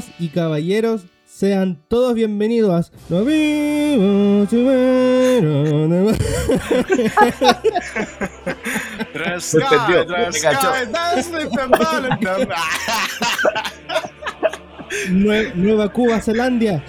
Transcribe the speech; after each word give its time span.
Damas 0.00 0.10
y 0.18 0.28
caballeros, 0.28 1.02
sean 1.26 1.78
todos 1.88 2.14
bienvenidos 2.14 2.90
a 2.90 2.90
No 3.12 3.24
vivo 3.24 4.46
chumero 4.46 5.88
de- 5.88 6.14
The 9.12 9.40
Se 9.40 9.58
sky, 9.60 9.74
entendió, 9.74 10.06
the 10.06 10.32
se 10.32 10.40
cachó. 10.40 10.68
sky, 10.72 10.86
that's 10.92 11.28
the 11.30 11.46
Valentine. 11.68 12.48
Nue- 15.10 15.52
Nueva 15.54 15.88
Cuba, 15.92 16.20
Zelandia. 16.20 16.82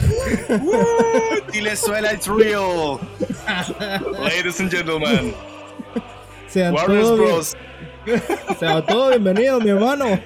Venezuela, 1.53 2.13
it's 2.13 2.27
real. 2.27 2.99
Ladies 4.23 4.59
and 4.61 4.71
gentlemen, 4.71 5.33
Sean 6.51 6.75
todos, 6.75 7.53
bien- 7.53 7.70
Sean 8.59 8.85
todos 8.85 9.09
bienvenidos, 9.11 9.63
mi 9.63 9.69
hermano. 9.69 10.05
¡Eh, 10.07 10.21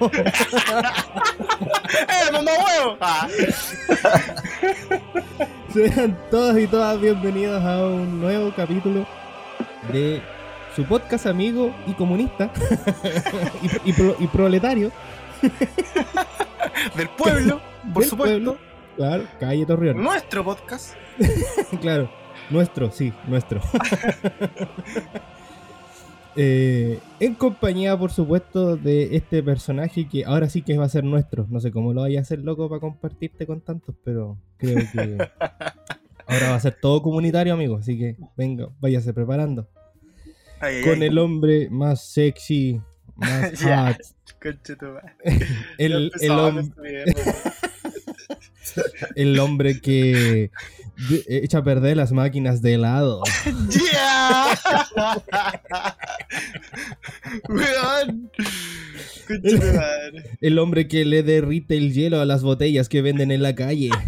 mamá 2.32 2.50
huevo! 2.52 2.96
Ah. 3.00 3.28
Sean 5.72 6.18
todos 6.30 6.58
y 6.58 6.66
todas 6.66 7.00
bienvenidos 7.00 7.62
a 7.62 7.86
un 7.86 8.20
nuevo 8.20 8.52
capítulo 8.56 9.06
de 9.92 10.20
su 10.74 10.84
podcast 10.84 11.26
amigo 11.26 11.72
y 11.86 11.92
comunista 11.92 12.50
y, 13.62 13.90
y 13.90 13.92
pro- 13.92 14.16
y 14.18 14.26
proletario 14.26 14.90
Del 16.94 17.08
pueblo, 17.10 17.60
por 17.92 18.02
del 18.02 18.10
supuesto. 18.10 18.16
pueblo. 18.16 18.56
Claro, 18.96 19.24
Calle 19.38 19.66
Torreón. 19.66 20.02
Nuestro 20.02 20.42
podcast. 20.44 20.94
claro, 21.82 22.08
nuestro, 22.48 22.90
sí, 22.90 23.12
nuestro. 23.26 23.60
Eh, 26.36 26.98
en 27.20 27.34
compañía, 27.34 27.96
por 27.98 28.10
supuesto, 28.12 28.76
de 28.76 29.16
este 29.16 29.42
personaje 29.42 30.06
que 30.08 30.24
ahora 30.24 30.48
sí 30.50 30.62
que 30.62 30.76
va 30.76 30.84
a 30.84 30.88
ser 30.90 31.04
nuestro. 31.04 31.46
No 31.48 31.60
sé 31.60 31.70
cómo 31.70 31.92
lo 31.94 32.02
vaya 32.02 32.18
a 32.18 32.22
hacer 32.22 32.40
loco 32.40 32.68
para 32.68 32.80
compartirte 32.80 33.46
con 33.46 33.60
tantos, 33.62 33.94
pero 34.04 34.36
creo 34.58 34.76
que 34.92 35.16
ahora 36.26 36.50
va 36.50 36.54
a 36.56 36.60
ser 36.60 36.76
todo 36.80 37.00
comunitario, 37.02 37.54
amigo. 37.54 37.76
Así 37.76 37.98
que 37.98 38.16
venga, 38.36 38.68
váyase 38.80 39.12
preparando. 39.14 39.66
Ay, 40.60 40.82
Con 40.82 41.00
ay. 41.02 41.08
el 41.08 41.18
hombre 41.18 41.68
más 41.70 42.02
sexy, 42.02 42.80
más 43.14 43.52
hot, 43.62 43.96
el, 45.78 45.92
el, 45.92 46.04
empezamos 46.04 46.54
hom- 46.54 46.60
esta 46.60 46.82
mierda. 46.82 47.12
el 49.14 49.38
hombre 49.38 49.80
que 49.80 50.50
echa 51.28 51.58
a 51.58 51.64
perder 51.64 51.96
las 51.96 52.12
máquinas 52.12 52.62
de 52.62 52.74
helado. 52.74 53.22
¡Yeah! 53.70 54.58
Weón. 57.48 58.30
El 60.40 60.58
hombre 60.58 60.88
que 60.88 61.04
le 61.04 61.22
derrite 61.22 61.76
el 61.76 61.92
hielo 61.92 62.20
a 62.20 62.24
las 62.24 62.42
botellas 62.42 62.88
que 62.88 63.02
venden 63.02 63.30
en 63.30 63.42
la 63.42 63.54
calle. 63.54 63.90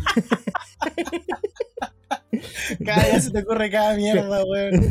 Cada 2.84 3.04
día 3.04 3.20
se 3.20 3.30
te 3.30 3.40
ocurre 3.40 3.70
cada 3.70 3.96
mierda, 3.96 4.44
weón. 4.44 4.84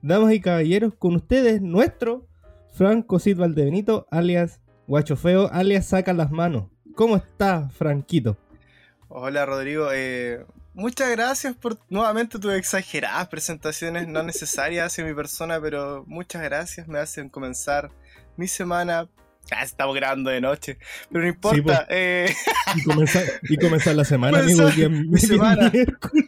Damas 0.00 0.32
y 0.32 0.40
caballeros, 0.40 0.94
con 0.94 1.16
ustedes, 1.16 1.60
nuestro 1.60 2.26
Franco 2.72 3.18
Cid 3.18 3.36
Valdebenito, 3.36 4.06
alias 4.10 4.62
Guacho 4.86 5.16
Feo, 5.16 5.50
alias 5.52 5.86
Saca 5.86 6.14
las 6.14 6.30
Manos. 6.30 6.70
¿Cómo 6.94 7.16
está, 7.16 7.68
Franquito? 7.68 8.38
Hola 9.08 9.44
Rodrigo, 9.44 9.88
eh, 9.92 10.44
muchas 10.74 11.10
gracias 11.10 11.54
por 11.56 11.78
nuevamente 11.88 12.38
tus 12.38 12.52
exageradas 12.54 13.28
presentaciones 13.28 14.06
no 14.08 14.22
necesarias 14.22 14.86
hacia 14.86 15.04
mi 15.04 15.14
persona, 15.14 15.60
pero 15.60 16.04
muchas 16.06 16.42
gracias, 16.42 16.88
me 16.88 16.98
hacen 16.98 17.28
comenzar 17.28 17.90
mi 18.36 18.48
semana. 18.48 19.08
Ah, 19.52 19.64
estamos 19.64 19.96
grabando 19.96 20.30
de 20.30 20.40
noche, 20.40 20.78
pero 21.10 21.22
no 21.22 21.28
importa. 21.28 21.86
eh, 21.88 22.32
Y 22.76 22.84
comenzar, 22.84 23.24
y 23.42 23.56
comenzar 23.56 23.94
la 23.96 24.04
semana, 24.04 24.38
amigo. 24.38 24.68
día- 24.70 24.88
mi 24.88 25.18
semana. 25.18 25.70
miércoles. 25.70 26.24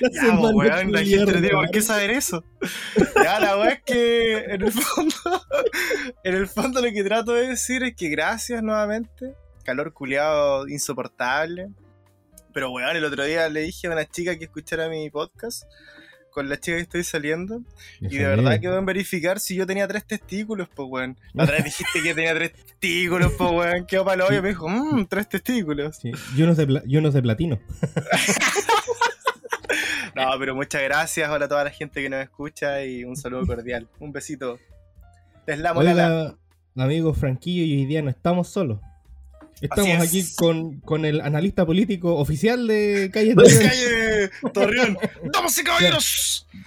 La 0.00 0.10
ya, 0.12 0.20
semana 0.22 0.48
weón, 0.50 0.92
la 0.92 0.98
gente 1.04 1.32
tiene 1.32 1.48
por 1.50 1.70
qué 1.70 1.80
saber 1.82 2.10
eso. 2.10 2.42
Ya, 3.22 3.38
la 3.40 3.56
weá 3.58 3.70
es 3.70 3.82
que 3.84 4.38
en 4.54 4.62
el 4.62 4.72
fondo, 4.72 5.14
en 6.24 6.34
el 6.34 6.46
fondo 6.48 6.80
lo 6.80 6.90
que 6.90 7.04
trato 7.04 7.32
de 7.34 7.48
decir 7.48 7.82
es 7.84 7.94
que 7.94 8.08
gracias 8.08 8.62
nuevamente. 8.62 9.34
Calor 9.62 9.92
culiado 9.92 10.68
insoportable. 10.68 11.68
Pero 12.52 12.70
weón, 12.70 12.96
el 12.96 13.04
otro 13.04 13.24
día 13.24 13.48
le 13.48 13.60
dije 13.60 13.86
a 13.86 13.90
una 13.90 14.04
chica 14.04 14.36
que 14.36 14.44
escuchara 14.44 14.88
mi 14.88 15.08
podcast 15.10 15.64
con 16.30 16.48
la 16.48 16.58
chica 16.58 16.76
que 16.76 16.82
estoy 16.82 17.04
saliendo. 17.04 17.60
Y 18.00 18.16
de 18.18 18.26
verdad 18.26 18.58
quedó 18.60 18.78
en 18.78 18.86
verificar 18.86 19.38
si 19.40 19.54
yo 19.54 19.66
tenía 19.66 19.86
tres 19.88 20.06
testículos, 20.06 20.68
pues 20.74 20.88
weón. 20.90 21.18
La 21.34 21.44
otra 21.44 21.56
vez 21.56 21.64
dijiste 21.66 22.02
que 22.02 22.14
tenía 22.14 22.34
tres 22.34 22.52
testículos, 22.52 23.32
pues 23.38 23.50
weón. 23.50 23.86
Quedó 23.86 24.04
para 24.04 24.14
el 24.24 24.30
hoyo 24.30 24.42
me 24.42 24.48
dijo, 24.50 24.68
mmm, 24.68 25.06
tres 25.06 25.28
testículos. 25.28 25.96
Sí, 25.96 26.10
y 26.36 26.42
unos 26.42 26.56
de, 26.56 26.66
pla- 26.66 26.82
y 26.86 26.96
unos 26.96 27.14
de 27.14 27.22
platino. 27.22 27.60
No, 30.14 30.26
pero 30.38 30.54
muchas 30.54 30.82
gracias. 30.82 31.30
Hola 31.30 31.46
a 31.46 31.48
toda 31.48 31.64
la 31.64 31.70
gente 31.70 32.02
que 32.02 32.10
nos 32.10 32.22
escucha 32.22 32.84
y 32.84 33.02
un 33.04 33.16
saludo 33.16 33.46
cordial. 33.46 33.88
Un 33.98 34.12
besito. 34.12 34.58
Deslamo 35.46 35.82
la 35.82 35.90
Oiga, 35.90 36.36
amigo 36.76 37.14
Franquillo, 37.14 37.62
y 37.64 37.78
hoy 37.80 37.86
día 37.86 38.02
no 38.02 38.10
estamos 38.10 38.48
solos. 38.48 38.78
Estamos 39.60 39.90
es. 39.90 40.00
aquí 40.08 40.26
con, 40.36 40.80
con 40.80 41.04
el 41.04 41.20
analista 41.20 41.64
político 41.64 42.16
oficial 42.16 42.66
de 42.66 43.10
Calle 43.12 43.34
¡De 43.34 43.34
Torreón. 43.34 43.68
calle 43.68 44.30
Torreón! 44.52 44.98
¡Damas 45.32 45.58
y 45.58 45.64
caballeros! 45.64 46.46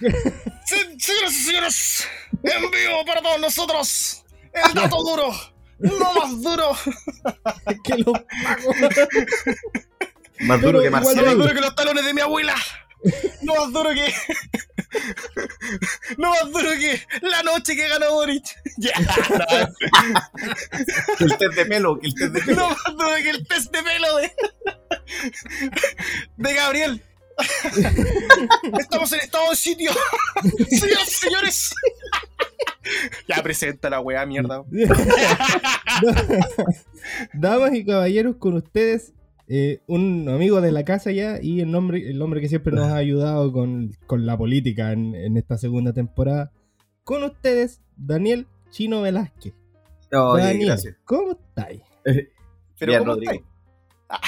Se- 0.66 0.98
Señoras 0.98 1.32
y 1.32 1.42
señores, 1.44 2.08
en 2.42 2.62
vivo 2.70 3.04
para 3.06 3.20
todos 3.22 3.40
nosotros, 3.40 4.24
el 4.52 4.74
dato 4.74 4.96
duro, 5.02 5.30
no 5.78 6.12
más 6.14 6.42
duro, 6.42 6.70
que 7.84 7.96
lo 7.98 8.12
pago. 8.12 8.74
Más 10.40 10.60
Pero 10.60 10.72
duro 10.72 10.80
que 10.80 10.86
igual 10.86 10.90
no 10.90 10.90
más 10.90 11.14
Marcelo. 11.16 11.34
duro 11.42 11.54
que 11.54 11.60
los 11.60 11.74
talones 11.76 12.04
de 12.04 12.14
mi 12.14 12.20
abuela, 12.20 12.54
no 13.42 13.54
más 13.54 13.72
duro 13.72 13.90
que. 13.90 14.12
No 16.16 16.30
más 16.30 16.50
duro 16.52 16.70
que 16.70 17.02
la 17.20 17.42
noche 17.42 17.76
que 17.76 17.88
ganó 17.88 18.12
Boric. 18.12 18.44
Ya, 18.78 18.92
Que 21.18 21.24
el 21.24 21.36
test 21.36 21.54
de 21.54 21.66
pelo, 21.66 21.98
que 21.98 22.06
el 22.06 22.14
test 22.14 22.32
de 22.32 22.40
pelo. 22.40 22.56
no 22.62 22.68
más 22.70 22.84
duro 22.96 23.14
que 23.16 23.30
el 23.30 23.46
test 23.46 23.72
de 23.72 23.82
pelo 23.82 24.16
de. 24.16 24.32
De 26.36 26.54
Gabriel. 26.54 27.02
Estamos 28.80 29.12
en 29.12 29.20
estado 29.20 29.50
de 29.50 29.56
sitio. 29.56 29.90
Señoras 30.70 31.08
y 31.08 31.14
señores. 31.14 31.74
Ya 33.28 33.42
presenta 33.42 33.90
la 33.90 34.00
weá, 34.00 34.24
mierda. 34.24 34.64
Damas 37.34 37.74
y 37.74 37.84
caballeros, 37.84 38.36
con 38.36 38.54
ustedes, 38.54 39.12
eh, 39.48 39.80
un 39.86 40.28
amigo 40.28 40.60
de 40.60 40.72
la 40.72 40.84
casa 40.84 41.12
ya 41.12 41.38
y 41.40 41.60
el 41.60 41.70
nombre, 41.70 42.10
el 42.10 42.20
hombre 42.20 42.40
que 42.40 42.48
siempre 42.48 42.72
nos 42.72 42.86
ha 42.86 42.96
ayudado 42.96 43.52
con, 43.52 43.92
con 44.06 44.26
la 44.26 44.36
política 44.36 44.92
en, 44.92 45.14
en 45.14 45.36
esta 45.36 45.56
segunda 45.56 45.92
temporada. 45.92 46.52
Con 47.04 47.22
ustedes, 47.22 47.80
Daniel 47.96 48.46
Chino 48.70 49.02
Velázquez. 49.02 49.54
Oye, 50.12 50.42
Daniel, 50.42 50.66
gracias. 50.68 50.96
¿cómo 51.04 51.32
estáis? 51.32 51.82
Pero 52.04 52.26
Bien, 52.92 53.04
¿cómo 53.04 53.14
estáis? 53.14 53.42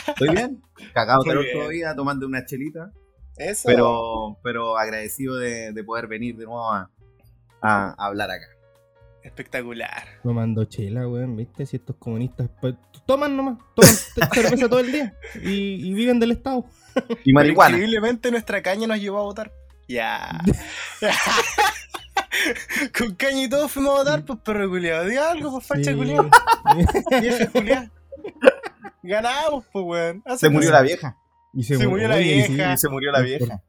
¿Estoy 0.08 0.28
bien? 0.30 0.62
Cagado 0.94 1.22
todavía, 1.22 1.94
tomando 1.94 2.26
una 2.26 2.44
chelita. 2.44 2.92
Eso. 3.36 3.62
Pero, 3.66 4.38
pero 4.42 4.76
agradecido 4.76 5.36
de, 5.36 5.72
de 5.72 5.84
poder 5.84 6.08
venir 6.08 6.36
de 6.36 6.44
nuevo 6.44 6.72
a, 6.72 6.90
a 7.62 7.94
hablar 8.06 8.30
acá. 8.30 8.46
Espectacular. 9.22 10.04
Tomando 10.22 10.64
chela, 10.64 11.06
weón, 11.08 11.36
¿viste? 11.36 11.66
Si 11.66 11.76
estos 11.76 11.96
comunistas 11.96 12.48
pues, 12.60 12.74
toman 13.06 13.36
nomás, 13.36 13.58
toman 13.74 13.94
cerveza 14.34 14.68
todo 14.68 14.80
el 14.80 14.92
día 14.92 15.14
y, 15.42 15.88
y 15.88 15.92
viven 15.94 16.18
del 16.20 16.32
Estado. 16.32 16.64
Y 17.24 17.32
marihuana. 17.32 17.76
Increíblemente 17.76 18.30
nuestra 18.30 18.62
caña 18.62 18.86
nos 18.86 19.00
llevó 19.00 19.18
a 19.18 19.22
votar. 19.22 19.52
Ya. 19.88 20.40
Con 22.96 23.14
caña 23.14 23.42
y 23.44 23.48
todo 23.48 23.68
fuimos 23.68 23.94
a 23.94 23.98
votar, 23.98 24.24
pues 24.24 24.38
perro 24.40 24.68
culiado. 24.68 25.04
Diga 25.06 25.30
algo, 25.30 25.50
pues 25.52 25.66
facha 25.66 25.90
Sí. 25.92 25.96
culiado. 25.96 26.30
Vieja 27.20 27.46
culiada. 27.50 27.90
Ganamos, 29.02 29.64
pues 29.72 29.84
weón. 29.84 30.22
Hace 30.26 30.38
Se 30.46 30.50
murió 30.50 30.70
la 30.70 30.82
vieja. 30.82 31.16
Y 31.54 31.62
Se 31.64 31.86
murió 31.88 32.08
la 32.08 32.16
vieja. 32.16 32.74
Y 32.74 32.78
se 32.78 32.88
murió 32.88 33.10
la 33.12 33.20
vieja. 33.20 33.62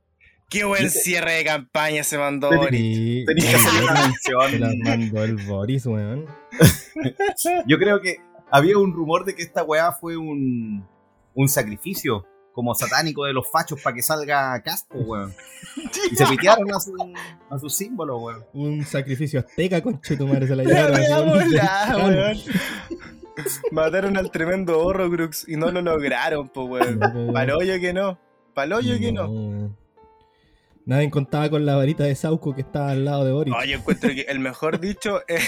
Qué 0.49 0.63
buen 0.63 0.89
cierre 0.89 1.33
de 1.33 1.43
campaña 1.45 2.03
se 2.03 2.17
mandó 2.17 2.49
Boris. 2.49 3.25
Tenía 3.25 3.49
que 3.49 3.55
hacer 3.55 3.83
una 3.83 4.13
se 4.19 4.31
la 4.59 4.67
mención. 4.67 4.79
mandó 4.83 5.23
el 5.23 5.35
Boris, 5.37 5.85
weón. 5.85 6.25
Yo 7.67 7.77
creo 7.77 8.01
que 8.01 8.17
había 8.49 8.77
un 8.77 8.93
rumor 8.93 9.25
de 9.25 9.35
que 9.35 9.43
esta 9.43 9.63
weá 9.63 9.91
fue 9.91 10.17
un, 10.17 10.87
un 11.35 11.47
sacrificio 11.49 12.25
como 12.51 12.73
satánico 12.73 13.25
de 13.25 13.33
los 13.33 13.49
fachos 13.49 13.79
para 13.81 13.95
que 13.95 14.01
salga 14.01 14.59
Caspo, 14.63 14.97
weón. 14.97 15.33
Y 16.11 16.15
se 16.15 16.25
pitearon 16.25 16.69
a 16.73 16.79
su, 16.79 16.93
a 17.49 17.59
su 17.59 17.69
símbolo, 17.69 18.17
weón. 18.17 18.43
Un 18.53 18.83
sacrificio 18.85 19.41
azteca, 19.41 19.81
conchetumare, 19.81 20.47
se 20.47 20.55
la 20.55 20.63
llevaron. 20.65 21.51
la, 21.51 21.97
weón. 21.97 22.37
Mataron 23.71 24.17
al 24.17 24.31
tremendo 24.31 24.79
Horrocrux 24.79 25.47
y 25.47 25.55
no 25.55 25.71
lo 25.71 25.81
lograron, 25.81 26.49
pues 26.49 26.67
weón. 26.67 26.99
No, 26.99 27.11
po, 27.13 27.19
weón. 27.19 27.33
Paloyo 27.33 27.79
que 27.79 27.93
no. 27.93 28.19
Paloyo 28.55 28.97
que 28.99 29.11
no. 29.11 29.77
Nadie 30.89 31.11
contaba 31.11 31.47
con 31.51 31.67
la 31.67 31.75
varita 31.75 32.03
de 32.03 32.15
Sauco 32.15 32.55
que 32.55 32.61
estaba 32.61 32.89
al 32.89 33.05
lado 33.05 33.23
de 33.23 33.31
Boris. 33.31 33.53
No, 33.53 33.63
yo 33.63 33.77
encuentro 33.77 34.09
que 34.09 34.21
el 34.21 34.39
mejor 34.39 34.79
dicho 34.81 35.21
es, 35.27 35.47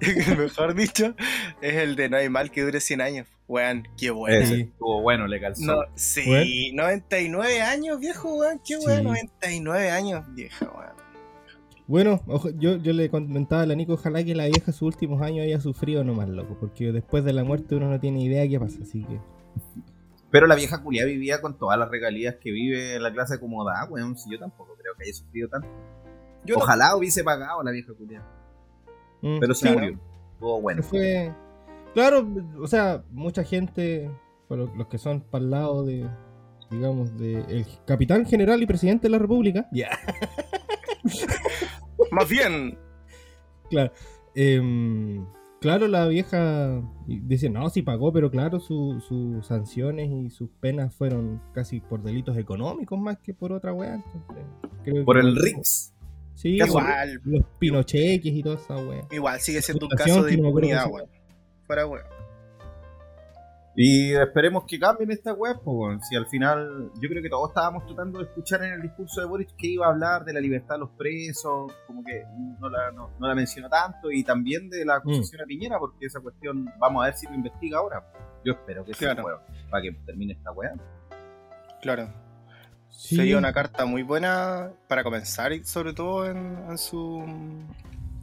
el 0.00 0.36
mejor 0.36 0.74
dicho 0.74 1.14
es 1.62 1.76
el 1.76 1.96
de 1.96 2.10
no 2.10 2.18
hay 2.18 2.28
mal 2.28 2.50
que 2.50 2.60
dure 2.60 2.78
100 2.78 3.00
años. 3.00 3.26
Weón, 3.48 3.88
qué 3.96 4.10
bueno. 4.10 4.46
Sí. 4.46 4.60
estuvo 4.60 5.00
bueno, 5.00 5.26
le 5.26 5.40
calzó. 5.40 5.64
No, 5.64 5.82
sí, 5.94 6.72
99 6.74 7.62
años, 7.62 7.98
viejo, 8.00 8.34
weón. 8.34 8.60
Qué 8.62 8.76
weón, 8.76 8.98
Sí. 8.98 9.04
99 9.04 9.90
años, 9.90 10.24
vieja, 10.34 10.66
weón. 10.66 10.92
Bueno, 11.86 12.20
ojo, 12.26 12.50
yo, 12.50 12.76
yo 12.76 12.92
le 12.92 13.08
comentaba 13.08 13.62
a 13.62 13.66
la 13.66 13.74
Nico, 13.74 13.94
ojalá 13.94 14.22
que 14.22 14.34
la 14.34 14.44
vieja 14.44 14.72
sus 14.72 14.82
últimos 14.82 15.22
años 15.22 15.46
haya 15.46 15.58
sufrido 15.58 16.04
nomás, 16.04 16.28
loco, 16.28 16.58
porque 16.60 16.92
después 16.92 17.24
de 17.24 17.32
la 17.32 17.44
muerte 17.44 17.76
uno 17.76 17.88
no 17.88 17.98
tiene 17.98 18.22
idea 18.22 18.46
qué 18.46 18.60
pasa, 18.60 18.80
así 18.82 19.04
que... 19.04 19.18
Pero 20.30 20.46
la 20.46 20.54
vieja 20.54 20.82
culia 20.82 21.04
vivía 21.04 21.40
con 21.40 21.58
todas 21.58 21.78
las 21.78 21.90
regalías 21.90 22.36
que 22.36 22.50
vive 22.52 22.98
la 23.00 23.12
clase 23.12 23.34
acomodada, 23.34 23.84
weón. 23.90 24.16
Si 24.16 24.30
yo 24.30 24.38
tampoco 24.38 24.74
creo 24.80 24.94
que 24.96 25.04
haya 25.04 25.12
sufrido 25.12 25.48
tanto. 25.48 25.68
Yo 26.44 26.54
no- 26.56 26.62
Ojalá 26.62 26.94
hubiese 26.96 27.24
pagado 27.24 27.62
la 27.62 27.70
vieja 27.72 27.92
culia. 27.94 28.22
mm, 29.22 29.38
Pero 29.40 29.54
se 29.54 29.68
sí, 29.68 29.74
murió. 29.74 29.98
Estuvo 30.34 30.60
bueno. 30.60 30.82
Fue... 30.82 31.34
Claro, 31.94 32.26
o 32.60 32.66
sea, 32.68 33.02
mucha 33.10 33.42
gente, 33.42 34.08
los 34.48 34.86
que 34.86 34.96
son 34.98 35.20
para 35.22 35.42
el 35.44 35.50
lado 35.50 35.84
de, 35.84 36.08
digamos, 36.70 37.18
de 37.18 37.40
el 37.48 37.66
capitán 37.84 38.24
general 38.24 38.62
y 38.62 38.66
presidente 38.66 39.08
de 39.08 39.10
la 39.10 39.18
república, 39.18 39.68
ya, 39.72 39.90
Más 42.12 42.28
bien, 42.28 42.78
claro, 43.70 43.92
em, 44.34 45.26
claro, 45.60 45.86
la 45.88 46.06
vieja 46.08 46.82
dice, 47.06 47.50
no, 47.50 47.68
sí 47.70 47.82
pagó, 47.82 48.12
pero 48.12 48.30
claro, 48.30 48.60
su- 48.60 49.00
sus 49.06 49.46
sanciones 49.46 50.10
y 50.10 50.30
sus 50.30 50.50
penas 50.60 50.94
fueron 50.94 51.40
casi 51.52 51.80
por 51.80 52.02
delitos 52.02 52.36
económicos 52.36 52.98
más 52.98 53.18
que 53.18 53.34
por 53.34 53.52
otra 53.52 53.72
weá, 53.72 53.94
entonces, 53.94 54.44
creo 54.84 55.04
Por 55.04 55.20
que- 55.20 55.26
el 55.26 55.36
Rix. 55.36 55.92
Sí, 56.34 56.56
igual, 56.56 57.20
los 57.24 57.44
pinocheques 57.58 58.32
y 58.32 58.42
toda 58.42 58.56
esa 58.56 58.76
weá. 58.76 59.06
igual 59.10 59.38
sigue 59.40 59.60
siendo 59.60 59.86
un 59.86 59.90
caso 59.90 60.22
de 60.24 60.34
impunidad, 60.34 60.86
weón. 60.90 61.06
Fuera, 61.66 61.86
weón. 61.86 62.04
Y 63.82 64.12
esperemos 64.12 64.64
que 64.66 64.78
cambien 64.78 65.10
esta 65.10 65.32
web, 65.32 65.58
pues. 65.64 66.06
Si 66.06 66.14
al 66.14 66.26
final, 66.26 66.90
yo 67.00 67.08
creo 67.08 67.22
que 67.22 67.30
todos 67.30 67.48
estábamos 67.48 67.86
tratando 67.86 68.18
de 68.18 68.26
escuchar 68.26 68.62
en 68.62 68.74
el 68.74 68.82
discurso 68.82 69.22
de 69.22 69.26
Boris 69.26 69.48
que 69.56 69.68
iba 69.68 69.86
a 69.86 69.88
hablar 69.88 70.22
de 70.22 70.34
la 70.34 70.40
libertad 70.40 70.74
de 70.74 70.80
los 70.80 70.90
presos, 70.90 71.72
como 71.86 72.04
que 72.04 72.22
no 72.60 72.68
la, 72.68 72.92
no, 72.92 73.10
no 73.18 73.26
la 73.26 73.34
mencionó 73.34 73.70
tanto, 73.70 74.10
y 74.12 74.22
también 74.22 74.68
de 74.68 74.84
la 74.84 74.96
acusación 74.96 75.40
a 75.40 75.46
Piñera, 75.46 75.78
porque 75.78 76.04
esa 76.04 76.20
cuestión, 76.20 76.66
vamos 76.78 77.02
a 77.02 77.06
ver 77.06 77.14
si 77.16 77.26
lo 77.26 77.32
investiga 77.34 77.78
ahora. 77.78 78.04
Yo 78.44 78.52
espero 78.52 78.84
que 78.84 78.92
sea 78.92 79.14
Claro. 79.14 79.26
weón, 79.26 79.40
para 79.70 79.82
que 79.82 79.92
termine 80.04 80.34
esta 80.34 80.52
weá. 80.52 80.74
Claro. 81.80 82.12
Sí, 82.90 83.16
Sería 83.16 83.38
una 83.38 83.54
carta 83.54 83.86
muy 83.86 84.02
buena 84.02 84.72
para 84.88 85.02
comenzar 85.02 85.54
y 85.54 85.64
sobre 85.64 85.94
todo 85.94 86.26
en, 86.26 86.66
en 86.68 86.76
su 86.76 87.24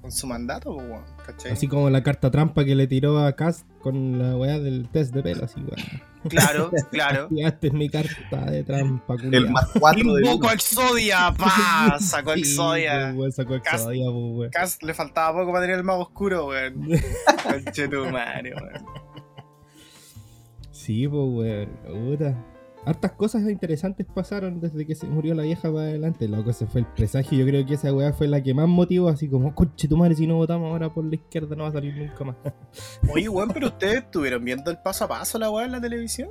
en 0.08 0.12
su 0.12 0.26
mandato, 0.28 0.74
pues, 0.76 0.90
weón, 0.90 1.04
¿cachai? 1.26 1.52
Así 1.52 1.68
como 1.68 1.90
la 1.90 2.02
carta 2.04 2.32
trampa 2.32 2.66
que 2.66 2.76
le 2.76 2.88
tiró 2.88 3.20
a 3.20 3.34
Cast 3.34 3.66
con 3.80 4.18
la 4.18 4.36
weá 4.36 4.60
del 4.60 4.90
test 4.90 5.14
de 5.14 5.22
pelo, 5.22 5.46
así 5.46 5.60
weón. 5.60 6.02
Claro, 6.30 6.72
claro. 6.92 7.28
Esta 7.38 7.68
es 7.68 7.74
mi 7.74 7.90
carta 7.90 8.46
de 8.50 8.64
trampa, 8.64 9.14
El 9.16 9.22
culiao. 9.22 9.52
más 9.52 9.70
cuatro 9.80 10.14
de 10.14 10.30
a 10.30 10.54
Exodia, 10.54 11.34
pa, 11.38 11.98
sacó 12.00 12.34
Sí, 12.34 12.40
Exodia. 12.42 13.02
pues, 13.10 13.16
weón, 13.18 13.32
sacó 13.32 13.56
Exodia, 13.56 14.06
pues, 14.06 14.16
weón. 14.38 14.50
Cast 14.52 14.84
le 14.84 14.94
faltaba 14.94 15.40
poco 15.40 15.52
para 15.52 15.64
tener 15.66 15.78
el 15.78 15.84
mago 15.84 16.02
oscuro, 16.04 16.48
weón. 16.48 16.88
Conche 17.44 17.88
tu 17.88 18.06
madre, 18.06 18.54
weón. 18.56 18.86
Sí, 20.72 21.08
pues, 21.08 21.24
weón. 21.30 21.70
Puta. 22.10 22.36
Hartas 22.86 23.12
cosas 23.14 23.44
interesantes 23.50 24.06
pasaron 24.06 24.62
desde 24.62 24.86
que 24.86 24.96
se 24.96 25.08
murió 25.08 25.34
la 25.36 25.44
vieja 25.44 25.64
para 25.64 25.84
adelante. 25.84 26.28
Loco, 26.28 26.52
ese 26.52 26.68
fue 26.68 26.82
el 26.82 26.88
presagio. 26.88 27.38
Yo 27.38 27.46
creo 27.46 27.66
que 27.66 27.74
esa 27.74 27.94
weá 27.94 28.14
fue 28.14 28.28
la 28.28 28.42
que 28.42 28.54
más 28.54 28.68
motivó, 28.68 29.10
así 29.10 29.28
como, 29.28 29.54
coche 29.54 29.88
tu 29.88 29.98
madre, 29.98 30.16
si 30.16 30.26
no 30.26 30.36
votamos 30.36 30.72
ahora 30.72 30.94
por 30.94 31.04
la 31.04 31.16
izquierda 31.16 31.56
no 31.56 31.64
va 31.64 31.70
a 31.70 31.74
salir 31.74 31.96
nunca 31.96 32.24
más. 32.24 32.36
Oye, 33.14 33.28
weón, 33.28 33.50
pero 33.50 33.68
ustedes 33.68 34.04
estuvieron 34.04 34.44
viendo 34.46 34.72
el 34.72 34.78
paso 34.78 35.06
a 35.06 35.08
paso 35.08 35.38
la 35.38 35.50
weá 35.50 35.66
en 35.66 35.74
la 35.74 35.82
televisión. 35.82 36.30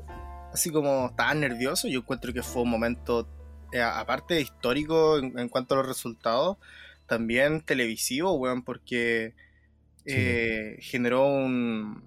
Así 0.53 0.71
como 0.71 1.07
estaban 1.07 1.41
nerviosos. 1.41 1.91
Yo 1.91 2.01
encuentro 2.01 2.33
que 2.33 2.43
fue 2.43 2.63
un 2.63 2.71
momento, 2.71 3.29
eh, 3.73 3.83
aparte 3.83 4.35
de 4.35 4.41
histórico 4.41 5.19
en, 5.19 5.39
en 5.39 5.49
cuanto 5.49 5.75
a 5.75 5.79
los 5.79 5.87
resultados, 5.87 6.57
también 7.07 7.61
televisivo, 7.61 8.33
weón, 8.35 8.63
porque 8.63 9.35
eh, 10.07 10.79
generó 10.81 11.27
un. 11.27 12.03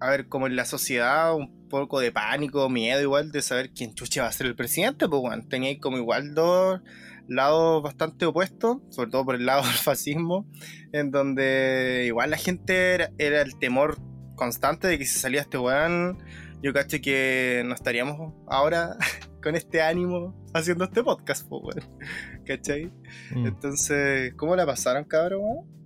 A 0.00 0.10
ver, 0.10 0.28
como 0.28 0.46
en 0.46 0.56
la 0.56 0.64
sociedad, 0.64 1.34
un 1.34 1.57
poco 1.68 2.00
de 2.00 2.12
pánico, 2.12 2.68
miedo 2.68 3.00
igual 3.00 3.30
de 3.30 3.42
saber 3.42 3.70
quién 3.70 3.94
chuche 3.94 4.20
va 4.20 4.26
a 4.26 4.32
ser 4.32 4.46
el 4.46 4.56
presidente, 4.56 5.08
pues, 5.08 5.22
weón. 5.22 5.48
Tenía 5.48 5.78
como 5.78 5.98
igual 5.98 6.34
dos 6.34 6.80
lados 7.28 7.82
bastante 7.82 8.26
opuestos, 8.26 8.78
sobre 8.90 9.10
todo 9.10 9.24
por 9.24 9.34
el 9.34 9.46
lado 9.46 9.62
del 9.66 9.72
fascismo, 9.72 10.46
en 10.92 11.10
donde 11.10 12.04
igual 12.06 12.30
la 12.30 12.38
gente 12.38 12.94
era, 12.94 13.10
era 13.18 13.42
el 13.42 13.58
temor 13.58 13.98
constante 14.34 14.88
de 14.88 14.98
que 14.98 15.04
si 15.04 15.18
salía 15.18 15.40
este 15.40 15.58
weón, 15.58 16.18
yo 16.62 16.72
caché 16.72 17.00
que 17.00 17.62
no 17.66 17.74
estaríamos 17.74 18.32
ahora 18.48 18.96
con 19.42 19.54
este 19.54 19.82
ánimo 19.82 20.34
haciendo 20.54 20.84
este 20.84 21.02
podcast, 21.02 21.48
pues, 21.48 21.62
weón. 21.62 22.44
¿Cachai? 22.44 22.86
Mm. 23.34 23.46
Entonces, 23.46 24.34
¿cómo 24.34 24.56
la 24.56 24.64
pasaron, 24.66 25.04
cabrón, 25.04 25.40
weón? 25.42 25.78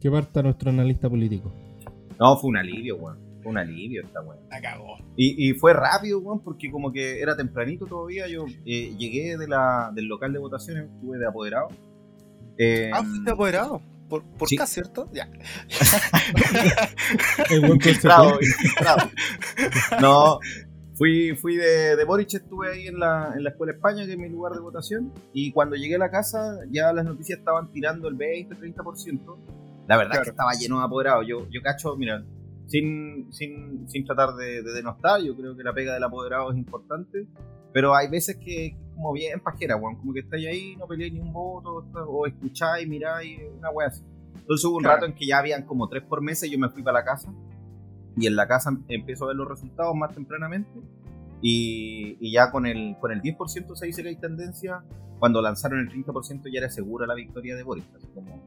Que 0.00 0.10
parta 0.10 0.42
nuestro 0.42 0.70
analista 0.70 1.10
político. 1.10 1.52
No, 2.20 2.36
fue 2.36 2.50
un 2.50 2.56
alivio, 2.56 2.96
weón. 2.96 3.27
Fue 3.42 3.50
un 3.52 3.58
alivio 3.58 4.02
esta 4.04 4.20
weá. 4.22 4.38
La 4.50 4.60
cagó. 4.60 4.96
Y, 5.16 5.48
y 5.50 5.54
fue 5.54 5.72
rápido, 5.72 6.18
weón, 6.20 6.40
porque 6.42 6.70
como 6.70 6.92
que 6.92 7.20
era 7.20 7.36
tempranito 7.36 7.86
todavía. 7.86 8.26
Yo 8.28 8.46
eh, 8.66 8.94
llegué 8.98 9.36
de 9.36 9.46
la, 9.48 9.90
del 9.94 10.06
local 10.06 10.32
de 10.32 10.38
votaciones, 10.38 10.84
estuve 10.90 11.18
de 11.18 11.26
apoderado. 11.26 11.68
Eh, 12.58 12.90
Ah, 12.92 13.02
fuiste 13.04 13.30
apoderado. 13.30 13.80
Por, 14.08 14.24
por 14.24 14.48
Sí. 14.48 14.56
¿cierto? 14.66 15.08
Ya. 15.12 15.28
El 17.50 17.60
buen 17.60 17.74
infiltrado, 17.74 18.30
consecuente. 18.32 18.46
infiltrado. 18.66 19.10
No, 20.00 20.38
fui, 20.94 21.36
fui 21.36 21.56
de, 21.56 21.94
de 21.96 22.04
Boric, 22.04 22.32
estuve 22.34 22.72
ahí 22.72 22.86
en 22.86 22.98
la, 22.98 23.32
en 23.36 23.44
la 23.44 23.50
Escuela 23.50 23.72
España, 23.74 24.04
que 24.06 24.12
es 24.12 24.18
mi 24.18 24.28
lugar 24.28 24.52
de 24.54 24.60
votación. 24.60 25.12
Y 25.32 25.52
cuando 25.52 25.76
llegué 25.76 25.96
a 25.96 25.98
la 25.98 26.10
casa, 26.10 26.58
ya 26.70 26.92
las 26.92 27.04
noticias 27.04 27.38
estaban 27.38 27.70
tirando 27.70 28.08
el 28.08 28.16
20-30%. 28.16 29.36
La 29.86 29.96
verdad 29.96 30.16
es 30.16 30.22
que 30.24 30.30
estaba 30.30 30.52
lleno 30.54 30.78
de 30.78 30.84
apoderados. 30.86 31.26
Yo, 31.26 31.46
yo 31.50 31.60
cacho, 31.62 31.96
mira, 31.96 32.24
sin, 32.68 33.32
sin, 33.32 33.88
sin 33.88 34.04
tratar 34.04 34.34
de, 34.36 34.62
de 34.62 34.72
denostar, 34.72 35.20
yo 35.22 35.36
creo 35.36 35.56
que 35.56 35.62
la 35.64 35.74
pega 35.74 35.94
del 35.94 36.04
apoderado 36.04 36.52
es 36.52 36.56
importante. 36.58 37.26
Pero 37.72 37.94
hay 37.94 38.08
veces 38.08 38.36
que 38.36 38.76
como 38.94 39.12
bien 39.12 39.40
pajera, 39.40 39.76
weón. 39.76 39.96
Como 39.96 40.12
que 40.12 40.20
estáis 40.20 40.46
ahí, 40.48 40.74
no 40.76 40.86
peleáis 40.86 41.12
ni 41.12 41.20
un 41.20 41.32
voto, 41.32 41.84
o 42.08 42.26
escucháis, 42.26 42.88
miráis, 42.88 43.38
una 43.58 43.70
wea 43.70 43.88
así. 43.88 44.02
Entonces 44.36 44.64
hubo 44.64 44.76
un 44.78 44.82
Claro. 44.82 44.96
rato 44.96 45.06
en 45.06 45.14
que 45.14 45.26
ya 45.26 45.38
habían 45.38 45.64
como 45.66 45.88
tres 45.88 46.02
por 46.02 46.20
mes 46.22 46.42
y 46.42 46.50
yo 46.50 46.58
me 46.58 46.68
fui 46.70 46.82
para 46.82 47.00
la 47.00 47.04
casa. 47.04 47.32
Y 48.16 48.26
en 48.26 48.34
la 48.34 48.48
casa 48.48 48.70
empiezo 48.88 49.24
a 49.24 49.28
ver 49.28 49.36
los 49.36 49.46
resultados 49.48 49.94
más 49.94 50.14
tempranamente. 50.14 50.70
Y, 51.40 52.16
y 52.20 52.32
ya 52.32 52.50
con 52.50 52.66
el, 52.66 52.96
con 53.00 53.12
el 53.12 53.20
10% 53.22 53.76
se 53.76 53.86
dice 53.86 54.02
que 54.02 54.08
hay 54.08 54.16
tendencia. 54.16 54.82
Cuando 55.20 55.40
lanzaron 55.42 55.78
el 55.80 55.88
30% 55.90 56.50
ya 56.52 56.58
era 56.60 56.70
segura 56.70 57.06
la 57.06 57.14
victoria 57.14 57.54
de 57.54 57.62
Boris. 57.62 57.84
Así 57.96 58.06
como 58.14 58.40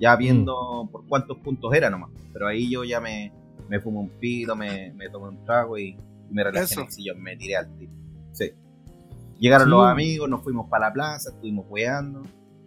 ya 0.00 0.14
viendo 0.14 0.88
por 0.92 1.06
cuántos 1.08 1.38
puntos 1.38 1.74
era 1.74 1.90
nomás. 1.90 2.10
Pero 2.32 2.46
ahí 2.46 2.70
yo 2.70 2.84
ya 2.84 3.00
me, 3.00 3.32
me 3.68 3.80
fumo 3.80 4.00
un 4.00 4.08
pito, 4.10 4.54
me, 4.56 4.92
me 4.94 5.08
tomé 5.08 5.28
un 5.28 5.44
trago 5.44 5.76
y, 5.78 5.90
y 5.90 6.32
me 6.32 6.44
relajé 6.44 6.64
Eso. 6.64 6.80
en 6.80 6.86
el 6.86 6.92
sillón, 6.92 7.22
me 7.22 7.36
tiré 7.36 7.56
al 7.56 7.68
tiro. 7.76 7.92
Sí. 8.32 8.50
Llegaron 9.38 9.66
Sí. 9.66 9.70
los 9.70 9.86
amigos, 9.86 10.28
nos 10.28 10.42
fuimos 10.42 10.68
para 10.68 10.88
la 10.88 10.92
plaza, 10.92 11.30
estuvimos 11.30 11.66
weando. 11.68 12.22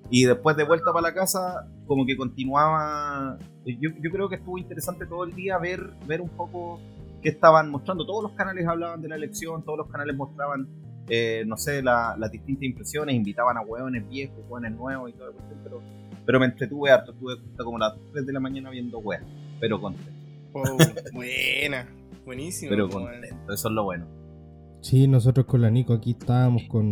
Y 0.09 0.25
después 0.25 0.57
de 0.57 0.63
vuelta 0.65 0.91
para 0.93 1.03
la 1.09 1.13
casa, 1.13 1.67
como 1.87 2.05
que 2.05 2.17
continuaba. 2.17 3.37
Yo, 3.65 3.89
yo 4.01 4.11
creo 4.11 4.27
que 4.29 4.35
estuvo 4.35 4.57
interesante 4.57 5.05
todo 5.05 5.23
el 5.23 5.33
día 5.35 5.57
ver, 5.57 5.91
ver 6.05 6.21
un 6.21 6.29
poco 6.29 6.79
qué 7.21 7.29
estaban 7.29 7.69
mostrando. 7.69 8.05
Todos 8.05 8.23
los 8.23 8.33
canales 8.33 8.67
hablaban 8.67 9.01
de 9.01 9.07
la 9.07 9.15
elección, 9.15 9.63
todos 9.63 9.77
los 9.77 9.87
canales 9.89 10.15
mostraban, 10.15 10.67
eh, 11.07 11.43
no 11.45 11.55
sé, 11.57 11.81
la- 11.81 12.15
las 12.17 12.31
distintas 12.31 12.63
impresiones, 12.63 13.15
invitaban 13.15 13.57
a 13.57 13.61
hueones 13.61 14.07
viejos, 14.09 14.37
hueones 14.49 14.73
nuevos 14.73 15.09
y 15.09 15.13
todo 15.13 15.29
eso. 15.29 15.39
Pero, 15.63 15.81
pero 16.25 16.39
me 16.39 16.45
entretuve 16.47 16.91
harto, 16.91 17.11
estuve 17.13 17.33
hasta 17.33 17.63
como 17.63 17.77
las 17.77 17.93
3 18.11 18.25
de 18.25 18.33
la 18.33 18.39
mañana 18.39 18.69
viendo 18.69 18.99
hueas. 18.99 19.23
Pero 19.59 19.79
contento, 19.79 20.11
Oh, 20.53 20.63
buena. 21.13 21.87
Buenísimo. 22.25 22.69
pero 22.69 22.89
contento, 22.89 23.53
eso 23.53 23.67
es 23.69 23.73
lo 23.73 23.83
bueno. 23.83 24.05
Sí, 24.81 25.07
nosotros 25.07 25.45
con 25.45 25.61
la 25.61 25.69
Nico 25.69 25.93
aquí 25.93 26.11
estábamos 26.11 26.63
con 26.63 26.85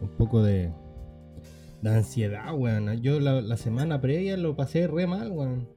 un 0.00 0.08
poco 0.18 0.42
de, 0.42 0.70
de 1.82 1.90
ansiedad, 1.90 2.54
weón. 2.56 3.00
Yo 3.02 3.20
la, 3.20 3.40
la 3.40 3.56
semana 3.56 4.00
previa 4.00 4.36
lo 4.36 4.56
pasé 4.56 4.86
re 4.86 5.06
mal, 5.06 5.30
weón. 5.30 5.68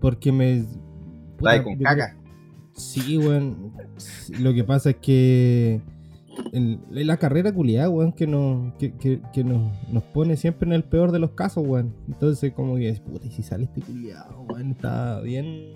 Porque 0.00 0.32
me... 0.32 0.64
Puta, 1.38 1.62
con 1.62 1.76
yo 1.78 1.82
caca. 1.84 2.16
Sí, 2.74 3.18
weón. 3.18 3.72
Lo 4.40 4.52
que 4.54 4.64
pasa 4.64 4.90
es 4.90 4.96
que 4.96 5.80
el- 6.52 6.78
la 6.90 7.16
carrera 7.16 7.52
culiada, 7.52 7.88
weón, 7.90 8.12
que, 8.12 8.26
nos, 8.26 8.74
que, 8.74 8.92
que- 8.96 9.20
que 9.32 9.44
nos, 9.44 9.72
nos 9.92 10.02
pone 10.04 10.36
siempre 10.36 10.66
en 10.68 10.72
el 10.72 10.84
peor 10.84 11.10
de 11.12 11.18
los 11.20 11.32
casos, 11.32 11.64
weón. 11.66 11.94
Entonces, 12.08 12.52
como 12.52 12.76
que, 12.76 12.92
puta, 12.94 13.26
y 13.26 13.30
si 13.30 13.42
sale 13.42 13.64
este 13.64 13.80
culiado, 13.80 14.40
weón, 14.42 14.70
está 14.72 15.20
bien. 15.20 15.72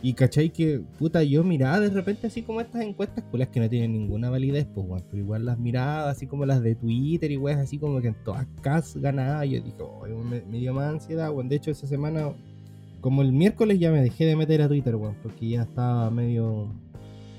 Y 0.00 0.14
cachai 0.14 0.50
que, 0.50 0.80
puta, 0.98 1.24
yo 1.24 1.42
miraba 1.42 1.80
de 1.80 1.90
repente 1.90 2.28
así 2.28 2.42
como 2.42 2.60
estas 2.60 2.82
encuestas 2.82 3.24
culas 3.24 3.48
que 3.48 3.58
no 3.58 3.68
tienen 3.68 3.92
ninguna 3.92 4.30
validez, 4.30 4.66
pues, 4.72 4.86
weón. 4.86 5.04
Pero 5.10 5.22
igual 5.22 5.44
las 5.44 5.58
miraba 5.58 6.10
así 6.10 6.26
como 6.26 6.46
las 6.46 6.62
de 6.62 6.76
Twitter 6.76 7.32
y 7.32 7.36
weón, 7.36 7.58
así 7.58 7.78
como 7.78 8.00
que 8.00 8.08
en 8.08 8.24
todas 8.24 8.46
cas 8.62 8.96
ganaba. 8.96 9.44
Yo 9.44 9.60
dije, 9.60 9.76
oh, 9.80 10.06
me, 10.24 10.70
más 10.70 10.92
ansiedad, 10.92 11.32
weón. 11.32 11.48
De 11.48 11.56
hecho, 11.56 11.72
esa 11.72 11.88
semana, 11.88 12.32
como 13.00 13.22
el 13.22 13.32
miércoles 13.32 13.80
ya 13.80 13.90
me 13.90 14.00
dejé 14.00 14.26
de 14.26 14.36
meter 14.36 14.62
a 14.62 14.68
Twitter, 14.68 14.94
weón, 14.94 15.16
porque 15.22 15.48
ya 15.48 15.62
estaba 15.62 16.10
medio. 16.10 16.68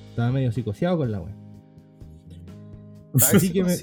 Estaba 0.09 0.31
medio 0.31 0.51
psicoseado 0.51 0.97
con 0.97 1.11
la 1.11 1.21
weón. 1.21 1.38
Así 3.15 3.51
que 3.53 3.63
me, 3.63 3.73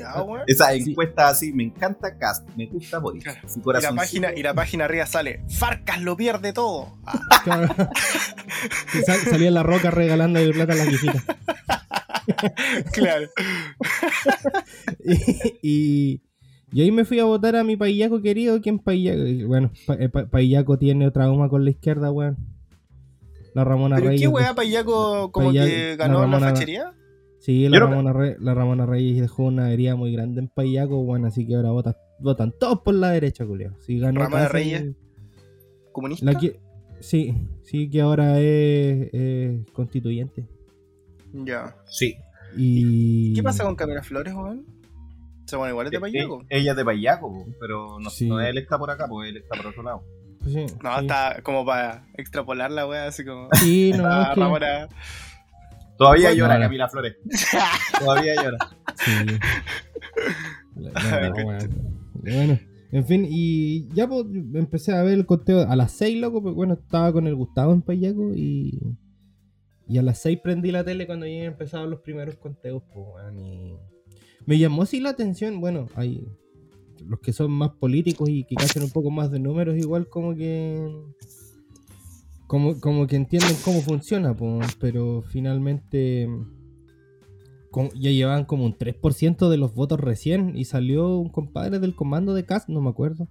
esa 0.46 0.74
encuesta 0.74 1.28
así, 1.28 1.52
me 1.52 1.64
encanta 1.64 2.16
Cast, 2.16 2.48
me 2.56 2.66
gusta 2.66 2.98
Boris. 2.98 3.24
Y, 3.24 3.82
la 3.82 3.92
página, 3.92 4.32
y 4.34 4.42
la 4.42 4.54
página 4.54 4.84
arriba 4.84 5.06
sale, 5.06 5.44
Farcas 5.48 6.00
lo 6.02 6.16
pierde 6.16 6.52
todo. 6.52 6.96
Ah. 7.04 7.88
salía 9.30 9.50
la 9.50 9.62
roca 9.62 9.90
regalando 9.90 10.38
de 10.38 10.52
plata 10.52 10.72
a 10.74 10.76
las 10.76 10.88
viejitas. 10.88 11.24
claro. 12.92 13.28
y, 15.62 16.22
y, 16.72 16.82
ahí 16.82 16.90
me 16.92 17.04
fui 17.04 17.18
a 17.20 17.24
votar 17.24 17.56
a 17.56 17.64
mi 17.64 17.76
paillaco 17.76 18.22
querido, 18.22 18.60
quien 18.60 18.78
Paillaco, 18.78 19.48
bueno, 19.48 19.70
eh, 19.98 20.08
Paillaco 20.08 20.78
tiene 20.78 21.10
trauma 21.10 21.48
con 21.48 21.64
la 21.64 21.70
izquierda, 21.70 22.10
weón. 22.10 22.36
La 23.54 23.64
Ramona 23.64 23.96
¿Pero 23.96 24.08
Reyes. 24.08 24.20
¿Qué 24.20 24.28
weá 24.28 24.54
Paillaco 24.54 25.32
como 25.32 25.50
que 25.50 25.96
ganó 25.96 26.26
la, 26.26 26.38
la 26.38 26.50
fachería? 26.50 26.92
Sí, 27.46 27.68
la 27.68 27.78
Ramona, 27.78 28.12
la 28.40 28.54
Ramona, 28.54 28.86
Reyes 28.86 29.20
dejó 29.20 29.44
una 29.44 29.70
herida 29.70 29.94
muy 29.94 30.12
grande 30.12 30.40
en 30.40 30.48
Payaco, 30.48 31.04
bueno, 31.04 31.28
así 31.28 31.46
que 31.46 31.54
ahora 31.54 31.70
votan, 31.70 31.94
votan 32.18 32.52
todos 32.58 32.80
por 32.80 32.94
la 32.94 33.10
derecha, 33.10 33.46
Julio. 33.46 33.72
Si 33.78 34.00
ganó 34.00 34.22
Ramona 34.22 34.48
Reyes, 34.48 34.96
comunista. 35.92 36.32
sí, 36.98 37.36
sí 37.62 37.88
que 37.88 38.00
ahora 38.00 38.40
es, 38.40 39.64
constituyente. 39.72 40.44
Ya. 41.34 41.76
Sí. 41.84 42.16
Y... 42.56 43.32
¿Qué 43.34 43.44
pasa 43.44 43.62
con 43.62 43.76
Camila 43.76 44.02
Flores, 44.02 44.34
weón? 44.34 44.66
Se 45.44 45.54
bueno, 45.54 45.70
igual 45.70 45.86
es 45.86 45.92
de 45.92 46.00
Payaco. 46.00 46.44
Ella 46.48 46.72
es 46.72 46.76
de 46.76 46.84
Payaco, 46.84 47.46
pero 47.60 48.00
no, 48.00 48.10
no, 48.22 48.40
él 48.40 48.58
está 48.58 48.76
por 48.76 48.90
acá, 48.90 49.06
porque 49.06 49.28
él 49.28 49.36
está 49.36 49.56
por 49.56 49.68
otro 49.68 49.84
lado. 49.84 50.02
Pues 50.40 50.52
sí, 50.52 50.66
no, 50.82 50.98
está 50.98 51.40
como 51.44 51.64
para 51.64 52.08
extrapolar 52.14 52.72
la 52.72 52.88
wea, 52.88 53.06
así 53.06 53.24
como. 53.24 53.50
Sí, 53.52 53.92
no. 53.96 54.22
es 54.22 54.28
que... 54.34 54.40
Ramona. 54.40 54.88
Todavía 55.96 56.32
llora 56.32 56.58
Camila 56.58 56.88
Flores. 56.88 57.16
Todavía 57.98 58.34
llora. 58.36 58.58
Sí. 58.96 59.38
bueno, 62.12 62.58
en 62.92 63.06
fin, 63.06 63.26
y 63.28 63.88
ya 63.94 64.08
pues, 64.08 64.24
empecé 64.54 64.92
a 64.92 65.02
ver 65.02 65.14
el 65.14 65.26
conteo 65.26 65.68
a 65.68 65.76
las 65.76 65.92
6, 65.92 66.20
loco, 66.20 66.42
porque 66.42 66.56
bueno, 66.56 66.74
estaba 66.74 67.12
con 67.12 67.26
el 67.26 67.34
Gustavo 67.34 67.72
en 67.72 67.82
Payaco 67.82 68.32
y, 68.34 68.96
y 69.88 69.98
a 69.98 70.02
las 70.02 70.18
6 70.18 70.40
prendí 70.42 70.70
la 70.70 70.84
tele 70.84 71.06
cuando 71.06 71.26
ya 71.26 71.44
empezaban 71.44 71.90
los 71.90 72.00
primeros 72.00 72.36
conteos, 72.36 72.82
pues, 72.92 73.06
bueno, 73.06 73.40
y 73.40 73.76
me 74.46 74.58
llamó 74.58 74.82
así 74.82 75.00
la 75.00 75.10
atención, 75.10 75.60
bueno, 75.60 75.88
hay 75.94 76.26
los 77.04 77.20
que 77.20 77.32
son 77.32 77.50
más 77.50 77.70
políticos 77.72 78.28
y 78.28 78.44
que 78.44 78.54
cachan 78.54 78.84
un 78.84 78.90
poco 78.90 79.10
más 79.10 79.30
de 79.30 79.38
números, 79.38 79.76
igual 79.76 80.08
como 80.08 80.34
que 80.34 80.88
como, 82.46 82.80
como 82.80 83.06
que 83.06 83.16
entienden 83.16 83.56
cómo 83.64 83.80
funciona, 83.80 84.34
pero 84.80 85.22
finalmente 85.22 86.28
ya 87.94 88.10
llevaban 88.10 88.44
como 88.44 88.64
un 88.64 88.76
3% 88.76 89.48
de 89.48 89.56
los 89.58 89.74
votos 89.74 90.00
recién 90.00 90.56
y 90.56 90.64
salió 90.64 91.18
un 91.18 91.28
compadre 91.28 91.78
del 91.78 91.94
comando 91.94 92.34
de 92.34 92.44
CAS, 92.44 92.68
no 92.68 92.80
me 92.80 92.88
acuerdo, 92.88 93.28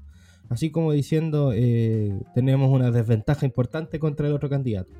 así 0.50 0.69
como 0.72 0.91
diciendo 0.91 1.51
eh, 1.53 2.19
tenemos 2.36 2.69
una 2.69 2.91
desventaja 2.91 3.45
importante 3.45 4.00
contra 4.00 4.27
el 4.27 4.34
otro 4.34 4.50
candidato, 4.50 4.91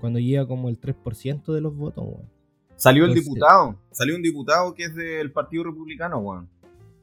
cuando 0.00 0.18
llega 0.18 0.46
como 0.46 0.68
el 0.68 0.80
3% 0.80 1.52
de 1.52 1.60
los 1.60 1.74
votos. 1.74 2.04
Salió 2.76 3.06
el 3.06 3.14
diputado, 3.14 3.76
salió 3.90 4.14
un 4.14 4.22
diputado 4.22 4.74
que 4.74 4.84
es 4.84 4.94
del 4.94 5.32
Partido 5.32 5.64
Republicano, 5.64 6.18
weón. 6.18 6.48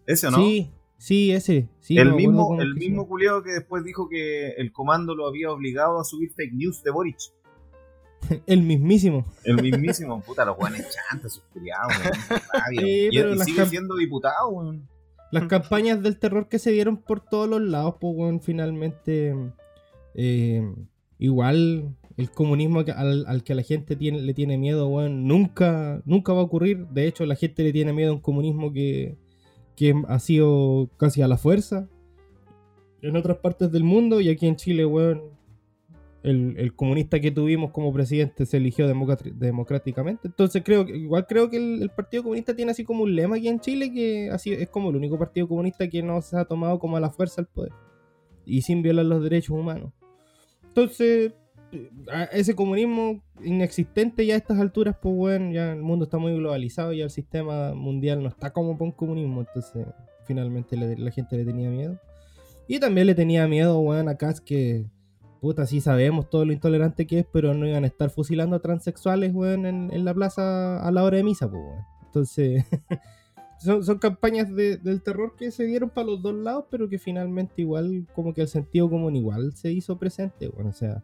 Ese, 0.05 0.29
¿no? 0.29 0.37
Sí, 0.37 0.71
Sí, 1.03 1.33
ese. 1.33 1.67
Sí, 1.81 1.97
el 1.97 2.13
mismo, 2.13 2.61
el 2.61 2.75
mismo 2.75 3.05
culiado 3.09 3.43
que 3.43 3.51
después 3.51 3.83
dijo 3.83 4.07
que 4.07 4.51
el 4.51 4.71
comando 4.71 5.15
lo 5.15 5.27
había 5.27 5.51
obligado 5.51 5.99
a 5.99 6.05
subir 6.05 6.31
fake 6.31 6.53
news 6.53 6.81
de 6.81 6.91
Boric. 6.91 7.17
el 8.45 8.61
mismísimo. 8.61 9.25
El 9.43 9.55
mismísimo, 9.61 10.21
puta, 10.21 10.45
los 10.45 10.55
guanes 10.55 10.87
chantas, 10.95 11.33
sus 11.33 11.43
culiados, 11.51 11.91
sí, 12.69 13.09
y, 13.11 13.43
sigue 13.43 13.65
siendo 13.65 13.97
diputado, 13.97 14.47
weón. 14.47 14.87
Las 15.29 15.47
campañas 15.47 16.01
del 16.01 16.17
terror 16.19 16.47
que 16.47 16.57
se 16.57 16.71
dieron 16.71 16.95
por 16.95 17.19
todos 17.19 17.49
los 17.49 17.61
lados, 17.61 17.95
pues, 17.99 18.13
weón, 18.15 18.39
finalmente. 18.39 19.35
Eh, 20.15 20.73
igual 21.17 21.97
el 22.15 22.31
comunismo 22.31 22.79
al, 22.95 23.25
al, 23.27 23.43
que 23.43 23.55
la 23.55 23.63
gente 23.63 23.97
tiene, 23.97 24.21
le 24.21 24.33
tiene 24.33 24.57
miedo, 24.57 24.87
weón, 24.87 25.27
nunca, 25.27 26.01
nunca 26.05 26.31
va 26.31 26.39
a 26.39 26.45
ocurrir. 26.45 26.87
De 26.87 27.07
hecho, 27.07 27.25
la 27.25 27.35
gente 27.35 27.61
le 27.61 27.73
tiene 27.73 27.91
miedo 27.91 28.11
a 28.11 28.15
un 28.15 28.21
comunismo 28.21 28.71
que 28.71 29.17
que 29.75 29.93
ha 30.07 30.19
sido 30.19 30.89
casi 30.97 31.21
a 31.21 31.27
la 31.27 31.37
fuerza 31.37 31.87
en 33.01 33.15
otras 33.15 33.37
partes 33.37 33.71
del 33.71 33.83
mundo 33.83 34.21
y 34.21 34.29
aquí 34.29 34.47
en 34.47 34.55
Chile, 34.55 34.85
weón, 34.85 35.33
el, 36.23 36.73
comunista 36.73 37.19
que 37.19 37.31
tuvimos 37.31 37.71
como 37.71 37.91
presidente 37.91 38.45
se 38.45 38.57
eligió 38.57 38.87
democráticamente. 38.87 40.29
Entonces 40.29 40.63
creo 40.63 40.85
que, 40.85 40.95
igual 40.95 41.27
creo 41.27 41.49
que 41.49 41.57
el, 41.57 41.89
Partido 41.89 42.23
Comunista 42.23 42.55
tiene 42.55 42.71
así 42.71 42.85
como 42.85 43.03
un 43.03 43.13
lema 43.13 43.35
aquí 43.35 43.49
en 43.49 43.59
Chile 43.59 43.91
que 43.93 44.29
así 44.31 44.53
es 44.53 44.69
como 44.69 44.89
el 44.89 44.95
único 44.95 45.19
partido 45.19 45.47
comunista 45.47 45.89
que 45.89 46.01
no 46.01 46.21
se 46.21 46.37
ha 46.37 46.45
tomado 46.45 46.79
como 46.79 46.95
a 46.95 47.01
la 47.01 47.11
fuerza 47.11 47.41
el 47.41 47.47
poder 47.47 47.73
y 48.45 48.61
sin 48.61 48.81
violar 48.81 49.05
los 49.05 49.21
derechos 49.21 49.57
humanos. 49.57 49.91
Entonces, 50.63 51.33
ese 52.31 52.55
comunismo 52.55 53.21
inexistente 53.43 54.25
ya 54.25 54.35
a 54.35 54.37
estas 54.37 54.59
alturas, 54.59 54.95
pues 55.01 55.15
bueno, 55.15 55.51
ya 55.51 55.73
el 55.73 55.81
mundo 55.81 56.05
está 56.05 56.17
muy 56.17 56.33
globalizado, 56.35 56.93
y 56.93 57.01
el 57.01 57.09
sistema 57.09 57.73
mundial 57.73 58.21
no 58.21 58.29
está 58.29 58.51
como 58.51 58.73
para 58.73 58.85
un 58.85 58.91
comunismo, 58.91 59.41
entonces 59.41 59.85
finalmente 60.25 60.77
la 60.77 61.11
gente 61.11 61.37
le 61.37 61.45
tenía 61.45 61.69
miedo. 61.69 61.99
Y 62.67 62.79
también 62.79 63.07
le 63.07 63.15
tenía 63.15 63.47
miedo, 63.47 63.79
weón, 63.79 64.07
a 64.07 64.15
Cas 64.15 64.39
que, 64.39 64.85
puta, 65.41 65.65
sí 65.65 65.81
sabemos 65.81 66.29
todo 66.29 66.45
lo 66.45 66.53
intolerante 66.53 67.05
que 67.05 67.19
es, 67.19 67.25
pero 67.31 67.53
no 67.53 67.67
iban 67.67 67.83
a 67.83 67.87
estar 67.87 68.09
fusilando 68.09 68.55
a 68.55 68.61
transexuales, 68.61 69.33
weón, 69.33 69.65
en, 69.65 70.05
la 70.05 70.13
plaza 70.13 70.79
a 70.79 70.91
la 70.91 71.03
hora 71.03 71.17
de 71.17 71.23
misa, 71.23 71.49
pues, 71.49 71.61
weón. 71.61 71.85
Entonces, 72.05 72.65
son, 73.59 73.83
son, 73.83 73.97
campañas 73.97 74.55
del 74.55 75.01
terror 75.01 75.35
que 75.35 75.51
se 75.51 75.65
dieron 75.65 75.89
para 75.89 76.07
los 76.07 76.21
dos 76.21 76.35
lados, 76.35 76.65
pero 76.69 76.87
que 76.87 76.99
finalmente 76.99 77.61
igual, 77.61 78.07
como 78.13 78.33
que 78.33 78.41
el 78.41 78.47
sentido 78.47 78.89
común 78.89 79.15
igual 79.15 79.53
se 79.53 79.71
hizo 79.71 79.97
presente, 79.97 80.47
bueno, 80.47 80.69
o 80.69 80.73
sea 80.73 81.03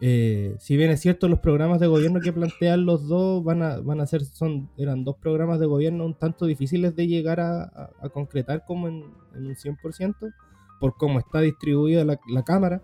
eh, 0.00 0.54
si 0.60 0.76
bien 0.76 0.90
es 0.90 1.00
cierto, 1.00 1.28
los 1.28 1.40
programas 1.40 1.80
de 1.80 1.88
gobierno 1.88 2.20
que 2.20 2.32
plantean 2.32 2.86
los 2.86 3.08
dos 3.08 3.42
van 3.42 3.62
a, 3.62 3.80
van 3.80 4.00
a 4.00 4.06
ser, 4.06 4.24
son, 4.24 4.70
eran 4.76 5.04
dos 5.04 5.16
programas 5.16 5.58
de 5.58 5.66
gobierno 5.66 6.06
un 6.06 6.14
tanto 6.14 6.46
difíciles 6.46 6.94
de 6.94 7.08
llegar 7.08 7.40
a, 7.40 7.90
concretar 8.12 8.64
como 8.64 8.86
en, 8.86 9.04
un 9.34 9.54
100%, 9.54 10.32
por 10.78 10.96
cómo 10.96 11.18
está 11.18 11.40
distribuida 11.40 12.04
la, 12.04 12.42
Cámara. 12.44 12.80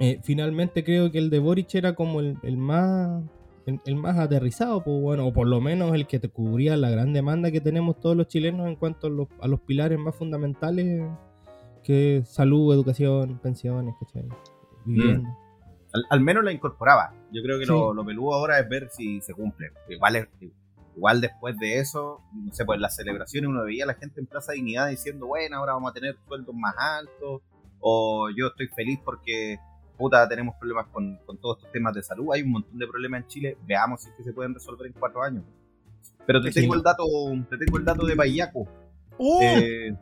Eh, 0.00 0.18
finalmente 0.24 0.82
creo 0.82 1.12
que 1.12 1.18
el 1.18 1.30
de 1.30 1.38
Boric 1.38 1.72
era 1.76 1.94
como 1.94 2.20
el, 2.20 2.56
más 2.56 3.22
el, 3.66 3.94
más 3.94 4.18
aterrizado, 4.18 4.82
pues 4.82 5.00
bueno, 5.00 5.28
o 5.28 5.32
por 5.32 5.46
lo 5.46 5.60
menos 5.60 5.94
el 5.94 6.08
que 6.08 6.18
te 6.18 6.28
cubría 6.28 6.76
la 6.76 6.90
gran 6.90 7.12
demanda 7.12 7.52
que 7.52 7.60
tenemos 7.60 8.00
todos 8.00 8.16
los 8.16 8.26
chilenos 8.26 8.66
en 8.66 8.74
cuanto 8.74 9.06
a 9.06 9.48
los, 9.48 9.60
pilares 9.60 9.98
más 10.00 10.16
fundamentales 10.16 11.08
que 11.84 12.22
salud, 12.26 12.74
educación, 12.74 13.38
pensiones, 13.38 13.94
¿cachai? 14.00 14.28
Vivienda. 14.84 15.28
Mm 15.28 15.43
al, 16.08 16.20
menos 16.20 16.44
la 16.44 16.52
incorporaba. 16.52 17.12
Yo 17.32 17.42
creo 17.42 17.58
que 17.58 17.66
lo, 17.66 17.94
lo, 17.94 18.04
peludo 18.04 18.34
ahora 18.34 18.58
es 18.58 18.68
ver 18.68 18.88
si 18.90 19.20
se 19.20 19.32
cumple. 19.32 19.72
Igual, 19.88 20.28
igual 20.96 21.20
después 21.20 21.56
de 21.58 21.78
eso, 21.78 22.20
no 22.32 22.52
sé, 22.52 22.64
pues 22.64 22.80
las 22.80 22.96
celebraciones 22.96 23.48
uno 23.48 23.64
veía 23.64 23.84
a 23.84 23.88
la 23.88 23.94
gente 23.94 24.20
en 24.20 24.26
Plaza 24.26 24.52
Dignidad 24.52 24.88
diciendo, 24.88 25.26
bueno, 25.26 25.56
ahora 25.56 25.74
vamos 25.74 25.90
a 25.90 25.94
tener 25.94 26.16
sueldos 26.26 26.54
más 26.54 26.74
altos, 26.78 27.42
o 27.80 28.28
yo 28.30 28.48
estoy 28.48 28.68
feliz 28.68 28.98
porque, 29.04 29.58
puta, 29.96 30.28
tenemos 30.28 30.56
problemas 30.56 30.86
con, 30.88 31.16
con 31.26 31.38
todos 31.38 31.58
estos 31.58 31.72
temas 31.72 31.94
de 31.94 32.02
salud. 32.02 32.32
Hay 32.32 32.42
un 32.42 32.52
montón 32.52 32.78
de 32.78 32.86
problemas 32.86 33.22
en 33.22 33.28
Chile, 33.28 33.58
veamos 33.66 34.02
si 34.02 34.10
es 34.10 34.16
que 34.16 34.24
se 34.24 34.32
pueden 34.32 34.54
resolver 34.54 34.86
en 34.86 34.94
cuatro 34.94 35.22
años. 35.22 35.44
Pero 36.26 36.40
te 36.40 36.50
tengo 36.50 36.74
el 36.74 36.82
dato, 36.82 37.04
te 37.50 37.58
tengo 37.58 37.78
el 37.78 37.84
dato 37.84 38.06
de 38.06 38.16
Payaco. 38.16 38.66
¡Uh! 39.18 39.42
Eh, 39.42 39.96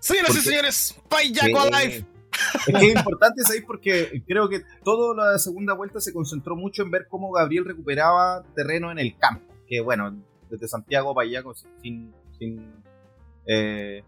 Señoras 0.00 0.36
y 0.36 0.40
señores, 0.40 1.00
Payaco 1.08 1.60
Alive 1.60 2.04
es 2.66 2.74
que 2.74 2.86
es 2.86 2.96
importante 2.96 3.42
¿sabes? 3.42 3.64
porque 3.66 4.22
creo 4.26 4.48
que 4.48 4.62
toda 4.84 5.32
la 5.32 5.38
segunda 5.38 5.74
vuelta 5.74 6.00
se 6.00 6.12
concentró 6.12 6.56
mucho 6.56 6.82
en 6.82 6.90
ver 6.90 7.06
cómo 7.08 7.30
Gabriel 7.32 7.64
recuperaba 7.64 8.44
terreno 8.54 8.90
en 8.90 8.98
el 8.98 9.16
campo. 9.16 9.52
Que 9.66 9.80
bueno, 9.80 10.16
desde 10.50 10.68
Santiago 10.68 11.14
para 11.14 11.28
allá 11.28 11.42
sin, 11.82 12.12
sin, 12.38 12.72
eh, 13.46 14.02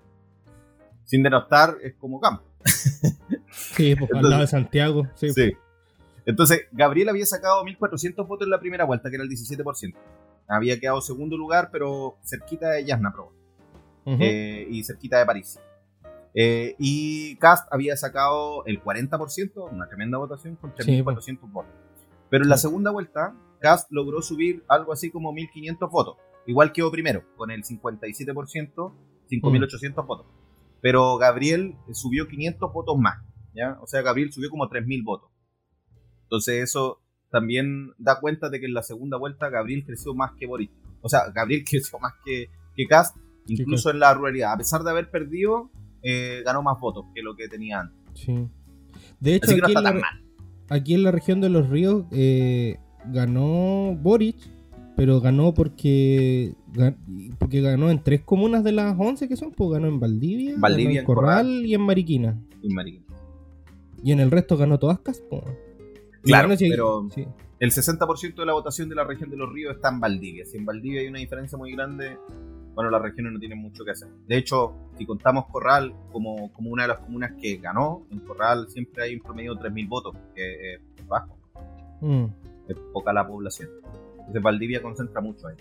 sin 1.04 1.22
denostar 1.22 1.76
es 1.82 1.94
como 1.94 2.20
campo. 2.20 2.44
Sí, 3.52 3.94
pues 3.94 4.10
al 4.14 4.22
lado 4.28 4.40
de 4.40 4.46
Santiago. 4.46 5.06
Sí. 5.14 5.52
Entonces, 6.24 6.62
Gabriel 6.72 7.08
había 7.08 7.26
sacado 7.26 7.62
1.400 7.64 8.26
votos 8.26 8.46
en 8.46 8.50
la 8.50 8.60
primera 8.60 8.84
vuelta, 8.84 9.10
que 9.10 9.16
era 9.16 9.24
el 9.24 9.30
17%. 9.30 9.94
Había 10.48 10.78
quedado 10.78 11.00
segundo 11.00 11.36
lugar, 11.36 11.70
pero 11.72 12.16
cerquita 12.24 12.70
de 12.70 12.84
Yasna 12.84 13.12
Pro. 13.12 13.32
Eh, 14.06 14.66
y 14.70 14.82
cerquita 14.84 15.18
de 15.18 15.26
París. 15.26 15.58
Eh, 16.34 16.74
y 16.78 17.36
Cast 17.36 17.68
había 17.72 17.96
sacado 17.96 18.64
el 18.66 18.82
40%, 18.82 19.70
una 19.70 19.86
tremenda 19.88 20.18
votación, 20.18 20.56
con 20.56 20.74
3.400 20.74 21.52
votos. 21.52 21.72
Pero 22.30 22.44
en 22.44 22.50
la 22.50 22.56
segunda 22.56 22.90
vuelta, 22.90 23.34
Cast 23.60 23.90
logró 23.92 24.22
subir 24.22 24.64
algo 24.68 24.92
así 24.92 25.10
como 25.10 25.32
1.500 25.32 25.90
votos. 25.90 26.16
Igual 26.46 26.72
quedó 26.72 26.90
primero, 26.90 27.24
con 27.36 27.50
el 27.50 27.62
57%, 27.62 28.92
5.800 29.30 30.06
votos. 30.06 30.26
Pero 30.80 31.16
Gabriel 31.18 31.76
subió 31.92 32.26
500 32.26 32.72
votos 32.72 32.98
más. 32.98 33.22
¿ya? 33.54 33.78
O 33.80 33.86
sea, 33.86 34.02
Gabriel 34.02 34.32
subió 34.32 34.50
como 34.50 34.68
3.000 34.68 35.04
votos. 35.04 35.30
Entonces 36.24 36.62
eso 36.62 37.00
también 37.30 37.92
da 37.98 38.20
cuenta 38.20 38.48
de 38.50 38.60
que 38.60 38.66
en 38.66 38.74
la 38.74 38.82
segunda 38.82 39.16
vuelta 39.16 39.48
Gabriel 39.48 39.84
creció 39.84 40.14
más 40.14 40.32
que 40.38 40.46
Boris. 40.46 40.70
O 41.00 41.08
sea, 41.08 41.30
Gabriel 41.34 41.64
creció 41.68 41.98
más 41.98 42.14
que, 42.24 42.50
que 42.74 42.86
Cast, 42.86 43.16
incluso 43.46 43.90
en 43.90 44.00
la 44.00 44.14
ruralidad. 44.14 44.52
A 44.52 44.56
pesar 44.56 44.82
de 44.82 44.90
haber 44.90 45.10
perdido, 45.10 45.70
eh, 46.02 46.42
ganó 46.44 46.62
más 46.62 46.78
votos 46.80 47.06
que 47.14 47.22
lo 47.22 47.36
que 47.36 47.48
tenía 47.48 47.80
antes. 47.80 47.96
Sí. 48.14 48.48
De 49.20 49.36
hecho, 49.36 49.52
aquí, 49.52 49.72
en 49.72 49.82
la, 49.82 50.02
aquí, 50.68 50.94
en 50.94 51.02
la, 51.02 51.10
región 51.10 51.40
de 51.40 51.48
los 51.48 51.68
ríos 51.68 52.04
eh, 52.10 52.76
ganó 53.06 53.96
Boric, 54.00 54.36
pero 54.96 55.20
ganó 55.20 55.54
porque 55.54 56.54
porque 57.38 57.60
ganó 57.60 57.90
en 57.90 58.02
tres 58.02 58.22
comunas 58.22 58.64
de 58.64 58.72
las 58.72 58.96
11 58.98 59.28
que 59.28 59.36
son, 59.36 59.52
pues 59.52 59.70
ganó 59.70 59.88
en 59.88 60.00
Valdivia, 60.00 60.54
en 60.54 61.04
Corral, 61.04 61.66
y 61.66 61.74
en 61.74 61.80
Mariquina. 61.82 62.38
Y 62.62 62.72
en 62.72 63.04
Y 64.02 64.12
en 64.12 64.20
el 64.20 64.30
resto 64.30 64.56
ganó 64.56 64.78
todas 64.78 64.98
Caspo. 65.00 65.44
Claro, 66.22 66.54
pero 66.58 67.08
el 67.58 67.70
60% 67.70 68.34
de 68.34 68.46
la 68.46 68.52
votación 68.54 68.88
de 68.88 68.94
la 68.94 69.04
región 69.04 69.30
de 69.30 69.36
los 69.36 69.52
ríos 69.52 69.76
está 69.76 69.90
en 69.90 70.00
Valdivia. 70.00 70.44
Si 70.44 70.56
en 70.56 70.64
Valdivia 70.64 71.00
hay 71.00 71.08
una 71.08 71.18
diferencia 71.18 71.58
muy 71.58 71.72
grande, 71.72 72.18
bueno, 72.74 72.90
las 72.90 73.02
regiones 73.02 73.32
no 73.32 73.38
tienen 73.38 73.58
mucho 73.58 73.84
que 73.84 73.90
hacer. 73.90 74.08
De 74.26 74.36
hecho, 74.36 74.74
si 74.96 75.04
contamos 75.04 75.46
Corral 75.46 75.94
como, 76.10 76.52
como 76.52 76.70
una 76.70 76.82
de 76.82 76.88
las 76.88 76.98
comunas 76.98 77.32
que 77.40 77.56
ganó, 77.56 78.06
en 78.10 78.20
Corral 78.20 78.68
siempre 78.68 79.04
hay 79.04 79.14
un 79.14 79.20
promedio 79.20 79.54
de 79.54 79.68
3.000 79.68 79.88
votos, 79.88 80.16
que 80.34 80.74
es 80.74 80.80
bajo. 81.06 81.36
Mm. 82.00 82.24
Es 82.68 82.76
poca 82.92 83.12
la 83.12 83.26
población. 83.26 83.68
Entonces 84.18 84.42
Valdivia 84.42 84.80
concentra 84.80 85.20
mucho 85.20 85.48
ahí. 85.48 85.56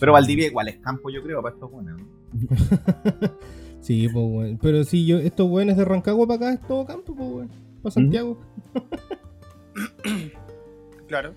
Pero 0.00 0.12
Valdivia 0.12 0.46
igual 0.46 0.68
es 0.68 0.78
campo, 0.78 1.10
yo 1.10 1.22
creo, 1.22 1.42
para 1.42 1.54
estos 1.54 1.70
buenos. 1.70 2.00
sí, 3.80 4.08
pues 4.12 4.26
bueno. 4.26 4.58
Pero 4.60 4.84
si 4.84 5.06
yo, 5.06 5.18
estos 5.18 5.48
buenos 5.48 5.76
de 5.76 5.84
Rancagua 5.84 6.26
para 6.26 6.36
acá 6.36 6.52
es 6.52 6.66
todo 6.66 6.86
campo, 6.86 7.14
pues 7.14 7.30
bueno. 7.30 7.50
Para 7.82 7.92
Santiago. 7.92 8.38
claro. 11.06 11.34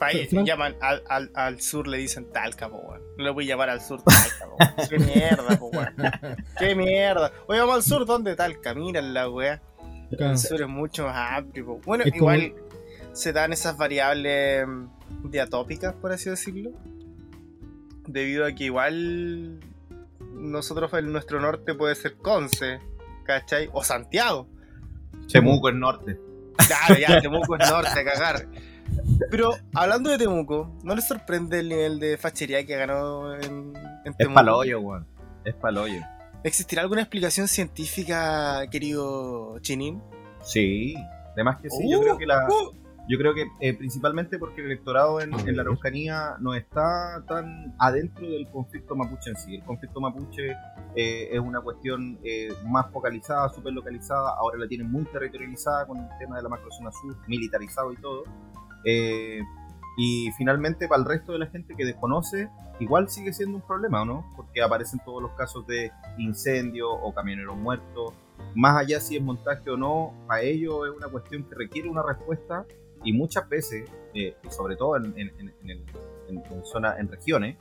País, 0.00 0.28
llaman 0.32 0.74
al, 0.80 1.04
al, 1.08 1.30
al, 1.34 1.60
sur, 1.60 1.86
le 1.86 1.98
dicen 1.98 2.32
Talca, 2.32 2.68
po, 2.68 2.78
weón. 2.78 3.02
No 3.18 3.24
le 3.24 3.30
voy 3.30 3.44
a 3.44 3.48
llamar 3.48 3.70
al 3.70 3.80
sur 3.80 4.02
Talca, 4.02 4.46
po, 4.46 4.56
Qué 4.88 4.98
mierda, 4.98 5.56
po, 5.58 5.66
weón. 5.66 5.94
Qué 6.58 6.74
mierda. 6.74 7.32
Oye, 7.46 7.60
vamos 7.60 7.76
al 7.76 7.82
sur, 7.84 8.06
¿dónde 8.06 8.34
Talca? 8.34 8.74
Mira 8.74 9.00
la 9.02 9.28
weá. 9.28 9.62
El 10.10 10.38
sur 10.38 10.60
es 10.60 10.68
mucho 10.68 11.04
más 11.04 11.38
amplio, 11.38 11.66
po. 11.66 11.80
Bueno, 11.84 12.04
igual 12.06 12.54
se 13.12 13.32
dan 13.32 13.52
esas 13.52 13.76
variables 13.76 14.66
mm, 14.66 15.30
diatópicas, 15.30 15.94
por 15.94 16.12
así 16.12 16.30
decirlo. 16.30 16.72
Debido 18.06 18.46
a 18.46 18.52
que 18.52 18.64
igual 18.64 19.60
nosotros 20.32 20.92
en 20.94 21.12
nuestro 21.12 21.40
norte 21.40 21.74
puede 21.74 21.94
ser 21.94 22.16
Conce, 22.16 22.80
¿cachai? 23.24 23.68
O 23.72 23.84
Santiago. 23.84 24.48
Temuco 25.30 25.68
es 25.68 25.74
norte. 25.74 26.18
Claro, 26.66 27.00
ya, 27.00 27.20
Temuco 27.20 27.56
es 27.56 27.70
norte, 27.70 28.00
a 28.00 28.04
cagar. 28.04 28.48
Pero 29.30 29.54
hablando 29.74 30.10
de 30.10 30.18
Temuco, 30.18 30.78
¿no 30.82 30.94
le 30.94 31.02
sorprende 31.02 31.60
el 31.60 31.68
nivel 31.68 32.00
de 32.00 32.16
fachería 32.16 32.64
que 32.64 32.76
ganó 32.76 33.34
en, 33.34 33.72
en 34.04 34.14
Temuco? 34.14 34.18
Es 34.18 34.28
paloyo, 34.28 34.80
weón. 34.80 35.06
Es 35.44 35.54
paloyo. 35.54 36.00
¿Existirá 36.42 36.82
alguna 36.82 37.02
explicación 37.02 37.48
científica, 37.48 38.66
querido 38.70 39.58
Chinin? 39.60 40.02
Sí, 40.42 40.94
además 41.32 41.60
que 41.60 41.68
sí. 41.68 41.90
yo 41.90 42.00
creo 42.00 42.16
que 42.16 42.26
la. 42.26 42.46
Uh, 42.48 42.72
yo 43.10 43.18
creo 43.18 43.34
que 43.34 43.46
eh, 43.60 43.74
principalmente 43.74 44.38
porque 44.38 44.60
el 44.60 44.68
electorado 44.68 45.20
en, 45.20 45.32
la 45.32 45.62
Araucanía 45.62 46.36
no 46.38 46.54
está 46.54 47.24
tan 47.26 47.74
adentro 47.78 48.24
del 48.24 48.48
conflicto 48.48 48.94
mapuche 48.94 49.30
en 49.30 49.36
sí. 49.36 49.56
El 49.56 49.64
conflicto 49.64 50.00
mapuche 50.00 50.52
eh, 50.94 51.28
es 51.32 51.40
una 51.40 51.60
cuestión 51.60 52.20
eh, 52.22 52.50
más 52.68 52.88
focalizada, 52.92 53.48
súper 53.48 53.72
localizada. 53.72 54.34
Ahora 54.38 54.58
la 54.58 54.68
tienen 54.68 54.90
muy 54.92 55.04
territorializada 55.06 55.86
con 55.86 55.98
el 55.98 56.08
tema 56.20 56.36
de 56.36 56.44
la 56.44 56.50
macrozona 56.50 56.92
sur, 56.92 57.16
militarizado 57.26 57.92
y 57.92 57.96
todo. 57.96 58.22
Y 58.84 60.30
finalmente, 60.38 60.88
para 60.88 61.02
el 61.02 61.08
resto 61.08 61.32
de 61.32 61.40
la 61.40 61.46
gente 61.46 61.74
que 61.76 61.84
desconoce, 61.84 62.48
igual 62.80 63.08
sigue 63.10 63.32
siendo 63.32 63.56
un 63.56 63.62
problema, 63.62 64.04
¿no? 64.04 64.32
Porque 64.36 64.62
aparecen 64.62 65.00
todos 65.04 65.22
los 65.22 65.32
casos 65.32 65.66
de 65.66 65.92
incendio 66.18 66.90
o 66.90 67.12
camioneros 67.14 67.56
muertos. 67.56 68.14
Más 68.54 68.76
allá 68.76 69.00
si 69.00 69.16
es 69.16 69.22
montaje 69.22 69.70
o 69.70 69.76
no, 69.76 70.14
para 70.26 70.42
ellos 70.42 70.88
es 70.88 70.96
una 70.96 71.08
cuestión 71.08 71.44
que 71.44 71.54
requiere 71.54 71.88
una 71.88 72.02
respuesta 72.02 72.64
y 73.04 73.12
muchas 73.12 73.48
veces, 73.48 73.88
eh, 74.14 74.36
sobre 74.48 74.76
todo 74.76 74.96
en, 74.96 75.14
en, 75.16 75.32
en, 75.68 77.08
regiones, 77.08 77.56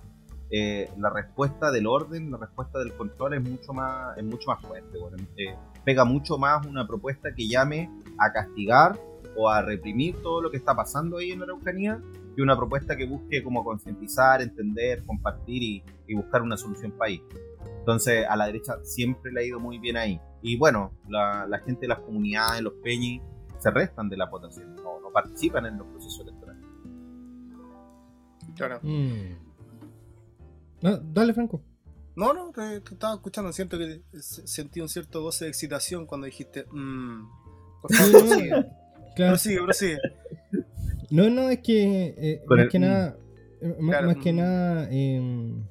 eh, 0.51 0.89
la 0.97 1.10
respuesta 1.10 1.71
del 1.71 1.88
orden, 1.88 2.32
la 2.32 2.38
respuesta 2.38 2.79
del 2.79 2.93
control 2.93 3.36
es 3.36 3.43
mucho 3.43 3.73
más, 3.73 4.17
es 4.17 4.23
mucho 4.23 4.49
más 4.49 4.62
fuerte. 4.62 4.97
Eh, 5.38 5.55
pega 5.84 6.05
mucho 6.05 6.38
más 6.38 6.65
una 6.65 6.88
propuesta 6.88 7.34
que 7.36 7.47
llame 7.47 7.89
a 8.17 8.32
castigar 8.32 8.97
o 9.39 9.49
a 9.49 9.62
reprimir 9.62 10.21
todo 10.21 10.41
lo 10.41 10.52
que 10.52 10.58
está 10.58 10.75
pasando 10.75 11.17
ahí 11.17 11.32
en 11.32 11.39
la 11.39 11.45
Araucanía 11.45 12.02
que 12.36 12.41
una 12.41 12.58
propuesta 12.58 12.95
que 12.95 13.06
busque 13.06 13.43
como 13.43 13.63
concientizar, 13.63 14.41
entender, 14.41 15.04
compartir 15.06 15.84
y, 16.08 16.13
buscar 16.15 16.41
una 16.41 16.58
solución 16.58 16.91
para 16.91 17.10
ahí. 17.10 17.23
Entonces 17.80 18.25
a 18.28 18.36
la 18.36 18.47
derecha 18.47 18.78
siempre 18.84 19.32
le 19.32 19.41
ha 19.41 19.43
ido 19.43 19.60
muy 19.60 19.78
bien 19.80 19.97
ahí. 19.97 20.19
Y 20.41 20.58
bueno, 20.58 20.91
la, 21.08 21.45
la 21.47 21.60
gente 21.60 21.82
de 21.82 21.88
las 21.89 21.99
comunidades, 21.99 22.62
los 22.62 22.73
peñis, 22.84 23.21
se 23.60 23.71
restan 23.71 24.10
de 24.10 24.17
la 24.17 24.25
votación 24.25 24.80
participan 25.12 25.65
en 25.65 25.78
los 25.78 25.88
procesos 25.88 26.21
electorales. 26.21 26.63
Claro. 28.56 28.80
Mm. 28.84 29.36
dale, 31.13 31.34
Franco. 31.34 31.62
No, 32.15 32.34
no, 32.34 32.52
te, 32.52 32.78
estaba 32.78 33.15
escuchando. 33.15 33.54
Siento 33.54 33.78
que 33.78 34.02
sentí 34.19 34.82
un 34.82 34.89
cierto 34.89 35.21
goce 35.21 35.45
de 35.45 35.52
excitación 35.52 36.06
cuando 36.06 36.25
dijiste. 36.25 36.65
Mmm. 36.71 37.28
Por 37.82 37.93
favor. 37.93 38.65
Claro. 39.19 39.34
Prosigue, 39.34 39.60
prosigue. 39.63 39.97
No, 41.12 41.29
no, 41.29 41.49
es 41.49 41.60
que. 41.60 42.15
Eh, 42.17 42.41
más, 42.47 42.67
que 42.69 42.79
nada, 42.79 43.17
eh, 43.62 43.75
más, 43.79 44.17
que 44.17 44.32
nada. 44.32 44.88
Em, 44.91 45.63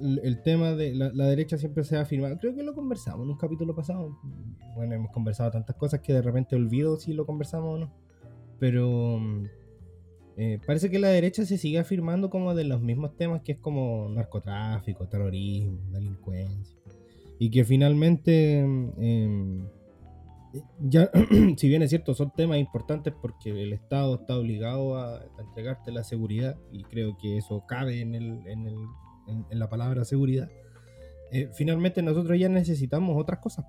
el, 0.00 0.40
tema 0.42 0.72
de 0.72 0.94
la, 0.94 1.26
derecha 1.26 1.58
siempre 1.58 1.84
se 1.84 1.96
ha 1.96 2.00
afirmado. 2.00 2.38
Creo 2.38 2.54
que 2.54 2.62
lo 2.62 2.74
conversamos 2.74 3.24
en 3.24 3.30
un 3.30 3.36
capítulo 3.36 3.74
pasado. 3.74 4.18
Bueno, 4.74 4.94
hemos 4.94 5.10
conversado 5.10 5.50
tantas 5.50 5.76
cosas 5.76 6.00
que 6.00 6.12
de 6.12 6.22
repente 6.22 6.56
olvido 6.56 6.96
si 6.98 7.12
lo 7.12 7.26
conversamos 7.26 7.74
o 7.74 7.78
no 7.78 8.02
pero 8.62 9.18
mm, 9.18 9.46
eh, 10.36 10.60
parece 10.64 10.88
que 10.88 11.00
la 11.00 11.08
derecha 11.08 11.44
se 11.44 11.58
sigue 11.58 11.80
afirmando 11.80 12.30
como 12.30 12.54
de 12.54 12.62
los 12.62 12.80
mismos 12.80 13.16
temas 13.16 13.42
que 13.42 13.50
es 13.50 13.58
como 13.58 14.08
narcotráfico, 14.08 15.08
terrorismo, 15.08 15.80
delincuencia. 15.90 16.78
Y 17.40 17.50
que 17.50 17.64
finalmente, 17.64 18.64
mm, 18.64 18.92
em, 18.98 19.68
ya, 20.80 21.10
si 21.56 21.68
bien 21.68 21.82
es 21.82 21.90
cierto, 21.90 22.14
son 22.14 22.32
temas 22.32 22.58
importantes 22.58 23.12
porque 23.20 23.50
el 23.50 23.72
Estado 23.72 24.16
está 24.16 24.36
obligado 24.36 24.96
a, 24.96 25.24
entregarte 25.38 25.92
la 25.92 26.04
seguridad, 26.04 26.56
y 26.70 26.84
creo 26.84 27.16
que 27.18 27.38
eso 27.38 27.64
cabe 27.66 28.00
en, 28.00 28.14
el, 28.14 28.46
en, 28.46 28.66
el, 28.66 28.76
en, 29.50 29.58
la 29.58 29.68
palabra 29.68 30.04
seguridad, 30.04 30.50
eh, 31.30 31.48
finalmente 31.54 32.02
nosotros 32.02 32.38
ya 32.38 32.48
necesitamos 32.48 33.20
otras 33.20 33.38
cosas. 33.40 33.64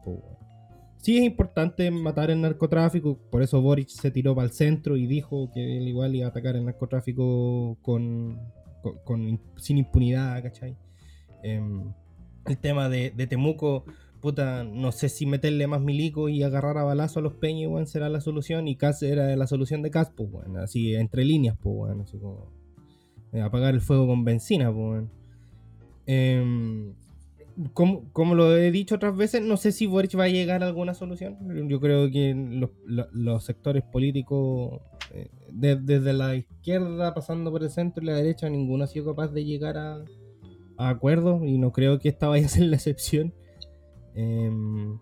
Sí 0.97 1.17
es 1.17 1.23
importante 1.23 1.89
matar 1.91 2.31
el 2.31 2.41
narcotráfico, 2.41 3.17
por 3.29 3.41
eso 3.41 3.61
Boric 3.61 3.89
se 3.89 4.11
tiró 4.11 4.35
para 4.35 4.47
el 4.47 4.53
centro 4.53 4.95
y 4.95 5.05
dijo 5.05 5.51
que 5.53 5.77
él 5.77 5.87
igual 5.87 6.15
iba 6.15 6.27
a 6.27 6.29
atacar 6.29 6.55
el 6.55 6.65
narcotráfico 6.65 7.77
con, 7.81 8.39
sin 9.57 9.77
impunidad, 9.77 10.41
¿cachai? 10.43 10.77
Em, 11.43 11.93
el 12.45 12.57
tema 12.57 12.89
de, 12.89 13.11
Temuco, 13.27 13.85
puta, 14.23 14.63
no 14.63 14.93
sé 14.93 15.09
si 15.09 15.25
meterle 15.25 15.67
más 15.67 15.81
milico 15.81 16.29
y 16.29 16.43
agarrar 16.43 16.77
a 16.77 16.83
balazo 16.85 17.19
a 17.19 17.21
los 17.21 17.33
peñas, 17.33 17.69
bueno, 17.69 17.85
será 17.85 18.07
la 18.07 18.21
solución, 18.21 18.69
y 18.69 18.77
Cas 18.77 19.03
era 19.03 19.35
la 19.35 19.47
solución 19.47 19.81
de 19.81 19.91
Cas, 19.91 20.13
pues, 20.15 20.31
bueno, 20.31 20.61
así 20.61 20.95
entre 20.95 21.25
líneas, 21.25 21.57
pues, 21.61 21.75
bueno, 21.75 22.03
así 22.03 22.17
como 22.17 22.47
eh, 23.33 23.41
apagar 23.41 23.73
el 23.73 23.81
fuego 23.81 24.07
con 24.07 24.23
benzina, 24.23 24.71
pues, 24.71 24.85
bueno. 24.85 25.09
Em, 26.05 26.93
como, 27.73 28.33
lo 28.33 28.55
he 28.55 28.71
dicho 28.71 28.95
otras 28.95 29.17
veces, 29.17 29.41
no 29.41 29.57
sé 29.57 29.73
si 29.73 29.87
Boric 29.87 30.17
va 30.17 30.23
a 30.23 30.29
llegar 30.29 30.63
a 30.63 30.67
alguna 30.67 30.93
solución. 30.93 31.37
Yo 31.67 31.81
creo 31.81 32.09
que 32.09 32.33
los, 32.85 33.43
sectores 33.43 33.83
políticos, 33.83 34.79
eh, 35.11 35.27
desde 35.51 36.13
la 36.13 36.37
izquierda 36.37 37.13
pasando 37.13 37.51
por 37.51 37.61
el 37.61 37.69
centro 37.69 38.01
y 38.01 38.07
la 38.07 38.15
derecha, 38.15 38.49
ninguno 38.49 38.85
ha 38.85 38.87
sido 38.87 39.13
capaz 39.13 39.33
de 39.33 39.43
llegar 39.43 39.77
a, 39.77 40.01
acuerdos 40.77 41.43
y 41.45 41.57
no 41.57 41.73
creo 41.73 41.99
que 41.99 42.07
esta 42.07 42.29
vaya 42.29 42.45
a 42.45 42.49
ser 42.49 42.63
la 42.67 42.77
excepción. 42.77 43.33
Em, 44.15 44.97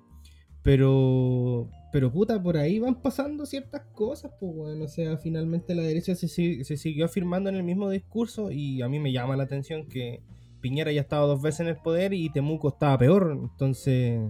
pero, 0.63 1.69
pero 1.91 2.11
puta, 2.11 2.41
por 2.41 2.57
ahí 2.57 2.79
van 2.79 3.01
pasando 3.01 3.45
ciertas 3.45 3.81
cosas, 3.93 4.31
pues 4.39 4.55
bueno, 4.55 4.85
o 4.85 4.87
sea, 4.87 5.17
finalmente 5.17 5.73
la 5.73 5.81
derecha 5.83 6.15
se, 6.15 6.27
se 6.27 6.77
siguió 6.77 7.05
afirmando 7.05 7.49
en 7.49 7.55
el 7.55 7.63
mismo 7.63 7.89
discurso 7.89 8.51
y 8.51 8.81
a 8.81 8.87
mí 8.87 8.99
me 8.99 9.11
llama 9.11 9.35
la 9.35 9.43
atención 9.43 9.87
que 9.87 10.21
Piñera 10.61 10.91
ya 10.91 11.01
estaba 11.01 11.25
dos 11.25 11.41
veces 11.41 11.61
en 11.61 11.67
el 11.67 11.77
poder 11.77 12.13
y 12.13 12.29
Temuco 12.29 12.69
estaba 12.69 12.97
peor. 12.97 13.37
Entonces, 13.41 14.21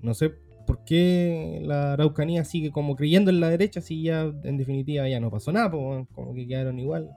no 0.00 0.14
sé 0.14 0.32
por 0.66 0.84
qué 0.84 1.60
la 1.64 1.94
Araucanía 1.94 2.44
sigue 2.44 2.70
como 2.70 2.96
creyendo 2.96 3.30
en 3.30 3.40
la 3.40 3.50
derecha 3.50 3.80
si 3.80 4.02
ya 4.02 4.22
en 4.44 4.56
definitiva 4.56 5.08
ya 5.08 5.20
no 5.20 5.30
pasó 5.30 5.52
nada, 5.52 5.70
como 5.70 6.34
que 6.34 6.46
quedaron 6.46 6.78
igual. 6.78 7.10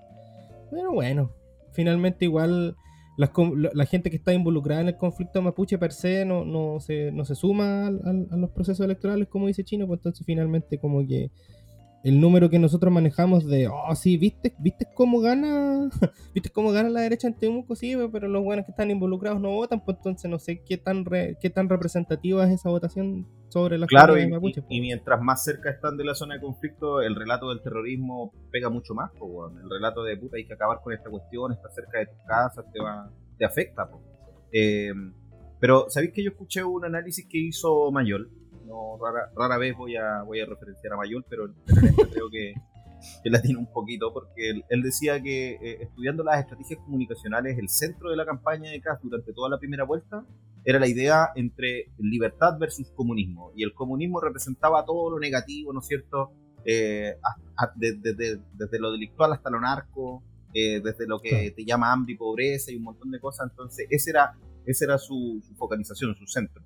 Pero 0.72 0.92
bueno, 0.92 1.32
finalmente 1.72 2.26
igual 2.26 2.76
la, 3.18 3.86
gente 3.86 4.10
que 4.10 4.18
está 4.18 4.34
involucrada 4.34 4.82
en 4.82 4.88
el 4.90 4.98
conflicto 4.98 5.42
mapuche 5.42 5.78
per 5.78 5.94
se 5.94 6.26
no, 6.26 6.44
no, 6.44 6.80
se, 6.80 7.12
no 7.12 7.24
se 7.24 7.36
suma 7.36 7.88
a 7.88 8.38
los 8.38 8.50
procesos 8.52 8.86
electorales 8.86 9.28
como 9.28 9.48
dice 9.48 9.64
Chino, 9.64 9.88
pues 9.88 10.00
entonces 10.00 10.26
finalmente 10.26 10.78
como 10.78 11.06
que 11.08 11.32
el 12.06 12.22
número 12.22 12.50
que 12.50 12.60
nosotros 12.60 12.94
manejamos 12.94 13.48
de, 13.48 13.68
oh, 13.68 13.96
sí, 13.96 14.16
¿viste, 14.18 14.56
¿viste 14.60 14.88
cómo 14.94 15.20
gana? 15.20 15.90
¿Viste 16.34 16.52
cómo 16.52 16.72
gana 16.72 16.90
la 16.90 17.02
derecha 17.02 17.28
en 17.28 17.34
Temuco? 17.34 17.76
Sí, 17.76 17.96
pero 18.12 18.28
los 18.28 18.44
buenos 18.44 18.66
que 18.66 18.72
están 18.72 18.92
involucrados 18.92 19.42
no 19.42 19.50
votan, 19.50 19.84
pues 19.84 19.98
entonces 19.98 20.30
no 20.30 20.40
sé 20.40 20.64
qué 20.64 20.78
tan 20.78 21.04
qué 21.42 21.50
tan 21.50 21.68
representativa 21.68 22.46
es 22.46 22.54
esa 22.54 22.70
votación 22.70 23.28
sobre 23.50 23.78
la 23.78 23.88
claro, 23.88 24.18
y, 24.18 24.30
mapuche. 24.30 24.64
Y, 24.70 24.78
y, 24.78 24.82
mientras 24.82 25.20
más 25.20 25.44
cerca 25.44 25.72
están 25.72 25.98
de 25.98 26.04
la 26.04 26.14
zona 26.14 26.36
de 26.36 26.42
conflicto, 26.42 27.02
el 27.02 27.16
relato 27.16 27.50
del 27.50 27.62
terrorismo 27.62 28.32
pega 28.52 28.70
mucho 28.70 28.94
más, 28.94 29.12
pues, 29.18 29.32
bueno. 29.32 29.60
el 29.62 29.70
relato 29.70 30.04
de 30.04 30.16
puta, 30.16 30.38
hay 30.38 30.46
que 30.46 30.54
acabar 30.54 30.82
con 30.84 30.94
esta 30.94 31.10
cuestión, 31.10 31.52
está 31.52 31.70
cerca 31.72 32.00
de 32.00 32.06
tus 32.06 32.22
casas, 32.28 32.66
te 32.72 32.82
va 32.82 33.10
te 33.38 33.46
afecta. 33.46 33.90
Pues. 33.90 34.04
Eh, 34.52 34.94
pero, 35.60 35.86
¿sabéis 35.90 36.14
que 36.14 36.24
yo 36.24 36.32
escuché 36.32 36.64
un 36.64 36.86
análisis 36.86 37.26
que 37.28 37.38
hizo 37.38 37.92
Mayol? 37.92 38.30
No, 38.66 38.98
rara, 39.02 39.32
rara 39.36 39.58
vez 39.58 39.76
voy 39.76 39.96
a, 39.96 40.24
voy 40.24 40.40
a 40.40 40.46
referenciar 40.46 40.94
a 40.94 40.98
Mayol, 40.98 41.26
pero 41.30 41.54
creo 42.12 42.30
que, 42.30 42.54
que, 43.24 43.30
la 43.30 43.42
tiene 43.42 43.60
un 43.60 43.72
poquito, 43.72 44.14
porque 44.14 44.62
él, 44.70 44.82
decía 44.82 45.22
que 45.22 45.54
eh, 45.54 45.78
estudiando 45.82 46.24
las 46.24 46.40
estrategias 46.40 46.80
comunicacionales, 46.84 47.58
el 47.58 47.70
centro 47.70 48.10
de 48.10 48.18
la 48.18 48.26
campaña 48.26 48.72
de 48.72 48.82
Kass 48.82 49.00
durante 49.02 49.34
toda 49.34 49.50
la 49.50 49.60
primera 49.60 49.84
vuelta 49.84 50.26
era 50.66 50.80
la 50.80 50.88
idea 50.88 51.30
entre 51.36 51.92
libertad 52.00 52.58
versus 52.60 52.90
comunismo. 52.92 53.52
Y 53.56 53.64
el 53.64 53.74
comunismo 53.74 54.20
representaba 54.20 54.84
todo 54.84 55.12
lo 55.12 55.20
negativo, 55.20 55.72
¿no 55.72 55.80
es 55.80 55.88
cierto? 55.88 56.32
Eh, 56.66 57.16
desde, 57.76 58.42
desde 58.54 58.80
lo 58.80 58.92
delictual 58.92 59.32
hasta 59.34 59.52
lo 59.52 59.62
narco, 59.62 60.24
eh, 60.58 60.80
desde 60.82 61.06
lo 61.06 61.20
que 61.20 61.52
te 61.52 61.66
llama 61.66 61.92
hambre 61.92 62.14
y 62.14 62.18
pobreza 62.18 62.72
y 62.72 62.78
un 62.78 62.84
montón 62.84 63.12
de 63.12 63.20
cosas. 63.20 63.50
Entonces, 63.52 63.88
ese 63.90 64.12
era, 64.12 64.38
ese 64.66 64.86
era 64.86 64.98
su, 64.98 65.44
focalización, 65.58 66.16
su 66.16 66.26
centro. 66.28 66.64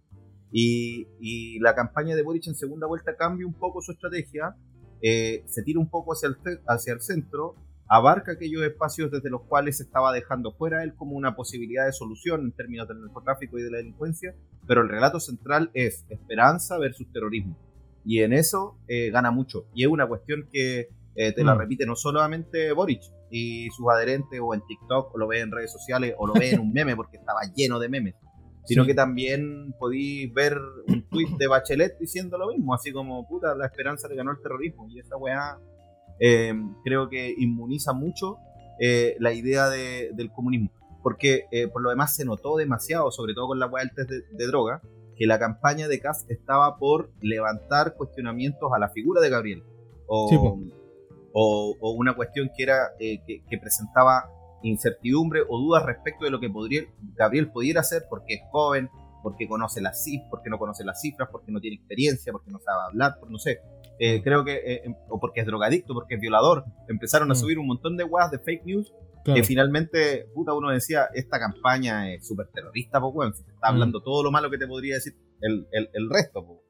Y, 0.52 1.08
y, 1.20 1.60
la 1.60 1.76
campaña 1.76 2.16
de 2.16 2.24
Boric 2.24 2.48
en 2.48 2.56
segunda 2.56 2.88
vuelta 2.88 3.16
cambia 3.16 3.46
un 3.46 3.54
poco 3.54 3.82
su 3.82 3.92
estrategia, 3.92 4.56
eh, 5.02 5.44
se 5.46 5.64
tira 5.64 5.80
un 5.80 5.90
poco 5.90 6.14
hacia 6.14 6.30
el, 6.30 6.38
hacia 6.68 6.94
el 6.94 7.02
centro, 7.02 7.56
abarca 7.88 8.34
aquellos 8.34 8.64
espacios 8.64 9.12
desde 9.12 9.30
los 9.30 9.44
cuales 9.44 9.78
se 9.78 9.84
estaba 9.84 10.12
dejando 10.12 10.52
fuera 10.54 10.84
él 10.84 10.96
como 10.96 11.16
una 11.16 11.36
posibilidad 11.36 11.86
de 11.86 11.92
solución 11.92 12.42
en 12.42 12.52
términos 12.52 12.88
del 12.88 13.02
narcotráfico 13.02 13.60
y 13.60 13.64
de 13.64 13.72
la 13.72 13.78
delincuencia, 13.78 14.36
pero 14.68 14.82
el 14.82 14.90
relato 14.90 15.20
central 15.20 15.70
es 15.74 16.06
esperanza 16.10 16.78
versus 16.78 17.12
terrorismo. 17.12 17.58
Y 18.04 18.22
en 18.22 18.34
eso 18.34 18.78
eh, 18.88 19.12
gana 19.12 19.30
mucho. 19.30 19.68
Y 19.74 19.84
es 19.84 19.90
una 19.90 20.08
cuestión 20.08 20.48
que 20.52 20.90
te 21.16 21.44
la 21.44 21.54
mm. 21.54 21.58
repite 21.58 21.86
no 21.86 21.98
solamente 21.98 22.72
Boric, 22.72 23.02
y 23.30 23.70
sus 23.72 23.88
adherentes 23.90 24.40
o 24.42 24.54
en 24.54 24.66
TikTok 24.66 25.14
o 25.14 25.18
lo 25.18 25.28
ve 25.28 25.42
en 25.42 25.52
redes 25.52 25.72
sociales 25.72 26.16
o 26.18 26.28
lo 26.28 26.34
ve 26.34 26.52
en 26.52 26.60
un 26.62 26.72
meme 26.72 26.96
porque 26.96 27.18
estaba 27.18 27.42
lleno 27.54 27.78
de 27.78 27.90
memes 27.90 28.16
sino 28.70 28.86
que 28.86 28.94
también 28.94 29.74
podéis 29.80 30.32
ver 30.32 30.56
un 30.88 31.02
tweet 31.10 31.38
de 31.40 31.48
Bachelet 31.48 31.98
diciendo 31.98 32.38
lo 32.38 32.50
mismo, 32.50 32.76
así 32.76 32.92
como, 32.92 33.28
puta, 33.28 33.56
la 33.56 33.66
esperanza 33.66 34.08
le 34.08 34.16
ganó 34.16 34.30
el 34.30 34.40
terrorismo. 34.40 34.88
Y 34.90 35.00
esa 35.00 35.18
weá 35.18 35.58
eh, 36.20 36.54
creo 36.84 37.10
que 37.10 37.34
inmuniza 37.36 37.94
mucho 37.94 38.38
eh, 38.80 39.16
la 39.20 39.34
idea 39.34 39.70
del 39.70 40.32
comunismo. 40.32 40.70
Porque 41.02 41.46
eh, 41.52 41.68
por 41.68 41.82
lo 41.82 41.90
demás 41.90 42.16
se 42.16 42.26
notó 42.26 42.58
demasiado, 42.58 43.10
sobre 43.10 43.34
todo 43.34 43.48
con 43.48 43.60
la 43.60 43.66
weá 43.66 43.84
del 43.84 43.96
test 43.96 44.12
de, 44.32 44.48
droga, 44.48 44.84
que 45.18 45.26
la 45.26 45.40
campaña 45.40 45.88
de 45.88 46.00
Kass 46.00 46.28
estaba 46.30 46.78
por 46.78 47.10
levantar 47.22 47.96
cuestionamientos 47.96 48.72
a 48.72 48.78
la 48.78 48.90
figura 48.90 49.20
de 49.20 49.30
Gabriel. 49.32 49.64
O, 50.06 50.60
o, 51.34 51.92
una 51.92 52.16
cuestión 52.16 52.52
que 52.56 52.64
era 52.64 52.92
eh, 53.00 53.20
que, 53.26 53.58
presentaba 53.58 54.30
incertidumbre 54.64 55.42
o 55.48 55.60
dudas 55.60 55.86
respecto 55.86 56.26
de 56.26 56.32
lo 56.32 56.40
que 56.40 56.50
podría, 56.50 56.84
Gabriel 57.16 57.52
pudiera 57.52 57.82
hacer 57.82 58.04
porque 58.10 58.36
es 58.36 58.42
joven, 58.52 58.90
porque 59.22 59.48
conoce 59.48 59.82
las 59.82 60.04
cifras, 60.04 60.30
porque 60.30 60.50
no 60.50 60.58
conoce 60.58 60.84
las 60.84 61.02
cifras, 61.02 61.30
porque 61.32 61.52
no 61.52 61.60
tiene 61.60 61.76
experiencia, 61.76 62.32
porque 62.32 62.52
no 62.52 62.60
sabe 62.60 62.80
hablar, 62.88 63.20
por 63.20 63.30
no 63.30 63.38
sé. 63.38 63.60
Eh, 64.00 64.22
creo 64.24 64.46
que, 64.46 64.56
eh, 64.56 64.82
em, 64.86 64.96
o 65.10 65.20
porque 65.20 65.42
es 65.42 65.46
drogadicto, 65.46 65.94
porque 65.94 66.16
es 66.16 66.22
violador. 66.22 66.66
Empezaron 66.88 67.30
a 67.30 67.34
mm. 67.34 67.38
subir 67.38 67.60
un 67.60 67.68
montón 67.68 67.98
de 67.98 68.04
guas 68.04 68.32
de 68.32 68.40
fake 68.40 68.66
news 68.66 68.94
que 69.26 69.44
finalmente, 69.44 70.28
puta, 70.34 70.54
uno 70.54 70.72
decía, 70.72 71.10
esta 71.14 71.40
campaña 71.40 72.12
es 72.12 72.26
súper 72.26 72.48
terrorista, 72.48 73.00
se 73.34 73.42
está 73.42 73.70
mm. 73.70 73.74
hablando 73.74 74.02
todo 74.02 74.24
lo 74.24 74.32
malo 74.32 74.50
que 74.50 74.58
te 74.58 74.66
podría 74.66 74.96
decir 74.96 75.14
el, 75.42 75.68
el, 75.72 75.90
el 75.94 76.10
resto, 76.10 76.62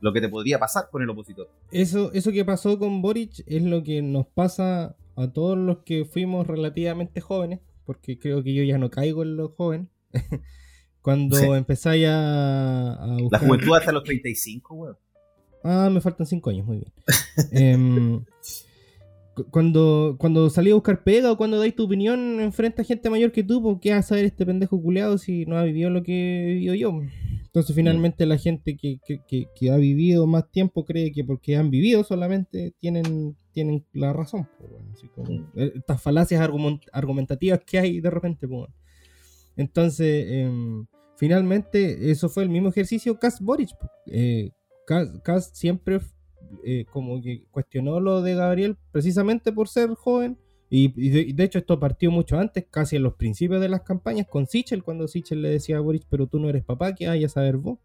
lo 0.00 0.12
que 0.12 0.20
te 0.20 0.28
podría 0.28 0.58
pasar 0.58 0.88
con 0.90 1.02
el 1.02 1.10
opositor. 1.10 1.48
Eso, 1.70 2.10
eso 2.12 2.32
que 2.32 2.44
pasó 2.44 2.78
con 2.78 3.00
Boric 3.00 3.44
es 3.46 3.62
lo 3.62 3.82
que 3.82 4.02
nos 4.02 4.26
pasa 4.26 4.96
a 5.16 5.32
todos 5.32 5.56
los 5.56 5.78
que 5.78 6.04
fuimos 6.04 6.46
relativamente 6.46 7.20
jóvenes, 7.20 7.60
porque 7.84 8.18
creo 8.18 8.42
que 8.42 8.54
yo 8.54 8.62
ya 8.62 8.78
no 8.78 8.90
caigo 8.90 9.22
en 9.22 9.36
los 9.36 9.52
jóvenes. 9.52 9.88
Cuando 11.02 11.54
empezáis 11.54 12.06
a, 12.08 13.16
buscar... 13.20 13.42
La 13.42 13.46
juventud 13.46 13.76
hasta 13.76 13.92
los 13.92 14.04
35, 14.04 14.74
weón. 14.74 14.96
Ah, 15.62 15.90
me 15.90 16.00
faltan 16.00 16.26
5 16.26 16.50
años, 16.50 16.66
muy 16.66 16.78
bien. 16.78 16.92
Em, 17.52 18.24
cuando, 19.50 20.16
cuando 20.18 20.48
salí 20.50 20.70
a 20.70 20.74
buscar 20.74 21.02
pega 21.02 21.32
o 21.32 21.36
cuando 21.36 21.58
dais 21.58 21.74
tu 21.74 21.84
opinión 21.84 22.40
enfrente 22.40 22.82
a 22.82 22.84
gente 22.84 23.10
mayor 23.10 23.32
que 23.32 23.42
tú, 23.42 23.62
¿por 23.62 23.80
qué 23.80 23.90
vas 23.90 24.06
a 24.06 24.08
saber 24.08 24.24
este 24.24 24.46
pendejo 24.46 24.80
culeado 24.80 25.18
si 25.18 25.44
no 25.46 25.58
ha 25.58 25.64
vivido 25.64 25.90
lo 25.90 26.02
que 26.02 26.42
he 26.42 26.54
vivido 26.54 26.74
yo? 26.74 27.02
Entonces 27.44 27.74
finalmente 27.74 28.26
la 28.26 28.38
gente 28.38 28.76
que, 28.76 29.70
ha 29.70 29.76
vivido 29.76 30.26
más 30.26 30.50
tiempo 30.50 30.84
cree 30.84 31.12
que 31.12 31.24
porque 31.24 31.56
han 31.56 31.70
vivido 31.70 32.04
solamente 32.04 32.74
tienen, 32.78 33.36
tienen 33.54 33.86
la 33.92 34.12
razón. 34.12 34.48
Eh, 35.54 35.72
estas 35.76 36.02
falacias 36.02 36.40
argumentativas 36.92 37.60
que 37.64 37.78
hay 37.78 38.00
de 38.00 38.10
repente. 38.10 38.46
Entonces, 39.56 40.26
em, 40.28 40.86
finalmente 41.16 42.10
eso 42.10 42.28
fue 42.28 42.42
el 42.42 42.50
mismo 42.50 42.68
ejercicio 42.68 43.18
Cas 43.18 43.40
Boric. 43.40 43.70
Eh, 44.06 44.50
siempre 45.52 46.00
eh, 46.62 46.84
como 46.92 47.22
que 47.22 47.46
cuestionó 47.50 48.00
lo 48.00 48.20
de 48.20 48.34
Gabriel 48.34 48.76
precisamente 48.92 49.52
por 49.52 49.68
ser 49.68 49.94
joven 49.94 50.36
y, 50.68 50.88
de, 51.32 51.44
hecho 51.44 51.60
esto 51.60 51.78
partió 51.78 52.10
mucho 52.10 52.36
antes, 52.36 52.66
casi 52.68 52.96
en 52.96 53.04
los 53.04 53.14
principios 53.14 53.60
de 53.60 53.68
las 53.68 53.82
campañas, 53.82 54.26
con 54.26 54.46
Sichel, 54.48 54.82
cuando 54.82 55.06
Sichel 55.06 55.40
le 55.40 55.50
decía 55.50 55.76
a 55.76 55.80
Boris, 55.80 56.04
pero 56.10 56.26
tú 56.26 56.40
no 56.40 56.48
eres 56.48 56.64
papá, 56.64 56.96
que 56.96 57.06
vayas 57.06 57.30
a 57.32 57.34
saber 57.34 57.58
vos. 57.58 57.78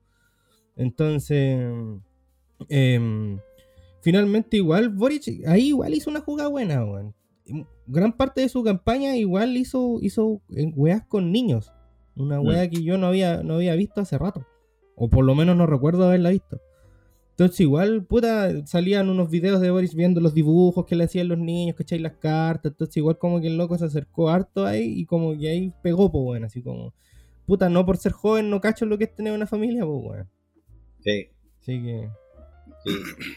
Entonces, 0.75 1.69
em, 2.67 3.39
finalmente 4.01 4.57
igual 4.57 4.89
Boric 4.89 5.45
ahí 5.47 5.67
igual 5.67 5.93
hizo 5.93 6.09
una 6.09 6.21
jugada 6.21 6.49
buena, 6.49 6.85
Gran 7.87 8.13
parte 8.13 8.41
de 8.41 8.49
su 8.49 8.63
campaña 8.63 9.17
igual 9.17 9.57
hizo, 9.57 9.97
hizo 10.01 10.41
weas 10.75 11.03
con 11.07 11.31
niños. 11.31 11.73
Una 12.15 12.39
wea 12.39 12.65
mm. 12.65 12.69
que 12.69 12.83
yo 12.83 12.97
no 12.99 13.07
había, 13.07 13.41
no 13.41 13.55
había 13.55 13.73
visto 13.75 14.01
hace 14.01 14.17
rato. 14.19 14.45
O 14.95 15.09
por 15.09 15.25
lo 15.25 15.33
menos 15.33 15.57
no 15.57 15.65
recuerdo 15.65 16.05
haberla 16.05 16.29
visto. 16.29 16.61
Entonces 17.31 17.61
igual, 17.61 18.03
puta, 18.03 18.67
salían 18.67 19.09
unos 19.09 19.29
videos 19.29 19.61
de 19.61 19.71
Boris 19.71 19.95
viendo 19.95 20.19
los 20.19 20.33
dibujos 20.33 20.85
que 20.85 20.97
le 20.97 21.05
hacían 21.05 21.29
los 21.29 21.37
niños, 21.37 21.77
¿cachai? 21.77 21.97
Las 21.97 22.17
cartas, 22.17 22.73
entonces 22.73 22.97
igual 22.97 23.17
como 23.17 23.39
que 23.39 23.47
el 23.47 23.57
loco 23.57 23.77
se 23.77 23.85
acercó 23.85 24.29
harto 24.29 24.65
ahí 24.65 24.99
y 24.99 25.05
como 25.05 25.37
que 25.37 25.47
ahí 25.47 25.73
pegó, 25.81 26.11
pues 26.11 26.21
bueno, 26.21 26.47
así 26.47 26.61
como, 26.61 26.93
puta, 27.45 27.69
no 27.69 27.85
por 27.85 27.95
ser 27.95 28.11
joven 28.11 28.49
no 28.49 28.59
cacho 28.59 28.85
lo 28.85 28.97
que 28.97 29.05
es 29.05 29.15
tener 29.15 29.31
una 29.31 29.47
familia, 29.47 29.85
pues 29.85 30.03
bueno. 30.03 30.29
Sí. 30.99 31.29
Así 31.61 31.81
que... 31.81 32.09
Sí. 32.85 32.91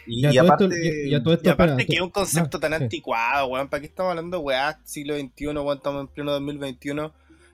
Y, 0.07 0.39
aparte, 0.39 0.69
que 0.69 1.97
es 1.97 2.01
un 2.01 2.11
concepto 2.11 2.59
ah, 2.59 2.61
tan 2.61 2.75
anticuado, 2.75 3.49
weón. 3.49 3.69
¿Para 3.69 3.81
qué 3.81 3.87
estamos 3.87 4.11
hablando 4.11 4.41
weá 4.41 4.81
siglo 4.85 5.17
XXI, 5.17 5.47
weón? 5.49 5.77
Estamos 5.77 6.01
en 6.03 6.09
pleno 6.09 6.33
2021 6.33 7.13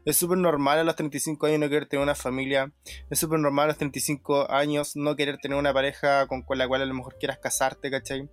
es 0.09 0.17
súper 0.17 0.39
normal 0.39 0.79
a 0.79 0.85
los 0.85 0.97
35 0.97 1.47
años 1.47 1.61
no 1.61 1.69
querer 1.69 1.87
tener 1.87 2.03
una 2.03 2.15
familia. 2.15 2.73
Es 3.11 3.19
súper 3.19 3.41
normal 3.41 3.65
a 3.65 3.69
los 3.69 3.77
35 3.77 4.51
años 4.51 4.97
no 4.97 5.17
querer 5.17 5.37
tener 5.37 5.59
una 5.59 5.75
pareja 5.75 6.27
con, 6.27 6.45
la 6.57 6.67
cual 6.67 6.81
a 6.81 6.87
lo 6.87 6.95
mejor 6.95 7.19
quieras 7.19 7.39
casarte, 7.39 7.91
¿cachai? 7.91 8.27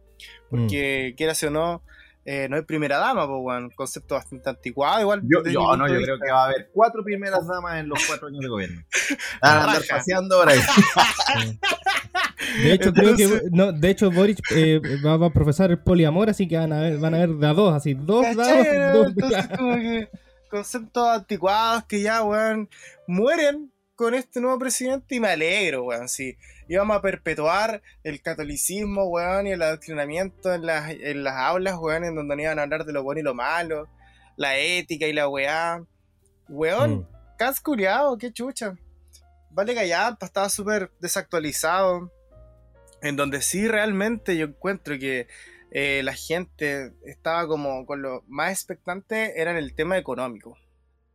Porque 0.50 1.12
mm. 1.12 1.18
quieras 1.18 1.44
o 1.44 1.50
no, 1.50 1.84
eh, 2.28 2.48
no 2.50 2.56
hay 2.56 2.64
primera 2.64 2.98
dama, 2.98 3.28
pues, 3.28 3.40
bueno, 3.40 3.70
concepto 3.76 4.16
bastante 4.16 4.50
anticuado. 4.50 5.00
Igual, 5.02 5.22
yo, 5.24 5.44
no, 5.78 5.88
yo 5.88 6.02
creo 6.02 6.18
que 6.20 6.32
va 6.32 6.42
a 6.42 6.46
haber 6.46 6.72
cuatro 6.74 7.04
primeras 7.04 7.46
damas 7.48 7.80
en 7.80 7.88
los 7.88 8.04
cuatro 8.08 8.30
años 8.30 8.42
de 8.42 8.48
gobierno. 8.48 8.84
Van 9.42 9.58
a 9.58 9.64
andar 9.64 9.84
paseando 9.88 10.38
ahora. 10.38 10.54
De 12.64 12.74
hecho, 12.74 12.94
creo 12.94 13.16
que 13.16 13.42
no, 13.52 13.72
de 13.72 13.90
hecho 13.90 14.10
Boric 14.10 14.40
eh, 14.52 14.80
va, 15.06 15.24
a 15.26 15.30
profesar 15.30 15.72
el 15.72 15.80
poliamor, 15.80 16.30
así 16.30 16.48
que 16.48 16.58
van 16.58 16.74
a 16.74 16.82
ver, 16.82 16.98
van 16.98 17.14
a 17.14 17.20
ver 17.20 17.30
de 17.30 17.48
a 17.48 17.54
dos, 17.54 17.74
así, 17.74 17.94
dos 17.94 18.24
damas. 18.36 18.94
Dos, 18.94 19.08
Entonces, 19.08 19.48
como 19.58 19.76
que 19.76 20.10
conceptos 20.50 21.08
anticuados 21.08 21.84
que 21.86 22.02
ya, 22.02 22.24
weón, 22.24 22.70
mueren 23.08 23.72
con 23.96 24.14
este 24.14 24.42
nuevo 24.42 24.58
presidente 24.58 25.16
y 25.16 25.20
me 25.20 25.30
alegro, 25.30 25.84
weón, 25.84 26.08
sí. 26.08 26.38
Íbamos 26.68 26.98
a 26.98 27.02
perpetuar 27.02 27.82
el 28.04 28.22
catolicismo, 28.22 29.06
weón, 29.06 29.48
y 29.48 29.52
el 29.52 29.62
adoctrinamiento 29.62 30.54
en 30.54 30.66
las, 30.66 30.90
en 30.90 31.24
las 31.24 31.36
aulas, 31.36 31.76
weón, 31.78 32.04
en 32.04 32.16
donde 32.16 32.42
iban 32.42 32.60
a 32.60 32.64
hablar 32.64 32.86
de 32.86 32.94
lo 32.94 33.04
bueno 33.04 33.20
y 33.20 33.24
lo 33.24 33.36
malo, 33.36 33.88
la 34.36 34.58
ética 34.58 35.08
y 35.08 35.14
la 35.14 35.28
weá. 35.28 35.84
Weón, 36.50 37.00
mm. 37.00 37.08
casculeado, 37.38 38.18
qué 38.18 38.32
chucha. 38.32 38.76
Vale 39.52 39.74
Gallampa 39.74 40.26
estaba 40.26 40.50
súper 40.50 40.92
desactualizado. 41.00 42.12
En 43.02 43.16
donde 43.16 43.42
sí 43.42 43.68
realmente 43.68 44.36
yo 44.36 44.48
encuentro 44.48 44.98
que 44.98 45.28
eh, 45.72 46.02
la 46.04 46.14
gente 46.14 46.94
estaba 47.06 47.48
como 47.48 47.86
con 47.86 48.02
lo 48.02 48.24
más 48.28 48.52
expectante 48.52 49.40
era 49.40 49.52
en 49.52 49.58
el 49.58 49.76
tema 49.76 49.98
económico. 49.98 50.58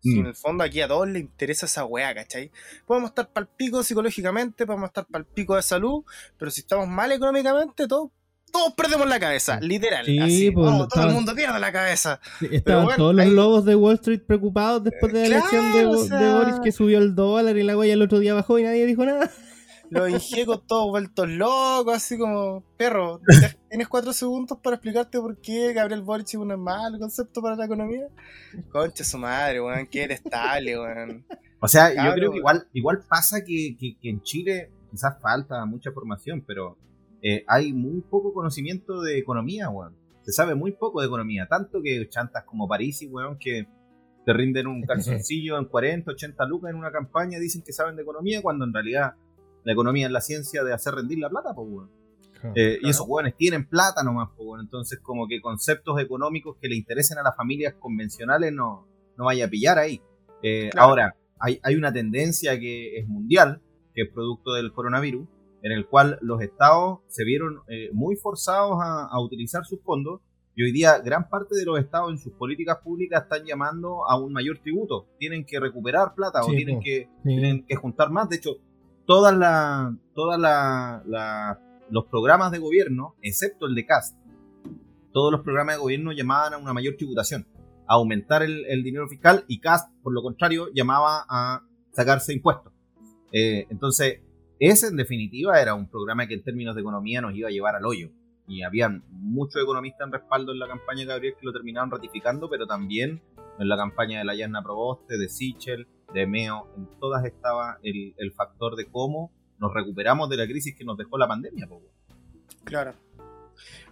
Si 0.02 0.16
en 0.18 0.22
Mm. 0.24 0.26
el 0.28 0.34
fondo 0.34 0.64
aquí 0.64 0.80
a 0.80 0.88
todos 0.88 1.08
les 1.08 1.20
interesa 1.22 1.66
esa 1.66 1.84
weá, 1.84 2.14
¿cachai? 2.14 2.50
Podemos 2.86 3.10
estar 3.10 3.28
pal 3.30 3.48
pico 3.56 3.82
psicológicamente, 3.82 4.64
podemos 4.66 4.88
estar 4.88 5.06
pal 5.06 5.26
pico 5.26 5.56
de 5.56 5.62
salud, 5.62 6.04
pero 6.38 6.50
si 6.50 6.62
estamos 6.62 6.88
mal 6.88 7.12
económicamente, 7.12 7.86
todos, 7.86 8.10
todos 8.50 8.72
perdemos 8.74 9.06
la 9.08 9.20
cabeza, 9.20 9.60
literal. 9.60 10.06
Sí, 10.06 10.18
así, 10.18 10.50
pues, 10.50 10.66
todo, 10.88 11.06
el 11.06 11.12
mundo 11.14 11.34
pierde 11.34 11.60
la 11.60 11.70
cabeza. 11.70 12.18
Estaban 12.50 12.84
bueno, 12.84 12.96
todos 12.96 13.14
los 13.14 13.26
lobos 13.28 13.64
de 13.64 13.76
Wall 13.76 13.94
Street 13.96 14.22
preocupados 14.26 14.82
después 14.84 15.12
de 15.12 15.28
la 15.28 15.40
Claro, 15.40 15.48
elección 15.50 15.72
de, 15.72 15.86
o 15.86 16.04
de 16.18 16.32
Boris 16.32 16.60
que 16.64 16.72
subió 16.72 16.98
el 16.98 17.14
dólar 17.14 17.56
y 17.56 17.62
la 17.62 17.76
huella 17.76 17.92
el 17.94 18.02
otro 18.02 18.18
día 18.18 18.34
bajó 18.34 18.58
y 18.58 18.64
nadie 18.64 18.86
dijo 18.86 19.04
nada. 19.04 19.30
Los 19.90 20.08
ingecos 20.08 20.66
todos 20.66 20.88
vueltos 20.90 21.28
locos, 21.28 21.94
así 21.94 22.16
como, 22.16 22.62
perro, 22.76 23.20
¿tienes 23.68 23.88
cuatro 23.88 24.12
segundos 24.12 24.58
para 24.62 24.76
explicarte 24.76 25.18
por 25.18 25.36
qué 25.40 25.72
Gabriel 25.72 26.02
Boric 26.02 26.28
es 26.28 26.34
un 26.36 26.48
mal 26.62 26.98
concepto 26.98 27.42
para 27.42 27.56
la 27.56 27.64
economía? 27.64 28.06
Concha 28.70 29.02
su 29.04 29.18
madre, 29.18 29.60
weón, 29.60 29.86
que 29.86 30.04
eres 30.04 30.20
estable, 30.24 30.78
weón. 30.78 31.24
O 31.60 31.68
sea, 31.68 31.90
yo 31.92 32.14
creo 32.14 32.30
que 32.32 32.38
igual, 32.38 32.66
igual 32.72 33.00
pasa 33.08 33.44
que, 33.44 33.76
que- 33.78 33.96
que 34.00 34.08
en 34.10 34.22
Chile 34.22 34.70
quizás 34.90 35.20
falta 35.20 35.64
mucha 35.66 35.90
formación, 35.92 36.42
pero 36.46 36.78
eh, 37.22 37.44
hay 37.46 37.72
muy 37.72 38.00
poco 38.00 38.32
conocimiento 38.32 39.02
de 39.02 39.18
economía, 39.18 39.68
weón. 39.68 39.94
Se 40.22 40.32
sabe 40.32 40.54
muy 40.54 40.72
poco 40.72 41.00
de 41.00 41.06
economía, 41.08 41.46
tanto 41.48 41.82
que 41.82 42.08
chantas 42.08 42.44
como 42.44 42.68
París, 42.68 43.04
weón, 43.10 43.38
que 43.38 43.66
te 44.24 44.32
rinden 44.32 44.68
un 44.68 44.82
calzoncillo 44.86 45.58
en 45.58 45.64
40, 45.66 46.12
80 46.12 46.44
lucas 46.46 46.70
en 46.70 46.76
una 46.76 46.92
campaña, 46.92 47.38
dicen 47.38 47.62
que 47.62 47.72
saben 47.72 47.96
de 47.96 48.02
economía, 48.02 48.40
cuando 48.40 48.64
en 48.64 48.72
realidad 48.72 49.14
la 49.64 49.72
economía 49.72 50.06
es 50.06 50.12
la 50.12 50.20
ciencia 50.20 50.64
de 50.64 50.72
hacer 50.72 50.94
rendir 50.94 51.18
la 51.18 51.28
plata, 51.28 51.50
pues, 51.54 51.68
weón. 51.70 51.90
Eh, 52.54 52.78
Y 52.82 52.88
esos 52.88 53.06
jóvenes 53.06 53.34
tienen 53.36 53.68
plata 53.68 54.02
nomás, 54.02 54.30
pues, 54.36 54.46
bueno, 54.46 54.62
entonces 54.62 54.98
como 55.00 55.28
que 55.28 55.40
conceptos 55.42 56.00
económicos 56.00 56.56
que 56.60 56.68
le 56.68 56.76
interesen 56.76 57.18
a 57.18 57.22
las 57.22 57.36
familias 57.36 57.74
convencionales 57.78 58.52
no, 58.52 58.86
no 59.18 59.24
vaya 59.26 59.44
a 59.46 59.48
pillar 59.48 59.78
ahí. 59.78 60.00
Eh, 60.42 60.70
Claro. 60.72 60.88
Ahora, 60.88 61.16
hay, 61.38 61.60
hay 61.62 61.74
una 61.76 61.92
tendencia 61.92 62.58
que 62.58 62.96
es 62.98 63.06
mundial, 63.06 63.60
que 63.94 64.02
es 64.02 64.08
producto 64.12 64.54
del 64.54 64.72
coronavirus, 64.72 65.28
en 65.62 65.72
el 65.72 65.86
cual 65.86 66.18
los 66.22 66.40
estados 66.40 67.00
se 67.08 67.24
vieron 67.24 67.60
eh, 67.68 67.90
muy 67.92 68.16
forzados 68.16 68.78
a, 68.82 69.04
a 69.10 69.20
utilizar 69.22 69.64
sus 69.66 69.82
fondos 69.82 70.22
y 70.54 70.62
hoy 70.62 70.72
día 70.72 70.98
gran 71.00 71.28
parte 71.28 71.54
de 71.54 71.64
los 71.66 71.78
estados 71.78 72.10
en 72.10 72.18
sus 72.18 72.32
políticas 72.32 72.78
públicas 72.82 73.22
están 73.24 73.44
llamando 73.44 74.08
a 74.08 74.18
un 74.18 74.32
mayor 74.32 74.58
tributo. 74.62 75.08
Tienen 75.18 75.44
que 75.44 75.60
recuperar 75.60 76.14
plata 76.14 76.42
o 76.42 76.48
tienen 76.48 76.80
que, 76.80 77.08
Sí. 77.22 77.28
tienen 77.28 77.66
que 77.66 77.76
juntar 77.76 78.10
más. 78.10 78.28
De 78.30 78.36
hecho, 78.36 78.56
todas 79.10 79.36
la, 79.36 79.92
todas 80.14 80.38
la, 80.38 81.58
los 81.90 82.04
programas 82.04 82.52
de 82.52 82.60
gobierno, 82.60 83.16
excepto 83.22 83.66
el 83.66 83.74
de 83.74 83.84
CAST, 83.84 84.16
todos 85.12 85.32
los 85.32 85.40
programas 85.40 85.74
de 85.74 85.80
gobierno 85.80 86.12
llamaban 86.12 86.54
a 86.54 86.58
una 86.58 86.72
mayor 86.72 86.94
tributación, 86.96 87.44
a 87.88 87.94
aumentar 87.94 88.44
el, 88.44 88.84
dinero 88.84 89.08
fiscal 89.08 89.44
y 89.48 89.58
CAST, 89.58 89.92
por 90.04 90.12
lo 90.12 90.22
contrario, 90.22 90.68
llamaba 90.72 91.24
a 91.28 91.64
sacarse 91.90 92.32
impuestos. 92.32 92.72
Eh, 93.32 93.66
entonces, 93.68 94.20
ese 94.60 94.86
en 94.86 94.96
definitiva 94.96 95.60
era 95.60 95.74
un 95.74 95.88
programa 95.90 96.28
que 96.28 96.34
en 96.34 96.44
términos 96.44 96.76
de 96.76 96.82
economía 96.82 97.20
nos 97.20 97.34
iba 97.34 97.48
a 97.48 97.50
llevar 97.50 97.74
al 97.74 97.86
hoyo. 97.86 98.10
Y 98.46 98.62
habían 98.62 99.02
muchos 99.10 99.60
economistas 99.60 100.06
en 100.06 100.12
respaldo 100.12 100.52
en 100.52 100.60
la 100.60 100.68
campaña 100.68 101.00
de 101.00 101.06
Gabriel 101.06 101.34
que 101.36 101.46
lo 101.46 101.52
terminaron 101.52 101.90
ratificando, 101.90 102.48
pero 102.48 102.68
también 102.68 103.20
en 103.58 103.68
la 103.68 103.76
campaña 103.76 104.20
de 104.20 104.24
la 104.24 104.36
Yasna 104.36 104.62
Proboste, 104.62 105.18
de 105.18 105.28
Sichel, 105.28 105.88
de 106.12 106.26
Meo, 106.26 106.68
en 106.76 106.86
todas 106.98 107.24
estaba 107.24 107.78
el, 107.82 108.14
el 108.16 108.32
factor 108.32 108.76
de 108.76 108.86
cómo 108.86 109.32
nos 109.58 109.72
recuperamos 109.74 110.28
de 110.28 110.36
la 110.36 110.46
crisis 110.46 110.74
que 110.74 110.84
nos 110.84 110.96
dejó 110.96 111.18
la 111.18 111.28
pandemia. 111.28 111.68
Claro. 112.64 112.94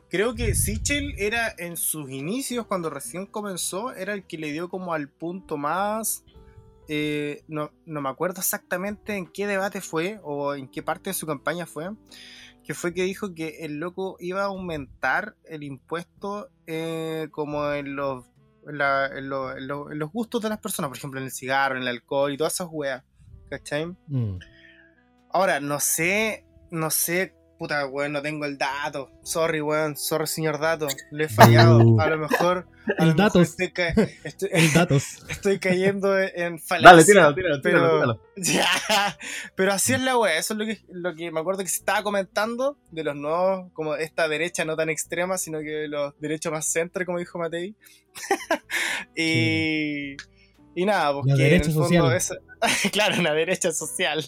Creo 0.09 0.35
que 0.35 0.54
Sichel 0.54 1.14
era 1.18 1.54
en 1.59 1.76
sus 1.76 2.11
inicios, 2.11 2.66
cuando 2.66 2.88
recién 2.88 3.26
comenzó, 3.26 3.92
era 3.92 4.14
el 4.14 4.24
que 4.26 4.38
le 4.38 4.50
dio 4.52 4.70
como 4.70 4.94
al 4.94 5.09
punto 5.09 5.59
más. 5.59 6.24
eh, 6.88 7.44
no, 7.48 7.70
no 7.85 8.00
me 8.00 8.09
acuerdo 8.09 8.40
exactamente 8.40 9.14
en 9.16 9.26
qué 9.26 9.46
debate 9.46 9.83
fue 9.83 10.18
o 10.22 10.54
en 10.54 10.68
qué 10.68 10.83
parte 10.83 11.11
de 11.11 11.14
su 11.14 11.26
campaña 11.26 11.66
fue. 11.66 11.90
Que 12.64 12.72
fue 12.72 12.94
que 12.94 13.02
dijo 13.02 13.35
que 13.35 13.64
el 13.66 13.78
loco 13.78 14.16
iba 14.20 14.42
a 14.42 14.46
aumentar 14.46 15.37
el 15.44 15.62
impuesto 15.62 16.48
eh, 16.66 17.28
como 17.31 17.70
en 17.72 17.94
los, 17.94 18.24
en, 18.68 18.78
la- 18.78 19.07
en 19.07 19.28
lo- 19.28 19.57
en 19.57 19.66
lo- 19.66 19.90
en 19.92 19.98
los 19.98 20.11
gustos 20.12 20.42
de 20.42 20.48
las 20.48 20.59
personas, 20.59 20.88
por 20.88 20.98
ejemplo 20.98 21.18
en 21.20 21.26
el 21.26 21.33
cigarro, 21.33 21.76
en 21.76 21.83
el 21.83 21.88
alcohol 21.88 22.33
y 22.33 22.37
todas 22.37 22.54
esas 22.54 22.68
weas. 22.70 23.02
¿Cachai? 23.50 23.87
Mm. 24.09 24.38
Ahora, 25.33 25.61
no 25.61 25.81
sé, 25.81 26.44
no 26.70 26.90
sé, 26.90 27.35
puta, 27.59 27.87
weón, 27.87 28.12
no 28.12 28.23
tengo 28.23 28.44
el 28.44 28.57
dato. 28.57 29.11
Sorry, 29.23 29.61
weón, 29.61 29.97
sorry, 29.97 30.27
señor 30.27 30.59
dato. 30.61 30.87
Le 31.11 31.25
he 31.25 31.29
fallado. 31.29 31.79
Uh. 31.79 32.01
A 32.01 32.07
lo 32.09 32.18
mejor. 32.18 32.68
A 32.99 33.03
El 33.03 33.09
lo 33.11 33.14
mejor 33.14 33.16
datos. 33.16 33.49
Estoy, 33.49 33.71
ca- 33.73 33.88
estoy, 34.25 34.49
El 34.53 34.73
datos. 34.73 35.18
estoy 35.29 35.59
cayendo 35.59 36.18
en 36.18 36.59
falacia. 36.59 36.90
Dale, 36.90 37.05
tíralo, 37.05 37.35
tíralo, 37.35 37.61
tíralo, 37.61 37.83
pero, 37.88 37.94
tíralo. 37.97 38.21
Ya, 38.37 39.18
pero 39.57 39.73
así 39.73 39.92
es 39.92 40.01
la 40.01 40.16
wea, 40.16 40.38
eso 40.38 40.55
es 40.55 40.59
lo 40.59 40.64
que, 40.64 40.81
lo 40.92 41.14
que 41.14 41.31
me 41.33 41.40
acuerdo 41.40 41.62
que 41.62 41.68
se 41.68 41.79
estaba 41.79 42.03
comentando 42.03 42.79
de 42.92 43.03
los 43.05 43.16
nuevos, 43.16 43.73
como 43.73 43.97
esta 43.97 44.29
derecha 44.29 44.64
no 44.64 44.77
tan 44.77 44.88
extrema, 44.90 45.37
sino 45.37 45.59
que 45.59 45.88
los 45.88 46.18
derechos 46.21 46.53
más 46.53 46.66
centro, 46.66 47.05
como 47.05 47.18
dijo 47.18 47.38
Matei. 47.38 47.75
y, 49.16 50.16
y 50.80 50.84
nada, 50.84 51.12
pues 51.14 51.26
La 51.26 51.36
que 51.36 51.48
en 51.48 51.54
el 51.54 51.64
fondo 51.64 51.82
social. 51.84 52.12
es- 52.16 52.32
claro, 52.92 53.20
una 53.20 53.32
derecha 53.32 53.70
social, 53.72 54.24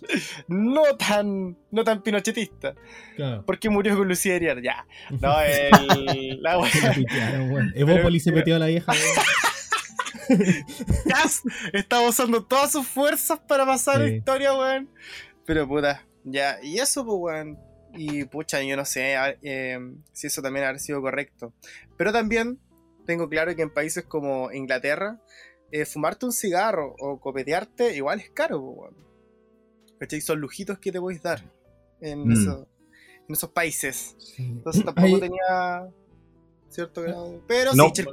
no 0.49 0.83
tan, 0.97 1.57
no 1.71 1.83
tan 1.85 2.03
pinochetista, 2.03 2.75
Claro. 3.17 3.45
porque 3.45 3.69
murió 3.69 3.97
con 3.97 4.07
Lucía 4.09 4.37
Ariar, 4.37 4.63
ya. 4.63 4.87
No, 5.21 5.41
el, 5.43 6.41
la 6.43 6.59
wea. 6.59 6.71
Se. 6.71 7.05
Evópolis 7.75 8.27
metió 8.29 8.57
a 8.57 8.59
la 8.61 8.67
vieja. 8.67 8.93
Cass 11.09 11.43
estaba 11.73 12.09
usando 12.09 12.45
todas 12.45 12.73
sus 12.73 12.87
fuerzas 12.87 13.41
para 13.49 13.67
pasar 13.67 14.01
la 14.01 14.09
historia, 14.11 14.55
weón. 14.55 14.89
Pero 15.47 15.67
puta, 15.67 16.07
ya, 16.25 16.59
y 16.63 16.79
eso, 16.79 17.05
pues, 17.05 17.19
weón. 17.21 17.59
Y 17.93 18.23
pucha, 18.27 18.63
yo 18.63 18.77
no 18.77 18.85
sé 18.85 19.17
eh, 19.43 19.79
si 20.13 20.29
eso 20.29 20.41
también 20.43 20.65
habrá 20.67 20.79
sido 20.79 21.01
correcto. 21.03 21.53
Pero 21.97 22.13
también 22.13 22.61
tengo 23.05 23.29
claro 23.29 23.57
que 23.57 23.63
en 23.63 23.71
países 23.71 24.05
como 24.05 24.53
Inglaterra, 24.53 25.19
eh, 25.73 25.85
fumarte 25.85 26.27
un 26.27 26.33
cigarro 26.33 26.95
o 26.99 27.19
copetearte 27.21 27.97
igual 27.97 28.21
es 28.21 28.31
caro, 28.31 28.61
weón. 28.61 28.97
¿Cachai? 29.99 30.21
Son 30.21 30.41
lujitos 30.41 30.79
que 30.79 30.91
te 30.93 30.99
podéis 31.01 31.23
dar 31.23 31.43
en, 32.01 32.27
Mm. 32.27 32.33
eso- 32.33 32.69
en 33.29 33.33
esos 33.35 33.51
países. 33.51 34.15
Sí. 34.19 34.43
Entonces 34.45 34.85
tampoco 34.85 35.07
Ahí- 35.07 35.21
tenía 35.21 35.89
cierto 36.71 37.03
grado. 37.03 37.43
Pero 37.47 37.75
No. 37.75 37.91
sí, 37.95 38.05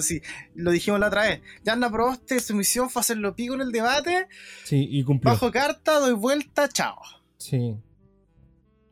sí. 0.00 0.22
Lo 0.54 0.70
dijimos 0.70 1.00
la 1.00 1.08
otra 1.08 1.22
vez. 1.22 1.40
Yarna 1.64 1.90
Proboste, 1.90 2.38
su 2.40 2.54
misión 2.54 2.88
fue 2.88 3.00
hacerlo 3.00 3.34
pico 3.34 3.54
en 3.54 3.60
el 3.60 3.72
debate. 3.72 4.28
Sí, 4.64 4.86
y 4.90 5.02
cumplió. 5.04 5.32
Bajo 5.32 5.50
carta, 5.50 5.98
doy 5.98 6.12
vuelta, 6.14 6.68
chao. 6.68 6.96
Sí. 7.36 7.76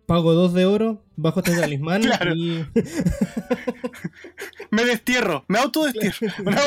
Pago 0.06 0.34
dos 0.34 0.52
de 0.52 0.66
oro, 0.66 1.02
bajo 1.16 1.40
este 1.40 1.56
talismán 1.56 2.02
Claro. 2.18 2.34
y. 2.34 2.66
Me 4.70 4.84
destierro, 4.84 5.44
me 5.48 5.58
autodestierro. 5.58 6.34
Una. 6.40 6.56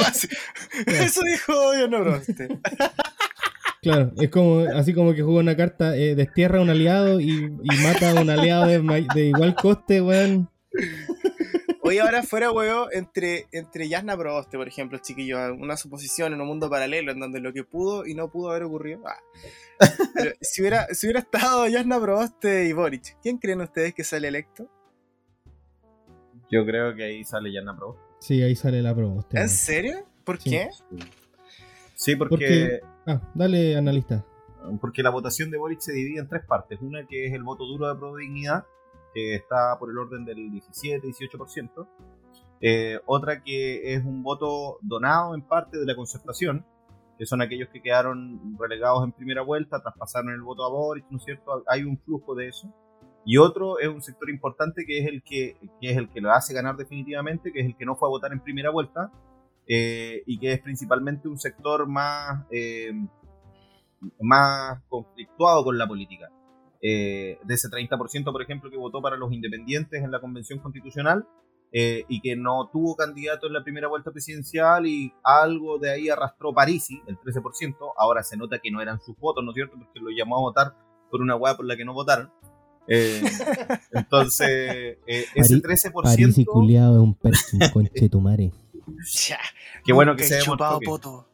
Eso 0.85 1.21
dijo 1.23 1.73
Yarna 1.73 1.99
Proboste. 2.01 2.59
Claro, 3.81 4.11
es 4.17 4.29
como 4.29 4.59
así 4.75 4.93
como 4.93 5.13
que 5.13 5.23
juega 5.23 5.39
una 5.39 5.55
carta, 5.55 5.95
eh, 5.97 6.15
destierra 6.15 6.59
a 6.59 6.61
un 6.61 6.69
aliado 6.69 7.19
y, 7.19 7.29
y 7.29 7.83
mata 7.83 8.11
a 8.11 8.21
un 8.21 8.29
aliado 8.29 8.67
de, 8.67 9.07
de 9.13 9.25
igual 9.27 9.55
coste, 9.55 10.01
weón. 10.01 10.49
Oye, 11.85 12.01
ahora 12.01 12.23
fuera, 12.23 12.51
weón, 12.51 12.89
entre, 12.93 13.47
entre 13.51 13.87
Yasna 13.87 14.17
Proboste, 14.17 14.57
por 14.57 14.67
ejemplo, 14.67 14.97
chiquillos, 14.97 15.51
una 15.59 15.77
suposición 15.77 16.33
en 16.33 16.41
un 16.41 16.47
mundo 16.47 16.69
paralelo 16.69 17.11
en 17.11 17.19
donde 17.19 17.39
lo 17.39 17.53
que 17.53 17.63
pudo 17.63 18.05
y 18.05 18.15
no 18.15 18.29
pudo 18.29 18.49
haber 18.49 18.63
ocurrido. 18.63 19.01
Ah. 19.07 19.17
Pero 20.15 20.31
si 20.41 20.61
hubiera, 20.61 20.87
si 20.93 21.05
hubiera 21.07 21.19
estado 21.19 21.67
Yasna 21.67 21.99
Proboste 21.99 22.65
y 22.65 22.73
Boric, 22.73 23.17
¿quién 23.21 23.37
creen 23.37 23.61
ustedes 23.61 23.93
que 23.93 24.03
sale 24.03 24.27
electo? 24.27 24.69
Yo 26.51 26.65
creo 26.65 26.95
que 26.95 27.03
ahí 27.03 27.23
sale 27.23 27.51
Yana 27.51 27.75
Pro. 27.75 27.97
Sí, 28.19 28.41
ahí 28.41 28.55
sale 28.55 28.81
la 28.81 28.95
proboste. 28.95 29.39
¿En 29.39 29.49
serio? 29.49 30.05
¿Por 30.23 30.39
Sí. 30.41 30.49
qué? 30.51 30.69
Sí, 31.95 32.15
porque, 32.15 32.29
Porque- 32.29 32.79
Ah, 33.07 33.21
dale, 33.35 33.75
analista. 33.77 34.25
porque 34.81 35.03
la 35.03 35.11
votación 35.11 35.51
de 35.51 35.57
Boric 35.57 35.79
se 35.79 35.93
divide 35.93 36.19
en 36.19 36.27
tres 36.27 36.43
partes. 36.45 36.79
Una 36.81 37.05
que 37.05 37.25
es 37.27 37.33
el 37.33 37.43
voto 37.43 37.65
duro 37.65 37.87
de 37.87 37.99
Pro 37.99 38.15
Dignidad, 38.15 38.65
que 39.15 39.35
está 39.35 39.79
por 39.79 39.89
el 39.89 39.97
orden 39.97 40.25
del 40.25 40.51
17-18%. 40.51 41.87
Eh, 42.59 42.99
otra 43.05 43.41
que 43.41 43.93
es 43.93 44.03
un 44.03 44.21
voto 44.21 44.77
donado 44.81 45.33
en 45.33 45.41
parte 45.41 45.79
de 45.79 45.85
la 45.85 45.95
concertación, 45.95 46.65
que 47.17 47.25
son 47.25 47.41
aquellos 47.41 47.69
que 47.69 47.81
quedaron 47.81 48.57
relegados 48.59 49.05
en 49.05 49.13
primera 49.13 49.41
vuelta, 49.41 49.81
traspasaron 49.81 50.31
el 50.31 50.41
voto 50.41 50.65
a 50.65 50.69
Boric, 50.69 51.05
¿no 51.09 51.17
es 51.17 51.23
cierto? 51.23 51.63
Hay 51.67 51.83
un 51.83 51.97
flujo 51.97 52.35
de 52.35 52.49
eso. 52.49 52.67
Y 53.23 53.37
otro 53.37 53.79
es 53.79 53.87
un 53.87 54.01
sector 54.01 54.29
importante 54.29 54.85
que 54.85 54.99
es 54.99 55.07
el 55.07 55.23
que, 55.23 55.57
es 55.81 55.97
el 55.97 56.09
que 56.09 56.19
lo 56.19 56.31
hace 56.31 56.53
ganar 56.53 56.75
definitivamente, 56.75 57.53
que 57.53 57.61
es 57.61 57.65
el 57.65 57.77
que 57.77 57.85
no 57.85 57.95
fue 57.95 58.09
a 58.09 58.11
votar 58.11 58.33
en 58.33 58.41
primera 58.41 58.69
vuelta, 58.69 59.11
eh, 59.65 60.23
y 60.27 60.37
que 60.37 60.51
es 60.51 60.59
principalmente 60.59 61.29
un 61.29 61.39
sector 61.39 61.87
más, 61.87 62.45
eh, 62.51 62.91
más 64.19 64.81
conflictuado 64.89 65.63
con 65.63 65.77
la 65.77 65.87
política. 65.87 66.29
Eh, 66.81 67.39
de 67.43 67.53
ese 67.53 67.69
30%, 67.69 68.31
por 68.31 68.41
ejemplo, 68.41 68.69
que 68.69 68.77
votó 68.77 69.01
para 69.01 69.17
los 69.17 69.31
independientes 69.31 70.03
en 70.03 70.11
la 70.11 70.19
Convención 70.19 70.59
Constitucional 70.59 71.25
eh, 71.71 72.05
y 72.07 72.21
que 72.21 72.35
no 72.35 72.69
tuvo 72.71 72.95
candidato 72.95 73.47
en 73.47 73.53
la 73.53 73.63
primera 73.63 73.87
vuelta 73.87 74.11
presidencial 74.11 74.85
y 74.87 75.13
algo 75.23 75.77
de 75.77 75.91
ahí 75.91 76.09
arrastró 76.09 76.53
Parisi, 76.53 77.01
el 77.07 77.17
13%. 77.17 77.75
Ahora 77.97 78.23
se 78.23 78.37
nota 78.37 78.59
que 78.59 78.71
no 78.71 78.81
eran 78.81 79.01
sus 79.01 79.17
votos, 79.17 79.43
¿no 79.43 79.51
es 79.51 79.55
cierto? 79.55 79.75
Porque 79.77 79.99
lo 79.99 80.09
llamó 80.09 80.37
a 80.37 80.39
votar 80.39 80.75
por 81.11 81.21
una 81.21 81.35
hueá 81.35 81.57
por 81.57 81.65
la 81.65 81.75
que 81.75 81.85
no 81.85 81.93
votaron. 81.93 82.31
Eh, 82.87 83.21
entonces, 83.91 84.49
eh, 85.07 85.25
ese 85.35 85.61
13%. 85.61 86.03
Parisi 86.03 86.45
culiado 86.45 86.95
es 86.95 87.01
un 87.01 87.15
perkin 87.15 87.59
conche 87.73 88.09
tu 88.09 88.21
madre. 88.21 88.53
Qué 89.83 89.93
bueno 89.93 90.15
que 90.15 90.23
se 90.23 90.39
chupado 90.39 90.79
que- 90.79 90.85
poto. 90.85 91.27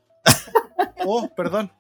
oh, 1.06 1.30
perdón. 1.36 1.72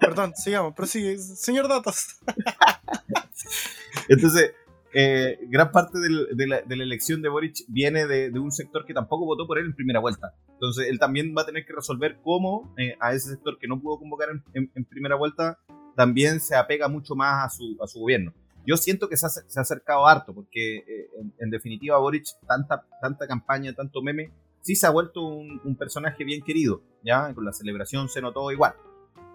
Perdón, 0.00 0.32
sigamos, 0.34 0.74
prosigue. 0.74 1.18
Señor 1.18 1.68
Datos. 1.68 2.18
Entonces, 4.08 4.52
eh, 4.92 5.38
gran 5.48 5.70
parte 5.70 5.98
del- 5.98 6.28
de, 6.36 6.46
la, 6.46 6.62
de 6.62 6.76
la 6.76 6.82
elección 6.84 7.22
de 7.22 7.28
Boric 7.28 7.56
viene 7.68 8.06
de, 8.06 8.30
de 8.30 8.38
un 8.38 8.50
sector 8.50 8.84
que 8.84 8.94
tampoco 8.94 9.24
votó 9.26 9.46
por 9.46 9.58
él 9.58 9.66
en 9.66 9.74
primera 9.74 10.00
vuelta. 10.00 10.34
Entonces, 10.52 10.88
él 10.88 10.98
también 10.98 11.34
va 11.36 11.42
a 11.42 11.46
tener 11.46 11.64
que 11.64 11.72
resolver 11.72 12.18
cómo 12.22 12.74
eh, 12.76 12.96
a 13.00 13.12
ese 13.14 13.30
sector 13.30 13.58
que 13.58 13.68
no 13.68 13.80
pudo 13.80 13.98
convocar 13.98 14.30
en, 14.30 14.42
en- 14.54 14.70
en 14.74 14.84
primera 14.84 15.16
vuelta 15.16 15.58
también 15.96 16.40
se 16.40 16.56
apega 16.56 16.88
mucho 16.88 17.14
más 17.14 17.46
a 17.46 17.50
su, 17.50 17.76
a 17.82 17.86
su 17.86 18.00
gobierno. 18.00 18.32
Yo 18.66 18.76
siento 18.76 19.08
que 19.08 19.16
se 19.16 19.26
ha, 19.26 19.28
se 19.28 19.58
ha 19.58 19.62
acercado 19.62 20.06
harto, 20.06 20.34
porque 20.34 20.78
eh, 20.78 21.10
en, 21.18 21.32
en 21.38 21.50
definitiva 21.50 21.98
Boric, 21.98 22.24
tanta, 22.46 22.84
tanta 23.00 23.26
campaña, 23.26 23.72
tanto 23.74 24.02
meme, 24.02 24.30
sí 24.62 24.76
se 24.76 24.86
ha 24.86 24.90
vuelto 24.90 25.22
un, 25.22 25.60
un 25.64 25.76
personaje 25.76 26.24
bien 26.24 26.42
querido, 26.42 26.82
¿ya? 27.02 27.32
Con 27.34 27.44
la 27.44 27.52
celebración 27.52 28.08
se 28.08 28.20
notó 28.20 28.50
igual. 28.52 28.74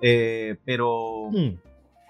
Eh, 0.01 0.57
pero 0.65 1.29
Mm. 1.31 1.57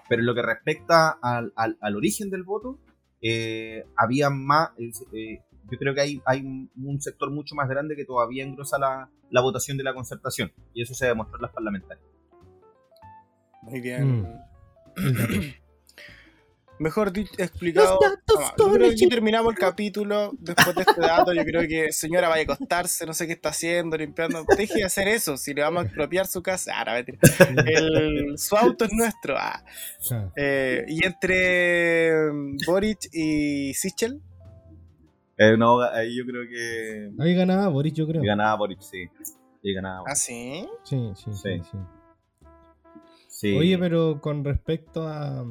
pero 0.08 0.20
en 0.22 0.26
lo 0.26 0.34
que 0.34 0.42
respecta 0.42 1.10
al, 1.22 1.52
al- 1.56 1.78
al 1.80 1.96
origen 1.96 2.30
del 2.30 2.42
voto, 2.44 2.78
eh, 3.22 3.84
había 3.96 4.30
más, 4.30 4.70
eh, 4.78 4.90
eh, 5.12 5.40
yo 5.70 5.78
creo 5.78 5.94
que 5.94 6.00
hay, 6.00 6.22
hay 6.26 6.40
un, 6.42 6.70
un 6.76 7.00
sector 7.00 7.30
mucho 7.30 7.54
más 7.56 7.68
grande 7.68 7.96
que 7.96 8.04
todavía 8.04 8.44
engrosa 8.44 8.78
la, 8.78 9.10
la 9.30 9.40
votación 9.40 9.76
de 9.76 9.82
la 9.84 9.94
concertación, 9.94 10.52
y 10.74 10.82
eso 10.82 10.94
se 10.94 11.06
demostró 11.06 11.36
en 11.38 11.42
las 11.42 11.52
parlamentarias. 11.52 12.06
Muy 13.62 13.80
bien. 13.80 14.22
Mm. 14.22 14.26
Mejor 16.78 17.10
dicho, 17.12 17.32
explicado. 17.38 17.98
Ah, 18.38 18.54
yo 18.58 18.70
creo 18.70 18.88
que 18.88 18.94
aquí 18.94 19.08
terminamos 19.08 19.52
el 19.54 19.58
capítulo. 19.58 20.32
Después 20.38 20.74
de 20.76 20.82
este 20.82 21.00
dato, 21.00 21.32
yo 21.32 21.42
creo 21.44 21.66
que 21.66 21.90
señora 21.90 22.28
vaya 22.28 22.42
a 22.48 22.54
acostarse, 22.54 23.06
no 23.06 23.14
sé 23.14 23.26
qué 23.26 23.32
está 23.32 23.48
haciendo, 23.48 23.96
limpiando. 23.96 24.44
Deje 24.56 24.80
de 24.80 24.84
hacer 24.84 25.08
eso, 25.08 25.36
si 25.38 25.54
le 25.54 25.62
vamos 25.62 25.82
a 25.82 25.86
expropiar 25.86 26.26
su 26.26 26.42
casa. 26.42 26.72
Ah, 26.76 27.02
no. 27.54 27.62
El, 27.64 28.38
su 28.38 28.56
auto 28.56 28.84
es 28.84 28.92
nuestro. 28.92 29.36
Ah. 29.38 29.64
Eh, 30.36 30.84
y 30.88 31.04
entre 31.06 32.30
mm, 32.32 32.56
Boric 32.66 32.98
y 33.12 33.72
Sichel, 33.74 34.20
Eh, 35.38 35.56
no, 35.56 35.80
ahí 35.80 36.16
yo 36.16 36.24
creo 36.26 36.42
que 36.48 37.10
Ahí 37.22 37.34
ganaba 37.34 37.68
Boris, 37.68 37.94
yo 37.94 38.06
creo. 38.06 38.22
ganaba 38.22 38.54
Boric, 38.56 38.80
sí. 38.80 39.04
Sí, 39.62 39.72
ganaba. 39.72 40.04
¿ah, 40.06 40.14
sí? 40.14 40.68
Sí, 40.84 41.10
sí, 41.14 41.30
sí, 41.32 41.32
Sí. 41.42 41.62
sí. 41.70 41.78
Sí. 43.28 43.56
Oye, 43.56 43.76
pero 43.78 44.20
con 44.20 44.44
respecto 44.44 45.06
a. 45.08 45.44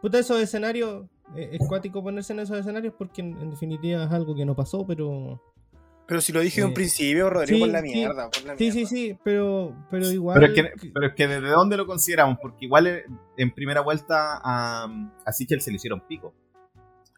Puta, 0.00 0.18
esos 0.18 0.40
escenarios. 0.40 1.06
eh, 1.36 1.50
Es 1.60 1.66
cuático 1.68 2.02
ponerse 2.02 2.32
en 2.32 2.40
esos 2.40 2.58
escenarios 2.58 2.94
porque 2.96 3.20
en, 3.20 3.36
en 3.40 3.50
definitiva 3.50 4.04
es 4.04 4.10
algo 4.10 4.34
que 4.34 4.44
no 4.44 4.54
pasó, 4.56 4.86
pero. 4.86 5.42
Pero 6.06 6.22
si 6.22 6.32
lo 6.32 6.40
dije 6.40 6.62
de 6.62 6.64
un 6.64 6.70
Eh, 6.70 6.74
principio, 6.74 7.28
Rodrigo, 7.28 7.56
sí, 7.56 7.60
por 7.60 7.68
la 7.68 7.82
sí. 7.82 7.92
mierda. 7.92 8.30
por 8.30 8.42
la 8.44 8.56
Sí, 8.56 8.72
sí, 8.72 8.86
sí, 8.86 9.18
pero, 9.22 9.74
pero 9.90 10.10
igual. 10.10 10.40
Pero 10.40 10.52
es, 10.52 10.54
que, 10.54 10.90
pero 10.90 11.06
es 11.08 11.14
que 11.14 11.28
desde 11.28 11.50
dónde 11.50 11.76
lo 11.76 11.86
consideramos, 11.86 12.38
porque 12.40 12.64
igual 12.64 12.86
eh, 12.86 13.04
en 13.36 13.50
primera 13.52 13.82
vuelta 13.82 14.40
a, 14.42 14.84
a 15.26 15.32
Sichel 15.32 15.60
se 15.60 15.70
le 15.70 15.76
hicieron 15.76 16.00
pico. 16.08 16.32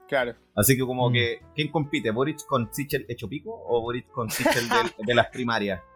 Claro. 0.09 0.35
Así 0.57 0.77
que 0.77 0.83
como 0.85 1.09
Mm. 1.09 1.13
que, 1.13 1.41
¿quién 1.55 1.71
compite? 1.71 2.11
¿Boric 2.11 2.45
con 2.47 2.69
Sichel 2.75 3.07
hecho 3.09 3.29
pico 3.29 3.51
o 3.65 3.81
Boric 3.81 4.09
con 4.11 4.29
Sichel 4.29 4.65
de 5.07 5.15
las 5.15 5.29
primarias? 5.29 5.81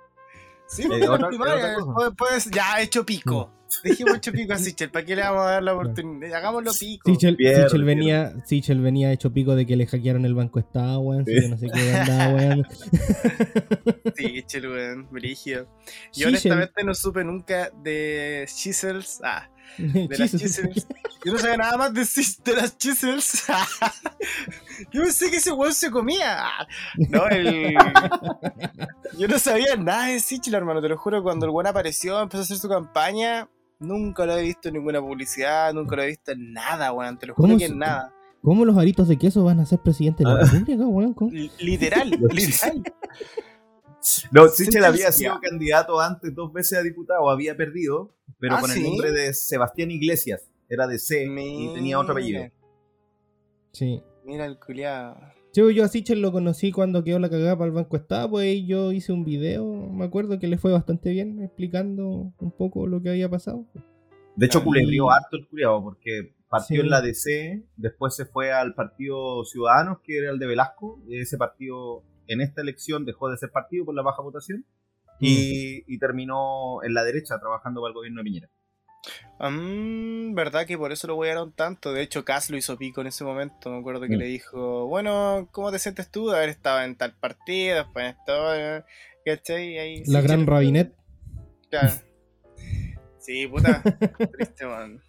Sí, 0.66 0.82
Eh, 0.84 0.86
porque 0.88 1.08
otra- 1.08 1.18
la 1.18 1.28
primaria, 1.28 1.54
otra 1.56 1.74
cosa. 1.74 1.86
después- 2.06 2.08
después 2.44 2.50
ya 2.52 2.80
hecho 2.80 3.04
pico. 3.04 3.50
Dejemos 3.82 4.16
hecho 4.16 4.32
pico 4.32 4.52
a 4.52 4.58
Sichel, 4.58 4.90
¿para 4.90 5.04
qué 5.04 5.16
le 5.16 5.22
vamos 5.22 5.42
a 5.42 5.50
dar 5.50 5.62
la 5.62 5.74
oportunidad? 5.74 6.38
Hagámoslo 6.38 6.72
pico. 6.78 7.10
Sichel, 7.10 7.36
Pierde, 7.36 7.64
Sichel 7.64 7.84
venía, 7.84 8.34
Sichel 8.44 8.80
venía 8.80 9.12
hecho 9.12 9.32
pico 9.32 9.54
de 9.54 9.66
que 9.66 9.76
le 9.76 9.86
hackearon 9.86 10.24
el 10.24 10.34
banco 10.34 10.58
Estado, 10.58 11.00
weón. 11.00 11.24
que 11.24 11.48
no 11.48 11.56
sé 11.58 11.68
qué 11.72 11.94
andaba, 11.94 12.34
weón. 12.34 12.66
Sichel, 14.16 14.68
weón, 14.68 15.08
brígido. 15.10 15.66
Yo 16.12 16.28
Sichel. 16.28 16.28
honestamente 16.28 16.84
no 16.84 16.94
supe 16.94 17.24
nunca 17.24 17.70
de 17.82 18.46
Chisels. 18.54 19.20
Ah, 19.24 19.48
de 19.78 20.16
las. 20.18 20.30
Chisels. 20.30 20.86
Yo 21.24 21.32
no 21.32 21.38
sabía 21.38 21.56
nada 21.56 21.76
más 21.78 21.94
de, 21.94 22.06
de 22.44 22.56
las 22.60 22.76
Chisels. 22.76 23.44
Yo 24.92 25.02
pensé 25.02 25.30
que 25.30 25.36
ese 25.38 25.52
weón 25.52 25.72
se 25.72 25.90
comía. 25.90 26.44
No, 27.08 27.26
el. 27.28 27.74
Yo 29.18 29.28
no 29.28 29.38
sabía 29.38 29.76
nada 29.76 30.06
de 30.06 30.20
Sichel, 30.20 30.54
hermano. 30.54 30.82
Te 30.82 30.88
lo 30.88 30.98
juro, 30.98 31.22
cuando 31.22 31.46
el 31.46 31.52
weón 31.52 31.66
apareció, 31.66 32.20
empezó 32.20 32.40
a 32.40 32.42
hacer 32.42 32.58
su 32.58 32.68
campaña. 32.68 33.48
Nunca 33.80 34.24
lo 34.26 34.36
he 34.36 34.42
visto 34.42 34.68
en 34.68 34.74
ninguna 34.74 35.00
publicidad, 35.00 35.72
nunca 35.74 35.96
lo 35.96 36.02
he 36.02 36.06
visto 36.08 36.32
en 36.32 36.52
nada, 36.52 36.92
weón. 36.92 37.18
Te 37.18 37.26
lo 37.26 37.34
juro 37.34 37.48
¿Cómo 37.48 37.58
que 37.58 37.66
en 37.66 37.78
nada. 37.78 38.12
¿Cómo 38.42 38.64
los 38.64 38.76
aritos 38.76 39.08
de 39.08 39.18
queso 39.18 39.42
van 39.44 39.60
a 39.60 39.66
ser 39.66 39.78
presidente 39.80 40.22
de 40.22 40.30
la 40.30 40.36
Ah. 40.40 40.44
República, 40.44 40.86
weón? 40.86 41.14
Literal, 41.58 42.10
literal. 42.32 42.82
No, 44.32 44.48
Sichel 44.48 44.84
había 44.84 45.10
sido 45.12 45.40
candidato 45.40 45.98
antes 45.98 46.34
dos 46.34 46.52
veces 46.52 46.78
a 46.78 46.82
diputado, 46.82 47.30
había 47.30 47.56
perdido, 47.56 48.14
pero 48.38 48.56
Ah, 48.56 48.60
con 48.60 48.70
el 48.70 48.82
nombre 48.82 49.12
de 49.12 49.32
Sebastián 49.32 49.90
Iglesias. 49.90 50.50
Era 50.68 50.86
de 50.86 50.98
C 50.98 51.24
y 51.24 51.74
tenía 51.74 51.98
otro 51.98 52.12
apellido. 52.12 52.44
Sí. 53.72 54.02
Mira 54.24 54.46
el 54.46 54.58
culiado. 54.58 55.16
Yo, 55.54 55.70
yo 55.70 55.84
a 55.84 55.88
Sichel 55.88 56.20
lo 56.20 56.32
conocí 56.32 56.72
cuando 56.72 57.04
quedó 57.04 57.20
la 57.20 57.30
cagada 57.30 57.56
para 57.56 57.68
el 57.68 57.72
banco 57.74 57.96
Estado, 57.96 58.28
pues 58.28 58.44
ahí 58.44 58.66
yo 58.66 58.90
hice 58.90 59.12
un 59.12 59.24
video, 59.24 59.64
me 59.88 60.04
acuerdo 60.04 60.40
que 60.40 60.48
le 60.48 60.58
fue 60.58 60.72
bastante 60.72 61.10
bien 61.10 61.40
explicando 61.42 62.32
un 62.36 62.50
poco 62.58 62.88
lo 62.88 63.00
que 63.00 63.10
había 63.10 63.28
pasado. 63.30 63.64
De 64.34 64.46
hecho, 64.46 64.64
culebrió 64.64 65.10
harto 65.12 65.36
el 65.36 65.46
culiado, 65.46 65.80
porque 65.80 66.34
partió 66.48 66.80
Sí. 66.80 66.80
en 66.80 66.90
la 66.90 67.00
DC, 67.00 67.62
después 67.76 68.16
se 68.16 68.24
fue 68.26 68.52
al 68.52 68.74
Partido 68.74 69.44
Ciudadanos, 69.44 69.98
que 70.02 70.18
era 70.18 70.32
el 70.32 70.40
de 70.40 70.46
Velasco. 70.48 71.00
y 71.06 71.18
Ese 71.20 71.38
partido, 71.38 72.02
en 72.26 72.40
esta 72.40 72.60
elección, 72.62 73.04
dejó 73.04 73.28
de 73.28 73.36
ser 73.36 73.52
partido 73.52 73.84
por 73.84 73.94
la 73.94 74.02
baja 74.02 74.22
votación. 74.22 74.64
Y, 75.20 75.84
y 75.86 75.98
terminó 76.00 76.82
en 76.82 76.92
la 76.94 77.04
derecha 77.04 77.38
trabajando 77.38 77.80
para 77.80 77.90
el 77.90 77.94
gobierno 77.94 78.18
de 78.20 78.24
Piñera. 78.24 78.50
Mm, 79.40 80.34
verdad 80.34 80.66
que 80.66 80.78
por 80.78 80.92
eso 80.92 81.06
lo 81.06 81.16
huearon 81.16 81.52
tanto. 81.52 81.92
De 81.92 82.02
hecho, 82.02 82.24
Cass 82.24 82.50
lo 82.50 82.56
hizo 82.56 82.76
pico 82.78 83.00
en 83.00 83.08
ese 83.08 83.24
momento. 83.24 83.70
Me 83.70 83.78
acuerdo 83.78 84.02
que 84.02 84.16
Mm. 84.16 84.20
le 84.20 84.26
dijo, 84.26 84.86
bueno, 84.86 85.48
¿cómo 85.52 85.70
te 85.72 85.78
sientes 85.78 86.10
tú 86.10 86.28
de 86.28 86.36
haber 86.36 86.48
estado 86.50 86.82
en 86.82 86.96
tal 86.96 87.14
partido? 87.16 87.76
Después 87.76 88.04
en 88.06 88.10
esto, 88.18 88.54
eh, 88.54 88.84
¿cachai? 89.24 89.78
Ahí, 89.78 90.02
La 90.06 90.20
gran 90.20 90.46
Rabinet. 90.46 90.94
Claro. 91.70 91.92
Sí, 93.18 93.46
puta. 93.46 93.82
Triste, 94.38 94.66
man. 94.66 95.00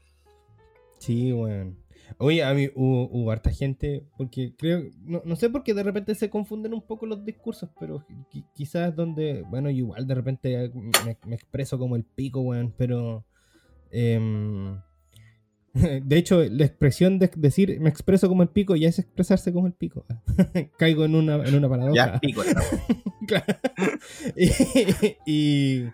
Sí, 0.99 1.31
weón. 1.33 1.77
Oye, 2.17 2.43
a 2.43 2.53
mí 2.53 2.69
hubo, 2.75 3.09
hubo 3.09 3.31
harta 3.31 3.51
gente, 3.51 4.03
porque 4.17 4.54
creo, 4.58 4.83
no, 5.02 5.21
no 5.25 5.35
sé 5.35 5.50
por 5.50 5.63
qué 5.63 5.73
de 5.73 5.83
repente 5.83 6.13
se 6.15 6.29
confunden 6.29 6.73
un 6.73 6.81
poco 6.81 7.06
los 7.08 7.25
discursos, 7.25 7.69
pero 7.79 8.06
qui- 8.31 8.45
quizás 8.54 8.95
donde, 8.95 9.41
bueno, 9.50 9.69
igual 9.69 10.08
de 10.08 10.15
repente 10.15 10.71
me, 10.73 11.17
me 11.25 11.35
expreso 11.35 11.77
como 11.77 11.95
el 11.95 12.04
pico, 12.04 12.41
weón, 12.41 12.73
pero... 12.77 13.25
em, 13.92 14.79
de 15.73 16.17
hecho, 16.17 16.44
la 16.44 16.65
expresión 16.65 17.19
de 17.19 17.29
decir 17.36 17.79
me 17.81 17.90
expreso 17.90 18.27
como 18.29 18.44
el 18.44 18.50
pico 18.50 18.75
ya 18.75 18.88
es 18.90 19.00
expresarse 19.00 19.52
como 19.54 19.67
el 19.67 19.73
pico. 19.73 20.06
Caigo 20.77 21.06
en 21.06 21.15
una, 21.15 21.36
en 21.46 21.56
una 21.56 21.67
paradoja. 21.69 21.96
Ya, 22.13 22.19
pico. 22.19 22.42
Claro. 23.27 23.46
y, 24.36 24.50
y- 25.25 25.90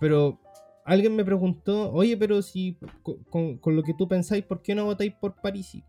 pero 0.00 0.40
alguien 0.84 1.14
me 1.14 1.24
preguntó, 1.24 1.92
oye, 1.92 2.16
pero 2.16 2.42
si 2.42 2.76
co- 3.04 3.18
con, 3.30 3.56
con 3.58 3.76
lo 3.76 3.84
que 3.84 3.94
tú 3.94 4.08
pensáis, 4.08 4.42
¿por 4.44 4.62
qué 4.62 4.74
no 4.74 4.84
votáis 4.86 5.12
por 5.12 5.36
Parisi? 5.40 5.84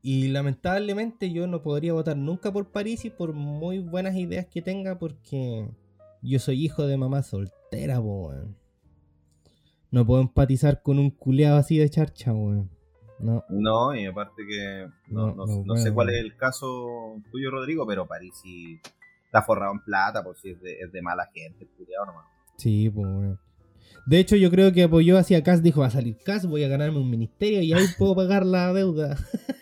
Y 0.00 0.28
lamentablemente 0.28 1.30
yo 1.30 1.46
no 1.46 1.62
podría 1.62 1.92
votar 1.92 2.16
nunca 2.16 2.52
por 2.52 2.70
Parisi 2.72 3.10
por 3.10 3.34
muy 3.34 3.78
buenas 3.78 4.16
ideas 4.16 4.46
que 4.46 4.62
tenga 4.62 4.98
porque 4.98 5.68
yo 6.22 6.38
soy 6.38 6.64
hijo 6.64 6.86
de 6.86 6.96
mamá 6.96 7.22
soltera, 7.22 7.96
po, 8.00 8.28
weón. 8.28 8.56
No 9.90 10.06
puedo 10.06 10.22
empatizar 10.22 10.82
con 10.82 10.98
un 10.98 11.10
culeado 11.10 11.56
así 11.58 11.76
de 11.78 11.90
charcha, 11.90 12.32
weón. 12.32 12.70
No. 13.18 13.44
No, 13.50 13.94
y 13.94 14.06
aparte 14.06 14.42
que 14.48 14.86
no, 15.08 15.28
No, 15.34 15.46
no- 15.46 15.56
bueno, 15.64 15.76
sé 15.76 15.92
cuál 15.92 16.06
bueno. 16.08 16.18
es 16.18 16.24
el 16.24 16.36
caso 16.36 17.16
tuyo, 17.30 17.50
Rodrigo, 17.50 17.86
pero 17.86 18.06
Parisi 18.06 18.80
está 19.26 19.42
forrado 19.42 19.72
en 19.72 19.80
plata, 19.80 20.24
por 20.24 20.36
si 20.36 20.50
es 20.50 20.60
de, 20.60 20.72
es 20.80 20.90
de 20.92 21.02
mala 21.02 21.28
gente, 21.32 21.64
el 21.64 21.70
culiao 21.70 22.06
nomás. 22.06 22.26
Sí, 22.56 22.90
pues, 22.90 23.06
weón. 23.06 23.38
De 24.06 24.18
hecho, 24.18 24.34
yo 24.34 24.50
creo 24.50 24.72
que 24.72 24.82
apoyó 24.84 25.16
hacia 25.18 25.42
Cas, 25.44 25.62
dijo, 25.62 25.82
va 25.82 25.86
a 25.86 25.90
salir 25.90 26.16
Cas, 26.24 26.46
voy 26.46 26.64
a 26.64 26.68
ganarme 26.68 26.98
un 26.98 27.08
ministerio 27.10 27.62
y 27.62 27.72
ahí 27.72 27.84
puedo 27.98 28.16
pagar 28.16 28.44
la 28.44 28.72
deuda. 28.72 29.16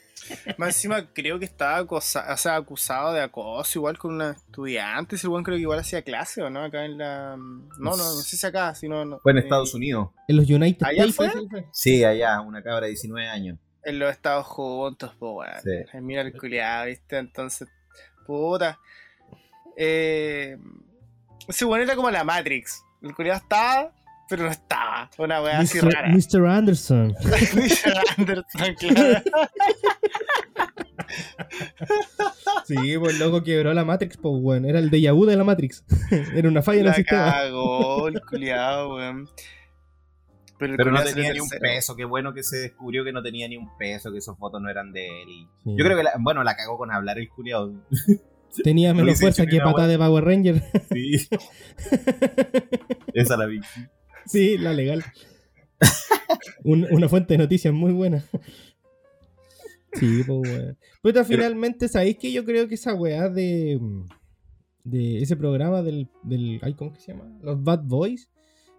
Más 0.58 0.68
encima 0.76 1.12
creo 1.12 1.38
que 1.38 1.44
estaba 1.44 1.78
acosa- 1.78 2.32
o 2.32 2.36
sea, 2.36 2.56
acusado 2.56 3.12
de 3.12 3.20
acoso 3.22 3.78
igual 3.78 3.98
con 3.98 4.14
una 4.14 4.30
estudiante. 4.32 5.16
Ese 5.16 5.26
creo 5.28 5.44
que 5.44 5.56
igual 5.56 5.78
hacía 5.78 6.02
clase, 6.02 6.42
¿o 6.42 6.50
no? 6.50 6.62
Acá 6.64 6.84
en 6.84 6.98
la... 6.98 7.36
No, 7.36 7.66
no, 7.78 7.96
no 7.96 8.04
sé 8.22 8.36
si 8.36 8.46
acá, 8.46 8.74
sino... 8.74 9.04
no, 9.04 9.18
Fue 9.20 9.32
en 9.32 9.38
eh, 9.38 9.40
Estados 9.42 9.74
Unidos. 9.74 10.10
En 10.28 10.36
los 10.36 10.48
United 10.48 10.86
¿Allá 10.86 11.04
States. 11.04 11.16
fue? 11.16 11.30
sí, 11.30 11.48
fue. 11.50 11.64
Sí, 11.72 12.04
allá, 12.04 12.40
una 12.40 12.62
cabra 12.62 12.82
de 12.86 12.88
19 12.88 13.28
años. 13.28 13.58
En 13.82 13.98
los 13.98 14.10
Estados 14.10 14.46
juntos, 14.46 15.12
pues, 15.18 15.32
weón. 15.64 15.86
Sí. 15.92 15.98
Mira 16.00 16.22
el 16.22 16.32
culiado, 16.36 16.86
¿viste? 16.86 17.16
Entonces, 17.18 17.68
puta. 18.26 18.78
Eh, 19.76 20.58
ese 21.48 21.64
weón 21.64 21.82
era 21.82 21.96
como 21.96 22.10
la 22.10 22.24
Matrix. 22.24 22.82
El 23.02 23.14
culiado 23.14 23.38
estaba, 23.40 23.92
pero 24.30 24.44
no 24.44 24.50
estaba. 24.50 25.10
Una 25.18 25.42
weá 25.42 25.58
así 25.58 25.78
Mr. 25.78 25.92
rara. 25.92 26.08
Mr. 26.08 26.46
Anderson. 26.46 27.14
Richard 27.54 27.98
Anderson, 28.16 28.74
claro. 28.78 29.22
Sí, 32.66 32.76
pues 32.98 33.14
el 33.14 33.18
loco 33.18 33.42
quebró 33.42 33.74
la 33.74 33.84
Matrix, 33.84 34.16
pues 34.16 34.34
weón. 34.38 34.64
Era 34.64 34.78
el 34.78 34.90
déjà 34.90 35.12
vu 35.14 35.26
de 35.26 35.36
la 35.36 35.44
Matrix. 35.44 35.84
Era 36.34 36.48
una 36.48 36.62
falla 36.62 36.80
en 36.80 36.86
el 36.86 36.90
La 36.90 36.94
sistema. 36.94 37.32
cagó 37.32 38.08
el 38.08 38.20
culiado, 38.22 38.94
weón. 38.94 39.28
Pero, 40.58 40.72
el 40.72 40.76
Pero 40.76 40.90
no 40.92 41.02
tenía 41.02 41.32
ni 41.32 41.40
un 41.40 41.48
peso. 41.48 41.96
Qué 41.96 42.04
bueno 42.04 42.32
que 42.34 42.42
se 42.42 42.58
descubrió 42.58 43.02
que 43.02 43.12
no 43.12 43.22
tenía 43.22 43.48
ni 43.48 43.56
un 43.56 43.68
peso, 43.78 44.12
que 44.12 44.18
esos 44.18 44.36
fotos 44.38 44.60
no 44.60 44.68
eran 44.68 44.92
de 44.92 45.22
él. 45.22 45.28
y- 45.30 45.48
Sí. 45.64 45.74
Yo 45.76 45.84
creo 45.84 45.96
que, 45.96 46.04
la- 46.04 46.12
bueno, 46.20 46.44
la 46.44 46.54
cagó 46.54 46.76
con 46.78 46.90
hablar 46.92 47.18
el 47.18 47.28
culiado. 47.28 47.72
Tenía 48.64 48.92
menos 48.92 49.20
fuerza 49.20 49.46
que 49.46 49.58
patada 49.60 49.86
de 49.86 49.96
Power 49.96 50.24
Ranger. 50.24 50.62
Sí. 50.92 51.28
Esa 53.14 53.36
la 53.36 53.46
vi. 53.46 53.60
Sí, 54.30 54.58
la 54.58 54.72
legal. 54.72 55.04
Un- 56.64 56.86
una 56.90 57.08
fuente 57.08 57.34
de 57.34 57.38
noticias 57.38 57.72
muy 57.74 57.92
buena. 57.92 58.24
Sí, 59.94 60.22
pues 60.26 60.38
weón. 60.40 60.78
Puta, 61.02 61.24
finalmente, 61.24 61.88
¿sabéis 61.88 62.16
que 62.18 62.30
yo 62.32 62.44
creo 62.44 62.68
que 62.68 62.74
esa 62.76 62.94
weá 62.94 63.28
de. 63.28 63.80
de 64.84 65.22
ese 65.22 65.36
programa 65.36 65.82
del. 65.82 66.08
del 66.22 66.60
ay, 66.62 66.74
¿Cómo 66.74 66.92
que 66.92 67.00
se 67.00 67.12
llama? 67.12 67.36
Los 67.42 67.62
Bad 67.62 67.82
Boys. 67.84 68.30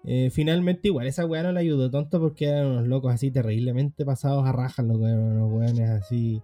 eh, 0.06 0.30
finalmente, 0.32 0.88
igual, 0.88 1.08
esa 1.08 1.26
weá 1.26 1.44
no 1.44 1.52
le 1.52 1.60
ayudó 1.60 1.92
tanto 1.92 2.20
porque 2.20 2.46
eran 2.46 2.68
unos 2.68 2.88
locos 2.88 3.14
así 3.14 3.30
terriblemente 3.30 4.06
pasados 4.06 4.48
a 4.48 4.52
rajas, 4.52 4.86
los 4.86 4.98
weones 4.98 5.90
así. 5.90 6.42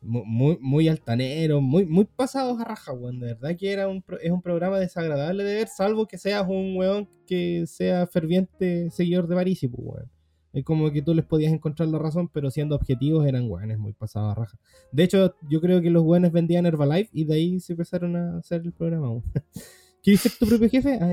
Mu- 0.00 0.24
Muy, 0.24 0.58
muy 0.60 0.88
altaneros, 0.88 1.60
muy, 1.62 1.86
muy 1.86 2.04
pasados 2.04 2.60
a 2.60 2.64
rajas, 2.64 2.94
weón. 2.98 3.18
De 3.20 3.28
verdad 3.34 3.56
que 3.58 3.72
era 3.72 3.88
un, 3.88 4.04
es 4.22 4.30
un 4.30 4.42
programa 4.42 4.78
desagradable 4.78 5.44
de 5.44 5.54
ver, 5.54 5.68
salvo 5.68 6.06
que 6.06 6.18
seas 6.18 6.44
un 6.48 6.76
weón 6.76 7.08
que 7.26 7.64
sea 7.66 8.06
ferviente 8.06 8.90
seguidor 8.90 9.26
de 9.28 9.34
Parisi, 9.34 9.68
pues, 9.68 9.82
weón. 9.84 10.10
Es 10.52 10.64
como 10.64 10.90
que 10.90 11.02
tú 11.02 11.12
les 11.12 11.24
podías 11.26 11.52
encontrar 11.52 11.88
la 11.90 11.98
razón, 11.98 12.28
pero 12.32 12.50
siendo 12.50 12.76
objetivos 12.76 13.26
eran 13.26 13.50
weones 13.50 13.78
muy 13.78 13.92
pasados 13.92 14.32
a 14.32 14.34
raja. 14.40 14.58
De 14.90 15.04
hecho, 15.04 15.34
yo 15.50 15.60
creo 15.60 15.82
que 15.82 15.90
los 15.90 16.02
weones 16.02 16.32
vendían 16.32 16.64
Herbalife 16.64 17.10
y 17.12 17.24
de 17.26 17.34
ahí 17.34 17.60
se 17.60 17.74
empezaron 17.74 18.16
a 18.16 18.38
hacer 18.38 18.62
el 18.64 18.72
programa. 18.72 19.10
weón. 19.10 19.24
¿Quieres 20.02 20.20
ser 20.22 20.32
tu 20.38 20.46
propio 20.46 20.70
jefe? 20.70 20.98
Ah. 21.00 21.12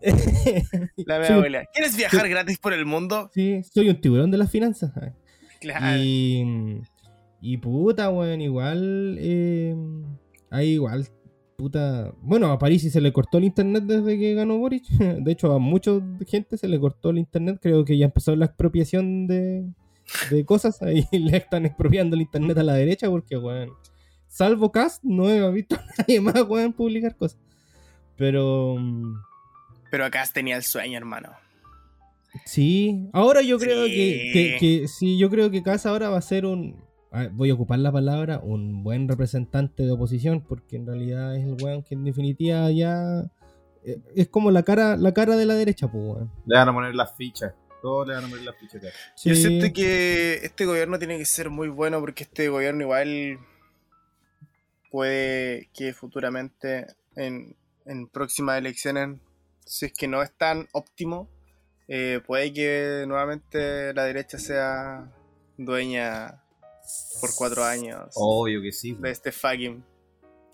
La 1.06 1.18
mea 1.18 1.34
abuela. 1.34 1.64
¿Quieres 1.72 1.96
viajar 1.96 2.28
gratis 2.28 2.58
por 2.58 2.72
el 2.72 2.86
mundo? 2.86 3.30
Sí, 3.34 3.62
soy 3.62 3.88
un 3.90 4.00
tiburón 4.00 4.30
de 4.30 4.38
las 4.38 4.50
finanzas. 4.50 4.92
Ah. 4.96 5.12
Claro. 5.60 6.02
Y, 6.02 6.80
y 7.40 7.56
puta, 7.58 8.10
weón, 8.10 8.40
igual. 8.40 9.16
Eh, 9.20 9.74
hay 10.50 10.70
igual. 10.70 11.08
Puta. 11.56 12.12
Bueno, 12.22 12.50
a 12.52 12.58
París 12.58 12.90
se 12.90 13.00
le 13.00 13.12
cortó 13.12 13.38
el 13.38 13.44
internet 13.44 13.84
desde 13.84 14.18
que 14.18 14.34
ganó 14.34 14.58
Boric. 14.58 14.84
De 15.22 15.32
hecho, 15.32 15.52
a 15.52 15.58
mucha 15.58 15.92
gente 16.26 16.56
se 16.56 16.68
le 16.68 16.78
cortó 16.80 17.10
el 17.10 17.18
internet. 17.18 17.58
Creo 17.60 17.84
que 17.84 17.96
ya 17.98 18.06
empezó 18.06 18.34
la 18.36 18.46
expropiación 18.46 19.26
de, 19.26 19.66
de 20.30 20.44
cosas. 20.44 20.80
Ahí 20.82 21.06
le 21.12 21.36
están 21.36 21.66
expropiando 21.66 22.16
el 22.16 22.22
internet 22.22 22.56
a 22.58 22.62
la 22.62 22.74
derecha 22.74 23.08
porque, 23.10 23.36
weón. 23.36 23.70
Salvo 24.28 24.70
Cast, 24.70 25.02
no 25.02 25.28
he 25.28 25.50
visto 25.52 25.74
a 25.74 25.84
nadie 25.98 26.20
más, 26.20 26.42
weón, 26.48 26.72
publicar 26.72 27.16
cosas. 27.16 27.38
Pero. 28.16 28.76
Pero 29.90 30.04
acá 30.04 30.22
tenía 30.32 30.56
el 30.56 30.62
sueño, 30.62 30.96
hermano. 30.98 31.30
Sí, 32.44 33.08
ahora 33.12 33.42
yo 33.42 33.58
creo 33.58 33.86
Sí. 33.86 33.92
que, 33.92 34.30
que, 34.32 34.56
que- 34.60 34.88
sí, 34.88 35.18
yo 35.18 35.28
creo 35.30 35.50
que 35.50 35.62
Casa 35.64 35.90
ahora 35.90 36.10
va 36.10 36.18
a 36.18 36.22
ser 36.22 36.46
un, 36.46 36.76
voy 37.32 37.50
a 37.50 37.54
ocupar 37.54 37.78
la 37.78 37.90
palabra, 37.92 38.38
un 38.40 38.82
buen 38.84 39.08
representante 39.08 39.82
de 39.84 39.90
oposición, 39.90 40.40
porque 40.42 40.76
en 40.76 40.86
realidad 40.86 41.36
es 41.36 41.44
el 41.44 41.56
weón 41.62 41.82
que 41.82 41.94
en 41.94 42.04
definitiva 42.04 42.70
ya 42.70 43.24
eh, 43.84 43.98
es 44.14 44.28
como 44.28 44.50
la 44.50 44.62
cara, 44.62 44.96
la 44.96 45.12
cara 45.12 45.36
de 45.36 45.46
la 45.46 45.54
derecha, 45.54 45.88
pues 45.90 46.04
weón. 46.04 46.30
Le 46.46 46.56
van 46.56 46.68
a 46.68 46.72
poner 46.72 46.94
las 46.94 47.16
fichas. 47.16 47.52
Todos 47.82 48.06
le 48.08 48.14
van 48.14 48.24
a 48.24 48.28
poner 48.28 48.44
las 48.44 48.56
fichas. 48.56 48.82
Yo 48.82 48.90
Sí. 49.16 49.34
siento 49.36 49.72
que 49.74 50.34
este 50.42 50.66
gobierno 50.66 50.98
tiene 50.98 51.16
que 51.18 51.24
ser 51.24 51.48
muy 51.50 51.68
bueno 51.68 51.98
porque 52.00 52.24
este 52.24 52.48
gobierno 52.48 52.82
igual 52.82 53.38
puede 54.90 55.68
que 55.74 55.92
futuramente 55.92 56.86
en, 57.16 57.56
en 57.86 58.06
próximas 58.08 58.58
elecciones, 58.58 59.18
si 59.64 59.86
es 59.86 59.92
que 59.92 60.08
no 60.08 60.22
es 60.22 60.32
tan 60.36 60.68
óptimo, 60.72 61.28
eh, 61.88 62.20
puede 62.26 62.52
que 62.52 63.04
nuevamente 63.06 63.92
la 63.94 64.04
derecha 64.04 64.38
sea 64.38 65.10
dueña 65.56 66.42
por 67.20 67.30
cuatro 67.36 67.64
años 67.64 68.08
Obvio 68.14 68.62
que 68.62 68.72
sí. 68.72 68.94
de 69.00 69.10
este 69.10 69.32
fucking 69.32 69.84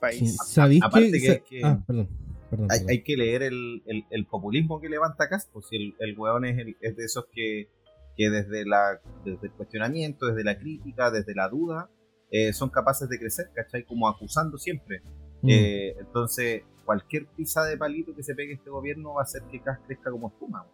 país. 0.00 0.36
¿Sabéis 0.46 0.82
aparte 0.82 1.12
que, 1.12 1.20
que 1.20 1.26
sa- 1.26 1.38
que- 1.40 1.60
Ah, 1.64 1.82
perdón. 1.86 2.08
perdón, 2.50 2.66
Hay, 2.70 2.78
perdón. 2.78 2.90
hay 2.90 3.02
que 3.02 3.16
leer 3.16 3.42
el, 3.44 3.82
el- 3.86 4.04
el 4.10 4.26
populismo 4.26 4.80
que 4.80 4.88
levanta 4.88 5.28
Cast, 5.28 5.50
pues 5.52 5.66
si 5.68 5.76
el, 5.76 5.94
el 6.00 6.18
weón 6.18 6.44
es, 6.44 6.58
el- 6.58 6.76
es 6.80 6.96
de 6.96 7.04
esos 7.04 7.26
que, 7.32 7.68
que 8.16 8.30
desde, 8.30 8.64
la, 8.66 9.00
desde 9.24 9.46
el 9.48 9.52
cuestionamiento, 9.52 10.26
desde 10.26 10.44
la 10.44 10.58
crítica, 10.58 11.10
desde 11.10 11.34
la 11.34 11.48
duda, 11.48 11.90
eh, 12.30 12.52
son 12.52 12.70
capaces 12.70 13.08
de 13.08 13.18
crecer, 13.18 13.50
¿cachai? 13.54 13.84
Como 13.84 14.08
acusando 14.08 14.58
siempre. 14.58 15.02
Mm. 15.42 15.48
Eh, 15.50 15.94
entonces, 16.00 16.62
cualquier 16.84 17.26
pisa 17.26 17.64
de 17.64 17.76
palito 17.76 18.14
que 18.14 18.22
se 18.22 18.34
pegue 18.34 18.54
este 18.54 18.70
gobierno 18.70 19.14
va 19.14 19.20
a 19.20 19.24
hacer 19.24 19.42
que 19.50 19.60
Cast 19.60 19.84
crezca 19.86 20.10
como 20.10 20.28
espuma. 20.28 20.66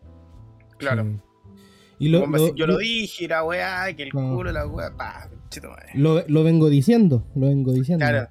Claro. 0.78 1.04
Sí. 1.04 1.20
Y 2.02 2.08
lo, 2.08 2.20
Bomba, 2.20 2.38
lo- 2.38 2.46
si 2.46 2.52
yo 2.54 2.66
lo 2.66 2.72
lo- 2.74 2.78
dije, 2.78 3.28
la 3.28 3.44
weá, 3.44 3.92
que 3.96 4.02
el 4.04 4.10
No. 4.12 4.34
culo, 4.36 4.52
la 4.52 4.66
weá, 4.66 4.96
pa, 4.96 5.28
chito 5.50 5.68
madre. 5.70 5.90
lo- 5.94 6.24
lo 6.26 6.42
vengo 6.44 6.68
diciendo, 6.68 7.24
lo 7.34 7.46
vengo 7.46 7.72
diciendo. 7.72 8.04
Claro, 8.04 8.28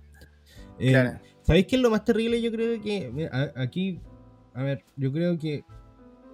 Eh, 0.79 0.89
claro. 0.91 1.19
¿Sabéis 1.43 1.65
qué 1.67 1.75
es 1.75 1.81
lo 1.81 1.89
más 1.89 2.03
terrible? 2.05 2.41
Yo 2.41 2.51
creo 2.51 2.81
que. 2.81 3.09
mira, 3.13 3.51
aquí. 3.55 3.99
A 4.53 4.63
ver, 4.63 4.83
yo 4.97 5.11
creo 5.11 5.37
que. 5.39 5.63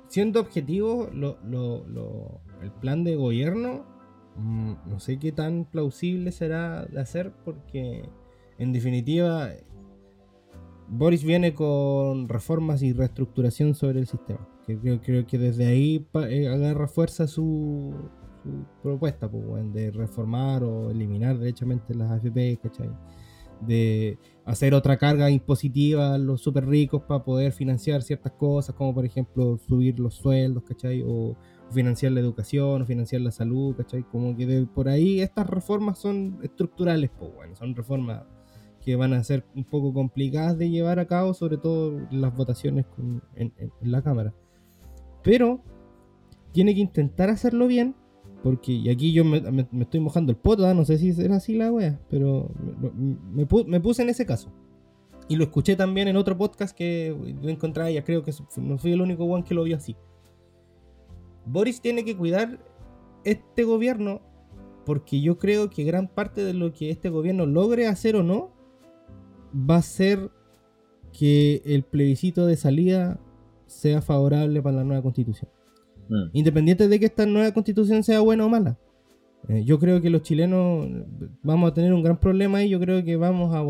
Siendo 0.07 0.39
objetivo, 0.39 1.09
lo, 1.13 1.37
lo- 1.45 1.85
lo- 1.87 2.39
el 2.61 2.71
plan 2.71 3.03
de 3.03 3.15
gobierno. 3.15 3.85
mm, 4.39 4.73
no 4.85 4.99
sé 4.99 5.17
qué 5.17 5.31
tan 5.31 5.65
plausible 5.65 6.31
será 6.31 6.85
de 6.85 6.99
hacer, 6.99 7.31
porque. 7.43 8.07
En 8.59 8.71
definitiva. 8.73 9.49
Boris 10.89 11.23
viene 11.23 11.53
con 11.53 12.29
reformas 12.29 12.81
y 12.81 12.93
reestructuración 12.93 13.75
sobre 13.75 13.99
el 13.99 14.07
sistema. 14.07 14.47
Que 14.67 14.99
creo, 14.99 15.25
que 15.25 15.37
desde 15.37 15.65
ahí 15.65 16.05
eh, 16.29 16.49
agarra 16.49 16.89
fuerza 16.89 17.25
su, 17.25 17.95
propuesta, 18.81 19.29
pues, 19.29 19.73
de 19.73 19.91
reformar 19.91 20.63
o 20.63 20.91
eliminar 20.91 21.37
derechamente 21.37 21.93
las 21.95 22.11
AFP, 22.11 22.59
¿cachai? 22.61 22.89
De 23.61 24.19
hacer 24.45 24.73
otra 24.73 24.97
carga 24.97 25.29
impositiva 25.31 26.13
a 26.13 26.17
los 26.17 26.41
super 26.41 26.67
ricos 26.67 27.01
para 27.03 27.23
poder 27.23 27.51
financiar 27.51 28.01
ciertas 28.03 28.33
cosas, 28.33 28.75
como 28.75 28.93
por 28.93 29.05
ejemplo 29.05 29.57
subir 29.57 29.99
los 29.99 30.15
sueldos, 30.15 30.63
¿cachai? 30.63 31.03
O 31.05 31.35
financiar 31.71 32.11
la 32.11 32.19
educación, 32.19 32.81
o 32.81 32.85
financiar 32.85 33.21
la 33.21 33.31
salud, 33.31 33.75
¿cachai? 33.75 34.03
Como 34.03 34.35
que 34.35 34.45
de 34.45 34.65
por 34.67 34.89
ahí 34.89 35.21
estas 35.21 35.49
reformas 35.49 35.97
son 35.99 36.39
estructurales, 36.43 37.09
pues 37.17 37.33
bueno, 37.33 37.55
son 37.55 37.75
reformas 37.75 38.23
que 38.81 38.95
van 38.95 39.13
a 39.13 39.23
ser 39.23 39.43
un 39.55 39.65
poco 39.65 39.93
complicadas 39.93 40.57
de 40.57 40.69
llevar 40.69 40.99
a 40.99 41.07
cabo, 41.07 41.33
sobre 41.33 41.57
todo 41.57 41.99
las 42.11 42.33
votaciones 42.35 42.85
en 43.35 43.51
la 43.81 44.01
Cámara. 44.01 44.33
Pero 45.27 45.59
tiene 46.53 46.73
que 46.73 46.79
intentar 46.79 47.29
hacerlo 47.29 47.67
bien, 47.67 47.95
porque 48.43 48.71
y 48.71 48.89
aquí 48.89 49.11
yo 49.11 49.25
me, 49.25 49.67
estoy 49.81 49.99
mojando 49.99 50.31
el 50.31 50.37
poto, 50.37 50.65
¿ah? 50.65 50.73
no 50.73 50.85
sé 50.85 50.97
si 50.97 51.11
será 51.11 51.35
así 51.35 51.53
la 51.55 51.69
wea, 51.69 51.99
pero 52.09 52.49
me, 52.81 52.91
me 53.33 53.45
pu- 53.45 53.65
me 53.65 53.81
puse 53.81 54.03
en 54.03 54.09
ese 54.09 54.25
caso. 54.25 54.49
Y 55.27 55.35
lo 55.35 55.43
escuché 55.43 55.75
también 55.75 56.07
en 56.07 56.15
otro 56.15 56.37
podcast 56.37 56.73
que 56.73 57.13
yo 57.41 57.49
encontraba, 57.49 57.91
ya 57.91 58.05
creo 58.05 58.23
que 58.23 58.31
no 58.55 58.77
fui 58.77 58.93
el 58.93 59.01
único 59.01 59.25
one 59.25 59.43
que 59.43 59.53
lo 59.53 59.63
vio 59.65 59.75
así. 59.75 59.97
Boris 61.45 61.81
tiene 61.81 62.05
que 62.05 62.15
cuidar 62.15 62.59
este 63.25 63.65
gobierno 63.65 64.21
porque 64.85 65.19
yo 65.19 65.37
creo 65.37 65.69
que 65.69 65.83
gran 65.83 66.07
parte 66.07 66.45
de 66.45 66.53
lo 66.53 66.71
que 66.71 66.89
este 66.89 67.09
gobierno 67.09 67.45
logre 67.45 67.87
hacer 67.87 68.15
o 68.15 68.23
no 68.23 68.51
va 69.53 69.75
a 69.75 69.81
ser 69.81 70.31
que 71.11 71.61
el 71.65 71.83
plebiscito 71.83 72.45
de 72.45 72.55
salida 72.55 73.19
sea 73.67 74.01
favorable 74.01 74.61
para 74.61 74.77
la 74.77 74.83
nueva 74.83 75.01
constitución. 75.01 75.49
Mm. 76.09 76.29
Independiente 76.33 76.87
de 76.87 76.99
que 76.99 77.05
esta 77.05 77.25
nueva 77.25 77.51
constitución 77.53 78.03
sea 78.03 78.21
buena 78.21 78.45
o 78.45 78.49
mala. 78.49 78.77
Eh, 79.49 79.63
yo 79.63 79.79
creo 79.79 80.01
que 80.01 80.09
los 80.09 80.23
chilenos 80.23 80.87
vamos 81.43 81.71
a 81.71 81.73
tener 81.73 81.93
un 81.93 82.03
gran 82.03 82.19
problema 82.19 82.63
y 82.63 82.69
yo 82.69 82.79
creo 82.79 83.03
que 83.03 83.15
vamos 83.15 83.55
a 83.55 83.63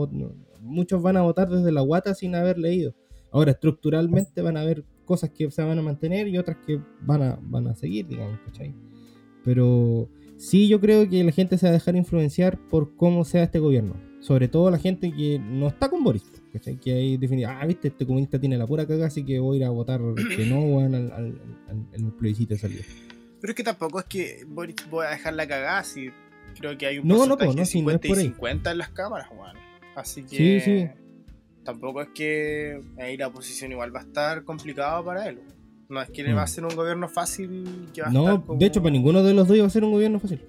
muchos 0.62 1.02
van 1.02 1.18
a 1.18 1.22
votar 1.22 1.50
desde 1.50 1.72
la 1.72 1.82
guata 1.82 2.14
sin 2.14 2.36
haber 2.36 2.58
leído. 2.58 2.96
Ahora, 3.32 3.52
estructuralmente 3.52 4.42
van 4.42 4.58
a 4.58 4.62
haber 4.62 4.86
cosas 5.06 5.30
que 5.30 5.52
se 5.52 5.64
van 5.64 5.78
a 5.78 5.82
mantener 5.82 6.28
y 6.28 6.38
otras 6.38 6.58
que 6.66 6.82
van 7.02 7.22
a, 7.22 7.40
van 7.42 7.68
a 7.68 7.76
seguir, 7.76 8.08
digamos, 8.08 8.40
¿cachai? 8.46 8.74
Pero 9.44 10.10
Sí, 10.38 10.68
yo 10.68 10.80
creo 10.80 11.10
que 11.10 11.24
la 11.24 11.32
gente 11.32 11.58
se 11.58 11.66
va 11.66 11.72
a 11.72 11.74
dejar 11.74 11.96
influenciar 11.96 12.60
por 12.70 12.96
cómo 12.96 13.26
sea 13.26 13.44
este 13.44 13.58
gobierno. 13.58 13.96
Sobre 14.20 14.48
todo 14.48 14.70
la 14.70 14.78
gente 14.78 15.12
que 15.12 15.40
no 15.40 15.68
está 15.68 15.90
con 15.90 16.04
Boris. 16.04 16.37
¿Cachai? 16.58 16.78
Que 16.78 16.94
ahí 16.94 17.18
definido, 17.18 17.50
ah, 17.50 17.66
viste, 17.66 17.88
este 17.90 18.06
comunista 18.06 18.40
tiene 18.40 18.58
la 18.58 18.66
pura 18.68 18.86
caga, 18.86 19.08
así 19.08 19.24
que 19.24 19.40
voy 19.40 19.58
a 19.58 19.60
ir 19.60 19.66
a 19.66 19.70
votar 19.70 20.00
que 20.36 20.46
no, 20.46 20.60
weón, 20.62 20.96
al, 20.96 21.12
al, 21.12 22.14
plebiscito 22.20 22.54
de 22.54 22.60
salida. 22.60 22.84
Pero 23.40 23.52
es 23.52 23.56
que 23.56 23.64
tampoco 23.64 24.00
es 24.00 24.06
que 24.06 24.44
Boric 24.48 24.90
voy 24.90 25.06
a 25.06 25.10
dejar 25.12 25.34
la 25.34 25.48
cagada 25.48 25.84
si 25.84 26.10
creo 26.60 26.78
que 26.78 26.88
hay 26.88 27.00
un 27.00 27.08
No, 27.08 27.26
no, 27.26 27.38
porcentaje 27.38 27.56
no, 27.56 27.60
de 27.62 27.66
si 27.66 27.82
no 27.82 27.92
es 27.92 28.00
50 28.02 28.08
por 28.08 28.18
y 28.18 28.22
ahí. 28.22 28.28
50 28.28 28.72
en 28.72 28.78
las 28.80 28.90
cámaras, 28.90 29.28
weón. 29.32 29.56
Así 29.96 30.24
que 30.24 30.36
Sí, 30.38 30.60
sí. 30.62 30.88
tampoco 31.64 32.02
es 32.02 32.10
que 32.16 32.82
ahí 33.00 33.18
la 33.18 33.28
oposición 33.28 33.72
igual 33.72 33.96
va 33.96 34.00
a 34.00 34.04
estar 34.04 34.44
complicado 34.44 35.04
para 35.06 35.28
él. 35.30 35.40
No 35.90 36.02
es 36.02 36.10
que 36.10 36.22
le 36.24 36.34
Mm. 36.34 36.38
va 36.38 36.44
a 36.44 36.48
ser 36.48 36.66
un 36.66 36.76
gobierno 36.76 37.08
fácil 37.08 37.88
que 37.94 38.02
va 38.02 38.08
a 38.08 38.12
No, 38.12 38.24
estar 38.28 38.46
como- 38.46 38.60
de 38.60 38.66
hecho, 38.66 38.82
para 38.82 38.92
ninguno 38.92 39.24
de 39.24 39.34
los 39.34 39.48
dos 39.48 39.56
iba 39.58 39.66
a 39.68 39.70
ser 39.70 39.84
un 39.84 39.92
gobierno 39.92 40.20
fácil. 40.20 40.42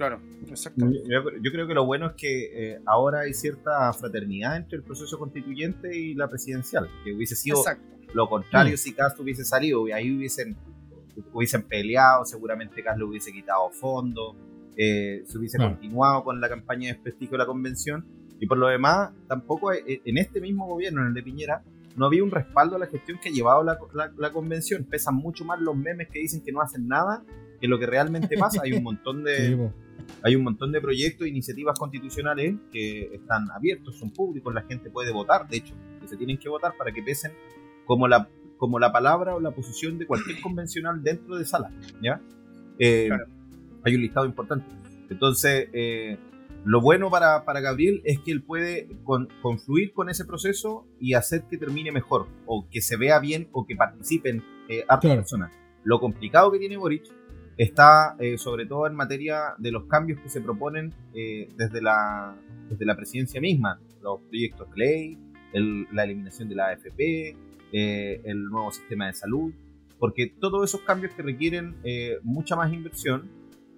Claro, 0.00 0.18
exacto. 0.48 0.86
Yo, 0.90 1.20
yo 1.42 1.52
creo 1.52 1.66
que 1.68 1.74
lo 1.74 1.84
bueno 1.84 2.06
es 2.06 2.12
que 2.16 2.72
eh, 2.72 2.80
ahora 2.86 3.20
hay 3.20 3.34
cierta 3.34 3.92
fraternidad 3.92 4.56
entre 4.56 4.78
el 4.78 4.82
proceso 4.82 5.18
constituyente 5.18 5.94
y 5.94 6.14
la 6.14 6.26
presidencial, 6.26 6.88
que 7.04 7.12
hubiese 7.12 7.36
sido 7.36 7.58
Exacto. 7.58 7.84
lo 8.14 8.26
contrario 8.26 8.72
Mm. 8.72 8.78
si 8.78 8.94
Castro 8.94 9.24
hubiese 9.24 9.44
salido, 9.44 9.86
y 9.86 9.92
ahí 9.92 10.16
hubiesen, 10.16 10.56
hubiesen 11.34 11.64
peleado, 11.64 12.24
seguramente 12.24 12.82
Castro 12.82 13.08
hubiese 13.08 13.30
quitado 13.30 13.68
fondos, 13.72 14.36
eh, 14.74 15.22
se 15.26 15.36
hubiese 15.36 15.58
Claro. 15.58 15.72
continuado 15.72 16.24
con 16.24 16.40
la 16.40 16.48
campaña 16.48 16.86
de 16.88 16.94
desprestigio 16.94 17.32
de 17.32 17.38
la 17.38 17.46
convención, 17.46 18.06
y 18.40 18.46
por 18.46 18.56
lo 18.56 18.68
demás, 18.68 19.10
tampoco 19.28 19.68
hay- 19.68 19.80
eh, 19.86 20.00
en 20.06 20.16
este 20.16 20.40
mismo 20.40 20.66
gobierno, 20.66 21.02
en 21.02 21.08
el 21.08 21.12
de 21.14 21.22
Piñera, 21.22 21.62
no 21.96 22.06
había 22.06 22.24
un 22.24 22.30
respaldo 22.30 22.76
a 22.76 22.78
la 22.78 22.86
gestión 22.86 23.18
que 23.22 23.28
ha 23.28 23.32
llevado 23.32 23.62
la, 23.64 23.76
la- 23.92 24.10
la 24.16 24.32
convención. 24.32 24.84
Pesan 24.84 25.14
mucho 25.16 25.44
más 25.44 25.60
los 25.60 25.76
memes 25.76 26.08
que 26.08 26.20
dicen 26.20 26.40
que 26.42 26.52
no 26.52 26.62
hacen 26.62 26.88
nada 26.88 27.22
que 27.60 27.68
lo 27.68 27.78
que 27.78 27.84
realmente 27.84 28.38
pasa. 28.38 28.62
Hay 28.64 28.72
un 28.72 28.82
montón 28.82 29.22
de. 29.24 29.70
hay 30.22 30.36
un 30.36 30.44
montón 30.44 30.72
de 30.72 30.80
proyectos 30.80 31.26
e 31.26 31.30
iniciativas 31.30 31.78
constitucionales 31.78 32.54
que 32.72 33.14
están 33.14 33.50
abiertos, 33.50 33.96
son 33.96 34.10
públicos, 34.10 34.52
la 34.54 34.62
gente 34.62 34.90
puede 34.90 35.12
votar, 35.12 35.48
de 35.48 35.58
hecho, 35.58 35.74
que 36.00 36.08
se 36.08 36.16
tienen 36.16 36.38
que 36.38 36.48
votar 36.48 36.74
para 36.76 36.92
que 36.92 37.02
pesen 37.02 37.32
como 37.86 38.06
la, 38.08 38.28
como 38.56 38.78
la 38.78 38.92
palabra 38.92 39.34
o 39.34 39.40
la 39.40 39.50
posición 39.52 39.98
de 39.98 40.06
cualquier 40.06 40.40
convencional 40.42 41.02
dentro 41.02 41.36
de 41.36 41.44
sala, 41.44 41.70
¿ya? 42.02 42.20
Eh, 42.78 43.06
Claro. 43.08 43.24
Hay 43.82 43.94
un 43.94 44.02
listado 44.02 44.26
importante. 44.26 44.66
Entonces, 45.08 45.68
eh, 45.72 46.18
lo 46.66 46.82
bueno 46.82 47.08
para, 47.10 47.46
para 47.46 47.60
Gabriel 47.60 48.02
es 48.04 48.18
que 48.20 48.30
él 48.30 48.42
puede 48.42 48.88
con- 49.04 49.28
confluir 49.40 49.92
con 49.94 50.10
ese 50.10 50.26
proceso 50.26 50.86
y 51.00 51.14
hacer 51.14 51.44
que 51.48 51.56
termine 51.56 51.90
mejor, 51.90 52.26
o 52.44 52.68
que 52.70 52.82
se 52.82 52.98
vea 52.98 53.18
bien, 53.18 53.48
o 53.52 53.66
que 53.66 53.74
participen 53.76 54.42
eh, 54.68 54.80
hartas 54.86 55.00
Claro. 55.00 55.20
personas. 55.22 55.52
Lo 55.82 55.98
complicado 55.98 56.52
que 56.52 56.58
tiene 56.58 56.76
Boric 56.76 57.04
está 57.62 58.16
eh, 58.18 58.38
sobre 58.38 58.64
todo 58.66 58.86
en 58.86 58.94
materia 58.94 59.54
de 59.58 59.70
los 59.70 59.84
cambios 59.84 60.18
que 60.20 60.28
se 60.28 60.40
proponen 60.40 60.94
eh, 61.14 61.48
desde, 61.56 61.82
la, 61.82 62.34
desde 62.68 62.84
la 62.86 62.96
presidencia 62.96 63.40
misma, 63.40 63.78
los 64.02 64.20
proyectos 64.22 64.70
de 64.70 64.76
ley, 64.76 65.18
el- 65.52 65.86
la 65.92 66.04
eliminación 66.04 66.48
de 66.48 66.54
la 66.54 66.68
AFP, 66.68 67.36
eh, 67.72 68.20
el 68.24 68.44
nuevo 68.44 68.70
sistema 68.72 69.06
de 69.08 69.12
salud, 69.12 69.52
porque 69.98 70.26
todos 70.40 70.68
esos 70.70 70.80
cambios 70.80 71.12
que 71.14 71.22
requieren 71.22 71.76
eh, 71.84 72.18
mucha 72.22 72.56
más 72.56 72.72
inversión 72.72 73.28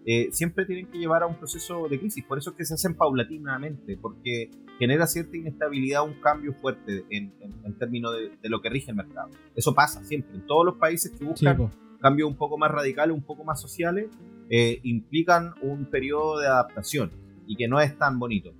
eh, 0.07 0.29
siempre 0.33 0.65
tienen 0.65 0.87
que 0.87 0.99
llevar 0.99 1.23
a 1.23 1.27
un 1.27 1.37
proceso 1.37 1.89
de 1.89 1.99
crisis, 1.99 2.25
por 2.25 2.39
eso 2.39 2.51
es 2.51 2.57
que 2.57 2.65
se 2.65 2.75
hacen 2.75 2.95
paulatinamente, 2.95 3.97
porque 3.97 4.51
genera 4.79 5.07
cierta 5.07 5.37
inestabilidad 5.37 6.05
un 6.05 6.15
cambio 6.21 6.53
fuerte 6.55 7.05
en, 7.11 7.33
en- 7.41 7.55
en 7.65 7.79
términos 7.79 8.13
de, 8.17 8.31
de 8.41 8.49
lo 8.49 8.61
que 8.61 8.69
rige 8.71 8.91
el 8.91 8.97
mercado. 8.97 9.31
Eso 9.57 9.75
pasa 9.75 10.03
siempre, 10.05 10.35
en 10.37 10.47
todos 10.47 10.65
los 10.67 10.77
países 10.77 11.11
que 11.13 11.19
Sí, 11.19 11.25
buscan. 11.25 11.57
Cambios 12.03 12.29
un 12.29 12.37
poco 12.37 12.59
más 12.59 12.71
radicales, 12.71 13.15
un 13.15 13.23
poco 13.23 13.45
más 13.45 13.61
sociales, 13.61 14.11
eh, 14.51 14.81
implican 14.83 15.55
un 15.63 15.87
periodo 15.87 16.41
de 16.41 16.49
adaptación 16.49 17.11
y 17.47 17.57
que 17.57 17.69
no 17.69 17.81
es 17.81 17.97
tan 17.97 18.19
bonito. 18.19 18.53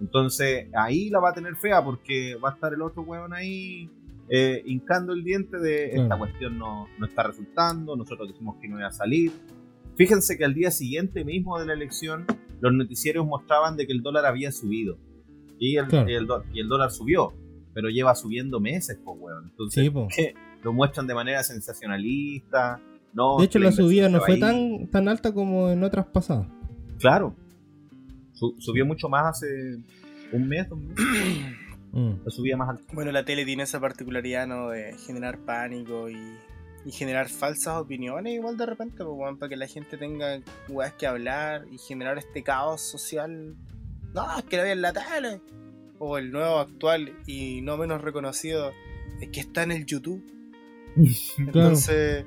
Entonces 0.00 0.66
ahí 0.74 1.08
la 1.08 1.20
va 1.20 1.30
a 1.30 1.32
tener 1.32 1.56
fea 1.56 1.82
porque 1.82 2.34
va 2.36 2.50
a 2.50 2.52
estar 2.52 2.72
el 2.74 2.82
otro 2.82 3.02
huevón 3.02 3.32
ahí 3.32 3.90
eh, 4.28 4.62
hincando 4.66 5.14
el 5.14 5.24
diente 5.24 5.58
de 5.58 5.86
esta 5.96 6.18
cuestión 6.18 6.58
no, 6.58 6.86
no 6.98 7.06
está 7.06 7.22
resultando, 7.22 7.96
nosotros 7.96 8.28
dijimos 8.28 8.56
que 8.60 8.68
no 8.68 8.78
iba 8.78 8.88
a 8.88 8.92
salir. 8.92 9.32
Fíjense 9.96 10.36
que 10.36 10.44
al 10.44 10.54
día 10.54 10.70
siguiente 10.70 11.24
mismo 11.24 11.58
de 11.58 11.66
la 11.66 11.72
elección 11.72 12.26
los 12.60 12.72
noticieros 12.72 13.26
mostraban 13.26 13.76
de 13.76 13.86
que 13.86 13.92
el 13.92 14.02
dólar 14.02 14.26
había 14.26 14.52
subido 14.52 14.98
y 15.58 15.76
el, 15.76 15.86
Claro. 15.86 16.08
el, 16.08 16.28
y 16.52 16.60
el 16.60 16.68
dólar 16.68 16.90
subió, 16.90 17.32
pero 17.74 17.88
lleva 17.88 18.14
subiendo 18.14 18.60
meses, 18.60 18.98
pues, 19.04 19.16
huevón. 19.18 19.48
Entonces, 19.50 19.84
Sí, 19.84 19.90
po. 19.90 20.08
lo 20.62 20.72
muestran 20.72 21.06
de 21.06 21.14
manera 21.14 21.42
sensacionalista. 21.42 22.80
No, 23.12 23.38
De 23.38 23.44
hecho, 23.46 23.58
la 23.58 23.72
subida 23.72 24.08
no 24.08 24.20
fue 24.20 24.38
tan, 24.38 24.88
tan 24.90 25.08
alta 25.08 25.32
como 25.32 25.70
en 25.70 25.82
otras 25.82 26.06
pasadas. 26.06 26.46
Claro. 26.98 27.34
Su- 28.32 28.54
subió 28.58 28.84
mucho 28.86 29.08
más 29.08 29.36
hace 29.36 29.78
un 30.32 30.46
mes, 30.48 30.68
dos 30.68 30.78
meses. 30.78 31.04
Mm. 31.90 32.22
La 32.22 32.30
subida 32.30 32.54
más 32.58 32.68
alta. 32.68 32.84
Bueno, 32.92 33.10
la 33.12 33.24
tele 33.24 33.46
tiene 33.46 33.62
esa 33.62 33.80
particularidad, 33.80 34.46
¿no? 34.46 34.68
De 34.68 34.94
generar 35.06 35.38
pánico 35.38 36.10
y, 36.10 36.18
y 36.84 36.92
generar 36.92 37.30
falsas 37.30 37.78
opiniones, 37.78 38.34
igual 38.34 38.58
de 38.58 38.66
repente, 38.66 39.02
pues, 39.02 39.38
para 39.38 39.48
que 39.48 39.56
la 39.56 39.66
gente 39.66 39.96
tenga 39.96 40.38
weas 40.68 40.92
que 40.92 41.06
hablar 41.06 41.64
y 41.72 41.78
generar 41.78 42.18
este 42.18 42.42
caos 42.42 42.82
social. 42.82 43.56
No, 44.14 44.38
es 44.38 44.44
que 44.44 44.58
lo 44.58 44.64
vi 44.64 44.70
en 44.72 44.82
la 44.82 44.92
tele. 44.92 45.40
O 45.98 46.18
el 46.18 46.30
nuevo 46.30 46.58
actual 46.58 47.10
y 47.26 47.62
no 47.62 47.78
menos 47.78 48.02
reconocido, 48.02 48.70
es 49.22 49.30
que 49.30 49.40
está 49.40 49.62
en 49.62 49.72
el 49.72 49.86
YouTube. 49.86 50.22
Entonces, 51.38 52.24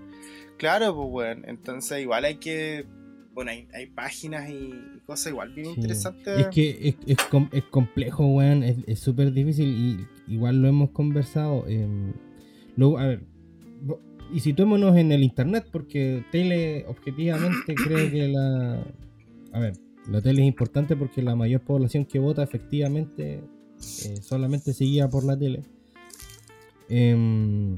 claro, 0.58 0.96
pues, 0.96 1.08
weón. 1.12 1.44
Entonces, 1.48 2.02
igual 2.02 2.26
hay 2.26 2.36
que. 2.36 2.86
Bueno, 3.34 3.52
hay, 3.52 3.68
hay 3.74 3.86
páginas 3.88 4.50
y, 4.50 4.74
cosas 5.06 5.28
igual 5.32 5.54
bien 5.54 5.68
Sí. 5.68 5.74
interesantes. 5.78 6.38
Es 6.40 6.48
que 6.48 6.70
es, 6.90 6.96
es 7.08 7.18
com- 7.30 7.50
es 7.52 7.64
complejo, 7.66 8.26
weón. 8.28 8.64
Es 8.64 9.00
súper 9.00 9.32
difícil 9.32 9.68
y 10.28 10.34
igual 10.34 10.62
lo 10.62 10.68
hemos 10.68 10.92
conversado. 10.92 11.66
em, 11.68 12.14
luego, 12.76 12.98
a 13.00 13.08
ver, 13.08 13.24
y 14.34 14.40
situémonos 14.40 14.96
en 14.98 15.12
el 15.12 15.24
internet, 15.24 15.66
porque 15.72 16.24
tele, 16.32 16.86
objetivamente, 16.88 17.74
creo 17.76 18.10
que 18.12 18.28
la. 18.28 18.86
A 19.54 19.60
ver, 19.60 19.74
la 20.10 20.22
tele 20.22 20.42
es 20.42 20.48
importante 20.48 20.96
porque 20.96 21.22
la 21.22 21.36
mayor 21.36 21.62
población 21.62 22.06
que 22.06 22.20
vota, 22.20 22.44
efectivamente, 22.44 23.42
eh, 24.06 24.16
solamente 24.22 24.74
se 24.74 24.84
guía 24.86 25.10
por 25.10 25.24
la 25.26 25.38
tele. 25.38 25.64
Em, 26.90 27.76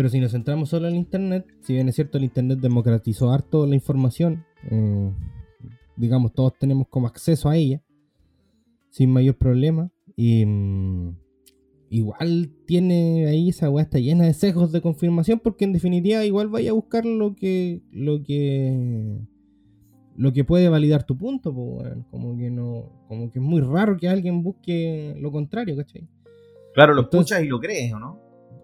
pero 0.00 0.08
si 0.08 0.18
nos 0.18 0.32
centramos 0.32 0.70
solo 0.70 0.88
en 0.88 0.94
el 0.94 0.98
internet, 1.00 1.44
si 1.60 1.74
bien 1.74 1.86
es 1.90 1.94
cierto, 1.94 2.16
el 2.16 2.24
internet 2.24 2.58
democratizó 2.58 3.30
harto 3.32 3.66
la 3.66 3.74
información. 3.74 4.46
eh, 4.70 5.12
digamos, 5.94 6.32
todos 6.32 6.54
tenemos 6.58 6.88
como 6.88 7.06
acceso 7.06 7.50
a 7.50 7.56
ella 7.58 7.82
sin 8.88 9.10
mayor 9.12 9.36
problema. 9.36 9.90
Y 10.16 10.46
mm, 10.46 11.16
igual 11.90 12.50
tiene 12.66 13.26
ahí 13.26 13.50
esa 13.50 13.68
weá 13.68 13.82
está 13.84 13.98
llena 13.98 14.24
de 14.24 14.32
sesgos 14.32 14.72
de 14.72 14.80
confirmación, 14.80 15.38
porque 15.38 15.66
en 15.66 15.74
definitiva 15.74 16.24
igual 16.24 16.48
vaya 16.48 16.70
a 16.70 16.72
buscar 16.72 17.04
lo 17.04 17.34
que. 17.36 17.82
lo 17.92 18.22
que. 18.22 19.18
lo 20.16 20.32
que 20.32 20.44
puede 20.44 20.70
validar 20.70 21.04
tu 21.04 21.14
punto, 21.18 21.52
po, 21.54 21.60
weón. 21.62 22.06
Como 22.10 22.38
que 22.38 22.50
no. 22.50 23.04
Como 23.06 23.30
que 23.30 23.38
es 23.38 23.44
muy 23.44 23.60
raro 23.60 23.98
que 23.98 24.08
alguien 24.08 24.42
busque 24.42 25.14
lo 25.18 25.30
contrario, 25.30 25.76
¿cachai? 25.76 26.08
Claro, 26.72 26.94
lo 26.94 27.02
Entonces- 27.02 27.32
escuchas 27.32 27.44
y 27.44 27.48
lo 27.48 27.60
crees, 27.60 27.92
¿o 27.92 27.98
no? 27.98 28.18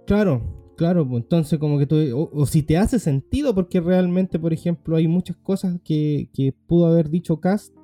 Claro, 0.06 0.55
claro, 0.76 1.08
pues 1.08 1.22
entonces 1.24 1.58
como 1.58 1.78
que 1.78 1.86
tú, 1.86 1.96
o, 2.32 2.46
si 2.46 2.62
te 2.62 2.76
hace 2.76 2.98
sentido, 2.98 3.54
porque 3.54 3.80
realmente, 3.80 4.38
por 4.38 4.52
ejemplo, 4.52 4.96
hay 4.96 5.08
muchas 5.08 5.36
cosas 5.36 5.80
que, 5.84 6.28
que 6.32 6.52
pudo 6.66 6.86
haber 6.86 7.08
dicho 7.10 7.40
Cast 7.40 7.74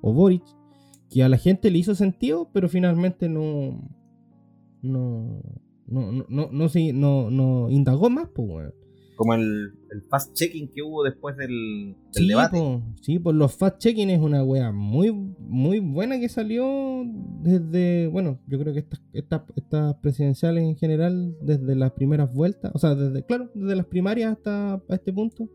o 0.00 0.12
Boric, 0.12 0.42
que 1.10 1.22
a 1.22 1.28
la 1.28 1.36
gente 1.38 1.70
le 1.70 1.78
hizo 1.78 1.94
sentido, 1.94 2.50
pero 2.52 2.68
finalmente 2.68 3.28
no, 3.28 3.80
no, 4.82 5.42
no, 5.86 6.12
no, 6.12 6.26
no, 6.28 6.48
no, 6.50 6.68
se- 6.68 6.92
no, 6.92 7.30
no 7.30 7.70
indagó 7.70 8.10
más, 8.10 8.28
pues, 8.34 8.48
weón. 8.48 8.74
Como 9.18 9.34
el, 9.34 9.72
el 9.90 10.02
fast-checking 10.08 10.70
que 10.72 10.80
hubo 10.82 11.02
después 11.02 11.36
del, 11.36 11.96
del 12.14 12.22
Sí, 12.22 12.28
debate. 12.28 12.56
po, 12.56 12.82
sí, 13.02 13.18
pues 13.18 13.34
los 13.34 13.58
fact-checking 13.58 14.10
es 14.10 14.20
una 14.20 14.44
wea 14.44 14.70
muy, 14.70 15.10
muy 15.12 15.80
buena 15.80 16.20
que 16.20 16.28
salió 16.28 17.04
desde, 17.42 18.06
bueno, 18.06 18.38
yo 18.46 18.60
creo 18.60 18.72
que 18.72 18.78
estas, 18.78 19.02
estas, 19.12 19.42
estas 19.56 19.96
presidenciales 19.96 20.62
en 20.62 20.76
general, 20.76 21.36
desde 21.42 21.74
las 21.74 21.90
primeras 21.92 22.32
vueltas, 22.32 22.70
o 22.74 22.78
sea, 22.78 22.94
desde, 22.94 23.24
claro, 23.24 23.50
desde 23.54 23.74
las 23.74 23.86
primarias 23.86 24.32
hasta 24.36 24.80
este 24.88 25.12
punto, 25.12 25.48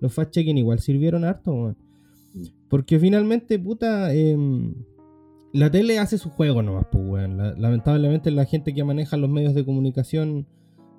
los 0.00 0.14
fact-checking 0.14 0.58
igual 0.58 0.78
sirvieron 0.80 1.24
harto, 1.24 1.50
weón. 1.52 1.76
Porque 2.68 2.98
finalmente, 2.98 3.58
puta, 3.58 4.12
em, 4.14 4.74
la 5.54 5.70
tele 5.70 5.98
hace 5.98 6.18
su 6.18 6.28
juego 6.28 6.62
nomás, 6.62 6.84
pues, 6.92 7.02
weón. 7.08 7.38
La- 7.38 7.54
lamentablemente 7.54 8.30
la 8.30 8.44
gente 8.44 8.74
que 8.74 8.84
maneja 8.84 9.16
los 9.16 9.30
medios 9.30 9.54
de 9.54 9.64
comunicación 9.64 10.46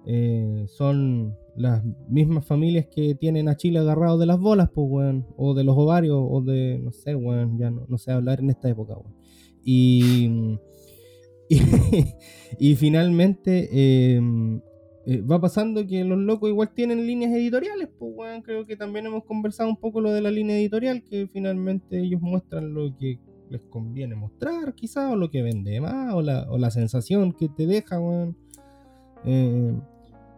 eh, 0.06 0.66
son 0.68 1.36
las 1.56 1.84
mismas 2.08 2.46
familias 2.46 2.88
que 2.88 3.16
tienen 3.16 3.50
a 3.50 3.58
Chile 3.58 3.80
agarrado 3.80 4.18
de 4.18 4.26
las 4.26 4.40
bolas, 4.40 4.70
pues, 4.74 4.88
weón. 4.90 5.28
O 5.38 5.54
de 5.54 5.64
los 5.64 5.78
ovarios, 5.78 6.18
o 6.18 6.42
de, 6.42 6.80
no 6.80 6.92
sé, 6.92 7.16
weón, 7.16 7.58
ya 7.58 7.70
no, 7.70 7.86
no 7.88 7.98
sé 7.98 8.12
hablar 8.12 8.40
en 8.40 8.50
esta 8.50 8.70
época, 8.70 8.96
weón. 8.96 9.16
Y, 9.62 10.30
y, 12.60 12.76
finalmente, 12.76 14.16
em, 14.16 14.62
eh, 15.06 15.22
va 15.22 15.42
pasando 15.42 15.86
que 15.86 16.04
los 16.04 16.18
locos 16.20 16.50
igual 16.50 16.74
tienen 16.74 17.06
líneas 17.06 17.34
editoriales, 17.34 17.90
pues 17.98 18.12
weón, 18.16 18.42
creo 18.42 18.66
que 18.66 18.76
también 18.78 19.08
hemos 19.08 19.26
conversado 19.26 19.68
un 19.70 19.78
poco 19.78 20.00
lo 20.00 20.12
de 20.12 20.22
la 20.22 20.32
línea 20.32 20.58
editorial, 20.58 21.04
que 21.04 21.28
finalmente 21.28 22.00
ellos 22.00 22.22
muestran 22.22 22.74
lo 22.74 22.96
que 22.98 23.20
les 23.50 23.62
conviene 23.64 24.16
mostrar, 24.16 24.74
quizás, 24.76 25.12
o 25.12 25.16
lo 25.16 25.30
que 25.32 25.42
vende 25.42 25.82
más, 25.82 26.14
o 26.14 26.22
la, 26.22 26.46
o 26.50 26.58
la 26.58 26.72
sensación 26.72 27.34
que 27.34 27.50
te 27.50 27.66
deja, 27.66 28.00
weón. 28.00 28.38
Eh, 29.26 29.74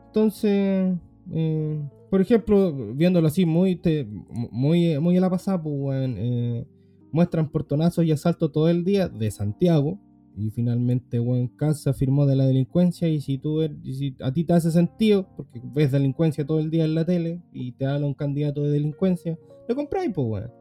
entonces, 0.07 0.93
eh, 1.31 1.81
por 2.09 2.21
ejemplo, 2.21 2.93
viéndolo 2.93 3.27
así 3.27 3.45
muy, 3.45 3.75
te- 3.75 4.05
muy, 4.51 4.99
muy 4.99 5.17
a 5.17 5.21
la 5.21 5.29
pasada, 5.29 5.61
pues, 5.61 5.75
weón, 5.77 6.15
eh, 6.17 6.65
muestran 7.11 7.49
portonazos 7.49 8.05
y 8.05 8.11
asaltos 8.11 8.51
todo 8.51 8.69
el 8.69 8.83
día 8.83 9.07
de 9.09 9.31
Santiago. 9.31 9.99
Y 10.37 10.49
finalmente, 10.49 11.19
weón, 11.19 11.49
Kass 11.49 11.81
se 11.83 11.89
afirmó 11.89 12.25
de 12.25 12.35
la 12.37 12.45
delincuencia. 12.45 13.07
Y 13.09 13.19
si 13.21 13.37
tú 13.37 13.61
er- 13.61 13.77
y 13.83 13.93
si 13.95 14.15
a 14.21 14.31
ti 14.33 14.43
te 14.45 14.53
hace 14.53 14.71
sentido, 14.71 15.27
porque 15.35 15.61
ves 15.73 15.91
delincuencia 15.91 16.45
todo 16.45 16.59
el 16.59 16.69
día 16.71 16.85
en 16.85 16.95
la 16.95 17.05
tele 17.05 17.41
y 17.53 17.73
te 17.73 17.85
habla 17.85 18.07
un 18.07 18.13
candidato 18.13 18.63
de 18.63 18.71
delincuencia, 18.71 19.37
lo 19.67 19.75
compráis, 19.75 20.11
pues, 20.13 20.27
weón. 20.27 20.51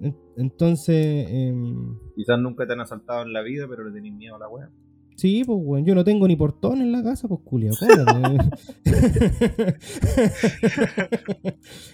En- 0.00 0.14
Entonces, 0.36 1.26
em, 1.30 1.96
Quizás 2.14 2.38
nunca 2.38 2.66
te 2.66 2.74
han 2.74 2.80
asaltado 2.80 3.22
en 3.22 3.32
la 3.32 3.40
vida, 3.40 3.66
pero 3.68 3.84
le 3.84 3.92
tenés 3.92 4.12
miedo 4.12 4.36
a 4.36 4.38
la 4.38 4.48
wea. 4.48 4.68
Sí, 5.16 5.44
pues, 5.44 5.58
weón. 5.62 5.84
Yo 5.84 5.94
no 5.94 6.04
tengo 6.04 6.26
ni 6.26 6.36
portón 6.36 6.80
en 6.82 6.92
la 6.92 7.02
casa, 7.02 7.28
pues, 7.28 7.40
culia. 7.44 7.70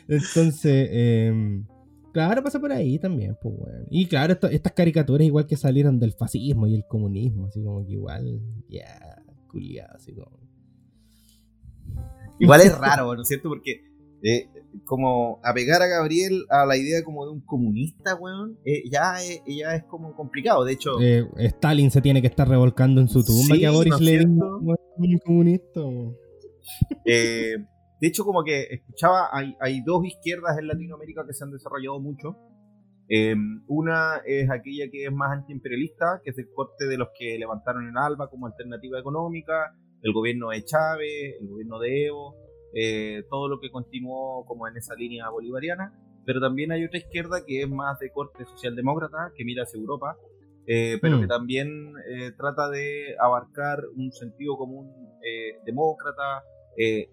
Entonces, 0.09 0.89
em, 0.93 1.65
claro, 2.13 2.43
pasa 2.43 2.59
por 2.61 2.73
ahí 2.73 2.99
también, 2.99 3.37
pues, 3.41 3.55
weón. 3.59 3.87
Y 3.91 4.07
claro, 4.07 4.33
esto- 4.35 4.49
estas 4.49 4.73
caricaturas 4.73 5.27
igual 5.27 5.47
que 5.47 5.57
salieron 5.57 5.99
del 5.99 6.13
fascismo 6.13 6.67
y 6.67 6.75
el 6.75 6.85
comunismo, 6.87 7.47
así 7.47 7.63
como 7.63 7.85
que 7.85 7.93
igual, 7.93 8.41
ya, 8.69 9.23
culiado, 9.49 9.95
así 9.97 10.13
como. 10.13 10.39
Igual 12.39 12.61
es 12.63 12.77
raro, 12.79 13.15
¿no 13.15 13.23
es 13.23 13.29
cierto? 13.29 13.49
Porque 13.51 13.83
eh, 14.23 14.49
como 14.85 15.41
apegar 15.43 15.81
a 15.83 15.87
Gabriel 15.87 16.45
a 16.51 16.67
la 16.67 16.77
idea 16.77 17.03
como 17.03 17.25
de 17.25 17.33
un 17.33 17.41
comunista, 17.41 18.15
weón, 18.15 18.59
eh, 18.65 18.83
ya, 18.91 19.23
es, 19.23 19.43
ya 19.47 19.75
es 19.75 19.85
como 19.85 20.15
complicado. 20.15 20.65
De 20.65 20.73
hecho, 20.73 21.01
Eh, 21.01 21.27
Stalin 21.39 21.91
se 21.91 22.01
tiene 22.01 22.21
que 22.21 22.29
estar 22.29 22.49
revolcando 22.49 23.01
en 23.01 23.09
su 23.09 23.25
tumba 23.25 23.55
Sí, 23.55 23.61
que 23.61 23.67
a 23.67 23.71
Boris 23.71 23.93
¿no 23.93 23.99
le 23.99 24.25
un 24.27 25.19
comunista, 25.25 25.81
weón. 25.81 26.17
eh, 27.05 27.57
de 28.01 28.07
hecho 28.07 28.25
como 28.25 28.45
que 28.45 28.63
escuchaba, 28.71 29.29
hay, 29.33 29.55
hay 29.61 29.83
dos 29.83 30.05
izquierdas 30.05 30.59
en 30.59 30.67
Latinoamérica 30.69 31.25
que 31.27 31.33
se 31.33 31.45
han 31.45 31.51
desarrollado 31.51 32.01
mucho. 32.01 32.37
Una 33.67 34.21
es 34.25 34.49
aquella 34.51 34.89
que 34.91 35.05
es 35.07 35.13
más 35.13 35.33
antiimperialista, 35.33 36.21
que 36.23 36.31
es 36.31 36.39
el 36.39 36.49
corte 36.55 36.87
de 36.87 36.97
los 36.97 37.09
que 37.19 37.37
levantaron 37.39 37.89
en 37.89 37.97
Alba 37.99 38.29
como 38.31 38.47
alternativa 38.47 39.01
económica, 39.01 39.75
el 40.03 40.13
gobierno 40.13 40.51
de 40.51 40.65
Chávez, 40.65 41.35
el 41.41 41.49
gobierno 41.49 41.79
de 41.81 42.07
Evo, 42.07 42.37
eh, 42.75 43.25
todo 43.31 43.49
lo 43.49 43.61
que 43.61 43.71
continuó 43.71 44.45
como 44.47 44.67
en 44.69 44.77
esa 44.77 44.95
línea 44.95 45.29
bolivariana. 45.31 45.93
Pero 46.27 46.41
también 46.41 46.71
hay 46.73 46.85
otra 46.85 46.99
izquierda 46.99 47.45
que 47.47 47.63
es 47.63 47.69
más 47.69 47.99
de 47.99 48.11
corte 48.11 48.45
socialdemócrata, 48.45 49.33
que 49.35 49.45
mira 49.45 49.63
hacia 49.65 49.79
Europa, 49.81 50.17
eh, 50.67 50.99
pero 51.01 51.17
Mm. 51.17 51.21
que 51.23 51.27
también 51.27 51.69
eh, 52.09 52.33
trata 52.37 52.69
de 52.69 53.17
abarcar 53.19 53.81
un 53.97 54.13
sentido 54.13 54.57
común 54.57 54.93
eh, 55.25 55.59
demócrata, 55.65 56.43
eh, 56.77 57.09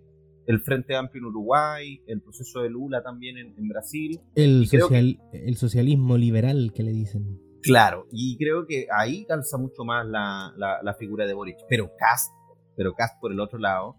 el 0.45 0.59
Frente 0.61 0.95
Amplio 0.95 1.21
en 1.21 1.25
Uruguay, 1.25 2.01
el 2.07 2.21
proceso 2.21 2.61
de 2.61 2.69
Lula 2.69 3.01
también 3.01 3.37
en, 3.37 3.53
en 3.57 3.67
Brasil. 3.67 4.19
El, 4.35 4.67
social- 4.67 5.19
el 5.33 5.55
socialismo 5.55 6.17
liberal 6.17 6.71
que 6.73 6.83
le 6.83 6.91
dicen. 6.91 7.39
Claro, 7.63 8.05
y 8.11 8.37
creo 8.37 8.65
que 8.65 8.87
ahí 8.97 9.25
calza 9.25 9.57
mucho 9.57 9.83
más 9.83 10.05
la, 10.05 10.53
la, 10.57 10.81
la 10.83 10.93
figura 10.93 11.25
de 11.25 11.33
Boric. 11.33 11.57
Pero 11.67 11.89
Cast, 11.97 12.31
pero 12.77 12.93
Cast 12.93 13.19
por 13.19 13.31
el 13.33 13.39
otro 13.41 13.57
lado, 13.59 13.95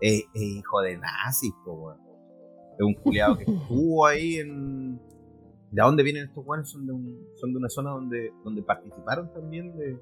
es 0.00 0.24
es 0.34 0.42
hijo 0.42 0.80
de 0.80 0.98
nazis, 0.98 1.52
po, 1.64 1.72
weón. 1.74 1.98
Es 2.78 2.86
un 2.86 2.94
culiado 2.94 3.36
que 3.36 3.44
estuvo 3.52 4.06
ahí 4.06 4.36
en. 4.36 5.00
¿De 5.70 5.82
dónde 5.82 6.02
vienen 6.02 6.24
estos 6.24 6.46
weones? 6.46 6.68
Son 6.70 6.86
de, 6.86 6.92
un, 6.92 7.18
son 7.36 7.52
de 7.52 7.58
una 7.58 7.68
zona 7.68 7.90
donde, 7.90 8.32
donde 8.44 8.62
participaron 8.62 9.32
también 9.32 9.76
de. 9.76 9.98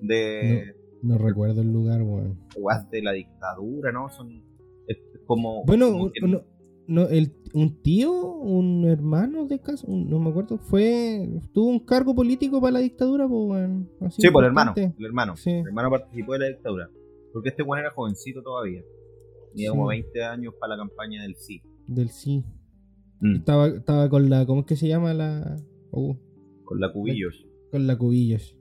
de 0.00 0.74
No 1.02 1.16
recuerdo 1.18 1.62
el 1.62 1.72
lugar, 1.72 2.02
weón. 2.02 2.38
de 2.90 3.02
la 3.02 3.12
dictadura, 3.12 3.92
¿no? 3.92 4.08
Son. 4.10 4.42
Es 4.86 4.98
como. 5.26 5.64
Bueno, 5.64 5.90
como 5.90 6.04
un- 6.04 6.12
que- 6.12 6.20
no, 6.26 6.42
no, 6.88 7.02
el, 7.08 7.32
un 7.54 7.82
tío, 7.82 8.10
un 8.12 8.84
hermano 8.86 9.46
de 9.46 9.60
casa, 9.60 9.86
un- 9.86 10.08
no 10.10 10.18
me 10.18 10.30
acuerdo, 10.30 10.58
fue 10.58 11.28
tuvo 11.52 11.68
un 11.68 11.80
cargo 11.80 12.14
político 12.14 12.60
para 12.60 12.72
la 12.72 12.78
dictadura, 12.80 13.26
pues. 13.28 13.70
Así 14.00 14.22
Sí, 14.22 14.30
por 14.30 14.42
el 14.44 14.48
hermano. 14.48 14.72
El 14.76 14.92
hermano. 15.06 15.36
Sí. 15.36 15.50
El 15.50 15.66
hermano 15.68 15.90
participó 15.90 16.32
de 16.34 16.38
la 16.40 16.46
dictadura. 16.48 16.90
Porque 17.32 17.50
este 17.50 17.62
weón 17.62 17.80
era 17.84 17.92
jovencito 17.94 18.42
todavía. 18.42 18.82
Tenía 19.52 19.70
Sí. 19.70 19.76
como 19.76 19.86
20 19.88 20.24
años 20.24 20.54
para 20.60 20.76
la 20.76 20.82
campaña 20.82 21.22
del 21.22 21.36
sí. 21.36 21.60
Del 21.86 22.10
sí. 22.10 22.44
Mm, 23.20 23.36
Estaba, 23.36 23.68
estaba 23.68 24.08
con 24.08 24.28
la, 24.30 24.46
¿cómo 24.46 24.60
es 24.60 24.66
que 24.66 24.76
se 24.76 24.88
llama 24.88 25.12
la? 25.14 25.56
Con 25.90 26.80
la 26.80 26.92
cubillos. 26.92 27.44
con 27.70 27.86
la 27.86 27.96
cubillos. 27.98 28.56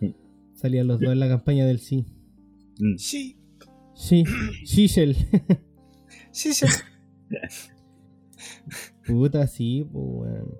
Sí. 0.00 0.14
Salían 0.54 0.86
los 0.86 1.00
dos 1.00 1.12
en 1.12 1.20
la 1.20 1.28
campaña 1.28 1.64
del 1.66 1.78
sí. 1.78 2.04
Mm. 2.80 2.96
Sí, 2.96 3.34
Sí, 3.94 4.24
sí, 4.64 4.86
sí. 4.88 5.04
Puta, 9.06 9.46
sí, 9.46 9.86
pues, 9.90 10.04
weón. 10.06 10.54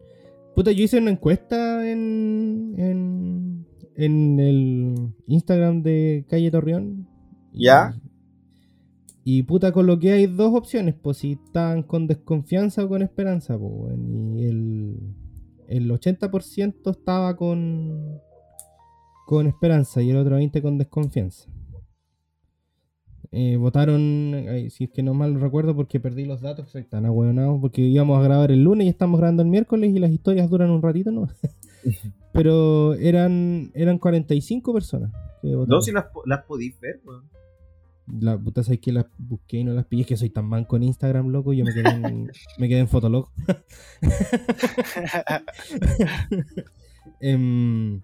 Puta, 0.55 0.73
yo 0.73 0.83
hice 0.85 0.99
una 0.99 1.11
encuesta 1.13 1.89
en, 1.89 2.75
en, 2.79 3.67
en 3.97 4.41
el 4.41 4.95
Instagram 5.29 5.83
de 5.83 6.25
Calle 6.29 6.51
Torreón. 6.51 7.07
¿Ya? 7.53 7.95
Y 9.31 9.43
puta, 9.43 9.73
coloqué 9.73 10.13
ahí 10.13 10.27
dos 10.27 10.55
opciones, 10.55 10.95
pues 10.95 11.19
si 11.19 11.33
estaban 11.33 11.83
con 11.83 12.07
desconfianza 12.07 12.83
o 12.83 12.89
con 12.89 13.03
esperanza, 13.03 13.59
pues, 13.59 13.71
weón. 13.71 14.39
Y 14.39 14.47
el, 14.47 14.97
el 15.69 15.91
80% 15.91 16.91
estaba 16.91 17.37
con, 17.37 18.23
con 19.27 19.47
esperanza 19.47 20.01
y 20.01 20.09
el 20.09 20.17
otro 20.17 20.41
20% 20.41 20.63
con 20.63 20.79
desconfianza. 20.79 21.51
Eh, 23.31 23.59
votaron, 23.59 24.33
ay, 24.49 24.71
si 24.71 24.85
es 24.85 24.91
que 24.93 25.03
no 25.03 25.13
mal 25.13 25.39
recuerdo 25.39 25.77
porque 25.77 26.01
perdí 26.01 26.25
los 26.25 26.41
datos, 26.41 26.71
soy 26.71 26.85
tan 26.85 27.05
ahueonado, 27.05 27.61
porque 27.61 27.83
íbamos 27.83 28.19
a 28.19 28.23
grabar 28.23 28.51
el 28.51 28.65
lunes 28.65 28.87
y 28.87 28.89
estamos 28.89 29.21
grabando 29.21 29.43
el 29.43 29.51
miércoles 29.51 29.95
y 29.95 29.99
las 29.99 30.11
historias 30.11 30.49
duran 30.49 30.71
un 30.71 30.81
ratito, 30.81 31.11
¿no? 31.11 31.29
Pero 32.33 32.95
eran, 32.95 33.73
eran 33.75 33.99
45 33.99 34.73
personas 34.73 35.13
que 35.43 35.49
votaron. 35.49 35.69
No, 35.69 35.83
si 35.83 35.93
las, 35.93 36.07
las 36.25 36.47
podéis 36.47 36.81
ver, 36.81 37.03
weón. 37.05 37.29
La 38.21 38.39
puta 38.39 38.63
sabes 38.63 38.81
que 38.81 38.93
las 38.93 39.07
busqué 39.19 39.59
y 39.59 39.65
no 39.65 39.73
las 39.73 39.87
pillé, 39.87 40.05
que 40.05 40.17
soy 40.17 40.31
tan 40.31 40.47
manco 40.47 40.77
en 40.77 40.85
Instagram, 40.85 41.29
loco, 41.29 41.53
yo 41.53 41.65
me 41.65 41.75
quedé 41.75 41.91
en, 41.91 42.31
me 42.59 42.69
quedé 42.69 42.81
en 42.81 42.89
Fotolog. 42.89 43.29
Em, 47.21 48.01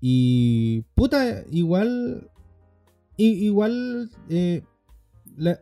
y 0.00 0.82
puta, 0.94 1.42
igual 1.50 2.30
igual 3.16 4.10
eh, 4.28 4.62
la, 5.36 5.58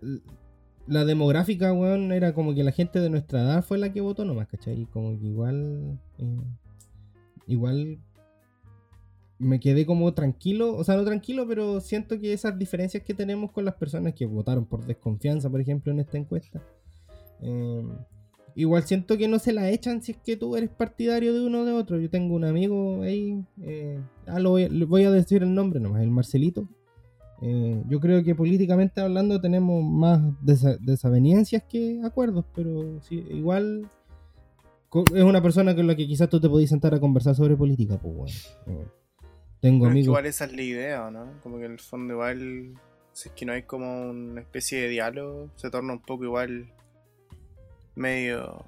la 0.87 1.05
demográfica, 1.05 1.73
weón, 1.73 2.11
era 2.11 2.35
como 2.35 2.55
que 2.55 2.65
la 2.65 2.73
gente 2.73 3.01
de 3.01 3.11
nuestra 3.11 3.43
edad 3.43 3.65
fue 3.65 3.79
la 3.79 3.93
que 3.93 4.01
votó 4.01 4.25
nomás, 4.25 4.49
¿cachai? 4.49 4.87
Como 4.93 5.19
que 5.19 5.27
igual 5.27 6.01
eh, 6.19 6.41
igual 7.47 7.99
me 9.41 9.59
quedé 9.59 9.87
como 9.87 10.13
tranquilo, 10.13 10.77
o 10.77 10.85
sea, 10.85 10.97
no 10.97 11.05
tranquilo, 11.05 11.49
pero 11.49 11.81
siento 11.81 12.21
que 12.21 12.33
esas 12.33 12.59
diferencias 12.59 13.03
que 13.03 13.15
tenemos 13.15 13.51
con 13.51 13.65
las 13.65 13.75
personas 13.75 14.13
que 14.15 14.27
votaron 14.27 14.67
por 14.67 14.85
desconfianza, 14.85 15.49
por 15.49 15.61
ejemplo, 15.61 15.91
en 15.91 16.01
esta 16.01 16.19
encuesta, 16.19 16.63
eh, 17.41 17.83
igual 18.55 18.83
siento 18.83 19.17
que 19.17 19.29
no 19.29 19.39
se 19.39 19.55
la 19.55 19.71
echan 19.71 20.03
si 20.03 20.13
es 20.13 20.19
que 20.19 20.37
tú 20.37 20.57
eres 20.57 20.69
partidario 20.69 21.33
de 21.33 21.47
uno 21.47 21.63
o 21.63 21.65
de 21.65 21.73
otro. 21.73 21.99
Yo 21.99 22.11
tengo 22.11 22.35
un 22.35 22.45
amigo 22.45 23.01
ahí, 23.03 23.43
eh, 23.63 23.99
ah, 24.27 24.39
lo 24.39 24.51
voy, 24.51 24.69
le 24.69 24.85
voy 24.85 25.05
a 25.05 25.11
decir 25.11 25.43
el 25.43 25.55
nombre 25.55 25.81
nomás, 25.81 26.03
el 26.03 26.11
Marcelito. 26.11 26.69
Eh, 27.41 27.83
yo 27.89 27.99
creo 27.99 28.23
que 28.23 28.35
políticamente 28.35 29.01
hablando 29.01 29.41
tenemos 29.41 29.83
más 29.83 30.21
desa- 30.45 30.79
desavenencias 30.79 31.63
que 31.63 32.03
acuerdos, 32.05 32.45
pero 32.55 33.01
sí, 33.01 33.25
igual 33.31 33.89
es 35.15 35.23
una 35.23 35.41
persona 35.41 35.75
con 35.75 35.87
la 35.87 35.97
que 35.97 36.07
quizás 36.07 36.29
tú 36.29 36.39
te 36.39 36.51
podías 36.51 36.69
sentar 36.69 36.93
a 36.93 37.01
conversar 37.01 37.35
sobre 37.35 37.57
política, 37.57 37.97
pues 37.99 38.15
bueno. 38.15 38.91
Eh, 39.61 39.69
Tengo 39.69 39.85
Pero 39.85 39.99
es 39.99 40.05
que 40.05 40.11
igual 40.11 40.27
esa 40.27 40.45
es 40.45 40.53
la 40.53 40.63
idea, 40.63 41.11
¿no? 41.11 41.41
Como 41.43 41.59
que 41.59 41.67
en 41.67 41.73
el 41.73 41.81
fondo 41.81 42.15
igual, 42.15 42.75
si 43.13 43.29
es 43.29 43.35
que 43.35 43.47
no 43.47 43.53
hay 43.53 43.63
como 43.63 44.11
una 44.11 44.41
especie 44.41 44.83
de 44.83 44.89
diálogo, 44.89 45.51
se 45.57 45.71
torna 45.71 45.93
un 45.93 46.03
poco 46.03 46.25
igual 46.25 46.73
medio, 47.95 48.65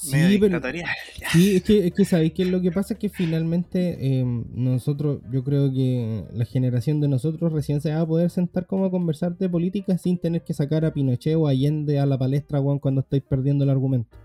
Sí, 0.00 0.38
pero, 0.40 0.60
sí, 1.32 1.56
es 1.56 1.62
que, 1.64 1.88
es 1.88 1.92
que 1.92 2.04
sabéis 2.04 2.32
que 2.32 2.44
lo 2.44 2.60
que 2.60 2.70
pasa 2.70 2.94
es 2.94 3.00
que 3.00 3.08
finalmente 3.08 3.98
eh, 3.98 4.24
nosotros, 4.54 5.20
yo 5.32 5.42
creo 5.42 5.72
que 5.72 6.24
la 6.32 6.44
generación 6.44 7.00
de 7.00 7.08
nosotros 7.08 7.52
recién 7.52 7.80
se 7.80 7.92
va 7.92 8.02
a 8.02 8.06
poder 8.06 8.30
sentar 8.30 8.66
como 8.66 8.84
a 8.84 8.92
conversar 8.92 9.36
de 9.36 9.48
política 9.48 9.98
sin 9.98 10.16
tener 10.16 10.44
que 10.44 10.54
sacar 10.54 10.84
a 10.84 10.92
Pinochet 10.92 11.34
o 11.34 11.48
a 11.48 11.50
Allende 11.50 11.98
a 11.98 12.06
la 12.06 12.16
palestra, 12.16 12.60
weón, 12.60 12.78
cuando 12.78 13.00
estáis 13.00 13.24
perdiendo 13.24 13.64
el 13.64 13.70
argumento. 13.70 14.16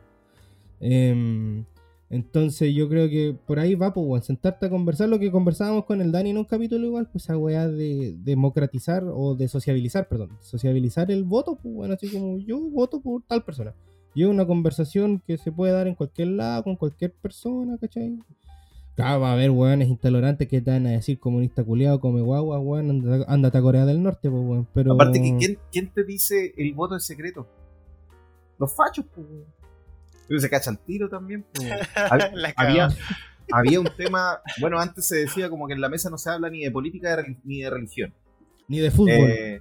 Em, 0.79 1.65
Entonces 2.09 2.75
yo 2.75 2.87
creo 2.89 3.09
que 3.09 3.35
por 3.47 3.59
ahí 3.59 3.73
va, 3.75 3.91
pues, 3.93 4.05
weón, 4.05 4.21
sentarte 4.21 4.67
a 4.67 4.69
conversar 4.69 5.09
lo 5.09 5.17
que 5.17 5.31
conversábamos 5.31 5.85
con 5.85 5.99
el 5.99 6.11
Dani 6.11 6.29
en 6.29 6.37
un 6.37 6.45
capítulo 6.45 6.85
igual, 6.85 7.09
pues 7.11 7.23
esa 7.23 7.37
weá 7.37 7.67
de 7.67 8.15
democratizar 8.23 9.03
o 9.11 9.33
de 9.35 9.47
sociabilizar, 9.47 10.07
perdón, 10.07 10.29
sociabilizar 10.41 11.09
el 11.09 11.23
voto, 11.23 11.55
pues 11.55 11.73
bueno, 11.73 11.95
así 11.95 12.09
como 12.09 12.37
yo 12.37 12.59
voto 12.69 13.01
por 13.01 13.23
tal 13.23 13.43
persona. 13.43 13.73
Y 14.13 14.21
es 14.21 14.29
una 14.29 14.45
conversación 14.45 15.23
que 15.25 15.39
se 15.39 15.51
puede 15.51 15.73
dar 15.73 15.87
en 15.87 15.95
cualquier 15.95 16.27
lado, 16.27 16.63
con 16.63 16.75
cualquier 16.75 17.13
persona, 17.13 17.77
¿cachai? 17.79 18.19
Claro, 18.95 19.21
va 19.21 19.31
a 19.31 19.33
haber 19.33 19.49
weones 19.49 19.87
intolerantes 19.87 20.47
que 20.47 20.61
te 20.61 20.69
van 20.69 20.85
a 20.85 20.91
decir 20.91 21.17
comunista 21.19 21.63
culiado, 21.63 21.99
come 21.99 22.21
guagua, 22.21 22.59
weón, 22.59 22.91
anda- 22.91 23.25
ándate 23.27 23.57
a 23.57 23.61
Corea 23.63 23.87
del 23.87 24.03
Norte, 24.03 24.29
pues 24.29 24.43
weón. 24.43 24.67
Pero... 24.71 24.93
Aparte, 24.93 25.19
que 25.19 25.35
¿quién, 25.39 25.57
quién 25.71 25.91
te 25.91 26.03
dice 26.03 26.53
el 26.57 26.75
voto 26.75 26.95
es 26.95 27.03
secreto? 27.03 27.47
Los 28.59 28.71
fachos, 28.75 29.05
pues. 29.15 29.25
weón. 29.27 29.62
Pero 30.27 30.39
se 30.39 30.49
cachan 30.49 30.77
tiro 30.85 31.09
también, 31.09 31.45
pues. 31.53 31.69
Había, 32.55 32.87
había 33.51 33.79
un 33.79 33.89
tema, 33.97 34.39
bueno, 34.61 34.79
antes 34.79 35.05
se 35.07 35.17
decía 35.17 35.49
como 35.49 35.67
que 35.67 35.73
en 35.73 35.81
la 35.81 35.89
mesa 35.89 36.09
no 36.09 36.17
se 36.17 36.29
habla 36.29 36.49
ni 36.49 36.63
de 36.63 36.71
política 36.71 37.23
ni 37.43 37.61
de 37.61 37.69
religión. 37.69 38.13
Ni 38.67 38.79
de 38.79 38.89
fútbol. 38.91 39.09
Eh, 39.29 39.59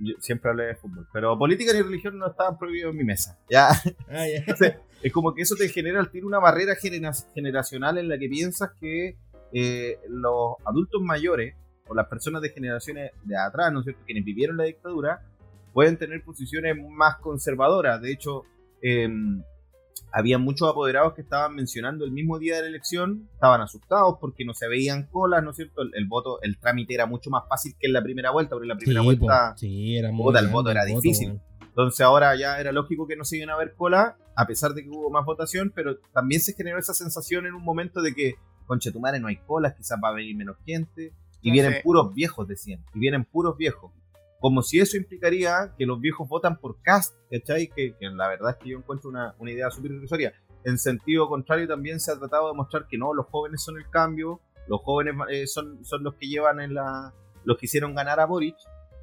yo 0.00 0.14
siempre 0.20 0.50
hablé 0.50 0.64
de 0.66 0.74
fútbol, 0.76 1.08
pero 1.12 1.36
política 1.38 1.72
ni 1.72 1.82
religión 1.82 2.18
no 2.18 2.28
estaban 2.30 2.56
prohibidos 2.58 2.92
en 2.92 2.98
mi 2.98 3.04
mesa. 3.04 3.38
Ya, 3.50 3.68
Ah. 4.08 4.26
Entonces, 4.28 4.74
es 5.02 5.12
como 5.12 5.34
que 5.34 5.42
eso 5.42 5.56
te 5.56 5.68
genera 5.68 5.98
al 6.00 6.10
tiro 6.10 6.26
una 6.26 6.38
barrera 6.38 6.74
genera- 6.76 7.12
generacional 7.34 7.98
en 7.98 8.08
la 8.08 8.18
que 8.18 8.28
piensas 8.28 8.70
que 8.80 9.16
eh, 9.52 9.98
los 10.08 10.56
adultos 10.64 11.00
mayores 11.02 11.54
o 11.88 11.94
las 11.94 12.06
personas 12.06 12.42
de 12.42 12.50
generaciones 12.50 13.12
de 13.24 13.36
atrás, 13.36 13.72
¿no 13.72 13.80
es 13.80 13.84
cierto?, 13.84 14.02
quienes 14.04 14.24
vivieron 14.24 14.56
la 14.58 14.64
dictadura, 14.64 15.22
pueden 15.72 15.96
tener 15.96 16.22
posiciones 16.22 16.76
más 16.90 17.16
conservadoras. 17.16 18.00
De 18.02 18.12
hecho, 18.12 18.44
eh, 18.82 19.08
había 20.12 20.38
muchos 20.38 20.68
apoderados 20.70 21.14
que 21.14 21.20
estaban 21.20 21.54
mencionando 21.54 22.04
el 22.04 22.12
mismo 22.12 22.38
día 22.38 22.56
de 22.56 22.62
la 22.62 22.68
elección, 22.68 23.28
estaban 23.34 23.60
asustados 23.60 24.16
porque 24.20 24.44
no 24.44 24.54
se 24.54 24.66
veían 24.68 25.04
colas, 25.10 25.42
¿no 25.44 25.50
es 25.50 25.56
cierto? 25.56 25.82
El, 25.82 25.90
el 25.94 26.06
voto, 26.06 26.40
el 26.42 26.58
trámite 26.58 26.94
era 26.94 27.06
mucho 27.06 27.28
más 27.30 27.42
fácil 27.48 27.74
que 27.78 27.86
en 27.88 27.92
la 27.92 28.02
primera 28.02 28.30
vuelta, 28.30 28.50
porque 28.50 28.64
en 28.64 28.68
la 28.68 28.76
primera 28.76 29.00
Sí, 29.00 29.04
vuelta... 29.04 29.50
po, 29.52 29.58
sí, 29.58 29.96
era 29.98 30.10
muy 30.10 30.24
puta, 30.24 30.40
el 30.40 30.48
voto 30.48 30.70
era 30.70 30.84
difícil. 30.84 31.40
Entonces 31.60 32.00
ahora 32.00 32.34
ya 32.36 32.58
era 32.58 32.72
lógico 32.72 33.06
que 33.06 33.16
no 33.16 33.24
se 33.24 33.36
iban 33.36 33.50
a 33.50 33.56
ver 33.56 33.74
cola, 33.74 34.16
a 34.34 34.46
pesar 34.46 34.72
de 34.72 34.82
que 34.82 34.88
hubo 34.88 35.10
más 35.10 35.24
votación, 35.24 35.72
pero 35.74 35.98
también 36.12 36.40
se 36.40 36.54
generó 36.54 36.78
esa 36.78 36.94
sensación 36.94 37.46
en 37.46 37.54
un 37.54 37.62
momento 37.62 38.00
de 38.02 38.14
que, 38.14 38.34
conche 38.66 38.90
tu 38.90 39.00
madre, 39.00 39.20
no 39.20 39.28
hay 39.28 39.36
colas, 39.36 39.74
quizás 39.76 39.98
va 40.02 40.08
a 40.08 40.14
venir 40.14 40.34
menos 40.36 40.56
gente, 40.66 41.12
y 41.42 41.50
No 41.50 41.52
vienen 41.52 41.72
sé. 41.74 41.80
puros 41.84 42.14
viejos, 42.14 42.48
decían, 42.48 42.80
y 42.94 42.98
vienen 42.98 43.24
puros 43.24 43.56
viejos. 43.56 43.92
Como 44.40 44.62
si 44.62 44.78
eso 44.78 44.96
implicaría 44.96 45.74
que 45.76 45.86
los 45.86 46.00
viejos 46.00 46.28
votan 46.28 46.58
por 46.58 46.80
cast, 46.82 47.16
¿cachai? 47.30 47.68
Que, 47.68 47.96
que 47.98 48.08
la 48.10 48.28
verdad 48.28 48.50
es 48.50 48.56
que 48.62 48.70
yo 48.70 48.78
encuentro 48.78 49.10
una, 49.10 49.34
una 49.38 49.50
idea 49.50 49.70
súper 49.70 49.92
irrisoria. 49.92 50.32
En 50.64 50.78
sentido 50.78 51.28
contrario, 51.28 51.66
también 51.66 51.98
se 52.00 52.12
ha 52.12 52.18
tratado 52.18 52.48
de 52.48 52.54
mostrar 52.54 52.86
que 52.86 52.98
no, 52.98 53.14
los 53.14 53.26
jóvenes 53.26 53.62
son 53.62 53.78
el 53.78 53.88
cambio, 53.90 54.40
los 54.68 54.80
jóvenes 54.82 55.14
eh, 55.30 55.46
son, 55.46 55.84
son 55.84 56.02
los 56.04 56.14
que 56.14 56.28
llevan 56.28 56.60
en 56.60 56.74
la. 56.74 57.14
los 57.44 57.58
que 57.58 57.66
hicieron 57.66 57.94
ganar 57.94 58.20
a 58.20 58.26
Boric, 58.26 58.56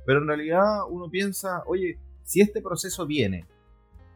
pero 0.05 0.19
en 0.19 0.27
realidad 0.27 0.83
uno 0.89 1.09
piensa, 1.09 1.63
oye, 1.65 1.99
si 2.23 2.41
este 2.41 2.61
proceso 2.61 3.05
viene 3.05 3.45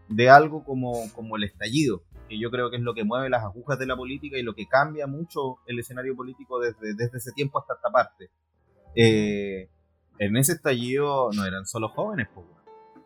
de 0.08 0.30
algo 0.30 0.64
como, 0.64 1.12
como 1.14 1.38
el 1.38 1.44
estallido, 1.44 2.04
que 2.28 2.40
yo 2.40 2.52
creo 2.52 2.70
que 2.70 2.78
es 2.78 2.84
lo 2.84 2.94
que 2.94 3.04
mueve 3.04 3.30
las 3.30 3.44
agujas 3.44 3.80
de 3.80 3.88
la 3.88 3.96
política 3.96 4.38
y 4.38 4.44
lo 4.44 4.54
que 4.54 4.68
cambia 4.68 5.08
mucho 5.08 5.58
el 5.66 5.80
escenario 5.80 6.16
político 6.16 6.60
desde, 6.60 6.94
desde 6.96 7.18
ese 7.18 7.32
tiempo 7.32 7.60
hasta 7.60 7.74
esta 7.74 7.90
parte. 7.90 8.30
Eh, 8.96 9.70
en 10.20 10.38
ese 10.38 10.54
estallido 10.54 11.32
no 11.36 11.46
eran 11.46 11.66
solo 11.66 11.90
jóvenes, 11.90 12.28
pues, 12.34 12.46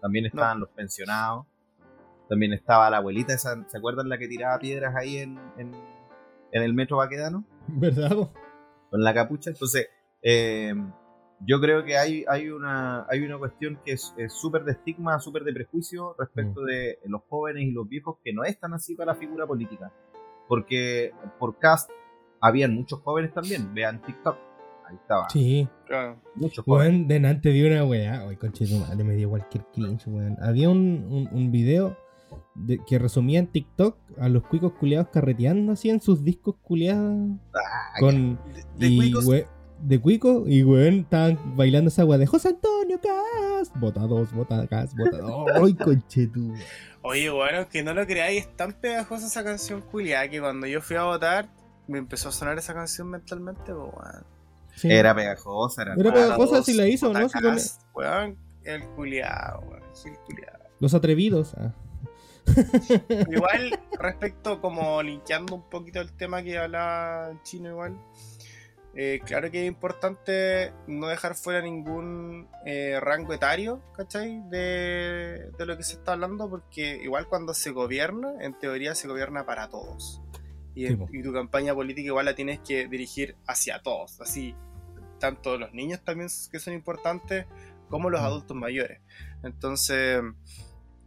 también 0.01 0.25
estaban 0.25 0.59
los 0.59 0.69
pensionados, 0.69 1.45
también 2.27 2.51
estaba 2.53 2.89
la 2.89 2.97
abuelita, 2.97 3.33
esa, 3.33 3.63
¿se 3.69 3.77
acuerdan 3.77 4.09
la 4.09 4.17
que 4.17 4.27
tiraba 4.27 4.59
piedras 4.59 4.95
ahí 4.95 5.17
en, 5.17 5.39
en, 5.57 5.71
en 6.51 6.61
el 6.61 6.73
metro 6.73 6.97
Baquedano? 6.97 7.45
¿Verdad? 7.67 8.29
con 8.89 9.03
la 9.03 9.13
capucha. 9.13 9.49
Entonces, 9.49 9.87
eh, 10.21 10.73
yo 11.45 11.59
creo 11.59 11.83
que 11.83 11.97
hay, 11.97 12.25
hay, 12.27 12.49
una, 12.49 13.07
hay 13.09 13.25
una 13.25 13.39
cuestión 13.39 13.79
que 13.83 13.93
es 13.93 14.13
es 14.17 14.33
súper 14.33 14.63
de 14.65 14.73
estigma, 14.73 15.19
súper 15.19 15.43
de 15.43 15.51
prejuicio 15.53 16.15
respecto 16.19 16.61
Mm. 16.61 16.65
de 16.65 16.99
los 17.05 17.21
jóvenes 17.27 17.63
y 17.63 17.71
los 17.71 17.89
viejos 17.89 18.17
que 18.23 18.33
no 18.33 18.43
están 18.43 18.73
así 18.73 18.95
para 18.95 19.13
la 19.13 19.19
figura 19.19 19.47
política. 19.47 19.91
Porque 20.47 21.11
por 21.39 21.57
cast 21.57 21.89
habían 22.39 22.75
muchos 22.75 23.01
jóvenes 23.01 23.33
también. 23.33 23.73
Vean 23.73 24.01
TikTok. 24.01 24.37
Ahí 24.87 24.95
estaba. 24.95 25.29
Sí. 25.29 25.67
Claro. 25.87 26.19
Jóvenes. 26.35 26.59
Weón, 26.65 27.07
delante 27.07 27.49
vi 27.51 27.63
una 27.65 27.83
weá. 27.85 28.27
Ay, 28.27 28.35
conche 28.37 28.65
tu 28.67 28.77
madre, 28.77 29.03
me 29.03 29.15
dio 29.15 29.29
cualquier 29.29 29.65
cringe, 29.73 30.07
weón. 30.07 30.37
Había 30.41 30.69
un, 30.69 31.05
un, 31.09 31.29
un 31.31 31.51
video 31.51 31.97
de- 32.55 32.79
que 32.87 32.99
resumía 32.99 33.39
en 33.39 33.47
TikTok 33.47 33.97
a 34.19 34.29
los 34.29 34.43
cuicos 34.43 34.73
culiados 34.73 35.07
carreteando 35.09 35.71
así 35.73 35.89
en 35.89 36.01
sus 36.01 36.23
discos 36.23 36.55
culiados. 36.61 37.29
Ah, 37.55 37.99
con. 37.99 38.39
De 38.77 38.87
y, 38.87 38.97
cuicos, 38.97 39.25
we- 39.25 39.47
de 39.81 39.99
cuico 39.99 40.43
y 40.47 40.63
weón 40.63 40.99
estaban 41.01 41.37
bailando 41.57 41.89
esa 41.89 42.05
weá 42.05 42.17
de 42.17 42.25
José 42.25 42.49
Antonio 42.49 42.99
Cas. 43.01 43.71
Bota 43.79 44.01
dos, 44.01 44.31
bota 44.33 44.65
Cas, 44.67 44.95
bota 44.95 45.17
dos. 45.17 45.45
Ay, 45.63 45.73
conche 45.75 46.27
tu. 46.27 46.39
madre. 46.49 46.63
Oye, 47.01 47.29
bueno, 47.29 47.67
que 47.69 47.83
no 47.83 47.93
lo 47.93 48.05
creáis, 48.07 48.41
es 48.45 48.55
tan 48.55 48.71
pegajosa 48.73 49.27
esa 49.27 49.43
canción 49.43 49.81
culiada 49.81 50.29
que 50.29 50.39
cuando 50.39 50.67
yo 50.67 50.79
fui 50.81 50.95
a 50.95 51.03
votar 51.03 51.49
me 51.85 51.97
empezó 51.97 52.29
a 52.29 52.31
sonar 52.31 52.57
esa 52.57 52.73
canción 52.73 53.09
mentalmente, 53.09 53.61
pues, 53.73 53.75
weón. 53.75 54.25
Sí. 54.75 54.91
Era 54.91 55.13
pegajosa, 55.15 55.83
era. 55.83 55.93
Era 55.95 56.13
pegajosa 56.13 56.63
si 56.63 56.73
la 56.73 56.87
hizo, 56.87 57.11
¿no? 57.13 57.27
Si 57.29 57.39
con- 57.39 57.51
cas, 57.53 57.79
Weón, 57.93 58.37
el 58.63 58.83
culiado, 58.89 59.59
weón, 59.61 59.83
el 60.05 60.17
culiado. 60.19 60.59
Los 60.79 60.93
atrevidos. 60.93 61.53
ah. 61.57 61.73
Igual, 63.31 63.79
respecto, 63.99 64.59
como 64.59 65.01
linkeando 65.01 65.55
un 65.55 65.69
poquito 65.69 66.01
el 66.01 66.11
tema 66.13 66.43
que 66.43 66.57
hablaba 66.57 67.29
el 67.29 67.41
chino, 67.43 67.69
igual. 67.69 67.97
eh, 68.95 69.21
claro 69.25 69.49
que 69.49 69.61
es 69.61 69.67
importante 69.67 70.73
no 70.87 71.07
dejar 71.07 71.35
fuera 71.35 71.61
ningún 71.61 72.47
eh, 72.65 72.99
rango 72.99 73.33
etario, 73.33 73.81
¿cachai? 73.95 74.41
De, 74.49 75.51
de 75.57 75.65
lo 75.65 75.77
que 75.77 75.83
se 75.83 75.93
está 75.93 76.13
hablando, 76.13 76.49
porque 76.49 76.99
igual 77.01 77.27
cuando 77.27 77.53
se 77.53 77.71
gobierna, 77.71 78.33
en 78.41 78.57
teoría 78.59 78.93
se 78.93 79.07
gobierna 79.07 79.45
para 79.45 79.69
todos. 79.69 80.21
Y, 80.75 80.87
Sí, 80.87 80.95
po. 80.95 81.07
y 81.11 81.21
tu 81.21 81.31
campaña 81.33 81.73
política 81.73 82.07
igual 82.07 82.25
la 82.25 82.35
tienes 82.35 82.59
que 82.59 82.87
dirigir 82.87 83.35
hacia 83.47 83.79
todos, 83.81 84.19
así, 84.21 84.55
tanto 85.19 85.57
los 85.57 85.73
niños 85.73 86.01
también 86.03 86.29
que 86.51 86.59
son 86.59 86.73
importantes, 86.73 87.45
como 87.89 88.09
los 88.09 88.21
Mm. 88.21 88.25
adultos 88.25 88.57
mayores. 88.57 88.99
Entonces, 89.43 90.21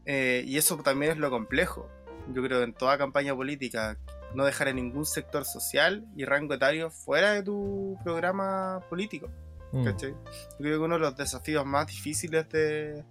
eh, 0.04 0.44
y 0.46 0.56
eso 0.56 0.76
también 0.78 1.12
es 1.12 1.18
lo 1.18 1.30
complejo. 1.30 1.88
Yo 2.32 2.42
creo 2.42 2.58
que 2.58 2.64
en 2.64 2.74
toda 2.74 2.96
campaña 2.98 3.34
política, 3.34 3.98
no 4.34 4.44
dejar 4.44 4.68
a 4.68 4.72
ningún 4.72 5.06
sector 5.06 5.44
social 5.44 6.04
y 6.16 6.24
rango 6.24 6.54
etario 6.54 6.90
fuera 6.90 7.32
de 7.32 7.42
tu 7.42 7.96
programa 8.04 8.80
político. 8.88 9.28
Mm. 9.72 9.84
Yo 9.84 9.96
creo 9.96 10.78
que 10.78 10.84
uno 10.84 10.94
de 10.94 11.00
los 11.00 11.16
desafíos 11.16 11.64
más 11.66 11.86
difíciles 11.86 12.48
de, 12.50 13.04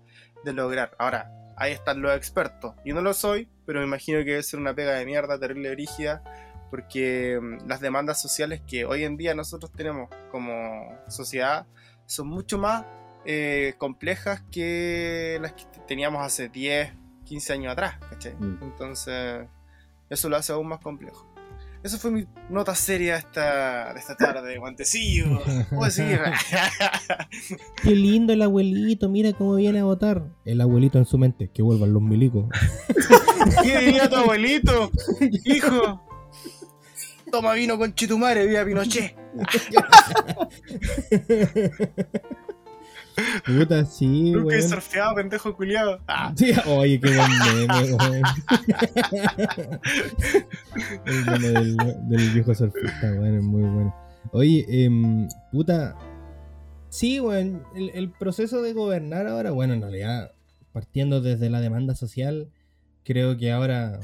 de 0.43 0.53
lograr. 0.53 0.95
Ahora, 0.99 1.31
ahí 1.57 1.71
están 1.73 2.01
los 2.01 2.15
expertos. 2.15 2.75
Yo 2.85 2.93
no 2.93 3.01
lo 3.01 3.13
soy, 3.13 3.49
pero 3.65 3.79
me 3.79 3.85
imagino 3.85 4.19
que 4.19 4.31
debe 4.31 4.43
ser 4.43 4.59
una 4.59 4.73
pega 4.73 4.93
de 4.93 5.05
mierda 5.05 5.39
terrible 5.39 5.71
brígida, 5.71 6.23
porque 6.69 7.39
mm, 7.41 7.67
las 7.67 7.81
demandas 7.81 8.21
sociales 8.21 8.61
que 8.67 8.85
hoy 8.85 9.03
en 9.03 9.17
día 9.17 9.33
nosotros 9.33 9.71
tenemos 9.71 10.09
como 10.31 10.97
sociedad 11.07 11.65
son 12.05 12.27
mucho 12.27 12.57
más 12.57 12.85
eh, 13.25 13.73
complejas 13.77 14.43
que 14.51 15.39
las 15.41 15.53
que 15.53 15.63
teníamos 15.87 16.23
hace 16.23 16.49
10, 16.49 16.93
15 17.25 17.53
años 17.53 17.71
atrás, 17.71 17.97
¿cachai? 18.09 18.35
Mm. 18.35 18.59
Entonces, 18.61 19.47
eso 20.09 20.29
lo 20.29 20.37
hace 20.37 20.53
aún 20.53 20.67
más 20.67 20.79
complejo. 20.79 21.34
Eso 21.85 21.99
fue 21.99 22.09
mi 22.09 22.25
nota 22.49 22.73
seria 22.73 23.15
esta, 23.15 23.93
de 23.93 23.99
esta 23.99 24.15
tarde, 24.15 24.57
guantecillo. 24.57 25.39
¿Puedo 25.69 25.91
seguir? 25.91 26.19
Qué 27.83 27.91
lindo 27.91 28.33
el 28.33 28.41
abuelito, 28.41 29.07
mira 29.07 29.33
cómo 29.33 29.53
viene 29.53 29.81
a 29.81 29.83
votar. 29.83 30.23
El 30.45 30.61
abuelito 30.61 30.97
en 30.97 31.05
su 31.05 31.19
mente, 31.19 31.51
que 31.53 31.61
vuelvan 31.61 31.93
los 31.93 32.01
milicos. 32.01 32.45
¿Qué 33.63 33.81
diría 33.81 34.09
tu 34.09 34.15
abuelito? 34.15 34.89
Hijo, 35.43 36.03
toma 37.31 37.53
vino 37.53 37.77
con 37.77 37.93
chitumare, 37.93 38.47
viva 38.47 38.65
Pinochet. 38.65 39.15
Puta, 43.45 43.85
sí, 43.85 44.31
Nunca 44.31 44.55
he 44.55 44.57
weón. 44.59 44.69
surfeado, 44.69 45.15
pendejo 45.15 45.55
culiado. 45.55 45.99
Ah, 46.07 46.33
Sí, 46.35 46.51
oye, 46.67 46.99
qué 46.99 47.15
buen 47.15 47.31
meme, 47.67 47.93
weón. 47.93 48.21
El 51.05 51.25
meme 51.25 51.47
del, 51.59 51.77
del 52.09 52.29
viejo 52.33 52.53
surfista, 52.55 53.11
weón, 53.13 53.37
es 53.37 53.43
muy 53.43 53.61
bueno. 53.63 53.95
Oye, 54.31 54.65
em, 54.69 55.27
puta. 55.51 55.95
Sí, 56.89 57.19
weón, 57.19 57.63
el, 57.75 57.89
el 57.93 58.11
proceso 58.11 58.61
de 58.61 58.73
gobernar 58.73 59.27
ahora, 59.27 59.51
bueno, 59.51 59.73
en 59.73 59.81
realidad, 59.81 60.31
partiendo 60.71 61.21
desde 61.21 61.49
la 61.49 61.61
demanda 61.61 61.95
social, 61.95 62.49
creo 63.03 63.37
que 63.37 63.51
ahora 63.51 63.99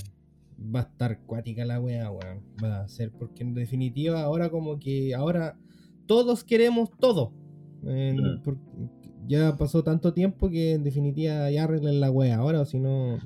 va 0.60 0.82
a 0.82 0.84
estar 0.84 1.20
cuática 1.22 1.66
la 1.66 1.80
wea, 1.80 2.12
weón. 2.12 2.44
Va 2.64 2.82
a 2.82 2.88
ser, 2.88 3.12
porque 3.12 3.44
en 3.44 3.54
definitiva, 3.54 4.22
ahora 4.22 4.50
como 4.50 4.80
que, 4.80 5.14
ahora 5.16 5.58
todos 6.06 6.44
queremos 6.44 6.90
todo. 7.00 7.34
Por- 8.44 8.58
ya 9.32 9.56
pasó 9.58 9.84
tanto 9.84 10.14
tiempo 10.14 10.50
que 10.50 10.74
en 10.74 10.84
definitiva 10.84 11.50
ya 11.50 11.64
arreglen 11.64 12.00
la 12.02 12.12
wea 12.12 12.36
ahora, 12.38 12.62
o 12.62 12.66
si 12.66 12.80
no. 12.80 13.18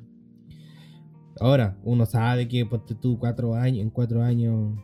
Ahora, 1.40 1.78
uno 1.84 2.06
sabe 2.06 2.48
que 2.48 2.66
ponte 2.66 2.96
tú 2.96 3.18
cuatro 3.20 3.56
años, 3.56 3.82
en 3.82 3.90
cuatro 3.90 4.22
años 4.24 4.78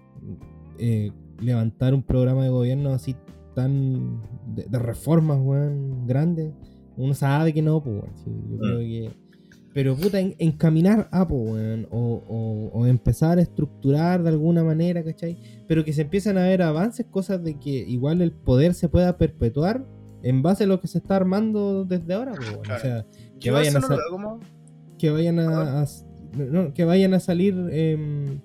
eh, 0.80 1.12
levantar 1.42 1.94
un 1.94 2.04
programa 2.04 2.44
de 2.44 2.50
gobierno 2.50 2.90
así 2.94 3.16
tan 3.56 4.22
de, 4.54 4.66
de 4.70 4.80
reformas, 4.80 5.40
weón, 5.42 6.06
grandes, 6.08 6.52
uno 6.98 7.14
sabe 7.14 7.54
que 7.54 7.62
no, 7.62 7.82
pues, 7.82 7.96
weón. 8.02 8.18
sí, 8.18 8.32
yo 8.50 8.58
creo 8.58 8.80
que. 8.80 9.12
Pero 9.74 9.96
puta, 9.96 10.20
en- 10.20 10.36
encaminar 10.40 11.08
a, 11.14 11.26
pues, 11.26 11.42
weón, 11.52 11.88
o, 11.92 12.22
o- 12.28 12.70
o 12.80 12.86
empezar 12.86 13.38
a 13.38 13.42
estructurar 13.42 14.22
de 14.22 14.30
alguna 14.30 14.64
manera, 14.66 15.02
¿cachai? 15.04 15.38
Pero 15.70 15.86
que 15.86 15.94
se 15.94 16.02
empiezan 16.02 16.38
a 16.38 16.44
ver 16.44 16.62
avances, 16.62 17.06
cosas 17.06 17.42
de 17.44 17.58
que 17.60 17.70
igual 17.70 18.22
el 18.22 18.34
poder 18.34 18.74
se 18.74 18.90
pueda 18.90 19.18
perpetuar 19.18 19.86
en 20.24 20.42
base 20.42 20.64
a 20.66 20.68
lo 20.68 20.80
que 20.80 20.88
se 20.88 20.98
está 21.00 21.16
armando 21.16 21.86
desde 21.86 22.14
ahora, 22.14 22.34
pues. 22.36 22.58
Claro. 22.64 22.80
O 22.80 22.82
sea, 22.82 23.06
que 23.40 23.48
Yo 23.48 23.54
vayan 23.54 23.78
a 23.78 23.80
no 23.80 23.88
como. 24.10 24.40
que 24.98 25.10
vayan 25.12 25.40
a, 25.40 25.82
a- 25.82 25.86
no, 26.38 26.74
que 26.74 26.86
vayan 26.86 27.14
a 27.14 27.20
salir 27.20 27.54
em, 27.72 28.40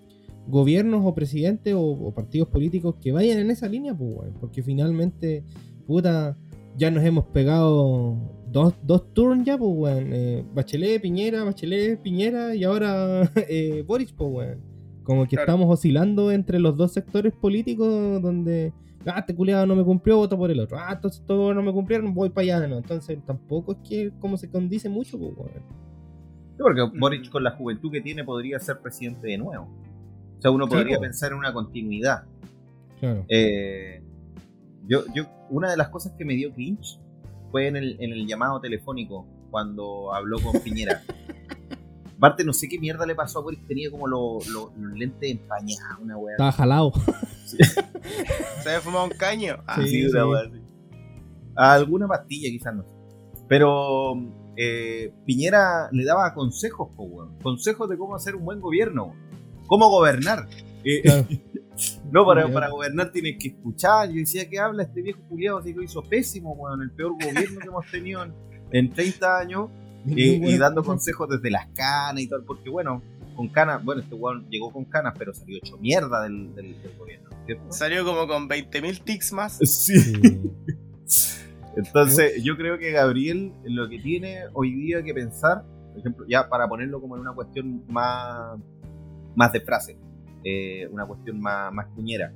gobiernos 0.48 1.02
o 1.04 1.14
presidentes 1.14 1.74
o, 1.74 1.80
o 1.82 2.14
partidos 2.14 2.48
políticos 2.48 2.96
que 3.00 3.12
vayan 3.12 3.38
en 3.38 3.50
esa 3.50 3.68
línea, 3.68 3.94
pues, 3.96 4.10
weón. 4.16 4.34
Porque 4.40 4.62
finalmente, 4.62 5.44
puta, 5.86 6.36
ya 6.76 6.90
nos 6.90 7.04
hemos 7.04 7.26
pegado 7.26 8.16
dos, 8.50 8.74
dos 8.82 9.12
turns 9.14 9.44
ya, 9.46 9.56
pues, 9.58 9.70
weón. 9.74 10.10
Eh, 10.12 10.44
Bachelet, 10.54 11.00
Piñera, 11.02 11.44
Bachelet, 11.44 12.00
Piñera 12.00 12.54
y 12.54 12.64
ahora 12.64 13.30
eh, 13.48 13.84
Boris, 13.86 14.12
pues, 14.12 14.30
weón. 14.32 14.60
Como 15.02 15.22
que 15.24 15.36
Claro. 15.36 15.42
estamos 15.52 15.72
oscilando 15.72 16.32
entre 16.32 16.58
los 16.58 16.76
dos 16.76 16.92
sectores 16.92 17.32
políticos 17.32 18.20
donde, 18.20 18.72
ah, 19.10 19.20
este 19.20 19.34
culiado 19.34 19.66
no 19.66 19.74
me 19.76 19.84
cumplió, 19.84 20.16
voto 20.16 20.36
por 20.36 20.50
el 20.50 20.60
otro. 20.60 20.78
Ah, 20.78 20.92
entonces 20.94 21.22
todos 21.26 21.54
no 21.54 21.62
me 21.62 21.72
cumplieron, 21.72 22.12
voy 22.14 22.30
para 22.30 22.42
allá, 22.56 22.66
¿no? 22.66 22.78
Entonces 22.78 23.18
tampoco 23.24 23.72
es 23.72 23.78
que 23.88 24.12
como 24.20 24.36
se 24.36 24.50
condice 24.50 24.88
mucho, 24.88 25.18
pues. 25.18 25.34
Sí, 25.52 26.62
porque 26.62 26.82
Mm. 26.86 26.98
Boric 27.00 27.30
con 27.30 27.44
la 27.44 27.50
juventud 27.52 27.90
que 27.92 28.00
tiene 28.00 28.24
podría 28.24 28.58
ser 28.58 28.80
presidente 28.80 29.26
de 29.28 29.38
nuevo. 29.38 29.68
O 30.38 30.40
sea, 30.40 30.50
uno 30.50 30.66
Sí, 30.66 30.72
podría 30.74 30.96
po. 30.96 31.02
pensar 31.02 31.32
en 31.32 31.38
una 31.38 31.52
continuidad. 31.52 32.24
Claro. 33.00 33.24
Eh, 33.28 34.02
yo, 34.86 35.04
yo, 35.14 35.24
una 35.50 35.70
de 35.70 35.76
las 35.76 35.88
cosas 35.88 36.12
que 36.16 36.24
me 36.24 36.34
dio 36.34 36.52
cringe 36.52 36.98
fue 37.50 37.68
en 37.68 37.76
el, 37.76 37.96
en 38.00 38.12
el 38.12 38.26
llamado 38.26 38.60
telefónico 38.60 39.26
cuando 39.50 40.12
habló 40.14 40.38
con 40.40 40.60
Piñera. 40.62 41.02
Aparte, 42.16 42.44
no 42.44 42.52
sé 42.52 42.68
qué 42.68 42.78
mierda 42.78 43.04
le 43.06 43.14
pasó 43.14 43.38
a 43.40 43.42
Boric, 43.42 43.66
tenía 43.66 43.90
como 43.90 44.06
lo- 44.06 44.38
lo- 44.50 44.72
los 44.76 44.98
lentes 44.98 45.30
empañados, 45.30 45.98
una 46.00 46.16
weá. 46.16 46.34
Estaba 46.34 46.52
jalado. 46.52 46.92
Se 47.44 48.68
había 48.68 48.80
fumado 48.80 49.04
un 49.04 49.10
caño. 49.10 49.56
Ah, 49.66 49.76
Sí, 49.82 49.88
Sí, 49.88 50.06
una 50.06 50.22
sí. 50.22 50.26
weá 50.28 50.40
así. 50.42 50.60
Alguna 51.54 52.08
pastilla, 52.08 52.48
quizás 52.50 52.74
no 52.74 52.82
sé. 52.84 52.90
Pero 53.48 54.14
eh, 54.56 55.12
Piñera 55.24 55.88
le 55.92 56.04
daba 56.04 56.32
consejos, 56.34 56.88
po, 56.96 57.04
weón. 57.04 57.38
consejos 57.42 57.88
de 57.88 57.96
cómo 57.98 58.14
hacer 58.16 58.34
un 58.34 58.44
buen 58.44 58.60
gobierno, 58.60 59.04
weón. 59.06 59.18
cómo 59.66 59.88
gobernar. 59.90 60.48
Eh, 60.84 61.02
Claro. 61.02 61.26
no, 62.10 62.24
para, 62.26 62.68
gobernar 62.68 63.12
tienes 63.12 63.36
que 63.38 63.48
escuchar. 63.48 64.08
Yo 64.08 64.16
decía 64.16 64.48
que 64.48 64.58
habla 64.58 64.84
este 64.84 65.02
viejo 65.02 65.20
culiado, 65.28 65.58
así 65.58 65.70
que 65.72 65.76
lo 65.76 65.82
hizo 65.82 66.02
pésimo, 66.02 66.52
weón. 66.54 66.82
El 66.82 66.90
peor 66.92 67.12
gobierno 67.12 67.60
que 67.60 67.68
hemos 67.68 67.90
tenido 67.90 68.24
en, 68.24 68.32
en 68.72 68.90
30 68.92 69.38
años. 69.38 69.70
Y, 70.06 70.46
y 70.54 70.58
dando 70.58 70.84
consejos 70.84 71.28
desde 71.28 71.50
las 71.50 71.66
canas 71.74 72.20
y 72.22 72.28
tal, 72.28 72.42
porque 72.44 72.68
bueno, 72.70 73.02
con 73.34 73.48
canas, 73.48 73.84
bueno, 73.84 74.00
este 74.02 74.14
weón 74.14 74.46
llegó 74.50 74.72
con 74.72 74.84
canas, 74.84 75.14
pero 75.18 75.34
salió 75.34 75.58
hecho 75.58 75.76
mierda 75.78 76.22
del, 76.22 76.54
del- 76.54 76.80
del 76.82 76.96
gobierno, 76.98 77.28
¿cierto? 77.44 77.72
Salió 77.72 78.04
como 78.04 78.26
con 78.26 78.48
20.000 78.48 79.02
tics 79.04 79.32
más. 79.32 79.58
Sí. 79.64 79.94
Sí. 81.04 81.38
Entonces, 81.76 82.42
yo 82.42 82.56
creo 82.56 82.78
que 82.78 82.90
Gabriel 82.90 83.52
lo 83.64 83.88
que 83.88 83.98
tiene 83.98 84.44
hoy 84.54 84.72
día 84.74 85.02
que 85.02 85.12
pensar, 85.12 85.62
por 85.90 85.98
ejemplo, 86.00 86.26
ya 86.28 86.48
para 86.48 86.66
ponerlo 86.68 87.00
como 87.00 87.16
en 87.16 87.20
una 87.22 87.32
cuestión 87.34 87.82
más, 87.88 88.58
más 89.34 89.52
de 89.52 89.60
frase, 89.60 89.98
eh, 90.42 90.88
una 90.90 91.04
cuestión 91.06 91.38
más, 91.40 91.72
más 91.72 91.86
cuñera. 91.94 92.32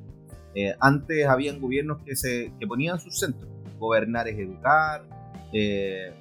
Eh, 0.54 0.74
antes 0.80 1.26
habían 1.26 1.58
gobiernos 1.60 2.02
que 2.04 2.16
se 2.16 2.52
que 2.60 2.66
ponían 2.66 3.00
sus 3.00 3.18
centros. 3.18 3.48
Gobernar 3.78 4.28
es 4.28 4.38
educar, 4.38 5.04
eh, 5.54 6.12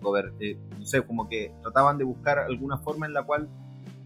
gober- 0.00 0.32
eh, 0.40 0.56
no 0.78 0.84
sé, 0.84 1.02
como 1.02 1.28
que 1.28 1.52
trataban 1.62 1.98
de 1.98 2.04
buscar 2.04 2.38
alguna 2.38 2.78
forma 2.78 3.06
en 3.06 3.12
la 3.12 3.22
cual 3.22 3.48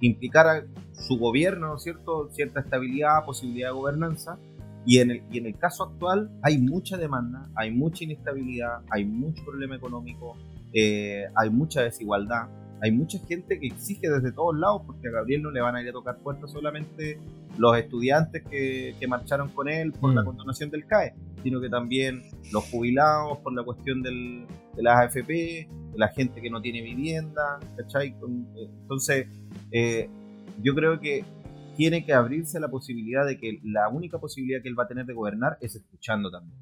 implicara 0.01 0.64
su 0.93 1.18
gobierno, 1.18 1.68
¿no 1.68 1.76
es 1.76 1.82
cierto? 1.82 2.28
Cierta 2.32 2.61
estabilidad, 2.61 3.24
posibilidad 3.24 3.68
de 3.68 3.74
gobernanza. 3.74 4.39
Y 4.87 4.99
en, 4.99 5.11
el, 5.12 5.22
y 5.30 5.39
en 5.39 5.47
el 5.47 5.57
caso 5.57 5.85
actual 5.85 6.30
hay 6.43 6.59
mucha 6.59 6.99
demanda, 6.99 7.49
hay 7.55 7.70
mucha 7.70 8.05
inestabilidad, 8.05 8.80
hay 8.91 9.07
mucho 9.07 9.43
problema 9.43 9.76
económico, 9.76 10.37
eh, 10.74 11.24
hay 11.35 11.49
mucha 11.49 11.80
desigualdad, 11.80 12.49
hay 12.85 12.93
mucha 12.93 13.18
gente 13.26 13.59
que 13.59 13.66
exige 13.68 14.11
desde 14.11 14.30
todos 14.30 14.55
lados, 14.59 14.82
porque 14.87 15.09
a 15.09 15.11
Gabriel 15.11 15.41
no 15.43 15.51
le 15.51 15.61
van 15.62 15.74
a 15.74 15.80
ir 15.82 15.89
a 15.89 15.93
tocar 15.93 16.18
puertas 16.18 16.51
solamente 16.53 17.18
los 17.57 17.76
estudiantes 17.78 18.43
que, 18.45 18.95
que 19.01 19.07
marcharon 19.09 19.49
con 19.49 19.68
él 19.68 19.93
por 19.93 20.12
Mm. 20.12 20.16
la 20.16 20.24
condonación 20.24 20.70
del 20.70 20.85
CAE, 20.87 21.14
sino 21.43 21.61
que 21.62 21.70
también 21.70 22.22
los 22.53 22.64
jubilados 22.64 23.39
por 23.39 23.55
la 23.55 23.62
cuestión 23.62 24.03
del, 24.03 24.45
de 24.76 24.82
las 24.82 24.99
AFP, 24.99 25.28
de 25.93 25.99
la 25.99 26.09
gente 26.09 26.43
que 26.43 26.51
no 26.51 26.61
tiene 26.61 26.82
vivienda, 26.82 27.59
¿cachai? 27.76 28.09
Eh, 28.09 28.68
Entonces, 28.82 29.28
eh, 29.72 30.11
yo 30.62 30.74
creo 30.74 31.01
que 31.01 31.24
tiene 31.76 32.05
que 32.05 32.12
abrirse 32.12 32.61
la 32.61 32.68
posibilidad 32.68 33.24
de 33.26 33.39
que 33.39 33.61
la 33.64 33.89
única 33.89 34.18
posibilidad 34.18 34.61
que 34.62 34.68
él 34.68 34.78
va 34.78 34.85
a 34.85 34.89
tener 34.89 35.07
de 35.07 35.14
gobernar 35.14 35.57
es 35.62 35.74
escuchando 35.74 36.30
también. 36.30 36.59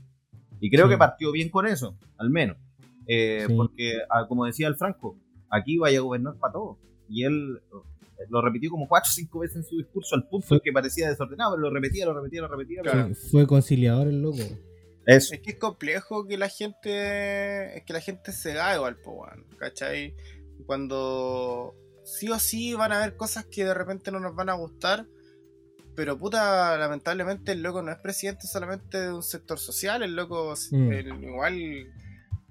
Y 0.60 0.70
creo 0.70 0.86
Sí. 0.86 0.92
que 0.92 0.98
partió 0.98 1.32
bien 1.32 1.48
con 1.50 1.66
eso, 1.66 1.98
al 2.16 2.30
menos. 2.30 2.56
Eh, 3.08 3.44
Sí. 3.48 3.54
Porque, 3.56 3.94
ah, 4.08 4.26
como 4.28 4.44
decía 4.46 4.68
el 4.68 4.76
Franco, 4.76 5.16
aquí 5.52 5.78
vaya 5.78 5.98
a 5.98 6.02
gobernar 6.02 6.34
para 6.40 6.54
todos. 6.54 6.78
Y 7.08 7.24
él 7.24 7.60
eh, 7.72 8.24
lo 8.30 8.40
repitió 8.42 8.70
como 8.70 8.88
cuatro 8.88 9.08
o 9.10 9.14
cinco 9.14 9.38
veces 9.40 9.56
en 9.58 9.64
su 9.64 9.76
discurso, 9.76 10.14
al 10.16 10.26
punto 10.28 10.46
Fue- 10.48 10.60
que 10.62 10.72
parecía 10.72 11.08
desordenado, 11.08 11.52
pero 11.56 11.68
lo 11.68 11.74
repetía, 11.74 12.06
lo 12.06 12.14
repetía, 12.14 12.42
lo 12.42 12.48
repetía. 12.48 12.82
Claro. 12.82 13.06
Fue, 13.14 13.14
fue 13.30 13.46
conciliador 13.46 14.08
el 14.08 14.22
loco. 14.22 14.38
Eso. 15.04 15.34
Es 15.34 15.40
que 15.40 15.50
es 15.50 15.58
complejo 15.58 16.26
que 16.26 16.38
la 16.38 16.48
gente. 16.48 17.76
Es 17.78 17.84
que 17.84 17.92
la 17.92 18.00
gente 18.00 18.32
se 18.32 18.54
da 18.54 18.74
igual, 18.76 18.96
po, 18.96 19.26
¿cachai? 19.58 20.14
Cuando 20.66 21.74
sí 22.04 22.28
o 22.30 22.38
sí 22.38 22.74
van 22.74 22.92
a 22.92 23.02
haber 23.02 23.16
cosas 23.16 23.44
que 23.46 23.64
de 23.64 23.74
repente 23.74 24.10
no 24.10 24.20
nos 24.20 24.34
van 24.34 24.48
a 24.48 24.54
gustar. 24.54 25.06
Pero 25.94 26.16
puta, 26.18 26.78
lamentablemente 26.78 27.52
el 27.52 27.62
loco 27.62 27.82
no 27.82 27.92
es 27.92 27.98
presidente 27.98 28.46
solamente 28.46 28.98
de 28.98 29.12
un 29.12 29.22
sector 29.22 29.58
social, 29.58 30.02
el 30.02 30.16
loco 30.16 30.54
Mm. 30.70 30.92
el- 30.92 31.24
igual 31.24 31.92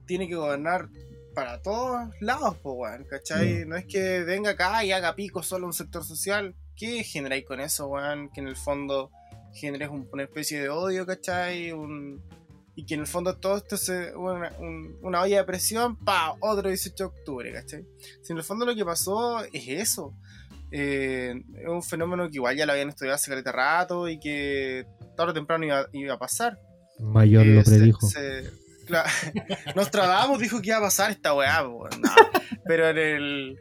tiene 0.05 0.27
que 0.27 0.35
gobernar 0.35 0.89
para 1.34 1.61
todos 1.61 2.09
lados, 2.19 2.57
po, 2.57 2.73
weón, 2.73 3.05
¿cachai? 3.05 3.65
Mm. 3.65 3.69
No 3.69 3.75
es 3.77 3.86
que 3.86 4.23
venga 4.23 4.51
acá 4.51 4.84
y 4.84 4.91
haga 4.91 5.15
pico 5.15 5.43
solo 5.43 5.65
un 5.67 5.73
sector 5.73 6.03
social. 6.03 6.55
¿Qué 6.75 7.03
generáis 7.03 7.45
con 7.45 7.59
eso, 7.59 7.88
weón? 7.88 8.29
Que 8.32 8.41
en 8.41 8.47
el 8.47 8.55
fondo 8.55 9.11
generes 9.53 9.89
un- 9.89 10.07
una 10.11 10.23
especie 10.23 10.61
de 10.61 10.69
odio, 10.69 11.05
¿cachai? 11.05 11.71
Un, 11.71 12.21
y 12.75 12.86
que 12.86 12.93
en 12.95 13.01
el 13.01 13.07
fondo 13.07 13.38
todo 13.38 13.57
esto 13.57 13.75
se 13.77 14.15
una, 14.15 14.51
un- 14.59 14.97
una 15.01 15.21
olla 15.21 15.38
de 15.38 15.43
presión 15.43 15.97
para 15.97 16.34
otro 16.39 16.69
18 16.69 16.95
de 17.03 17.07
octubre, 17.09 17.51
¿cachai? 17.53 17.86
Si 18.23 18.32
en 18.32 18.38
el 18.38 18.43
fondo 18.43 18.65
lo 18.65 18.73
que 18.75 18.86
pasó 18.86 19.43
es 19.43 19.67
eso. 19.67 20.13
Eh, 20.71 21.34
es 21.57 21.67
un 21.67 21.84
fenómeno 21.84 22.29
que 22.29 22.36
igual 22.38 22.55
ya 22.55 22.65
lo 22.65 22.71
habían 22.71 22.89
estudiado 22.89 23.15
hace 23.15 23.29
caleta 23.29 23.51
rato 23.51 24.07
y 24.07 24.19
que 24.19 24.86
tarde 25.17 25.32
o 25.32 25.34
temprano 25.34 25.65
iba, 25.65 25.86
iba 25.91 26.13
a 26.13 26.17
pasar. 26.19 26.57
Mayor 26.99 27.43
Eh, 27.45 27.55
lo 27.55 27.63
se- 27.65 27.69
predijo. 27.71 28.07
se- 28.07 28.49
cla- 28.88 29.05
Nostradamus 29.75 30.39
dijo 30.39 30.61
que 30.61 30.69
iba 30.69 30.77
a 30.77 30.82
pasar 30.82 31.11
esta 31.11 31.34
weá, 31.34 31.63
pero 32.65 32.89
en 32.89 32.97
el. 32.97 33.59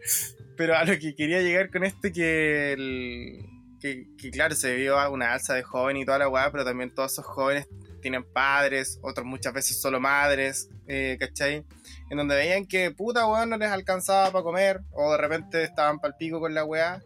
Pero 0.57 0.77
a 0.77 0.85
lo 0.85 0.99
que 0.99 1.14
quería 1.14 1.41
llegar 1.41 1.71
con 1.71 1.85
este 1.85 2.12
que 2.12 2.73
el. 2.73 3.47
Que, 3.81 4.07
claro, 4.31 4.55
se 4.55 4.75
vio 4.77 5.11
una 5.11 5.33
alza 5.33 5.55
de 5.55 5.62
jóvenes 5.62 6.03
y 6.03 6.05
toda 6.05 6.18
la 6.18 6.29
weá, 6.29 6.51
pero 6.53 6.64
también 6.66 6.95
todos 6.95 7.12
esos 7.12 7.25
jóvenes 7.25 7.66
tienen 8.03 8.25
padres, 8.25 8.99
otros 9.03 9.27
muchas 9.27 9.55
veces 9.55 9.81
solo 9.81 9.99
madres, 10.01 10.68
eh, 10.87 11.16
¿cachai? 11.18 11.64
En 12.11 12.16
donde 12.18 12.35
veían 12.35 12.66
que 12.66 12.91
puta 12.91 13.27
weón 13.27 13.49
no 13.49 13.57
les 13.57 13.71
alcanzaba 13.71 14.31
para 14.33 14.45
comer, 14.45 14.81
o 14.93 15.12
de 15.12 15.18
repente 15.18 15.62
estaban 15.62 15.99
pal 15.99 16.14
pico 16.18 16.41
con 16.41 16.53
la 16.55 16.64
weá. 16.64 17.01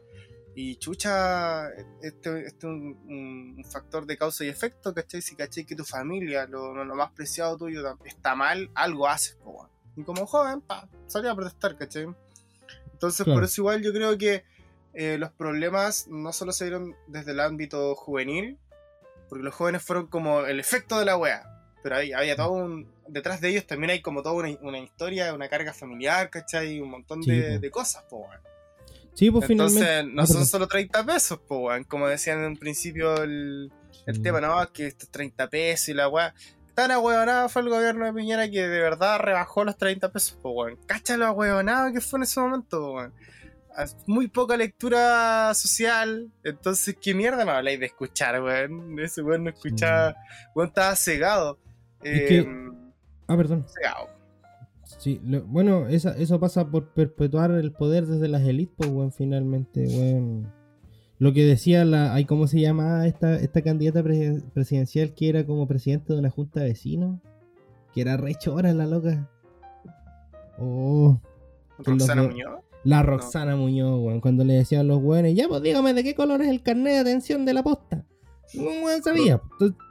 Y 0.57 0.77
chucha, 0.77 1.69
este, 2.01 2.47
este 2.47 2.59
es 2.59 2.65
un, 2.65 2.97
un- 3.09 3.55
un 3.59 3.65
factor 3.65 4.07
de 4.07 4.17
causa 4.17 4.45
y 4.45 4.49
efecto, 4.49 4.95
¿cachai? 4.95 5.21
Si 5.21 5.35
cachai 5.35 5.65
que 5.65 5.75
tu 5.75 5.85
familia, 5.85 6.47
lo, 6.47 6.73
lo 6.85 6.95
más 6.95 7.11
preciado 7.13 7.57
tuyo, 7.57 7.83
está 8.05 8.35
mal, 8.37 8.71
algo 8.75 9.09
haces, 9.09 9.37
po. 9.43 9.69
Y 9.97 10.03
como 10.05 10.27
joven, 10.27 10.61
pa, 10.61 10.89
salí 11.09 11.27
a 11.29 11.35
protestar, 11.35 11.77
¿cachai? 11.77 12.07
Entonces, 12.93 13.25
Claro. 13.25 13.39
por 13.41 13.45
eso 13.45 13.61
igual 13.63 13.83
yo 13.83 13.93
creo 13.93 14.17
que 14.17 14.45
eh, 14.93 15.19
los 15.19 15.33
problemas 15.33 16.07
no 16.09 16.33
solo 16.33 16.53
se 16.53 16.67
dieron 16.67 16.95
desde 17.09 17.33
el 17.33 17.41
ámbito 17.41 17.95
juvenil, 17.97 18.57
porque 19.29 19.43
los 19.45 19.55
jóvenes 19.55 19.83
fueron 19.83 20.07
como 20.07 20.43
el 20.43 20.61
efecto 20.61 20.99
de 21.01 21.05
la 21.05 21.17
wea, 21.17 21.43
pero 21.83 21.97
ahí 21.97 22.13
había 22.13 22.37
todo 22.37 22.53
un... 22.53 22.93
Detrás 23.09 23.41
de 23.41 23.49
ellos 23.51 23.67
también 23.67 23.91
hay 23.91 24.01
como 24.03 24.23
toda 24.23 24.37
una, 24.37 24.49
una 24.63 24.79
historia, 24.79 25.35
una 25.35 25.49
carga 25.49 25.75
familiar, 25.75 26.31
¿cachai? 26.31 26.81
Un 26.81 26.91
montón 26.91 27.23
Sí, 27.25 27.33
de, 27.33 27.71
cosas, 27.71 28.05
po, 28.05 28.19
weón. 28.19 28.41
Sí, 29.15 29.31
pues 29.31 29.49
Entonces, 29.49 29.79
finalmente. 29.81 30.15
no 30.17 30.23
Ah, 30.23 30.27
son 30.27 30.45
solo 30.47 30.67
30 30.67 31.05
pesos, 31.07 31.39
po, 31.47 31.59
weón. 31.59 31.85
Como 31.85 32.09
decían 32.09 32.41
en 32.41 32.47
un 32.47 32.57
principio 32.57 33.23
el, 33.23 33.73
el 34.07 34.15
Sí. 34.17 34.23
tema, 34.23 34.41
no, 34.41 34.73
que 34.73 34.87
estos 34.89 35.09
30 35.11 35.49
pesos 35.49 35.89
y 35.89 35.95
la 35.95 36.09
weá. 36.09 36.35
Tan 36.75 36.91
ahueonado 36.91 37.49
fue 37.49 37.63
el 37.63 37.69
gobierno 37.69 38.05
de 38.05 38.13
Piñera 38.13 38.51
que 38.51 38.67
de 38.67 38.81
verdad 38.81 39.21
rebajó 39.21 39.63
los 39.65 39.77
30 39.77 40.11
pesos, 40.11 40.37
po, 40.43 40.51
weón. 40.51 40.77
Cacha 40.87 41.17
lo 41.17 41.27
ahueonado 41.27 41.93
que 41.93 42.01
fue 42.01 42.19
en 42.19 42.25
ese 42.25 42.41
momento, 42.41 42.93
weón. 42.95 43.15
muy 44.07 44.27
poca 44.29 44.57
lectura 44.57 45.53
social. 45.55 46.31
Entonces, 46.43 46.97
¿qué 47.01 47.15
mierda 47.15 47.45
me 47.45 47.53
habláis 47.53 47.79
de 47.79 47.87
escuchar, 47.87 48.43
weón? 48.43 48.99
Ese 48.99 49.23
weón 49.23 49.45
no 49.45 49.51
escuchaba. 49.51 50.17
Weón 50.57 50.69
estaba 50.69 50.97
cegado. 50.97 51.59
que... 52.03 52.47
Ah, 53.29 53.37
perdón. 53.37 53.65
Cegado. 53.73 54.11
Sí, 55.05 55.21
bueno, 55.49 55.87
eso 55.87 56.41
pasa 56.41 56.71
por 56.71 56.95
perpetuar 56.95 57.51
el 57.51 57.73
poder 57.73 58.07
desde 58.07 58.27
las 58.27 58.41
élites, 58.41 58.75
pues, 58.75 58.89
weón, 58.89 59.13
finalmente, 59.13 59.87
weón. 59.87 60.51
Lo 61.19 61.35
que 61.35 61.45
decía 61.45 61.85
la. 61.85 62.19
¿Cómo 62.27 62.47
se 62.47 62.59
llama 62.59 63.07
esta, 63.07 63.37
esta 63.37 63.61
candidata 63.61 64.03
presidencial 64.03 65.13
que 65.13 65.29
era 65.29 65.45
como 65.45 65.69
presidente 65.69 66.15
de 66.15 66.19
una 66.19 66.31
junta 66.31 66.61
de 66.61 66.69
vecinos? 66.69 67.21
Que 67.93 68.01
era 68.01 68.17
re 68.17 68.35
chora 68.37 68.73
la 68.73 68.87
loca. 68.87 69.29
Oh. 70.59 71.21
¿Roxana 71.81 72.23
Muñoz? 72.23 72.61
La 72.83 73.03
Roxana 73.03 73.57
Muñoz, 73.57 74.01
weón. 74.03 74.23
Cuando 74.23 74.43
le 74.43 74.55
decían 74.55 74.81
a 74.81 74.85
los 74.85 75.03
weones, 75.03 75.37
ya, 75.37 75.49
pues 75.49 75.61
dígame 75.61 75.93
de 75.93 76.03
qué 76.03 76.15
color 76.15 76.41
es 76.41 76.49
el 76.49 76.63
carnet 76.63 76.95
de 76.95 77.01
atención 77.01 77.45
de 77.45 77.53
la 77.53 77.63
posta. 77.63 78.07
No 78.55 78.71
weón 78.87 79.03
sabía. 79.03 79.39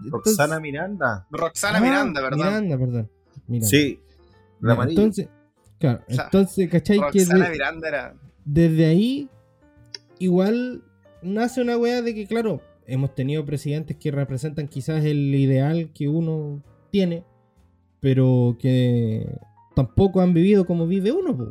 Roxana 0.09 0.59
Miranda. 0.59 1.27
Roxana 1.29 1.79
Miranda, 1.79 2.19
¿verdad? 2.19 2.61
Miranda, 2.61 2.77
perdón. 2.79 3.11
Sí. 3.61 3.99
La 4.63 4.81
entonces, 4.81 5.27
claro, 5.77 6.01
entonces, 6.07 6.69
¿cachai? 6.69 6.97
Roxana 6.97 7.49
Miranda 7.49 7.87
era. 7.89 8.15
Desde 8.45 8.85
ahí, 8.85 9.29
igual 10.19 10.81
nace 11.21 11.61
una 11.61 11.77
weá 11.77 12.01
de 12.01 12.15
que, 12.15 12.25
claro, 12.27 12.61
hemos 12.87 13.13
tenido 13.13 13.45
presidentes 13.45 13.97
que 13.97 14.09
representan 14.09 14.69
quizás 14.69 15.03
el 15.03 15.35
ideal 15.35 15.91
que 15.93 16.07
uno 16.07 16.63
tiene, 16.91 17.25
pero 17.99 18.55
que 18.57 19.37
tampoco 19.75 20.21
han 20.21 20.33
vivido 20.33 20.65
como 20.65 20.87
vive 20.87 21.11
uno, 21.11 21.35
pues, 21.35 21.49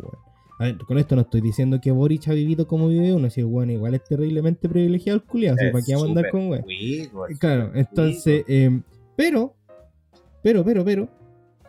A 0.58 0.64
ver, 0.64 0.78
con 0.78 0.96
esto 0.96 1.14
no 1.14 1.20
estoy 1.20 1.42
diciendo 1.42 1.82
que 1.82 1.90
Boric 1.90 2.28
ha 2.28 2.32
vivido 2.32 2.66
como 2.66 2.88
vive 2.88 3.12
uno, 3.12 3.28
si 3.28 3.42
bueno, 3.42 3.72
igual 3.72 3.92
es 3.94 4.04
terriblemente 4.04 4.70
privilegiado 4.70 5.18
el 5.18 5.24
culiado, 5.24 5.58
¿para 5.70 5.84
qué 5.84 5.92
vamos 5.94 6.08
a 6.08 6.10
andar 6.10 6.30
con 6.30 6.48
weá? 6.48 6.64
Claro, 7.38 7.72
entonces, 7.74 8.42
eh, 8.48 8.80
pero, 9.16 9.54
pero, 10.42 10.64
pero, 10.64 10.82
pero, 10.82 11.21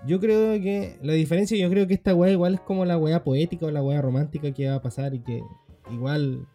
yo 0.06 0.20
creo 0.20 0.62
que 0.62 0.98
la 1.02 1.14
diferencia, 1.14 1.58
yo 1.58 1.70
creo 1.70 1.88
que 1.88 1.94
esta 1.94 2.14
weá 2.14 2.32
igual 2.32 2.56
es 2.56 2.62
como 2.62 2.86
la 2.86 2.98
weá 2.98 3.24
poética 3.24 3.66
o 3.66 3.72
la 3.72 3.84
weá 3.84 4.02
romántica 4.02 4.52
que 4.52 4.68
va 4.68 4.76
a 4.76 4.82
pasar 4.82 5.14
y 5.14 5.20
que 5.20 5.42
igual 5.92 6.46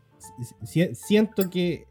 siento 0.92 1.49
que 1.51 1.86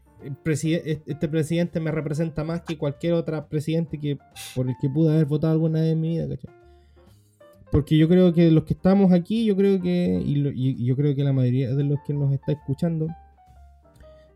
este 1.06 1.28
presidente 1.28 1.80
me 1.80 1.90
representa 1.90 2.44
más 2.44 2.62
que 2.62 2.76
cualquier 2.76 3.14
otro 3.14 3.48
presidente 3.48 3.98
que 3.98 4.18
por 4.54 4.68
el 4.68 4.76
que 4.80 4.88
pude 4.88 5.12
haber 5.12 5.26
votado 5.26 5.52
alguna 5.52 5.80
vez 5.80 5.92
en 5.92 6.00
mi 6.00 6.08
vida, 6.10 6.28
¿cachai? 6.28 6.54
Porque 7.70 7.96
yo 7.96 8.08
creo 8.08 8.32
que 8.32 8.50
los 8.50 8.64
que 8.64 8.74
estamos 8.74 9.12
aquí, 9.12 9.44
yo 9.44 9.54
creo 9.56 9.80
que, 9.80 10.22
y, 10.24 10.84
yo 10.84 10.96
creo 10.96 11.14
que 11.14 11.22
la 11.22 11.32
mayoría 11.32 11.74
de 11.74 11.84
los 11.84 11.98
que 12.06 12.14
nos 12.14 12.32
está 12.32 12.52
escuchando, 12.52 13.08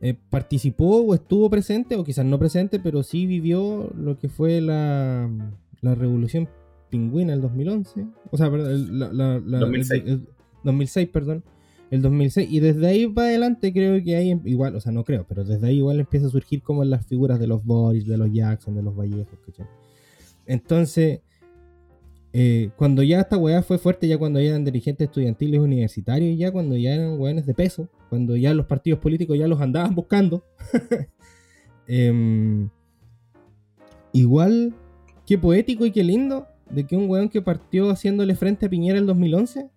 eh, 0.03 0.15
participó 0.31 1.01
o 1.01 1.15
estuvo 1.15 1.49
presente, 1.49 1.97
o 1.97 2.05
quizás 2.05 2.27
no 2.27 2.39
presente, 2.39 2.79
pero 2.79 3.03
sí 3.03 3.27
vivió 3.27 3.91
lo 3.97 4.19
que 4.19 4.29
fue 4.29 4.61
la, 4.61 5.31
la 5.81 5.95
revolución 5.95 6.47
pingüina 6.93 7.33
el 7.33 7.41
2011. 7.41 8.07
O 8.31 8.37
sea, 8.37 8.51
perdón, 8.51 8.99
la, 9.17 9.41
2006. 9.41 10.05
2006, 10.63 11.09
perdón 11.09 11.43
el 11.93 12.01
2006. 12.01 12.51
Y 12.51 12.61
desde 12.61 12.87
ahí 12.87 13.07
para 13.07 13.29
adelante 13.29 13.71
creo 13.73 14.03
que 14.03 14.17
hay 14.17 14.31
em, 14.31 14.41
igual, 14.47 14.75
o 14.75 14.81
sea, 14.81 14.93
no 14.93 15.05
creo, 15.05 15.27
pero 15.29 15.45
desde 15.45 15.67
ahí 15.67 15.77
igual 15.77 16.01
empieza 16.01 16.27
a 16.27 16.31
surgir 16.31 16.63
como 16.63 16.85
las 16.85 17.07
figuras 17.07 17.39
de 17.39 17.47
los 17.47 17.63
Boris, 17.65 18.07
de 18.07 18.17
los 18.17 18.33
Jackson, 18.33 18.75
de 18.75 18.83
los 18.83 18.97
Vallejos, 18.97 19.39
¿cachai? 19.45 19.67
Entonces, 20.47 21.21
eh, 22.33 22.71
cuando 22.77 23.03
ya 23.03 23.21
esta 23.21 23.37
weá 23.37 23.63
fue 23.63 23.77
fuerte, 23.77 24.09
ya 24.09 24.17
cuando 24.17 24.41
ya 24.41 24.49
eran 24.49 24.65
dirigentes 24.65 25.07
estudiantiles 25.07 25.61
universitarios, 25.61 26.39
ya 26.39 26.51
cuando 26.51 26.79
ya 26.79 26.95
eran 26.95 27.21
weones 27.21 27.45
de 27.45 27.53
peso, 27.53 27.91
cuando 28.09 28.37
ya 28.37 28.55
los 28.55 28.65
partidos 28.65 28.99
políticos 28.99 29.39
ya 29.39 29.47
los 29.47 29.61
andaban 29.61 29.95
buscando, 29.95 30.47
em, 31.87 32.71
igual, 34.15 34.75
qué 35.27 35.37
poético 35.37 35.85
y 35.85 35.91
qué 35.91 36.05
lindo 36.05 36.47
de 36.73 36.87
que 36.87 36.97
un 36.97 37.09
weón 37.09 37.29
que 37.29 37.43
partió 37.43 37.91
haciéndole 37.91 38.35
frente 38.35 38.67
a 38.67 38.69
Piñera 38.69 38.99
el 38.99 39.07
2011 39.07 39.71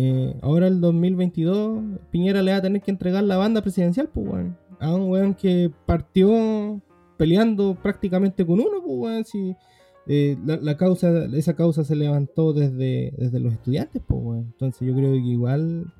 eh, 0.00 0.32
ahora 0.42 0.68
el 0.68 0.80
2022, 0.80 1.82
Piñera 2.12 2.40
le 2.40 2.52
va 2.52 2.58
a 2.58 2.62
tener 2.62 2.80
que 2.80 2.92
entregar 2.92 3.24
la 3.24 3.36
banda 3.36 3.62
presidencial, 3.62 4.08
pues, 4.08 4.28
weón. 4.28 4.56
A 4.78 4.94
un 4.94 5.10
weón 5.10 5.34
que 5.34 5.72
partió 5.86 6.80
peleando 7.16 7.76
prácticamente 7.82 8.46
con 8.46 8.60
uno, 8.60 8.80
pues, 8.80 8.96
weón. 8.96 9.24
Si, 9.24 9.56
eh, 10.06 10.36
la, 10.44 10.76
causa, 10.76 11.24
esa 11.34 11.56
causa 11.56 11.82
se 11.82 11.96
levantó 11.96 12.52
desde, 12.52 13.12
desde 13.18 13.40
los 13.40 13.52
estudiantes, 13.54 14.00
pues, 14.06 14.20
weón. 14.22 14.44
Entonces 14.52 14.86
yo 14.86 14.94
creo 14.94 15.14
que 15.14 15.18
igual 15.18 15.92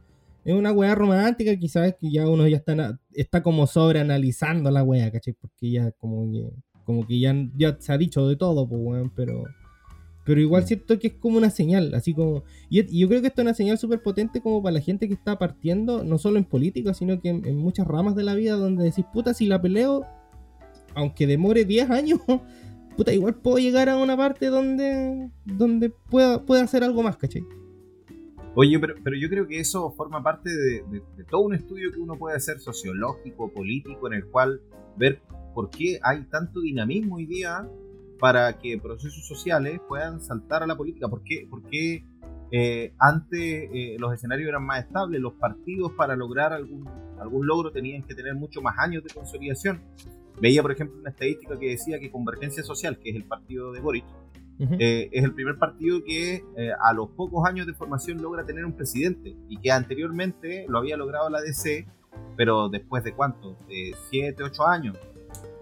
es 0.44 0.54
una 0.54 0.70
weá 0.70 0.94
romántica, 0.94 1.56
quizás 1.56 1.96
que 1.98 2.08
ya 2.12 2.28
uno 2.28 2.46
ya 2.46 2.58
está, 2.58 3.00
está 3.14 3.42
como 3.42 3.66
sobreanalizando 3.66 4.70
la 4.70 4.84
weá, 4.84 5.10
¿cachai? 5.10 5.34
Porque 5.34 5.72
ya 5.72 5.90
como 5.90 6.30
que, 6.30 6.48
como 6.84 7.04
que 7.04 7.18
ya, 7.18 7.34
ya 7.56 7.76
se 7.80 7.92
ha 7.92 7.98
dicho 7.98 8.28
de 8.28 8.36
todo, 8.36 8.68
pues, 8.68 8.80
weón, 8.80 9.10
pero 9.10 9.42
pero 10.28 10.42
igual 10.42 10.66
siento 10.66 10.98
que 10.98 11.06
es 11.06 11.14
como 11.14 11.38
una 11.38 11.48
señal, 11.48 11.94
así 11.94 12.12
como... 12.12 12.44
Y, 12.68 13.00
yo 13.00 13.08
creo 13.08 13.22
que 13.22 13.28
esto 13.28 13.40
es 13.40 13.46
una 13.46 13.54
señal 13.54 13.78
súper 13.78 14.02
potente 14.02 14.42
como 14.42 14.62
para 14.62 14.74
la 14.74 14.80
gente 14.82 15.08
que 15.08 15.14
está 15.14 15.38
partiendo, 15.38 16.04
no 16.04 16.18
solo 16.18 16.36
en 16.36 16.44
política, 16.44 16.92
sino 16.92 17.18
que 17.18 17.30
en, 17.30 17.56
muchas 17.56 17.86
ramas 17.86 18.14
de 18.14 18.24
la 18.24 18.34
vida 18.34 18.52
donde 18.56 18.84
decís, 18.84 19.06
puta, 19.10 19.32
si 19.32 19.46
la 19.46 19.62
peleo, 19.62 20.04
aunque 20.94 21.26
demore 21.26 21.64
10 21.64 21.88
años, 21.88 22.20
puta, 22.98 23.14
igual 23.14 23.36
puedo 23.36 23.56
llegar 23.56 23.88
a 23.88 23.96
una 23.96 24.18
parte 24.18 24.48
donde, 24.48 25.30
donde 25.46 25.88
pueda, 25.88 26.44
pueda 26.44 26.62
hacer 26.62 26.84
algo 26.84 27.02
más, 27.02 27.16
¿cachai? 27.16 27.42
Oye, 28.54 28.78
pero, 28.78 28.96
pero 29.02 29.16
yo 29.16 29.30
creo 29.30 29.46
que 29.46 29.60
eso 29.60 29.92
forma 29.92 30.22
parte 30.22 30.50
de, 30.50 30.82
de, 30.90 31.24
todo 31.24 31.40
un 31.40 31.54
estudio 31.54 31.90
que 31.90 32.00
uno 32.00 32.18
puede 32.18 32.36
hacer 32.36 32.60
sociológico, 32.60 33.50
político, 33.50 34.08
en 34.08 34.12
el 34.12 34.26
cual 34.26 34.60
ver 34.98 35.22
por 35.54 35.70
qué 35.70 35.98
hay 36.02 36.24
tanto 36.24 36.60
dinamismo 36.60 37.16
hoy 37.16 37.24
día 37.24 37.66
para 38.18 38.58
que 38.58 38.78
procesos 38.78 39.26
sociales 39.26 39.80
puedan 39.86 40.20
saltar 40.20 40.62
a 40.62 40.66
la 40.66 40.76
política. 40.76 41.08
¿Por 41.08 41.22
qué? 41.22 41.46
Porque 41.48 42.04
eh, 42.50 42.94
antes 42.98 43.40
eh, 43.40 43.96
los 43.98 44.12
escenarios 44.14 44.48
eran 44.48 44.64
más 44.64 44.84
estables, 44.84 45.20
los 45.20 45.34
partidos 45.34 45.92
para 45.92 46.16
lograr 46.16 46.52
algún, 46.52 46.88
algún 47.20 47.46
logro 47.46 47.70
tenían 47.70 48.02
que 48.02 48.14
tener 48.14 48.34
mucho 48.34 48.62
más 48.62 48.78
años 48.78 49.04
de 49.04 49.10
consolidación. 49.10 49.82
Veía, 50.40 50.62
por 50.62 50.72
ejemplo, 50.72 50.98
una 50.98 51.10
estadística 51.10 51.58
que 51.58 51.70
decía 51.70 51.98
que 51.98 52.10
Convergencia 52.10 52.62
Social, 52.62 52.98
que 52.98 53.10
es 53.10 53.16
el 53.16 53.24
partido 53.24 53.72
de 53.72 53.80
Boric, 53.80 54.04
eh, 54.60 55.08
es 55.12 55.22
el 55.22 55.34
primer 55.34 55.56
partido 55.56 56.02
que 56.02 56.42
a 56.82 56.92
los 56.92 57.10
pocos 57.10 57.46
años 57.46 57.66
de 57.66 57.74
formación 57.74 58.20
logra 58.20 58.44
tener 58.44 58.64
un 58.64 58.72
presidente 58.72 59.36
y 59.48 59.56
que 59.58 59.70
anteriormente 59.70 60.64
lo 60.68 60.78
había 60.78 60.96
logrado 60.96 61.30
la 61.30 61.40
DC, 61.40 61.86
pero 62.36 62.68
después 62.68 63.04
de 63.04 63.12
cuánto, 63.12 63.56
de 63.68 63.94
7, 64.10 64.42
8 64.42 64.66
años. 64.66 64.96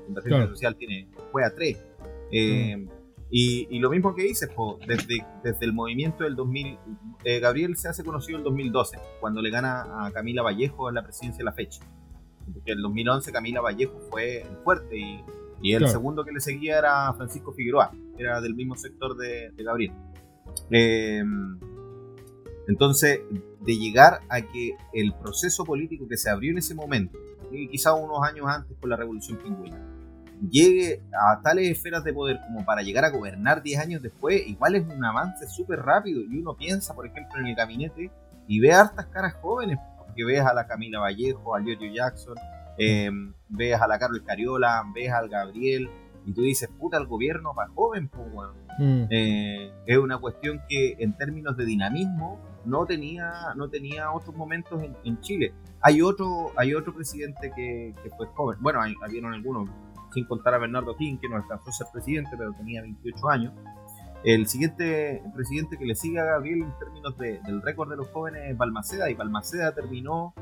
Convergencia 0.06 0.46
Social 0.46 0.76
tiene, 0.76 1.08
fue 1.32 1.44
a 1.44 1.54
3. 1.54 1.85
Eh, 2.32 2.86
y, 3.30 3.78
lo 3.80 3.90
mismo 3.90 4.14
que 4.14 4.22
dices, 4.22 4.48
desde, 4.86 5.26
desde 5.42 5.66
el 5.66 5.72
movimiento 5.72 6.24
del 6.24 6.36
2000, 6.36 6.78
eh, 7.24 7.40
Gabriel 7.40 7.76
se 7.76 7.88
hace 7.88 8.04
conocido 8.04 8.38
en 8.38 8.40
el 8.40 8.44
2012, 8.44 8.98
cuando 9.20 9.42
le 9.42 9.50
gana 9.50 10.06
a 10.06 10.10
Camila 10.12 10.42
Vallejo 10.42 10.88
en 10.88 10.94
la 10.94 11.02
presidencia 11.02 11.38
de 11.38 11.44
la 11.44 11.52
fecha. 11.52 11.80
Porque 12.52 12.72
en 12.72 12.78
el 12.78 12.82
2011 12.82 13.32
Camila 13.32 13.60
Vallejo 13.60 13.98
fue 14.10 14.46
fuerte 14.62 14.96
y, 14.96 15.20
y 15.60 15.74
el 15.74 15.88
segundo 15.88 16.24
que 16.24 16.32
le 16.32 16.40
seguía 16.40 16.78
era 16.78 17.12
Francisco 17.14 17.52
Figueroa, 17.52 17.92
era 18.18 18.40
del 18.40 18.54
mismo 18.54 18.76
sector 18.76 19.16
de, 19.16 19.52
Gabriel. 19.56 19.92
Eh, 20.70 21.22
entonces, 22.68 23.20
de 23.60 23.76
llegar 23.76 24.20
a 24.28 24.42
que 24.42 24.76
el 24.92 25.14
proceso 25.14 25.64
político 25.64 26.06
que 26.08 26.16
se 26.16 26.30
abrió 26.30 26.52
en 26.52 26.58
ese 26.58 26.74
momento, 26.74 27.18
y 27.50 27.68
quizá 27.68 27.94
unos 27.94 28.22
años 28.22 28.46
antes 28.48 28.76
con 28.78 28.90
la 28.90 28.96
Revolución 28.96 29.38
Pingüina, 29.38 29.80
llegue 30.50 31.02
a 31.12 31.40
tales 31.42 31.68
esferas 31.68 32.04
de 32.04 32.12
poder 32.12 32.40
como 32.46 32.64
para 32.64 32.82
llegar 32.82 33.04
a 33.04 33.10
gobernar 33.10 33.62
10 33.62 33.80
años 33.80 34.02
después, 34.02 34.46
igual 34.46 34.74
es 34.74 34.86
un 34.86 35.04
avance 35.04 35.46
súper 35.48 35.80
rápido. 35.80 36.20
Y 36.20 36.38
uno 36.38 36.54
piensa, 36.54 36.94
por 36.94 37.06
ejemplo, 37.06 37.40
en 37.40 37.46
el 37.46 37.54
gabinete 37.54 38.10
y 38.46 38.60
ve 38.60 38.72
hartas 38.72 39.06
caras 39.06 39.34
jóvenes, 39.34 39.78
porque 39.98 40.24
ves 40.24 40.40
a 40.40 40.54
la 40.54 40.66
Camila 40.66 41.00
Vallejo, 41.00 41.56
a 41.56 41.62
Giorgio 41.62 41.92
Jackson, 41.92 42.36
eh, 42.78 43.10
ves 43.48 43.80
a 43.80 43.86
la 43.86 43.98
Carol 43.98 44.22
Cariola, 44.24 44.84
ves 44.94 45.10
al 45.10 45.28
Gabriel, 45.28 45.88
y 46.26 46.32
tú 46.32 46.42
dices, 46.42 46.68
puta, 46.68 46.96
el 46.96 47.06
gobierno 47.06 47.54
para 47.54 47.70
joven, 47.70 48.08
pues, 48.08 48.50
es 49.86 49.98
una 49.98 50.18
cuestión 50.18 50.60
que 50.68 50.96
en 50.98 51.16
términos 51.16 51.56
de 51.56 51.64
dinamismo 51.64 52.40
no 52.64 52.84
tenía, 52.84 53.32
no 53.54 53.70
tenía 53.70 54.10
otros 54.10 54.34
momentos 54.34 54.82
en, 55.04 55.20
Chile. 55.20 55.54
Hay 55.80 56.02
otro, 56.02 56.50
hay 56.56 56.74
otro 56.74 56.92
presidente 56.92 57.52
que, 57.54 57.94
fue 58.16 58.26
joven, 58.34 58.58
bueno, 58.60 58.82
hay, 58.82 58.94
habían 59.02 59.26
algunos, 59.26 59.70
sin 60.16 60.24
contar 60.24 60.54
a 60.54 60.58
Bernardo 60.58 60.96
King, 60.96 61.18
que 61.18 61.28
no 61.28 61.36
alcanzó 61.36 61.68
a 61.68 61.72
ser 61.74 61.86
presidente, 61.92 62.30
pero 62.38 62.54
tenía 62.54 62.80
28 62.80 63.28
años. 63.28 63.52
El 64.24 64.48
siguiente 64.48 65.22
presidente 65.34 65.76
que 65.76 65.84
le 65.84 65.94
sigue 65.94 66.18
a 66.18 66.24
Gabriel 66.24 66.62
en 66.62 66.78
términos 66.78 67.18
del 67.18 67.60
récord 67.60 67.90
de 67.90 67.98
los 67.98 68.08
jóvenes 68.08 68.50
es 68.50 68.56
Balmaceda, 68.56 69.10
y 69.10 69.14
Balmaceda 69.14 69.74
terminó, 69.74 70.32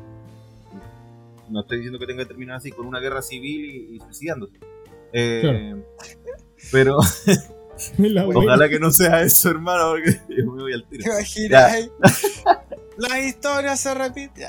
no 1.48 1.60
estoy 1.62 1.78
diciendo 1.78 1.98
que 1.98 2.06
tenga 2.06 2.22
que 2.22 2.28
terminar 2.28 2.58
así, 2.58 2.70
con 2.70 2.86
una 2.86 3.00
guerra 3.00 3.20
civil 3.20 3.96
y, 3.96 3.98
suicidándose. 3.98 4.60
Eh, 5.12 5.74
pero 6.70 6.98
ojalá 8.32 8.68
que 8.68 8.78
no 8.78 8.92
sea 8.92 9.22
eso, 9.22 9.50
hermano, 9.50 9.90
porque 9.90 10.20
me 10.28 10.44
voy 10.44 10.72
al 10.72 10.86
tiro. 10.88 11.04
La 12.96 13.20
historia 13.20 13.76
se 13.76 13.92
repite. 13.92 14.46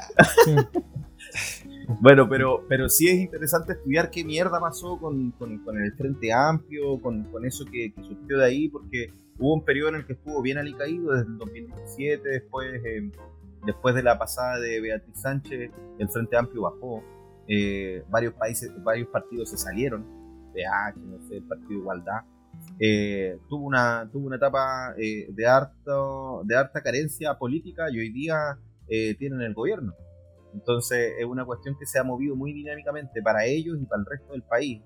Bueno, 1.99 2.27
pero, 2.29 2.65
pero 2.67 2.89
sí 2.89 3.07
es 3.07 3.15
interesante 3.15 3.73
estudiar 3.73 4.09
qué 4.09 4.23
mierda 4.23 4.59
pasó 4.59 4.97
con, 4.97 5.31
con, 5.31 5.59
con 5.63 5.81
el 5.81 5.93
Frente 5.93 6.33
Amplio, 6.33 6.99
con, 7.01 7.23
con 7.25 7.45
eso 7.45 7.65
que, 7.65 7.93
que, 7.93 8.03
surgió 8.03 8.37
de 8.37 8.45
ahí, 8.45 8.69
porque 8.69 9.13
hubo 9.39 9.53
un 9.53 9.65
periodo 9.65 9.89
en 9.89 9.95
el 9.95 10.05
que 10.05 10.13
estuvo 10.13 10.41
bien 10.41 10.57
alicaído, 10.57 11.13
desde 11.13 11.27
el 11.27 11.37
2017, 11.37 12.29
después, 12.29 12.81
eh, 12.85 13.11
después 13.65 13.95
de 13.95 14.03
la 14.03 14.17
pasada 14.17 14.59
de 14.59 14.79
Beatriz 14.79 15.19
Sánchez, 15.19 15.71
el 15.99 16.09
Frente 16.09 16.37
Amplio 16.37 16.63
bajó, 16.63 17.03
eh, 17.47 18.03
varios 18.09 18.33
países, 18.33 18.71
varios 18.83 19.07
partidos 19.09 19.49
se 19.49 19.57
salieron, 19.57 20.03
PH, 20.53 20.99
no 20.99 21.21
sé, 21.27 21.37
el 21.37 21.43
Partido 21.43 21.79
Igualdad, 21.79 22.21
eh, 22.79 23.37
tuvo, 23.49 23.65
una, 23.65 24.09
tuvo 24.11 24.27
una 24.27 24.37
etapa 24.37 24.95
eh, 24.97 25.27
de, 25.29 25.45
harto, 25.45 26.41
de 26.45 26.55
harta 26.55 26.81
carencia 26.81 27.37
política 27.37 27.85
y 27.91 27.99
hoy 27.99 28.09
día 28.09 28.57
tienen 28.87 29.41
el 29.41 29.55
gobierno. 29.55 29.95
Entonces 30.55 31.13
es 31.19 31.25
una 31.25 31.45
cuestión 31.45 31.75
que 31.77 31.85
se 31.85 31.99
ha 31.99 32.03
movido 32.03 32.35
muy 32.35 32.53
dinámicamente 32.53 33.21
para 33.21 33.45
ellos 33.45 33.77
y 33.79 33.85
para 33.85 33.99
el 33.99 34.05
resto 34.05 34.31
del 34.31 34.43
país. 34.43 34.81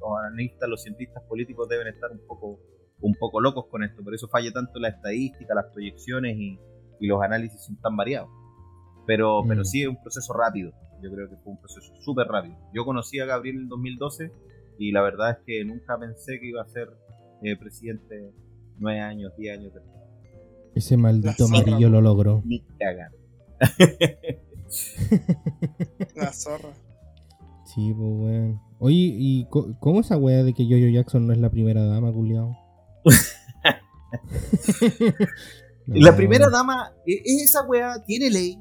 Los 0.00 0.10
analistas, 0.24 0.68
los 0.68 0.82
cientistas 0.82 1.22
políticos 1.24 1.68
deben 1.68 1.88
estar 1.88 2.10
un 2.10 2.20
poco, 2.26 2.60
un 3.00 3.14
poco 3.14 3.40
locos 3.40 3.66
con 3.68 3.82
esto, 3.82 4.02
por 4.02 4.14
eso 4.14 4.28
falla 4.28 4.52
tanto 4.52 4.78
la 4.78 4.88
estadística, 4.88 5.54
las 5.54 5.66
proyecciones 5.72 6.36
y, 6.36 6.58
y 7.00 7.06
los 7.08 7.20
análisis 7.20 7.64
son 7.64 7.76
tan 7.80 7.96
variados. 7.96 8.30
Pero, 9.06 9.42
mm. 9.42 9.48
pero 9.48 9.64
sí 9.64 9.82
es 9.82 9.88
un 9.88 10.00
proceso 10.00 10.32
rápido, 10.32 10.72
yo 11.02 11.10
creo 11.10 11.28
que 11.28 11.36
fue 11.36 11.52
un 11.52 11.58
proceso 11.58 11.92
súper 12.00 12.28
rápido. 12.28 12.56
Yo 12.72 12.84
conocí 12.84 13.18
a 13.18 13.26
Gabriel 13.26 13.56
en 13.56 13.68
2012 13.68 14.32
y 14.78 14.92
la 14.92 15.02
verdad 15.02 15.30
es 15.30 15.38
que 15.44 15.64
nunca 15.64 15.98
pensé 15.98 16.38
que 16.38 16.48
iba 16.48 16.62
a 16.62 16.68
ser 16.68 16.88
eh, 17.42 17.56
presidente 17.56 18.32
nueve 18.78 19.00
años, 19.00 19.32
diez 19.36 19.58
años 19.58 19.74
después. 19.74 20.02
Ese 20.74 20.96
maldito 20.96 21.44
amarillo 21.44 21.88
lo 21.88 22.00
logró. 22.00 22.42
Ni 22.44 22.60
cagan. 22.78 23.12
La 26.16 26.32
zorra. 26.32 26.72
Sí, 27.64 27.94
pues 27.96 28.12
weón. 28.12 28.60
Oye, 28.78 28.96
¿y 28.96 29.46
cómo 29.48 30.00
esa 30.00 30.16
weá 30.16 30.42
de 30.42 30.52
que 30.52 30.64
Jojo 30.64 30.92
Jackson 30.92 31.26
no 31.26 31.32
es 31.32 31.38
la 31.38 31.50
primera 31.50 31.84
dama, 31.84 32.12
culiao? 32.12 32.56
no. 35.86 35.86
La 36.00 36.14
primera 36.14 36.48
dama, 36.48 36.92
e, 37.06 37.22
esa 37.42 37.62
weá 37.62 38.02
tiene 38.04 38.30
ley, 38.30 38.58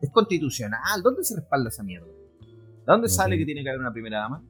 es 0.00 0.10
constitucional. 0.10 1.02
¿Dónde 1.02 1.24
se 1.24 1.36
respalda 1.36 1.68
esa 1.68 1.82
mierda? 1.82 2.06
¿De 2.06 2.86
dónde 2.86 3.08
sale 3.08 3.36
que 3.36 3.44
tiene 3.44 3.62
que 3.62 3.70
haber 3.70 3.80
una 3.80 3.92
primera 3.92 4.20
dama? 4.20 4.42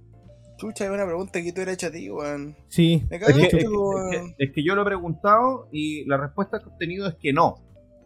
Chucha, 0.56 0.84
es 0.84 0.90
una 0.90 1.06
pregunta 1.06 1.42
que 1.42 1.52
tú 1.52 1.62
eres 1.62 1.74
hecha 1.74 1.86
a 1.86 1.90
ti, 1.90 2.10
weón. 2.10 2.56
Sí. 2.68 3.06
Es 3.10 3.24
que, 3.24 3.30
es, 3.30 3.48
que, 3.48 4.34
es 4.38 4.52
que, 4.52 4.64
yo 4.64 4.74
lo 4.74 4.82
he 4.82 4.84
preguntado 4.84 5.68
y 5.72 6.04
la 6.04 6.18
respuesta 6.18 6.58
que 6.58 6.66
he 6.66 6.72
obtenido 6.72 7.08
es 7.08 7.14
que 7.14 7.32
no. 7.32 7.56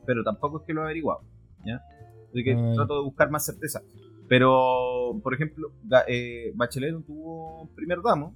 Pero 0.06 0.22
tampoco 0.22 0.60
es 0.60 0.66
que 0.66 0.72
lo 0.72 0.82
he 0.82 0.84
averiguado. 0.84 1.22
¿ya? 1.64 1.82
Así 2.34 2.42
que 2.42 2.52
Ay. 2.52 2.74
trato 2.74 2.96
de 2.96 3.04
buscar 3.04 3.30
más 3.30 3.46
certeza. 3.46 3.80
Pero, 4.28 5.20
por 5.22 5.34
ejemplo, 5.34 5.72
eh, 6.08 6.50
Bachelet 6.56 6.92
no 6.92 7.02
tuvo 7.02 7.70
primer 7.76 8.00
damo. 8.02 8.34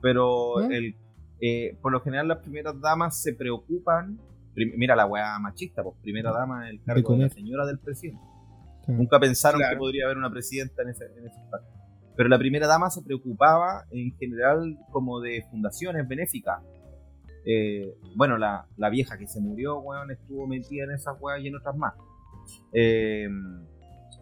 Pero 0.00 0.62
¿Eh? 0.62 0.76
el, 0.76 0.96
eh, 1.40 1.76
por 1.82 1.92
lo 1.92 2.00
general 2.00 2.28
las 2.28 2.38
primeras 2.38 2.80
damas 2.80 3.20
se 3.20 3.34
preocupan. 3.34 4.18
Mira 4.54 4.96
la 4.96 5.06
weá 5.06 5.38
machista, 5.38 5.84
pues 5.84 5.96
primera 6.02 6.32
dama 6.32 6.68
el 6.68 6.82
cargo 6.82 7.12
de, 7.12 7.18
de 7.18 7.24
la 7.24 7.30
señora 7.30 7.66
del 7.66 7.78
presidente. 7.78 8.20
Nunca 8.88 9.20
pensaron 9.20 9.60
claro. 9.60 9.74
que 9.74 9.78
podría 9.78 10.06
haber 10.06 10.16
una 10.16 10.30
presidenta 10.30 10.82
en 10.82 10.88
ese, 10.88 11.04
en 11.04 11.26
ese 11.26 11.38
espacio. 11.38 11.68
Pero 12.16 12.28
la 12.28 12.38
primera 12.38 12.66
dama 12.66 12.90
se 12.90 13.02
preocupaba 13.02 13.84
en 13.90 14.16
general 14.16 14.78
como 14.90 15.20
de 15.20 15.44
fundaciones 15.50 16.08
benéficas. 16.08 16.60
Eh, 17.44 17.94
bueno, 18.16 18.38
la, 18.38 18.66
la, 18.76 18.90
vieja 18.90 19.16
que 19.18 19.28
se 19.28 19.40
murió, 19.40 19.78
weón, 19.78 20.10
estuvo 20.10 20.46
metida 20.46 20.84
en 20.84 20.92
esas 20.92 21.16
weas 21.20 21.40
y 21.40 21.48
en 21.48 21.56
otras 21.56 21.76
más. 21.76 21.94
Eh, 22.72 23.28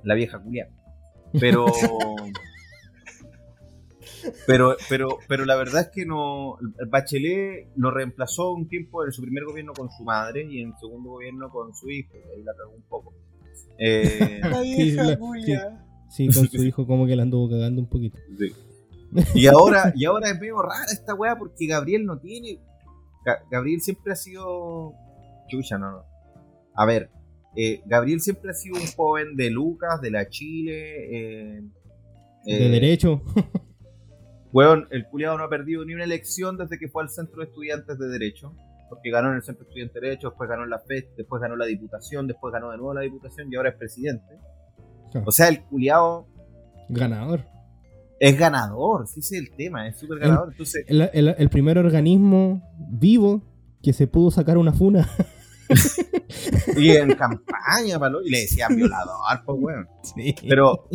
la 0.02 0.14
vieja 0.14 0.38
culiada. 0.40 0.70
Pero, 1.38 1.66
pero, 4.46 4.76
pero, 4.88 5.18
pero 5.28 5.44
la 5.44 5.56
verdad 5.56 5.82
es 5.82 5.88
que 5.88 6.06
no. 6.06 6.56
Bachelet 6.88 7.68
lo 7.76 7.90
reemplazó 7.90 8.52
un 8.52 8.68
tiempo 8.68 9.04
en 9.04 9.12
su 9.12 9.22
primer 9.22 9.44
gobierno 9.44 9.72
con 9.72 9.90
su 9.90 10.04
madre 10.04 10.46
y 10.48 10.60
en 10.60 10.68
el 10.68 10.74
segundo 10.80 11.10
gobierno 11.10 11.50
con 11.50 11.74
su 11.74 11.90
hijo. 11.90 12.14
Ahí 12.14 12.42
la 12.42 12.54
cagó 12.54 12.74
un 12.74 12.82
poco. 12.82 13.14
Eh, 13.78 14.40
la 14.42 14.60
vieja 14.60 15.18
culiada. 15.18 15.86
Sí, 16.08 16.28
con 16.28 16.48
su 16.48 16.62
hijo 16.62 16.86
como 16.86 17.06
que 17.06 17.16
la 17.16 17.24
anduvo 17.24 17.50
cagando 17.50 17.82
un 17.82 17.88
poquito. 17.88 18.18
Sí. 18.38 18.52
Y 19.34 19.46
ahora, 19.46 19.92
y 19.94 20.04
ahora 20.04 20.30
es 20.30 20.40
medio 20.40 20.60
rara 20.62 20.86
esta 20.92 21.14
weá 21.14 21.36
porque 21.36 21.66
Gabriel 21.66 22.04
no 22.04 22.18
tiene. 22.18 22.60
Gabriel 23.50 23.80
siempre 23.80 24.12
ha 24.12 24.16
sido. 24.16 24.94
Chucha, 25.48 25.78
no, 25.78 25.90
no. 25.90 26.04
A 26.74 26.86
ver, 26.86 27.10
eh, 27.56 27.82
Gabriel 27.86 28.20
siempre 28.20 28.50
ha 28.50 28.54
sido 28.54 28.76
un 28.76 28.86
joven 28.86 29.34
de 29.34 29.50
Lucas, 29.50 30.00
de 30.02 30.10
la 30.10 30.28
Chile. 30.28 31.56
Eh, 31.56 31.62
de 32.44 32.66
eh, 32.66 32.68
derecho. 32.68 33.22
Weón, 34.52 34.86
el 34.90 35.06
culiado 35.06 35.38
no 35.38 35.44
ha 35.44 35.48
perdido 35.48 35.84
ni 35.84 35.94
una 35.94 36.04
elección 36.04 36.58
desde 36.58 36.78
que 36.78 36.88
fue 36.88 37.02
al 37.02 37.08
centro 37.08 37.40
de 37.40 37.46
estudiantes 37.46 37.98
de 37.98 38.08
derecho. 38.08 38.54
Porque 38.88 39.10
ganó 39.10 39.30
en 39.30 39.36
el 39.36 39.42
centro 39.42 39.64
de 39.64 39.70
estudiantes 39.70 39.94
de 40.00 40.08
derecho, 40.08 40.28
después 40.28 40.48
ganó 40.48 40.64
en 40.64 40.70
la 40.70 40.78
FED, 40.78 41.04
después 41.16 41.42
ganó 41.42 41.56
la 41.56 41.66
diputación, 41.66 42.26
después 42.26 42.52
ganó 42.52 42.70
de 42.70 42.76
nuevo 42.76 42.94
la 42.94 43.00
diputación 43.00 43.50
y 43.50 43.56
ahora 43.56 43.70
es 43.70 43.76
presidente. 43.76 44.38
O 45.24 45.32
sea, 45.32 45.48
el 45.48 45.64
culiado. 45.64 46.28
Ganador. 46.90 47.44
Es 48.20 48.38
ganador, 48.38 49.06
sí, 49.08 49.20
ese 49.20 49.36
es 49.36 49.42
el 49.42 49.56
tema, 49.56 49.88
es 49.88 49.98
súper 49.98 50.20
ganador. 50.20 50.48
El, 50.48 50.52
Entonces, 50.52 50.84
el, 50.88 51.10
el, 51.12 51.34
el, 51.36 51.48
primer 51.50 51.76
organismo 51.76 52.62
vivo 52.78 53.42
que 53.82 53.92
se 53.92 54.06
pudo 54.06 54.30
sacar 54.30 54.56
una 54.56 54.72
funa. 54.72 55.08
y 56.76 56.90
en 56.90 57.14
campaña, 57.14 57.98
palo, 57.98 58.22
y 58.22 58.30
le 58.30 58.40
decían 58.40 58.76
violador, 58.76 59.16
pues 59.44 59.58
weón. 59.60 59.88
Sí. 60.02 60.34
Pero, 60.48 60.88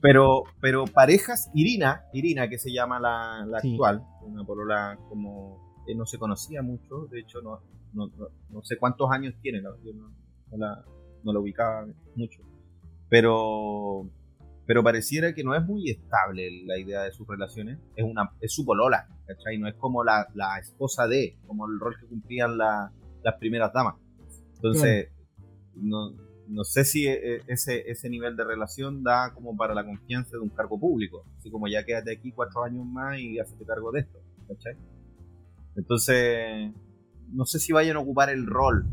pero, 0.00 0.44
pero 0.60 0.84
parejas, 0.86 1.50
Irina, 1.54 2.04
Irina 2.12 2.48
que 2.48 2.58
se 2.58 2.72
llama 2.72 3.00
la, 3.00 3.44
la 3.46 3.60
sí. 3.60 3.72
actual, 3.72 4.02
una 4.22 4.44
polola 4.44 4.98
como 5.08 5.82
que 5.86 5.94
no 5.94 6.06
se 6.06 6.18
conocía 6.18 6.62
mucho, 6.62 7.06
de 7.10 7.20
hecho 7.20 7.40
no, 7.42 7.60
no, 7.92 8.06
no, 8.16 8.28
no 8.50 8.62
sé 8.62 8.76
cuántos 8.76 9.10
años 9.10 9.34
tiene, 9.42 9.60
yo 9.62 9.92
no, 9.92 10.12
la, 10.56 10.84
no 11.24 11.32
la 11.32 11.40
ubicaba 11.40 11.86
mucho 12.14 12.42
pero 13.10 14.08
pero 14.66 14.84
pareciera 14.84 15.34
que 15.34 15.42
no 15.42 15.56
es 15.56 15.64
muy 15.64 15.90
estable 15.90 16.48
la 16.64 16.78
idea 16.78 17.02
de 17.02 17.10
sus 17.10 17.26
relaciones. 17.26 17.80
Es 17.96 18.04
una 18.04 18.30
es 18.40 18.54
su 18.54 18.64
polola, 18.64 19.08
¿cachai? 19.26 19.58
No 19.58 19.66
es 19.66 19.74
como 19.74 20.04
la, 20.04 20.28
la 20.34 20.60
esposa 20.60 21.08
de, 21.08 21.36
como 21.44 21.66
el 21.66 21.80
rol 21.80 21.96
que 22.00 22.06
cumplían 22.06 22.56
la, 22.56 22.92
las 23.24 23.34
primeras 23.40 23.72
damas. 23.72 23.96
Entonces, 24.62 25.08
no, 25.74 26.12
no, 26.48 26.64
sé 26.64 26.84
si 26.84 27.06
e, 27.06 27.42
ese, 27.46 27.90
ese 27.90 28.10
nivel 28.10 28.36
de 28.36 28.44
relación 28.44 29.02
da 29.02 29.32
como 29.32 29.56
para 29.56 29.74
la 29.74 29.84
confianza 29.84 30.32
de 30.32 30.42
un 30.42 30.50
cargo 30.50 30.78
público. 30.78 31.24
Así 31.38 31.50
como 31.50 31.66
ya 31.66 31.84
quédate 31.84 32.12
aquí 32.12 32.32
cuatro 32.32 32.62
años 32.62 32.84
más 32.84 33.18
y 33.18 33.38
hazte 33.38 33.64
cargo 33.64 33.90
de 33.92 34.00
esto, 34.00 34.18
¿cachai? 34.48 34.76
Entonces, 35.76 36.72
no 37.32 37.46
sé 37.46 37.58
si 37.58 37.72
vayan 37.72 37.96
a 37.96 38.00
ocupar 38.00 38.28
el 38.30 38.46
rol. 38.46 38.86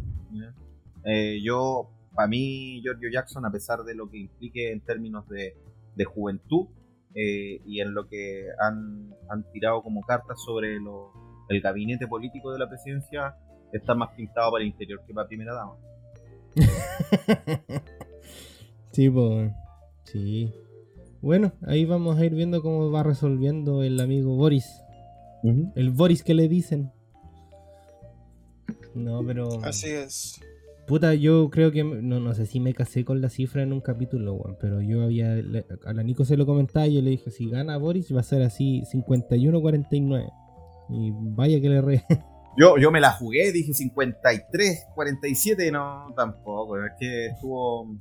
Eh, 1.03 1.41
yo 1.44 1.89
para 2.15 2.27
mí, 2.27 2.81
Giorgio 2.81 3.10
Jackson, 3.11 3.45
a 3.45 3.52
pesar 3.52 3.84
de 3.84 3.94
lo 3.94 4.10
que 4.10 4.18
implique 4.18 4.72
en 4.72 4.81
términos 4.81 5.27
de, 5.27 5.56
de 5.95 6.06
juventud 6.06 6.68
eh, 7.14 7.61
y 7.65 7.81
en 7.81 7.94
lo 7.94 8.07
que 8.07 8.48
han, 8.60 9.14
han 9.30 9.44
tirado 9.52 9.81
como 9.84 10.02
cartas 10.02 10.41
sobre 10.44 10.80
lo, 10.80 11.11
el 11.49 11.61
gabinete 11.61 12.07
político 12.07 12.52
de 12.52 12.60
la 12.60 12.69
presidencia, 12.69 13.35
está 13.72 13.94
más 13.95 14.10
pintado 14.15 14.52
para 14.52 14.64
el 14.64 14.69
interior 14.69 15.02
que 15.06 15.14
para 15.14 15.27
primera 15.27 15.53
dama. 15.53 15.76
sí, 18.91 19.10
pues. 19.10 19.52
Sí. 20.03 20.53
Bueno, 21.22 21.52
ahí 21.65 21.85
vamos 21.85 22.18
a 22.18 22.26
ir 22.26 22.34
viendo 22.34 22.61
cómo 22.61 22.91
va 22.91 23.03
resolviendo 23.03 23.84
el 23.84 23.99
amigo 23.99 24.35
Boris. 24.35 24.81
Uh 25.44 25.49
-huh. 25.49 25.72
El 25.76 25.91
Boris 25.91 26.23
que 26.23 26.34
le 26.34 26.48
dicen. 26.48 26.91
No, 28.95 29.23
pero. 29.26 29.64
Así 29.64 29.89
es. 29.89 30.39
Puta, 30.88 31.14
yo 31.15 31.49
creo 31.49 31.73
que, 31.73 31.84
no, 31.84 32.22
no 32.22 32.34
sé 32.34 32.45
si 32.45 32.61
me 32.61 32.73
casé 32.73 33.03
con 33.03 33.19
la 33.19 33.30
cifra 33.30 33.61
en 33.61 33.73
un 33.73 33.81
capítulo, 33.81 34.35
weón, 34.35 34.57
pero 34.57 34.81
yo 34.81 35.03
había, 35.03 35.34
a 35.85 35.94
la 35.94 36.02
Nico 36.02 36.23
se 36.23 36.38
lo 36.38 36.45
comentaba 36.45 36.88
y 36.88 36.95
yo 36.95 37.02
le 37.02 37.10
dije, 37.10 37.30
si 37.30 37.49
gana 37.49 37.76
Boris 37.76 38.15
va 38.15 38.22
a 38.22 38.23
ser 38.23 38.41
así 38.41 38.84
51-49. 38.94 40.31
Y 40.89 41.11
vaya 41.14 41.60
que 41.60 41.69
le 41.69 41.81
re... 41.81 42.03
Yo, 42.57 42.77
yo 42.77 42.91
me 42.91 42.99
la 42.99 43.11
jugué, 43.11 43.51
dije 43.51 43.71
53, 43.71 44.88
47, 44.95 45.71
no, 45.71 46.11
tampoco, 46.15 46.84
es 46.84 46.91
que 46.99 47.27
estuvo... 47.27 47.95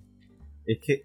Es 0.65 0.79
que 0.81 1.05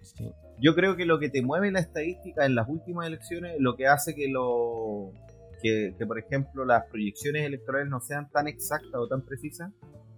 yo 0.58 0.74
creo 0.74 0.96
que 0.96 1.04
lo 1.04 1.18
que 1.18 1.28
te 1.28 1.42
mueve 1.42 1.70
la 1.70 1.80
estadística 1.80 2.46
en 2.46 2.54
las 2.54 2.68
últimas 2.68 3.06
elecciones, 3.06 3.56
lo 3.58 3.76
que 3.76 3.86
hace 3.86 4.14
que 4.14 4.28
lo... 4.28 5.12
Que, 5.60 5.94
que 5.96 6.06
por 6.06 6.18
ejemplo 6.18 6.64
las 6.64 6.86
proyecciones 6.86 7.44
electorales 7.46 7.88
no 7.88 8.00
sean 8.00 8.28
tan 8.30 8.48
exactas 8.48 8.94
o 8.94 9.06
tan 9.06 9.22
precisas, 9.22 9.70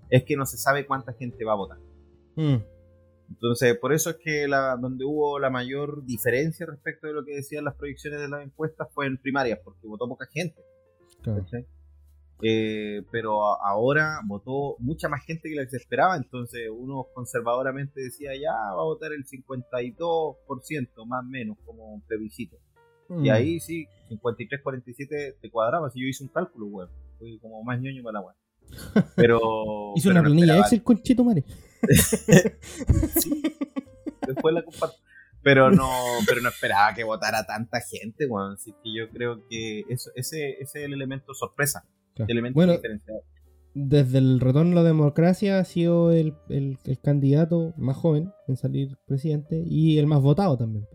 es 0.08 0.22
que 0.22 0.36
no 0.36 0.46
se 0.46 0.56
sabe 0.56 0.86
cuánta 0.86 1.12
gente 1.12 1.44
va 1.44 1.52
a 1.52 1.56
votar. 1.56 1.78
Mm. 2.36 2.62
Entonces, 3.30 3.76
por 3.78 3.92
eso 3.92 4.10
es 4.10 4.16
que 4.16 4.48
la, 4.48 4.76
donde 4.76 5.04
hubo 5.04 5.38
la 5.38 5.50
mayor 5.50 6.04
diferencia 6.04 6.66
respecto 6.66 7.08
de 7.08 7.14
lo 7.14 7.24
que 7.24 7.34
decían 7.34 7.64
las 7.64 7.74
proyecciones 7.74 8.20
de 8.20 8.28
las 8.28 8.44
encuestas 8.44 8.88
fue 8.94 9.06
en 9.06 9.18
primarias, 9.18 9.58
porque 9.64 9.86
votó 9.86 10.08
poca 10.08 10.26
gente. 10.32 10.62
Claro. 11.22 11.44
Eh, 12.42 13.02
pero 13.10 13.42
ahora 13.62 14.20
votó 14.26 14.76
mucha 14.78 15.08
más 15.08 15.24
gente 15.24 15.48
que 15.48 15.54
la 15.56 15.64
que 15.64 15.70
se 15.70 15.76
esperaba, 15.78 16.16
entonces 16.16 16.68
uno 16.70 17.06
conservadoramente 17.14 18.00
decía 18.02 18.32
ya 18.34 18.52
va 18.52 18.82
a 18.82 18.84
votar 18.84 19.12
el 19.12 19.24
52% 19.24 21.06
más 21.06 21.24
o 21.24 21.28
menos 21.28 21.56
como 21.64 21.94
un 21.94 22.00
plebiscito. 22.02 22.56
Mm. 23.08 23.24
Y 23.24 23.30
ahí 23.30 23.60
sí, 23.60 23.86
53-47 24.10 25.36
te 25.40 25.50
cuadraba, 25.50 25.90
si 25.90 26.00
yo 26.00 26.06
hice 26.08 26.24
un 26.24 26.30
cálculo, 26.30 26.66
weón. 26.66 26.90
Fui 27.18 27.38
como 27.38 27.62
más 27.62 27.80
ñoño 27.80 28.02
para 28.02 28.20
la 28.20 28.26
weón. 28.26 28.36
Pero. 29.16 29.92
Hizo 29.94 30.10
una 30.10 30.20
no 30.20 30.24
planilla 30.24 30.54
esperaba- 30.54 30.66
Excel 30.66 30.82
con 30.82 31.02
Chito 31.02 31.24
Mare. 31.24 31.44
Sí, 33.20 33.42
después 34.26 34.54
la 34.54 34.62
comparto. 34.64 34.96
Pero 35.42 35.70
no, 35.70 35.90
pero 36.26 36.40
no 36.40 36.48
esperaba 36.48 36.94
que 36.94 37.04
votara 37.04 37.44
tanta 37.44 37.78
gente, 37.82 38.24
weón. 38.26 38.54
Así 38.54 38.72
que 38.82 38.94
yo 38.96 39.10
creo 39.10 39.46
que 39.50 39.84
eso, 39.90 40.10
ese, 40.14 40.52
ese 40.52 40.78
es 40.80 40.84
el 40.86 40.94
elemento 40.94 41.34
sorpresa, 41.34 41.84
Claro. 42.14 42.26
el 42.30 42.38
elemento 42.38 42.56
Bueno, 42.56 42.72
desde 43.74 44.18
el 44.18 44.38
retorno 44.40 44.72
a 44.72 44.74
la 44.76 44.82
democracia 44.84 45.58
ha 45.58 45.64
sido 45.64 46.12
el, 46.12 46.34
el- 46.48 46.78
el 46.84 46.98
candidato 47.00 47.74
más 47.76 47.96
joven 47.96 48.30
en 48.46 48.56
salir 48.56 48.96
presidente 49.06 49.62
y 49.66 49.98
el 49.98 50.06
más 50.06 50.22
votado 50.22 50.56
también. 50.56 50.86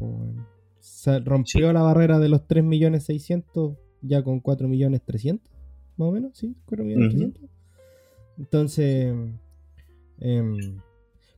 Se 0.80 1.20
rompió 1.20 1.74
la 1.74 1.82
barrera 1.82 2.20
de 2.20 2.30
los 2.30 2.48
3.600.000 2.48 3.78
ya 4.02 4.24
con 4.24 4.40
4.300.000, 4.42 5.42
más 5.98 6.08
o 6.08 6.12
menos, 6.14 6.38
¿sí? 6.38 6.56
4.300.000. 6.68 7.50
Entonces, 8.38 9.14
em, 10.20 10.58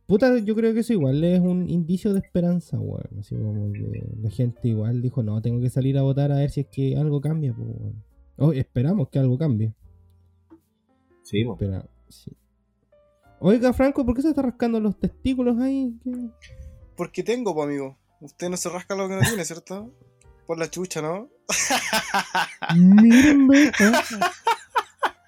puta, 0.05 0.37
yo 0.39 0.55
creo 0.55 0.73
que 0.75 0.81
eso 0.81 0.93
igual 0.93 1.23
es 1.23 1.39
un 1.39 1.67
indicio 1.69 2.13
de 2.13 2.19
esperanza, 2.19 2.79
weón. 2.79 3.07
Así 3.19 3.35
como 3.35 3.71
que 3.73 4.03
la 4.21 4.29
gente 4.29 4.67
igual 4.67 5.01
dijo, 5.01 5.23
no, 5.23 5.41
tengo 5.41 5.59
que 5.59 5.69
salir 5.71 5.97
a 5.97 6.03
votar 6.03 6.31
a 6.31 6.35
ver 6.37 6.51
si 6.51 6.61
es 6.61 6.67
que 6.67 6.95
algo 6.97 7.19
cambia, 7.21 7.51
weón. 7.57 8.03
Oh, 8.37 8.53
esperamos 8.53 9.09
que 9.09 9.19
algo 9.19 9.37
cambie. 9.37 9.73
Sí. 11.23 11.45
Espera, 11.49 11.85
sí. 12.09 12.31
Oiga, 13.39 13.73
Franco, 13.73 14.05
¿por 14.05 14.15
qué 14.15 14.21
se 14.21 14.29
está 14.29 14.41
rascando 14.41 14.79
los 14.79 14.99
testículos 14.99 15.59
ahí? 15.59 15.93
¿Qué? 16.03 16.29
Porque 16.95 17.23
tengo, 17.23 17.55
pues, 17.55 17.67
amigo. 17.67 17.97
Usted 18.19 18.49
no 18.49 18.57
se 18.57 18.69
rasca 18.69 18.95
lo 18.95 19.07
que 19.07 19.15
no 19.15 19.21
tiene, 19.21 19.43
¿cierto? 19.45 19.91
Por 20.45 20.59
la 20.59 20.69
chucha, 20.69 21.01
¿no? 21.01 21.29
Mírenme. 22.75 23.71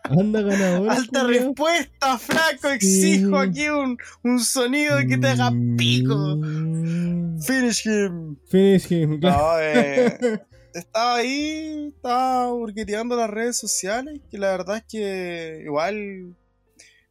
Anda 0.03 0.41
ganador. 0.41 0.89
Alta 0.91 1.21
culiao. 1.21 1.45
respuesta, 1.45 2.17
Franco. 2.19 2.67
Sí. 2.79 3.13
Exijo 3.13 3.37
aquí 3.37 3.69
un, 3.69 3.97
un 4.23 4.39
sonido 4.39 4.97
que 5.07 5.17
te 5.17 5.27
haga 5.27 5.51
pico. 5.77 6.35
Mm. 6.37 7.39
Finish 7.41 7.87
him. 7.87 8.35
Finish 8.47 8.91
him. 8.91 9.19
claro. 9.19 9.37
No, 9.39 9.59
eh, 9.59 10.39
estaba 10.73 11.15
ahí, 11.17 11.91
estaba 11.95 12.51
burgueteando 12.51 13.15
las 13.15 13.29
redes 13.29 13.57
sociales, 13.57 14.21
que 14.29 14.37
la 14.37 14.51
verdad 14.51 14.77
es 14.77 14.83
que 14.87 15.61
igual 15.65 16.35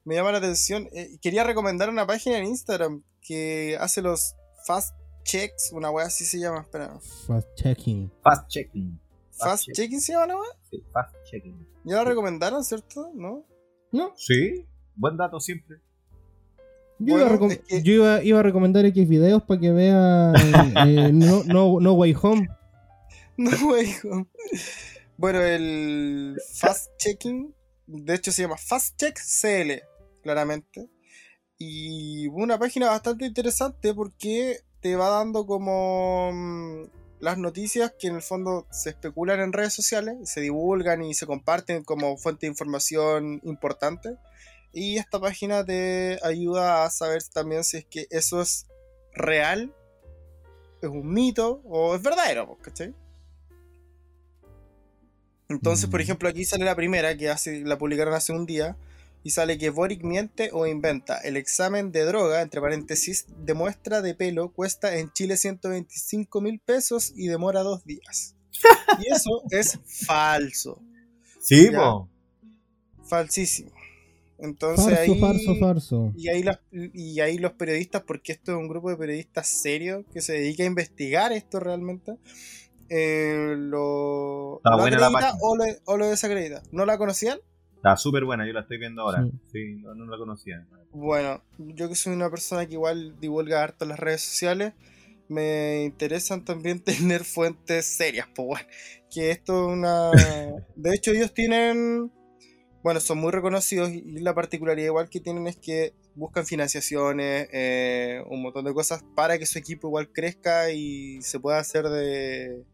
me 0.05 0.15
llama 0.15 0.33
la 0.33 0.39
atención. 0.39 0.89
Eh, 0.93 1.17
quería 1.21 1.45
recomendar 1.45 1.89
una 1.89 2.07
página 2.07 2.39
en 2.39 2.47
Instagram 2.47 3.03
que 3.21 3.77
hace 3.81 4.03
los 4.03 4.35
fast 4.67 4.95
checks, 5.25 5.71
una 5.73 5.91
wea 5.91 6.07
así 6.07 6.25
se 6.25 6.39
llama, 6.39 6.63
espera. 6.63 6.99
Fast 7.27 7.49
checking. 7.55 8.11
Fast 8.23 8.49
checking. 8.49 8.99
Fast 9.31 9.65
check. 9.67 9.75
checking 9.77 10.01
se 10.01 10.13
llama 10.13 10.27
la 10.27 10.37
wea. 10.37 10.51
Sí, 10.71 10.83
fast 10.93 11.15
checking. 11.31 11.67
Ya 11.85 11.97
la 11.97 12.05
recomendaron, 12.05 12.65
¿cierto? 12.65 13.11
¿No? 13.15 13.45
No, 13.93 14.13
Sí, 14.17 14.67
buen 14.97 15.17
dato 15.17 15.39
siempre. 15.41 15.77
yo, 16.99 17.15
Bueno, 17.15 17.35
iba, 17.35 17.47
a 17.47 17.49
es 17.53 17.59
que- 17.61 17.83
yo 17.83 17.93
iba, 17.93 18.23
iba 18.25 18.41
a 18.41 18.43
recomendar 18.43 18.85
X 18.87 19.09
videos 19.09 19.43
para 19.43 19.61
que 19.61 19.71
vean 19.71 20.35
eh, 20.89 21.11
no, 21.13 21.45
no, 21.45 21.79
no 21.81 21.93
Way 21.95 22.17
Home. 22.23 22.49
Bueno, 25.17 25.41
el 25.41 26.41
Fast 26.55 26.97
Checking, 26.97 27.55
de 27.87 28.15
hecho 28.15 28.33
se 28.33 28.43
llama 28.43 28.57
Fast 28.57 28.97
Check 28.99 29.19
CL, 29.19 29.83
claramente. 30.23 30.89
Y 31.59 32.27
una 32.29 32.59
página 32.59 32.89
bastante 32.89 33.27
interesante 33.27 33.95
porque 33.95 34.61
te 34.81 34.97
va 34.97 35.11
dando 35.11 35.47
como 35.47 36.33
mm, 36.33 36.85
las 37.21 37.39
noticias 37.39 37.95
que 37.97 38.09
en 38.09 38.17
el 38.17 38.23
fondo 38.23 38.67
se 38.73 38.91
especulan 38.91 39.39
en 39.39 39.53
redes 39.53 39.73
sociales, 39.73 40.17
se 40.29 40.41
divulgan 40.41 41.03
y 41.03 41.15
se 41.15 41.27
comparten 41.27 41.85
como 41.85 42.17
fuente 42.17 42.47
de 42.47 42.51
información 42.51 43.41
importante. 43.45 44.17
Y 44.73 44.97
esta 44.99 45.21
página 45.21 45.65
te 45.65 46.19
ayuda 46.25 46.85
a 46.85 46.91
saber 46.91 47.23
también 47.33 47.63
si 47.63 47.77
es 47.77 47.85
que 47.85 48.07
eso 48.11 48.43
es 48.43 48.67
real, 49.13 49.73
es 50.81 50.89
un 50.89 51.13
mito 51.13 51.63
o 51.65 51.95
es 51.95 52.03
verdadero, 52.03 52.59
¿cachai? 52.61 52.93
Entonces, 55.53 55.89
por 55.89 56.01
Mm. 56.01 56.03
ejemplo, 56.03 56.29
aquí 56.29 56.45
sale 56.45 56.65
la 56.65 56.75
primera, 56.77 57.17
que 57.17 57.29
hace, 57.31 57.61
la 57.61 57.79
publicaron 57.79 58.15
hace 58.15 58.33
un 58.33 58.47
día, 58.47 58.77
y 59.25 59.31
sale 59.31 59.57
que 59.57 59.71
Boric 59.71 60.03
miente 60.03 60.51
o 60.53 60.67
inventa. 60.67 61.19
El 61.19 61.37
examen 61.37 61.93
de 61.93 62.05
droga, 62.05 62.43
entre 62.43 62.61
paréntesis, 62.61 63.27
de 63.45 63.55
muestra 63.55 64.03
de 64.03 64.15
pelo 64.15 64.51
cuesta 64.53 64.97
en 64.97 65.13
Chile 65.13 65.37
125 65.37 66.41
mil 66.41 66.59
pesos 66.59 67.13
y 67.15 67.29
demora 67.29 67.61
dos 67.63 67.85
días. 67.85 68.35
Y 69.01 69.13
eso 69.13 69.43
es 69.51 69.79
falso, 70.07 70.81
Sí, 71.41 71.71
po. 71.71 72.09
falsísimo. 73.05 73.71
Entonces 74.39 74.85
Farso, 74.87 75.01
ahí... 75.13 75.21
farso, 75.21 75.55
farso. 75.61 76.13
Y 76.17 76.29
ahí, 76.29 76.43
las- 76.43 76.59
y 76.73 77.21
ahí 77.21 77.39
los 77.39 77.53
periodistas, 77.53 78.03
porque 78.03 78.33
esto 78.33 78.53
es 78.53 78.59
un 78.59 78.67
grupo 78.69 78.91
de 78.91 78.97
periodistas 78.97 79.47
serios 79.49 80.05
que 80.13 80.21
se 80.21 80.33
dedica 80.33 80.65
a 80.65 80.67
investigar 80.67 81.33
esto 81.33 81.61
realmente, 81.61 82.17
eh, 82.95 83.55
lo, 83.57 84.59
Está 84.59 84.71
lo 84.73 84.79
buena 84.79 84.99
la 84.99 85.11
página. 85.11 85.39
o 85.41 85.57
lo, 85.57 85.65
o 85.87 85.97
lo 85.97 86.09
desacredita. 86.09 86.63
¿No 86.73 86.85
la 86.85 86.99
conocían? 86.99 87.39
Está 87.77 87.97
súper 87.97 88.27
buena, 88.27 88.47
yo 88.47 88.53
la 88.53 88.61
estoy 88.61 88.77
viendo 88.77 89.01
ahora. 89.01 89.25
Sí. 89.25 89.41
Sí, 89.51 89.83
no, 89.83 89.95
no 89.95 90.05
la 90.05 90.19
conocía. 90.19 90.67
Bueno, 90.91 91.43
yo 91.57 91.89
que 91.89 91.95
soy 91.95 92.13
una 92.13 92.29
persona 92.29 92.67
que 92.67 92.75
igual 92.75 93.19
divulga 93.19 93.63
harto 93.63 93.87
en 93.87 93.89
las 93.89 93.99
redes 93.99 94.21
sociales, 94.21 94.75
me 95.29 95.85
interesan 95.85 96.45
también 96.45 96.81
tener 96.85 97.25
fuentes 97.25 97.87
serias, 97.87 98.29
pues 98.35 98.47
bueno, 98.47 98.69
que 99.11 99.31
esto 99.31 99.69
es 99.69 99.73
una... 99.73 100.11
De 100.77 100.95
hecho 100.95 101.13
ellos 101.13 101.33
tienen, 101.33 102.13
bueno, 102.83 103.01
son 103.01 103.17
muy 103.19 103.33
reconocidos 103.33 103.91
y 103.91 104.05
y 104.05 104.21
la 104.21 104.35
particularidad 104.35 104.89
igual 104.89 105.09
que 105.09 105.21
tienen 105.21 105.47
es 105.47 105.57
que 105.57 105.95
buscan 106.15 106.45
financiaciones, 106.45 107.49
eh, 107.53 108.23
un 108.29 108.43
montón 108.43 108.67
de 108.67 108.75
cosas 108.75 109.03
para 109.17 109.39
que 109.39 109.47
su 109.47 109.59
equipo 109.59 109.89
igual 109.89 110.13
crezca 110.13 110.71
y 110.73 111.23
se 111.23 111.41
pueda 111.41 111.59
hacer 111.59 111.89
de, 111.89 112.67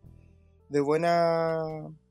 de 0.68 0.80
buena 0.80 1.58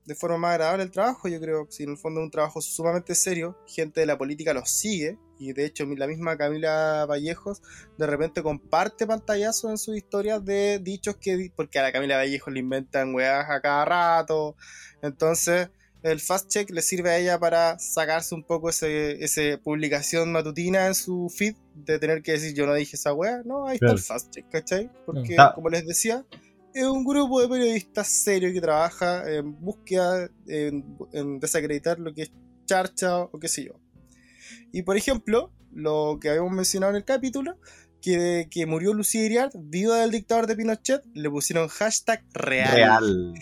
de 0.04 0.14
forma 0.14 0.38
más 0.38 0.52
agradable 0.52 0.84
el 0.84 0.90
trabajo, 0.90 1.28
yo 1.28 1.38
creo, 1.38 1.66
si 1.68 1.82
en 1.82 1.90
el 1.90 1.98
fondo 1.98 2.20
es 2.20 2.24
un 2.24 2.30
trabajo 2.30 2.62
sumamente 2.62 3.14
serio, 3.14 3.58
gente 3.66 4.00
de 4.00 4.06
la 4.06 4.16
política 4.16 4.54
los 4.54 4.70
sigue, 4.70 5.18
y 5.38 5.52
de 5.52 5.66
hecho 5.66 5.84
la 5.84 6.06
misma 6.06 6.38
Camila 6.38 7.04
Vallejos 7.06 7.60
de 7.98 8.06
repente 8.06 8.42
comparte 8.42 9.06
pantallazos 9.06 9.70
en 9.70 9.76
sus 9.76 9.96
historias 9.98 10.42
de 10.44 10.78
dichos 10.82 11.16
que, 11.16 11.52
porque 11.54 11.78
a 11.78 11.82
la 11.82 11.92
Camila 11.92 12.16
Vallejos 12.16 12.52
le 12.52 12.60
inventan 12.60 13.14
weas 13.14 13.50
a 13.50 13.60
cada 13.60 13.84
rato, 13.84 14.56
entonces 15.02 15.68
el 16.02 16.20
fast 16.20 16.48
check 16.48 16.70
le 16.70 16.80
sirve 16.80 17.10
a 17.10 17.18
ella 17.18 17.38
para 17.38 17.78
sacarse 17.78 18.34
un 18.34 18.44
poco 18.44 18.70
ese, 18.70 19.22
ese 19.22 19.58
publicación 19.58 20.32
matutina 20.32 20.86
en 20.86 20.94
su 20.94 21.28
feed 21.28 21.54
de 21.74 21.98
tener 21.98 22.22
que 22.22 22.32
decir 22.32 22.54
yo 22.54 22.66
no 22.66 22.72
dije 22.72 22.96
esa 22.96 23.12
wea, 23.12 23.42
no, 23.44 23.66
ahí 23.66 23.78
Claro. 23.78 23.96
está 23.96 24.14
el 24.14 24.20
fast 24.20 24.34
check, 24.34 24.48
¿cachai? 24.50 24.90
Porque 25.04 25.36
como 25.54 25.68
les 25.68 25.86
decía, 25.86 26.24
es 26.78 26.86
un 26.86 27.04
grupo 27.04 27.40
de 27.40 27.48
periodistas 27.48 28.08
serios 28.08 28.52
que 28.52 28.60
trabaja 28.60 29.30
en 29.30 29.60
búsqueda, 29.60 30.30
en, 30.46 30.96
en 31.12 31.40
desacreditar 31.40 31.98
lo 31.98 32.14
que 32.14 32.22
es 32.22 32.32
charcha 32.66 33.18
o 33.18 33.38
qué 33.40 33.48
sé 33.48 33.64
yo. 33.64 33.80
Y 34.72 34.82
por 34.82 34.96
ejemplo, 34.96 35.52
lo 35.72 36.18
que 36.20 36.30
habíamos 36.30 36.52
mencionado 36.52 36.90
en 36.90 36.96
el 36.98 37.04
capítulo, 37.04 37.58
que, 38.00 38.48
que 38.50 38.66
murió 38.66 38.94
Lucía 38.94 39.24
Iriart, 39.24 39.52
viuda 39.56 40.02
del 40.02 40.12
dictador 40.12 40.46
de 40.46 40.54
Pinochet, 40.54 41.02
le 41.14 41.28
pusieron 41.30 41.68
hashtag 41.68 42.22
real. 42.32 42.74
Real. 42.74 43.34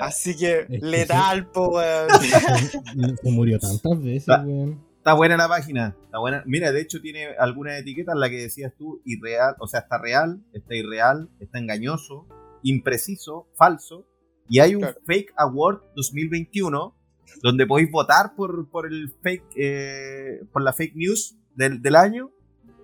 Así 0.00 0.36
que 0.36 0.66
que 0.68 0.78
letal, 0.78 1.50
po, 1.50 1.68
weón. 1.68 2.08
Se 3.22 3.30
murió 3.30 3.58
tantas 3.58 4.02
veces, 4.02 4.28
weón. 4.28 4.84
Está 4.98 5.14
buena 5.14 5.36
la 5.36 5.48
página. 5.48 5.96
Está 6.04 6.18
buena. 6.18 6.42
Mira, 6.46 6.72
de 6.72 6.80
hecho 6.80 7.00
tiene 7.00 7.28
algunas 7.38 7.78
etiquetas, 7.78 8.16
la 8.16 8.28
que 8.28 8.42
decías 8.42 8.72
tú, 8.76 9.00
irreal, 9.04 9.54
o 9.60 9.68
sea, 9.68 9.80
está 9.80 9.98
real, 9.98 10.42
está 10.52 10.74
irreal, 10.74 11.30
está 11.38 11.58
engañoso, 11.58 12.26
impreciso, 12.70 13.48
falso. 13.54 14.06
Y 14.48 14.60
hay 14.60 14.74
un 14.74 14.82
Claro. 14.82 15.00
Fake 15.06 15.32
Award 15.36 15.80
2021 15.96 16.94
donde 17.42 17.66
podéis 17.66 17.90
votar 17.90 18.34
por, 18.36 18.70
por 18.70 18.86
el 18.86 19.12
fake, 19.22 19.44
eh, 19.56 20.40
por 20.52 20.62
la 20.62 20.72
fake 20.72 20.94
news 20.94 21.36
del, 21.54 21.82
del 21.82 21.96
año 21.96 22.30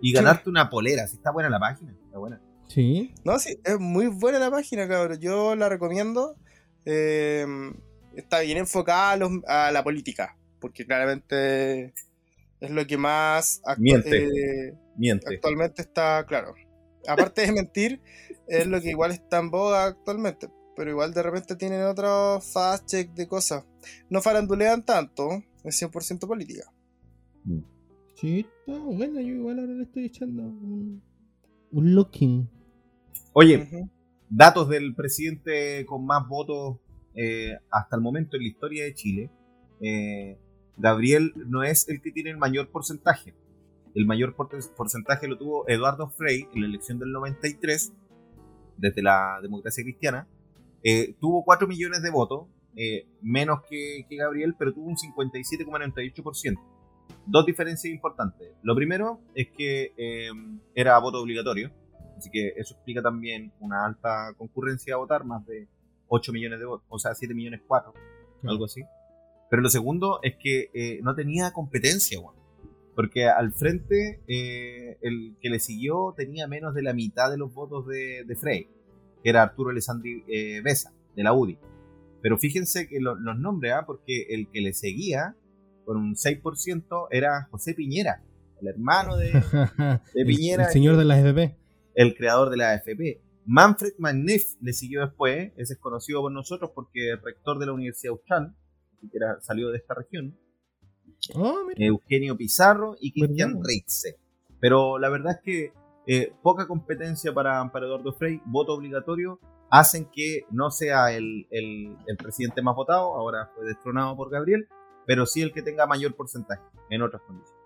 y 0.00 0.12
ganarte 0.12 0.50
una 0.50 0.68
polera. 0.68 1.06
Si 1.06 1.16
está 1.16 1.30
buena 1.30 1.48
la 1.48 1.60
página, 1.60 1.92
está 2.04 2.18
buena. 2.18 2.40
Sí. 2.66 3.14
No, 3.24 3.38
sí, 3.38 3.58
es 3.64 3.78
muy 3.78 4.08
buena 4.08 4.38
la 4.40 4.50
página, 4.50 4.88
cabrón. 4.88 5.18
Yo 5.20 5.54
la 5.54 5.68
recomiendo. 5.68 6.36
Eh, 6.84 7.46
está 8.16 8.40
bien 8.40 8.58
enfocada 8.58 9.12
a, 9.12 9.16
los- 9.16 9.30
a 9.46 9.70
la 9.70 9.84
política, 9.84 10.36
porque 10.60 10.84
claramente 10.84 11.94
es 12.60 12.70
lo 12.70 12.84
que 12.86 12.96
más 12.96 13.62
actu- 13.64 13.78
Miente. 13.78 14.24
eh, 14.24 14.74
Miente. 14.96 15.34
actualmente 15.36 15.82
está 15.82 16.24
claro. 16.26 16.54
Aparte 17.06 17.42
de 17.42 17.52
mentir, 17.52 18.00
es 18.58 18.66
lo 18.66 18.80
que 18.80 18.90
igual 18.90 19.10
está 19.12 19.38
en 19.38 19.50
boga 19.50 19.84
actualmente. 19.84 20.48
Pero 20.76 20.90
igual 20.90 21.12
de 21.12 21.22
repente 21.22 21.54
tienen 21.56 21.82
otros 21.82 22.44
fast 22.52 22.86
check 22.86 23.10
de 23.12 23.28
cosas. 23.28 23.64
No 24.08 24.22
farandulean 24.22 24.84
tanto, 24.84 25.42
es 25.64 25.82
100% 25.82 26.26
política. 26.26 26.64
Sí, 28.14 28.46
está 28.66 28.78
bueno, 28.78 29.20
yo 29.20 29.28
igual 29.34 29.58
ahora 29.58 29.72
le 29.72 29.82
estoy 29.82 30.04
echando 30.06 30.42
un, 30.42 31.02
un 31.72 31.94
looking. 31.94 32.48
Oye, 33.32 33.88
datos 34.30 34.68
del 34.68 34.94
presidente 34.94 35.84
con 35.86 36.06
más 36.06 36.26
votos 36.28 36.78
eh, 37.14 37.58
hasta 37.70 37.96
el 37.96 38.02
momento 38.02 38.36
en 38.36 38.42
la 38.42 38.48
historia 38.48 38.84
de 38.84 38.94
Chile. 38.94 39.30
Eh, 39.80 40.38
Gabriel 40.76 41.32
no 41.36 41.62
es 41.64 41.88
el 41.88 42.00
que 42.00 42.12
tiene 42.12 42.30
el 42.30 42.38
mayor 42.38 42.70
porcentaje. 42.70 43.34
El 43.94 44.06
mayor 44.06 44.34
por- 44.36 44.48
porcentaje 44.74 45.26
lo 45.28 45.36
tuvo 45.36 45.68
Eduardo 45.68 46.08
Frei 46.10 46.46
en 46.54 46.60
la 46.62 46.66
elección 46.68 46.98
del 46.98 47.12
93, 47.12 47.92
desde 48.82 49.00
la 49.00 49.38
democracia 49.40 49.84
cristiana. 49.84 50.26
Eh, 50.82 51.14
tuvo 51.20 51.44
4 51.44 51.68
millones 51.68 52.02
de 52.02 52.10
votos, 52.10 52.48
eh, 52.76 53.06
menos 53.22 53.60
que, 53.70 54.04
que 54.08 54.16
Gabriel, 54.16 54.56
pero 54.58 54.74
tuvo 54.74 54.88
un 54.88 54.96
57,98%. 54.96 56.58
Dos 57.24 57.46
diferencias 57.46 57.92
importantes. 57.92 58.48
Lo 58.62 58.74
primero 58.74 59.20
es 59.34 59.48
que 59.56 59.92
eh, 59.96 60.30
era 60.74 60.98
voto 60.98 61.20
obligatorio, 61.20 61.70
así 62.18 62.28
que 62.30 62.54
eso 62.56 62.74
explica 62.74 63.00
también 63.00 63.52
una 63.60 63.86
alta 63.86 64.34
concurrencia 64.36 64.94
a 64.94 64.98
votar, 64.98 65.24
más 65.24 65.46
de 65.46 65.68
8 66.08 66.32
millones 66.32 66.58
de 66.58 66.64
votos, 66.64 66.84
o 66.88 66.98
sea, 66.98 67.14
7 67.14 67.32
millones 67.34 67.60
4, 67.66 67.94
algo 68.48 68.64
así. 68.64 68.82
Pero 69.48 69.62
lo 69.62 69.68
segundo 69.68 70.18
es 70.22 70.34
que 70.36 70.98
no 71.02 71.14
tenía 71.14 71.52
competencia, 71.52 72.18
weón. 72.18 72.41
Porque 72.94 73.26
al 73.26 73.52
frente, 73.52 74.20
eh, 74.28 74.98
el 75.00 75.36
que 75.40 75.48
le 75.50 75.58
siguió 75.60 76.14
tenía 76.16 76.46
menos 76.46 76.74
de 76.74 76.82
la 76.82 76.92
mitad 76.92 77.30
de 77.30 77.38
los 77.38 77.52
votos 77.54 77.86
de, 77.86 78.24
de 78.26 78.36
Frey, 78.36 78.68
que 79.22 79.30
era 79.30 79.42
Arturo 79.42 79.70
Alessandri 79.70 80.24
eh, 80.28 80.60
Besa, 80.62 80.92
de 81.16 81.22
la 81.22 81.32
UDI. 81.32 81.58
Pero 82.20 82.36
fíjense 82.38 82.88
que 82.88 83.00
lo- 83.00 83.14
los 83.14 83.38
nombres, 83.38 83.72
¿ah? 83.72 83.84
porque 83.86 84.26
el 84.30 84.48
que 84.50 84.60
le 84.60 84.74
seguía, 84.74 85.34
con 85.84 85.96
un 85.96 86.14
6%, 86.14 87.08
era 87.10 87.48
José 87.50 87.74
Piñera, 87.74 88.22
el 88.60 88.68
hermano 88.68 89.16
de, 89.16 89.32
Piñera 90.26 90.64
el 90.66 90.70
señor 90.70 90.96
de 90.96 91.04
las 91.04 91.18
FP. 91.18 91.56
el 91.94 92.14
creador 92.14 92.50
de 92.50 92.56
la 92.58 92.72
AFP. 92.72 93.20
Manfred 93.44 93.92
Magnif 93.98 94.54
le 94.60 94.72
siguió 94.72 95.00
después, 95.00 95.50
ese 95.56 95.72
es 95.74 95.78
conocido 95.80 96.20
por 96.20 96.30
nosotros 96.30 96.70
porque 96.74 97.12
es 97.14 97.22
rector 97.22 97.58
de 97.58 97.66
la 97.66 97.72
Universidad 97.72 98.12
Austral, 98.12 98.54
que 99.00 99.08
era, 99.16 99.40
salió 99.40 99.70
de 99.70 99.78
esta 99.78 99.94
región. 99.94 100.38
Oh. 101.34 101.66
Eugenio 101.76 102.36
Pizarro 102.36 102.96
y 103.00 103.12
Cristian. 103.12 103.60
Reitze. 103.64 104.16
Pero 104.60 104.98
la 104.98 105.08
verdad 105.08 105.32
es 105.36 105.40
que 105.42 105.72
eh, 106.06 106.32
poca 106.42 106.66
competencia 106.66 107.32
para, 107.32 107.70
para 107.72 107.86
Eduardo 107.86 108.12
Frei, 108.12 108.40
voto 108.44 108.74
obligatorio, 108.74 109.38
hacen 109.70 110.06
que 110.12 110.42
no 110.50 110.70
sea 110.70 111.12
el, 111.12 111.46
el- 111.50 111.96
el 112.06 112.16
presidente 112.16 112.60
más 112.62 112.74
votado, 112.74 113.14
ahora 113.14 113.50
fue 113.54 113.64
destronado 113.66 114.16
por 114.16 114.30
Gabriel, 114.30 114.66
pero 115.06 115.26
sí 115.26 115.42
el 115.42 115.52
que 115.52 115.62
tenga 115.62 115.86
mayor 115.86 116.14
porcentaje 116.14 116.62
en 116.90 117.02
otras 117.02 117.22
condiciones. 117.22 117.62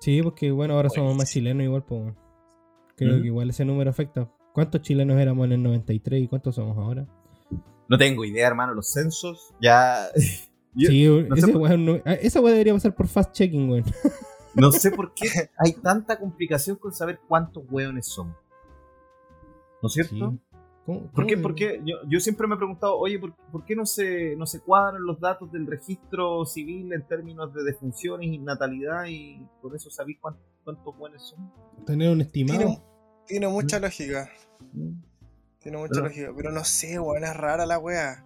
Sí, 0.00 0.22
porque 0.22 0.50
bueno, 0.50 0.74
ahora 0.74 0.90
somos 0.90 1.16
más 1.16 1.30
chilenos 1.30 1.64
igual, 1.64 1.84
pues. 1.84 2.14
Creo 2.96 3.20
que 3.20 3.26
igual 3.26 3.50
ese 3.50 3.64
número 3.64 3.90
afecta. 3.90 4.30
¿Cuántos 4.54 4.80
chilenos 4.82 5.18
éramos 5.18 5.44
en 5.46 5.52
el 5.52 5.62
93 5.62 6.22
y 6.22 6.28
cuántos 6.28 6.54
somos 6.54 6.76
ahora? 6.78 7.06
No 7.88 7.98
tengo 7.98 8.24
idea, 8.24 8.46
hermano, 8.46 8.72
los 8.74 8.90
censos 8.92 9.54
ya... 9.60 10.08
Yo- 10.76 10.88
sí, 10.90 11.26
no 11.28 11.34
sé 11.36 11.42
ese 11.42 11.52
por- 11.52 11.62
weón 11.62 11.84
no- 11.86 12.00
ah, 12.04 12.12
esa 12.14 12.40
weá 12.40 12.52
debería 12.52 12.74
pasar 12.74 12.94
por 12.94 13.08
fast 13.08 13.32
checking, 13.32 13.68
weón. 13.70 13.84
No 14.54 14.72
sé 14.72 14.90
por 14.90 15.12
qué 15.12 15.26
hay 15.58 15.72
tanta 15.74 16.18
complicación 16.18 16.76
con 16.76 16.90
saber 16.92 17.20
cuántos 17.28 17.64
hueones 17.70 18.06
somos. 18.06 18.36
¿No 19.82 19.86
es 19.88 19.92
cierto? 19.92 20.14
Sí. 20.14 20.38
¿Cómo- 20.86 21.10
¿Por 21.10 21.26
qué? 21.26 21.36
de- 21.36 21.42
¿Por 21.42 21.54
qué? 21.54 21.82
Yo, 21.84 21.96
yo 22.08 22.20
siempre 22.20 22.46
me 22.46 22.54
he 22.54 22.58
preguntado, 22.58 22.96
oye, 22.96 23.18
¿por, 23.18 23.34
por 23.52 23.64
qué 23.64 23.74
no 23.76 23.84
se, 23.84 24.34
no 24.36 24.46
se 24.46 24.60
cuadran 24.60 25.02
los 25.04 25.20
datos 25.20 25.50
del 25.52 25.66
registro 25.66 26.46
civil 26.46 26.92
en 26.92 27.06
términos 27.06 27.52
de 27.52 27.64
defunciones 27.64 28.28
y 28.28 28.38
natalidad 28.38 29.04
y 29.08 29.44
por 29.60 29.74
eso 29.76 29.90
sabéis 29.90 30.18
cuántos, 30.20 30.42
cuántos 30.64 30.94
hueones 30.96 31.22
somos? 31.22 31.52
Tener 31.84 32.10
un 32.10 32.20
estimado. 32.22 32.58
Tiene, 32.60 32.82
tiene 33.26 33.48
mucha 33.48 33.78
lógica. 33.80 34.30
Mm. 34.72 34.92
Tiene 35.58 35.76
mucha 35.78 35.90
Pero- 35.94 36.04
lógica. 36.06 36.32
Pero 36.36 36.52
no 36.52 36.64
sé, 36.64 36.98
weón, 37.00 37.24
es 37.24 37.36
rara 37.36 37.66
la 37.66 37.78
wea. 37.78 38.24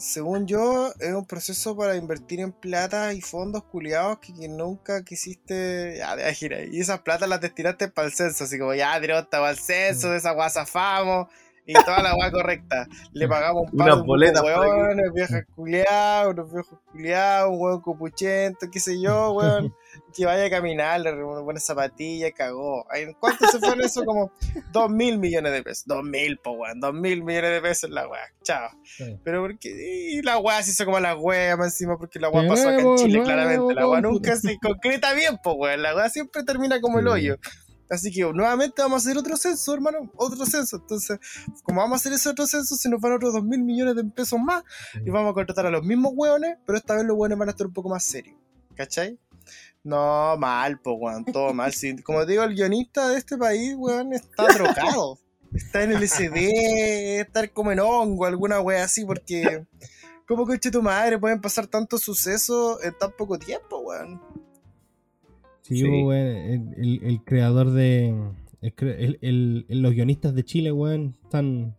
Según 0.00 0.46
yo, 0.46 0.92
es 0.98 1.12
un 1.12 1.26
proceso 1.26 1.76
para 1.76 1.94
invertir 1.94 2.40
en 2.40 2.52
plata 2.52 3.12
y 3.12 3.20
fondos 3.20 3.64
culiados 3.64 4.18
que, 4.18 4.32
que 4.32 4.48
nunca 4.48 5.04
quisiste. 5.04 5.98
Ya, 5.98 6.16
de 6.16 6.34
gira. 6.34 6.64
Y 6.64 6.80
esas 6.80 7.00
platas 7.00 7.28
las 7.28 7.42
destinaste 7.42 7.88
para 7.88 8.08
el 8.08 8.14
censo. 8.14 8.44
Así 8.44 8.58
como, 8.58 8.72
ya, 8.72 8.98
tiramos 8.98 9.26
para 9.26 9.50
el 9.50 9.58
censo, 9.58 10.10
de 10.10 10.16
esa 10.16 10.32
wea 10.32 10.48
zafamos. 10.48 11.28
Y 11.66 11.74
toda 11.74 12.02
la 12.02 12.16
wea 12.16 12.32
correcta. 12.32 12.88
Le 13.12 13.28
pagamos 13.28 13.70
un 13.70 13.78
par 13.78 13.94
de 13.94 14.40
weones, 14.40 15.12
viejas 15.12 15.44
culiados, 15.54 16.32
unos 16.32 16.50
viejos 16.50 16.78
culiados, 16.90 17.50
un 17.50 17.60
weón 17.60 17.80
copuchento, 17.82 18.70
qué 18.72 18.80
sé 18.80 19.00
yo, 19.00 19.32
weón. 19.32 19.74
que 20.14 20.26
vaya 20.26 20.46
a 20.46 20.50
caminar, 20.50 21.00
le 21.00 21.12
reúne 21.12 21.42
buenas 21.42 21.64
zapatillas, 21.64 22.32
cagó. 22.34 22.86
Ay, 22.90 23.02
¿En 23.02 23.14
cuánto 23.14 23.46
se 23.46 23.58
fue 23.58 23.74
eso? 23.84 24.04
Como 24.04 24.32
dos 24.72 24.90
mil 24.90 25.18
millones 25.18 25.52
de 25.52 25.62
pesos. 25.62 25.84
Dos 25.86 26.02
mil, 26.04 26.38
po, 26.38 26.52
weón. 26.52 26.80
Dos 26.80 26.94
mil 26.94 27.22
millones 27.22 27.50
de 27.52 27.60
pesos 27.60 27.90
la 27.90 28.08
weá. 28.08 28.22
Chao. 28.42 28.70
Sí. 28.84 29.18
Pero 29.24 29.42
porque. 29.42 29.70
Y 30.12 30.22
la 30.22 30.38
weá 30.38 30.62
se 30.62 30.72
hizo 30.72 30.84
como 30.84 31.00
la 31.00 31.16
weá 31.16 31.56
más 31.56 31.68
encima 31.68 31.96
porque 31.98 32.18
la 32.18 32.28
weá 32.28 32.48
pasó 32.48 32.68
acá 32.68 32.80
en 32.80 32.96
Chile, 32.96 33.18
nuevo 33.18 33.24
claramente. 33.24 33.74
La 33.74 33.88
weá 33.88 34.00
nunca 34.00 34.36
se 34.36 34.58
concreta 34.58 35.12
bien, 35.14 35.38
po, 35.42 35.52
weón. 35.52 35.82
La 35.82 35.94
weá 35.94 36.08
siempre 36.08 36.42
termina 36.44 36.80
como 36.80 36.98
el 36.98 37.08
hoyo. 37.08 37.38
Así 37.90 38.12
que 38.12 38.20
nuevamente 38.20 38.80
vamos 38.82 39.04
a 39.04 39.10
hacer 39.10 39.18
otro 39.18 39.36
censo, 39.36 39.74
hermano. 39.74 40.12
Otro 40.14 40.46
censo. 40.46 40.76
Entonces, 40.76 41.18
como 41.64 41.80
vamos 41.80 41.94
a 41.94 41.96
hacer 41.96 42.12
ese 42.12 42.28
otro 42.28 42.46
censo, 42.46 42.76
se 42.76 42.88
nos 42.88 43.00
van 43.00 43.14
otros 43.14 43.32
dos 43.32 43.42
mil 43.42 43.64
millones 43.64 43.96
de 43.96 44.04
pesos 44.04 44.38
más. 44.38 44.62
Y 45.04 45.10
vamos 45.10 45.32
a 45.32 45.34
contratar 45.34 45.66
a 45.66 45.70
los 45.70 45.82
mismos 45.82 46.12
hueones, 46.14 46.56
pero 46.64 46.78
esta 46.78 46.94
vez 46.94 47.04
los 47.04 47.16
hueones 47.16 47.36
van 47.36 47.48
a 47.48 47.50
estar 47.50 47.66
un 47.66 47.72
poco 47.72 47.88
más 47.88 48.04
serios. 48.04 48.36
¿Cachai? 48.76 49.18
No, 49.82 50.36
mal, 50.36 50.78
po, 50.80 50.92
weón, 50.94 51.24
todo 51.24 51.52
mal. 51.54 51.72
Sí, 51.72 51.96
como 52.02 52.26
digo, 52.26 52.42
el 52.44 52.54
guionista 52.54 53.08
de 53.08 53.18
este 53.18 53.36
país, 53.38 53.74
weón, 53.76 54.12
está 54.12 54.46
drogado. 54.52 55.18
Está 55.54 55.82
en 55.82 55.92
el 55.92 56.06
SD, 56.08 57.20
estar 57.20 57.50
como 57.52 57.72
en 57.72 57.80
hongo, 57.80 58.24
alguna 58.26 58.60
wea 58.60 58.84
así, 58.84 59.04
porque. 59.04 59.64
¿Cómo 60.28 60.46
coche 60.46 60.70
tu 60.70 60.80
madre? 60.80 61.18
Pueden 61.18 61.40
pasar 61.40 61.66
tantos 61.66 62.02
sucesos 62.02 62.78
en 62.84 62.92
tan 62.96 63.10
poco 63.18 63.36
tiempo, 63.36 63.78
weón. 63.80 64.20
Sí, 65.62 65.78
Sí. 65.78 65.82
weón, 65.88 66.14
el, 66.14 66.74
el- 66.76 67.00
el 67.04 67.24
creador 67.24 67.70
de. 67.72 68.14
el 68.60 69.66
los 69.68 69.92
guionistas 69.92 70.34
de 70.34 70.44
Chile, 70.44 70.70
weón, 70.70 71.16
están. 71.24 71.76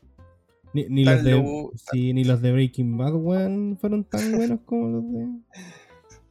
Ni, 0.74 0.86
ni 0.90 1.04
los 1.06 1.24
de, 1.24 1.70
sí, 1.92 2.14
ni 2.14 2.24
los 2.26 2.42
de 2.42 2.52
Breaking 2.54 2.98
Bad, 2.98 3.14
weón, 3.16 3.78
fueron 3.80 4.04
tan 4.04 4.32
buenos 4.36 4.60
como 4.66 4.88
los 4.90 5.04
de. 5.14 5.28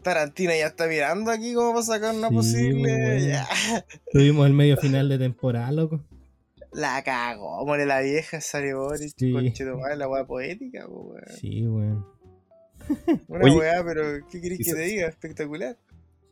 Tarantino 0.03 0.51
ya 0.53 0.67
está 0.69 0.87
mirando 0.87 1.31
aquí 1.31 1.55
como 1.55 1.73
para 1.73 1.83
sacar 1.85 2.15
una 2.15 2.29
Sí, 2.29 2.35
posible. 2.35 3.29
Ya. 3.29 3.47
Tuvimos 4.13 4.47
el 4.47 4.53
medio 4.55 4.77
final 4.77 5.09
de 5.09 5.19
temporada, 5.19 5.71
loco. 5.73 6.05
La 6.73 7.03
cagó, 7.03 7.67
more 7.67 7.85
la 7.85 8.01
vieja, 8.01 8.41
salió 8.41 8.79
Boris, 8.81 9.13
Sí. 9.17 9.33
conche 9.33 9.65
tu 9.65 9.77
madre, 9.77 9.97
la 9.97 10.09
wea 10.09 10.25
poética, 10.25 10.87
po, 10.87 11.01
weón. 11.01 11.25
Sí, 11.41 11.67
weón. 11.67 12.07
Una 13.29 13.45
Oye, 13.45 13.57
weá, 13.57 13.85
pero 13.85 14.03
¿qué 14.31 14.41
querés 14.41 14.59
que 14.59 14.73
te 14.73 14.81
diga? 14.81 15.09
Espectacular. 15.09 15.77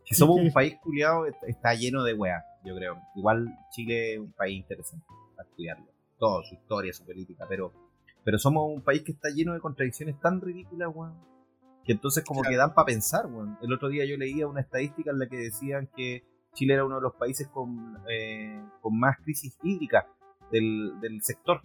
Si 0.04 0.14
somos 0.14 0.40
un 0.40 0.52
país 0.52 0.76
culiado, 0.82 1.26
está 1.46 1.74
lleno 1.74 2.02
de 2.04 2.14
weas, 2.14 2.42
yo 2.64 2.74
creo. 2.76 2.98
Igual 3.16 3.48
Chile 3.70 4.14
es 4.14 4.18
un 4.20 4.32
país 4.32 4.56
interesante 4.56 5.04
para 5.36 5.48
estudiarlo. 5.48 5.86
Todo, 6.18 6.42
su 6.44 6.54
historia, 6.54 6.92
su 6.92 7.04
política, 7.04 7.44
pero, 7.48 7.72
pero 8.24 8.38
somos 8.38 8.72
un 8.72 8.80
país 8.82 9.02
que 9.02 9.12
está 9.12 9.28
lleno 9.28 9.52
de 9.54 9.60
contradicciones 9.60 10.18
tan 10.20 10.40
ridículas, 10.40 10.88
weón. 10.94 11.14
Que 11.88 11.94
entonces 11.94 12.22
como 12.22 12.42
Claro. 12.42 12.52
que 12.52 12.56
dan 12.58 12.74
para 12.74 12.84
pensar, 12.86 13.26
weón. 13.26 13.56
El 13.62 13.72
otro 13.72 13.88
día 13.88 14.04
yo 14.04 14.16
leía 14.18 14.46
una 14.46 14.60
estadística 14.60 15.10
en 15.10 15.18
la 15.18 15.26
que 15.26 15.38
decían 15.38 15.88
que 15.96 16.22
Chile 16.52 16.74
era 16.74 16.84
uno 16.84 16.96
de 16.96 17.00
los 17.02 17.14
países 17.14 17.48
con, 17.48 17.96
eh, 18.10 18.62
con 18.82 18.98
más 18.98 19.16
crisis 19.24 19.56
hídrica 19.62 20.06
del, 20.52 21.00
del 21.00 21.22
sector. 21.22 21.62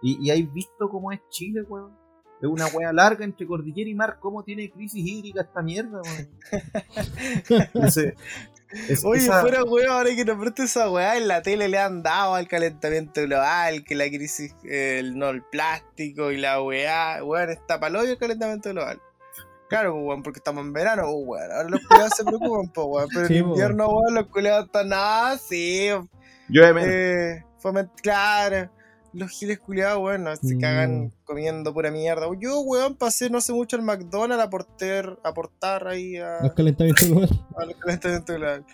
Y, 0.00 0.18
y 0.24 0.30
hay 0.30 0.44
visto 0.44 0.88
cómo 0.88 1.10
es 1.10 1.20
Chile, 1.28 1.62
weón. 1.62 2.00
Es 2.40 2.48
una 2.48 2.66
wea 2.68 2.92
larga 2.92 3.24
entre 3.24 3.46
cordillera 3.46 3.88
y 3.90 3.94
mar. 3.94 4.18
¿Cómo 4.20 4.42
tiene 4.44 4.70
crisis 4.70 5.04
hídrica 5.06 5.42
esta 5.42 5.60
mierda, 5.62 6.00
weón? 6.02 6.28
Ese- 7.86 8.14
es- 8.88 9.04
Oye, 9.04 9.22
esa- 9.22 9.40
fuera 9.42 9.62
weón, 9.64 9.88
ahora 9.90 10.10
que 10.14 10.24
nombraste 10.24 10.64
esa 10.64 10.90
weá, 10.90 11.16
en 11.16 11.28
la 11.28 11.42
tele 11.42 11.68
le 11.68 11.78
han 11.78 12.02
dado 12.02 12.34
al 12.34 12.48
calentamiento 12.48 13.22
global, 13.22 13.84
que 13.84 13.94
la 13.94 14.06
crisis, 14.08 14.54
el, 14.64 15.16
no, 15.18 15.28
el 15.30 15.42
plástico 15.42 16.30
y 16.32 16.38
la 16.38 16.62
weá, 16.62 17.22
weón, 17.24 17.50
está 17.50 17.78
palo 17.80 18.02
el 18.02 18.16
calentamiento 18.18 18.70
global. 18.70 19.00
Claro, 19.72 19.92
pues, 19.94 20.04
weón, 20.06 20.22
porque 20.22 20.38
estamos 20.38 20.64
en 20.64 20.72
verano, 20.72 21.02
pues, 21.04 21.24
weón. 21.26 21.52
Ahora 21.52 21.68
los 21.68 21.80
culiados 21.86 22.12
se 22.16 22.24
preocupan, 22.24 22.68
pues, 22.72 22.86
weón. 22.88 23.08
Pero 23.14 23.26
Sí, 23.28 23.36
en 23.38 23.48
invierno, 23.48 23.88
weón, 23.88 24.14
los 24.14 24.26
culiados 24.28 24.66
están, 24.66 24.88
nada, 24.88 25.38
sí, 25.38 25.88
Llueve 26.48 26.72
menos. 26.74 26.88
eh, 26.90 27.88
claro. 28.02 28.70
Los 29.14 29.30
giles 29.30 29.58
culiados, 29.58 29.98
bueno, 30.00 30.34
se 30.36 30.54
Mm. 30.56 30.60
cagan 30.60 31.12
comiendo 31.24 31.72
pura 31.74 31.90
mierda. 31.90 32.26
Yo, 32.38 32.60
weón, 32.60 32.96
pasé 32.96 33.28
no 33.28 33.38
hace 33.38 33.52
mucho 33.52 33.76
al 33.76 33.82
McDonald's 33.82 34.42
a 34.44 34.48
porter, 34.48 35.18
a 35.22 35.28
aportar 35.28 35.86
ahí 35.86 36.16
a, 36.16 36.38
Los 36.42 36.54
calentamientos 36.54 37.08
globales. 37.08 37.38
global. 38.26 38.64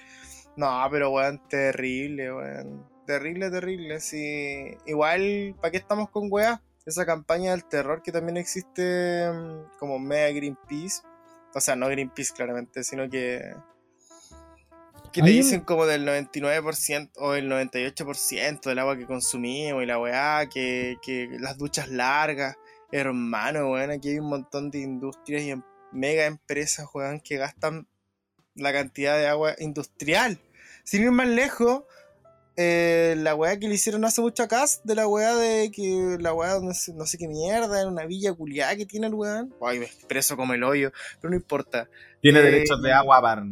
No, 0.56 0.88
pero 0.90 1.10
weón, 1.10 1.40
terrible, 1.48 2.32
weón. 2.32 2.84
Terrible, 3.06 3.50
terrible. 3.50 4.00
Sí. 4.00 4.76
Igual, 4.86 5.54
¿para 5.60 5.70
qué 5.72 5.78
estamos 5.78 6.08
con 6.10 6.28
weas? 6.30 6.60
Esa 6.88 7.04
campaña 7.04 7.50
del 7.50 7.66
terror 7.66 8.02
que 8.02 8.12
también 8.12 8.38
existe 8.38 9.30
mm, 9.30 9.78
como 9.78 9.98
media 9.98 10.32
Greenpeace, 10.32 11.02
O 11.54 11.60
sea, 11.60 11.76
no 11.76 11.86
Greenpeace 11.88 12.32
claramente, 12.32 12.82
sino 12.82 13.10
que 13.10 13.52
que 15.12 15.22
te 15.22 15.30
dicen 15.30 15.60
como 15.62 15.86
del 15.86 16.06
99% 16.06 17.10
o 17.16 17.34
el 17.34 17.50
98% 17.50 18.60
del 18.60 18.78
agua 18.78 18.96
que 18.96 19.06
consumimos 19.06 19.82
y 19.82 19.86
la 19.86 19.98
weá, 19.98 20.48
que, 20.48 20.96
que 21.02 21.28
las 21.40 21.56
duchas 21.56 21.88
largas. 21.88 22.56
Hermano, 22.92 23.70
weón, 23.70 23.90
aquí 23.90 24.10
hay 24.10 24.18
un 24.18 24.28
montón 24.28 24.70
de 24.70 24.80
industrias 24.80 25.42
y 25.42 25.50
em- 25.50 25.62
mega 25.92 26.26
empresas, 26.26 26.86
weón, 26.94 27.20
que 27.20 27.36
gastan 27.36 27.86
la 28.54 28.72
cantidad 28.72 29.16
de 29.16 29.26
agua 29.26 29.54
industrial. 29.58 30.38
Sin 30.84 31.02
ir 31.02 31.10
más 31.10 31.28
lejos, 31.28 31.84
eh, 32.60 33.14
la 33.18 33.36
weá 33.36 33.56
que 33.58 33.68
le 33.68 33.76
hicieron 33.76 34.04
hace 34.04 34.20
mucho 34.20 34.42
a 34.42 34.48
Cas, 34.48 34.80
de 34.82 34.94
la 34.96 35.06
weá 35.06 35.34
de 35.36 35.70
que 35.70 36.16
la 36.18 36.34
weá, 36.34 36.58
no 36.60 36.74
sé, 36.74 36.92
no 36.92 37.06
sé 37.06 37.16
qué 37.16 37.28
mierda, 37.28 37.80
en 37.82 37.88
una 37.88 38.04
villa 38.04 38.34
culiada 38.34 38.74
que 38.74 38.84
tiene 38.84 39.06
el 39.06 39.14
weón. 39.14 39.54
Ay, 39.62 39.78
me 39.78 39.84
expreso 39.86 40.36
como 40.36 40.54
el 40.54 40.64
hoyo, 40.64 40.90
pero 41.20 41.30
no 41.30 41.36
importa. 41.36 41.88
Tiene 42.20 42.40
Eh, 42.40 42.42
derechos 42.42 42.82
de 42.82 42.92
agua 42.92 43.22
para. 43.22 43.46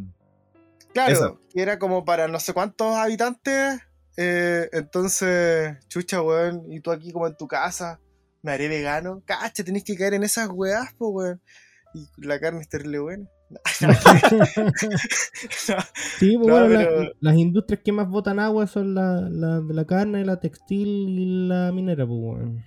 Claro, 0.93 1.13
Eso. 1.13 1.41
que 1.53 1.61
era 1.61 1.79
como 1.79 2.03
para 2.03 2.27
no 2.27 2.39
sé 2.39 2.51
cuántos 2.53 2.95
habitantes. 2.95 3.79
eh, 4.17 4.67
entonces, 4.73 5.77
chucha, 5.87 6.21
weón, 6.21 6.71
y 6.71 6.79
tú 6.81 6.91
aquí 6.91 7.11
como 7.13 7.27
en 7.27 7.37
tu 7.37 7.47
casa, 7.47 7.99
me 8.41 8.51
haré 8.51 8.67
vegano. 8.67 9.21
Cacha, 9.25 9.63
tenés 9.63 9.83
que 9.83 9.95
caer 9.95 10.15
en 10.15 10.23
esas 10.23 10.49
weás, 10.51 10.93
pues, 10.97 11.11
weón. 11.13 11.41
Y 11.93 12.07
la 12.17 12.39
carne 12.39 12.59
es 12.61 12.67
terrible 12.67 12.99
buena. 12.99 13.25
Sí, 16.19 16.37
pues 16.37 16.47
No, 16.47 16.53
bueno, 16.53 16.67
la- 16.69 16.77
pero- 16.79 17.11
las 17.19 17.35
industrias 17.35 17.81
que 17.83 17.91
más 17.91 18.09
botan 18.09 18.39
agua 18.39 18.67
son 18.67 18.93
la, 18.95 19.21
la 19.29 19.61
de 19.61 19.73
la 19.73 19.85
carne, 19.85 20.25
la 20.25 20.39
textil 20.39 20.87
y 21.19 21.47
la 21.47 21.71
minera, 21.71 22.05
pues 22.05 22.19
weón. 22.21 22.63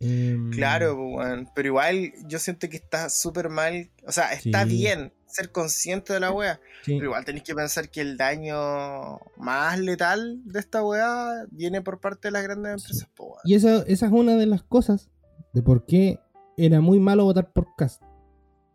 Em, 0.00 0.50
Claro, 0.52 0.96
pues, 0.96 1.08
weón. 1.26 1.48
Pero 1.54 1.68
igual 1.68 2.12
yo 2.26 2.38
siento 2.38 2.68
que 2.68 2.76
está 2.76 3.08
súper 3.10 3.48
mal. 3.48 3.90
O 4.06 4.12
sea, 4.12 4.32
está 4.32 4.64
Sí. 4.64 4.70
bien 4.70 5.12
ser 5.26 5.52
consciente 5.52 6.12
de 6.14 6.20
la 6.20 6.32
wea. 6.32 6.60
sí. 6.84 6.94
Pero 6.94 7.06
igual 7.06 7.24
tenéis 7.24 7.44
que 7.44 7.54
pensar 7.54 7.90
que 7.90 8.00
el 8.00 8.16
daño 8.16 9.18
más 9.36 9.78
letal 9.78 10.40
de 10.44 10.58
esta 10.60 10.82
wea 10.82 11.44
viene 11.50 11.82
por 11.82 12.00
parte 12.00 12.28
de 12.28 12.32
las 12.32 12.42
grandes 12.44 12.72
empresas, 12.80 13.08
pues, 13.14 13.28
weón. 13.30 13.40
Y 13.44 13.54
esa, 13.54 13.82
esa 13.86 14.06
es 14.06 14.12
una 14.12 14.36
de 14.36 14.46
las 14.46 14.62
cosas 14.62 15.10
de 15.52 15.62
por 15.62 15.84
qué 15.86 16.18
era 16.56 16.80
muy 16.80 16.98
malo 17.00 17.24
votar 17.24 17.52
por 17.52 17.66
Cast. 17.76 18.02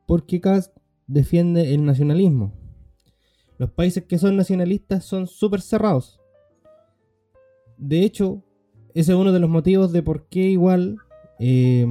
Porque 0.06 0.40
Cast 0.41 0.76
defiende 1.07 1.73
el 1.73 1.85
nacionalismo. 1.85 2.53
Los 3.57 3.71
países 3.71 4.03
que 4.03 4.17
son 4.17 4.35
nacionalistas 4.35 5.05
son 5.05 5.27
súper 5.27 5.61
cerrados. 5.61 6.19
De 7.77 8.03
hecho, 8.03 8.43
ese 8.93 9.11
es 9.11 9.17
uno 9.17 9.31
de 9.31 9.39
los 9.39 9.49
motivos 9.49 9.91
de 9.91 10.03
por 10.03 10.27
qué 10.27 10.49
igual 10.49 10.97
eh, 11.39 11.85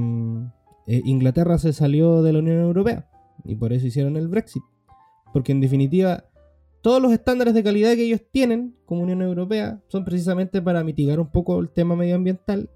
eh, 0.87 1.01
Inglaterra 1.05 1.57
se 1.57 1.73
salió 1.73 2.21
de 2.21 2.33
la 2.33 2.39
Unión 2.39 2.59
Europea. 2.59 3.09
Y 3.43 3.55
por 3.55 3.73
eso 3.73 3.87
hicieron 3.87 4.17
el 4.17 4.27
Brexit. 4.27 4.63
Porque 5.33 5.51
en 5.51 5.61
definitiva, 5.61 6.25
todos 6.81 7.01
los 7.01 7.11
estándares 7.11 7.53
de 7.53 7.63
calidad 7.63 7.95
que 7.95 8.05
ellos 8.05 8.21
tienen 8.31 8.75
como 8.85 9.03
Unión 9.03 9.21
Europea 9.21 9.81
son 9.87 10.05
precisamente 10.05 10.61
para 10.61 10.83
mitigar 10.83 11.19
un 11.19 11.31
poco 11.31 11.59
el 11.59 11.69
tema 11.69 11.95
medioambiental. 11.95 12.69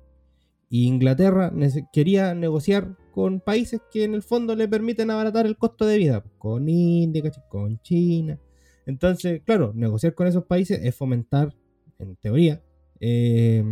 Y 0.70 0.88
Inglaterra 0.88 1.52
quería 1.94 2.34
negociar 2.34 2.98
con 3.18 3.40
países 3.40 3.82
que 3.92 4.04
en 4.04 4.14
el 4.14 4.22
fondo 4.22 4.56
le 4.56 4.68
permiten 4.68 5.10
abaratar 5.10 5.48
el 5.48 5.58
costo 5.58 5.88
de 5.88 5.98
vida. 5.98 6.24
Con 6.38 6.70
India, 6.70 7.24
con 7.50 7.82
China. 7.82 8.40
Entonces, 8.86 9.42
claro, 9.44 9.72
negociar 9.74 10.14
con 10.14 10.28
esos 10.28 10.46
países 10.46 10.80
es 10.84 10.94
fomentar, 10.94 11.56
en 11.98 12.16
teoría, 12.18 12.62
eh, 13.00 13.64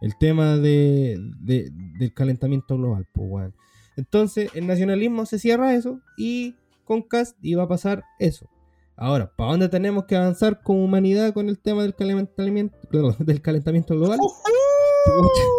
el 0.00 0.16
tema 0.18 0.56
de, 0.56 1.20
de- 1.42 1.70
del 1.98 2.14
calentamiento 2.14 2.78
global. 2.78 3.06
Pues, 3.12 3.28
weón. 3.30 3.54
Entonces, 3.98 4.50
el 4.54 4.66
nacionalismo 4.66 5.26
se 5.26 5.38
cierra 5.38 5.74
eso 5.74 6.00
y 6.16 6.54
con 6.86 7.02
Cast 7.02 7.36
iba 7.42 7.64
a 7.64 7.68
pasar 7.68 8.02
eso. 8.18 8.48
Ahora, 8.96 9.30
¿para 9.36 9.50
dónde 9.50 9.68
tenemos 9.68 10.06
que 10.06 10.16
avanzar 10.16 10.62
como 10.62 10.82
humanidad 10.82 11.34
con 11.34 11.50
el 11.50 11.58
tema 11.58 11.82
del 11.82 11.94
calentamiento, 11.94 12.78
del 13.18 13.42
calentamiento 13.42 13.94
global? 13.94 14.18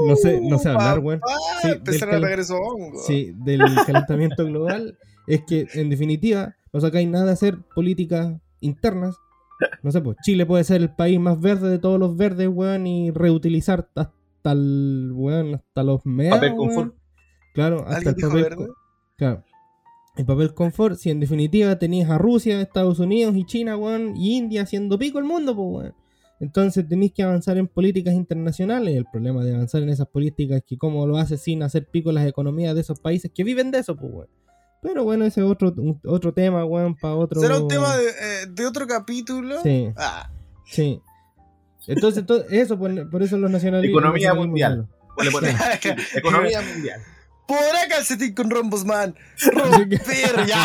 No 0.08 0.16
sé, 0.16 0.40
no 0.42 0.58
sé 0.60 0.70
hablar, 0.70 1.00
weón. 1.00 1.22
Sí, 1.62 1.70
empezaron 1.70 2.22
del. 2.22 2.46
Sí, 3.06 3.34
del 3.44 3.62
calentamiento 3.86 4.46
global 4.46 4.98
es 5.28 5.44
que 5.46 5.68
en 5.74 5.90
definitiva 5.90 6.56
no 6.74 6.82
sacáis 6.82 7.08
nada 7.08 7.26
de 7.26 7.32
hacer 7.32 7.58
políticas 7.74 8.34
internas. 8.60 9.16
No 9.84 9.92
sé, 9.92 10.02
pues 10.02 10.18
Chile 10.24 10.46
puede 10.46 10.64
ser 10.64 10.82
el 10.82 10.94
país 10.94 11.20
más 11.20 11.40
verde 11.40 11.70
de 11.70 11.80
todos 11.80 12.00
los 12.00 12.18
verdes, 12.18 12.50
weón, 12.52 12.88
y 12.88 13.12
reutilizar 13.12 13.88
hasta 13.96 14.52
el, 14.52 15.12
weón, 15.14 15.56
hasta 15.56 15.84
los 15.84 16.06
meados, 16.06 16.40
Papel 16.40 16.54
weón. 16.54 16.68
confort. 16.68 16.96
Claro, 17.54 17.80
hasta 17.88 17.96
¿Alguien 17.96 18.10
el 18.10 18.16
dijo 18.16 18.30
papel 18.30 18.44
verde? 18.44 18.68
Claro. 19.18 19.44
El 20.18 20.26
papel 20.26 20.54
confort, 20.54 20.98
si 20.98 21.10
en 21.10 21.20
definitiva 21.20 21.78
tenías 21.78 22.10
a 22.10 22.18
Rusia, 22.18 22.62
Estados 22.62 23.00
Unidos 23.00 23.36
y 23.36 23.46
China, 23.46 23.78
weón, 23.78 24.16
y 24.18 24.38
India 24.38 24.64
haciendo 24.64 24.98
pico 24.98 25.20
el 25.20 25.26
mundo, 25.26 25.56
pues, 25.56 25.68
weón. 25.68 25.96
Entonces 26.40 26.88
tenéis 26.88 27.14
que 27.14 27.24
avanzar 27.24 27.58
en 27.58 27.68
políticas 27.68 28.14
internacionales. 28.14 28.96
El 28.96 29.06
problema 29.06 29.44
de 29.44 29.54
avanzar 29.56 29.82
en 29.84 29.90
esas 29.90 30.08
políticas 30.08 30.58
es 30.58 30.64
que 30.68 30.78
cómo 30.78 31.08
lo 31.08 31.18
haces 31.18 31.42
sin 31.42 31.64
hacer 31.64 31.88
pico 31.88 32.12
las 32.12 32.28
economías 32.28 32.76
de 32.76 32.82
esos 32.82 33.00
países 33.00 33.32
que 33.34 33.44
viven 33.44 33.72
de 33.72 33.80
eso, 33.80 33.96
pues, 33.96 34.12
weón. 34.14 34.30
Pero 34.82 35.04
bueno, 35.04 35.26
ese 35.26 35.40
es 35.42 35.48
otro, 35.48 35.74
otro 36.06 36.34
tema, 36.34 36.64
weón, 36.66 36.96
para 36.96 37.16
otro... 37.16 37.42
¿Será 37.42 37.58
un 37.58 37.68
tema 37.68 37.96
de, 37.98 38.08
eh, 38.10 38.46
de 38.50 38.66
otro 38.68 38.86
capítulo? 38.86 39.62
Sí, 39.64 39.88
Ah, 39.96 40.30
sí. 40.66 41.02
Entonces, 41.88 42.26
to- 42.26 42.48
eso, 42.50 42.78
por, 42.78 43.10
por 43.10 43.24
eso 43.24 43.38
los 43.38 43.50
nacionalistas... 43.50 43.92
Economía 43.98 44.34
mundial. 44.34 44.88
economía 46.16 46.62
mundial. 46.62 47.02
¿Podrá 47.48 47.88
calcetín 47.90 48.34
con 48.34 48.50
rombos, 48.50 48.84
man? 48.86 49.16
Romper 49.54 50.46
ya. 50.48 50.64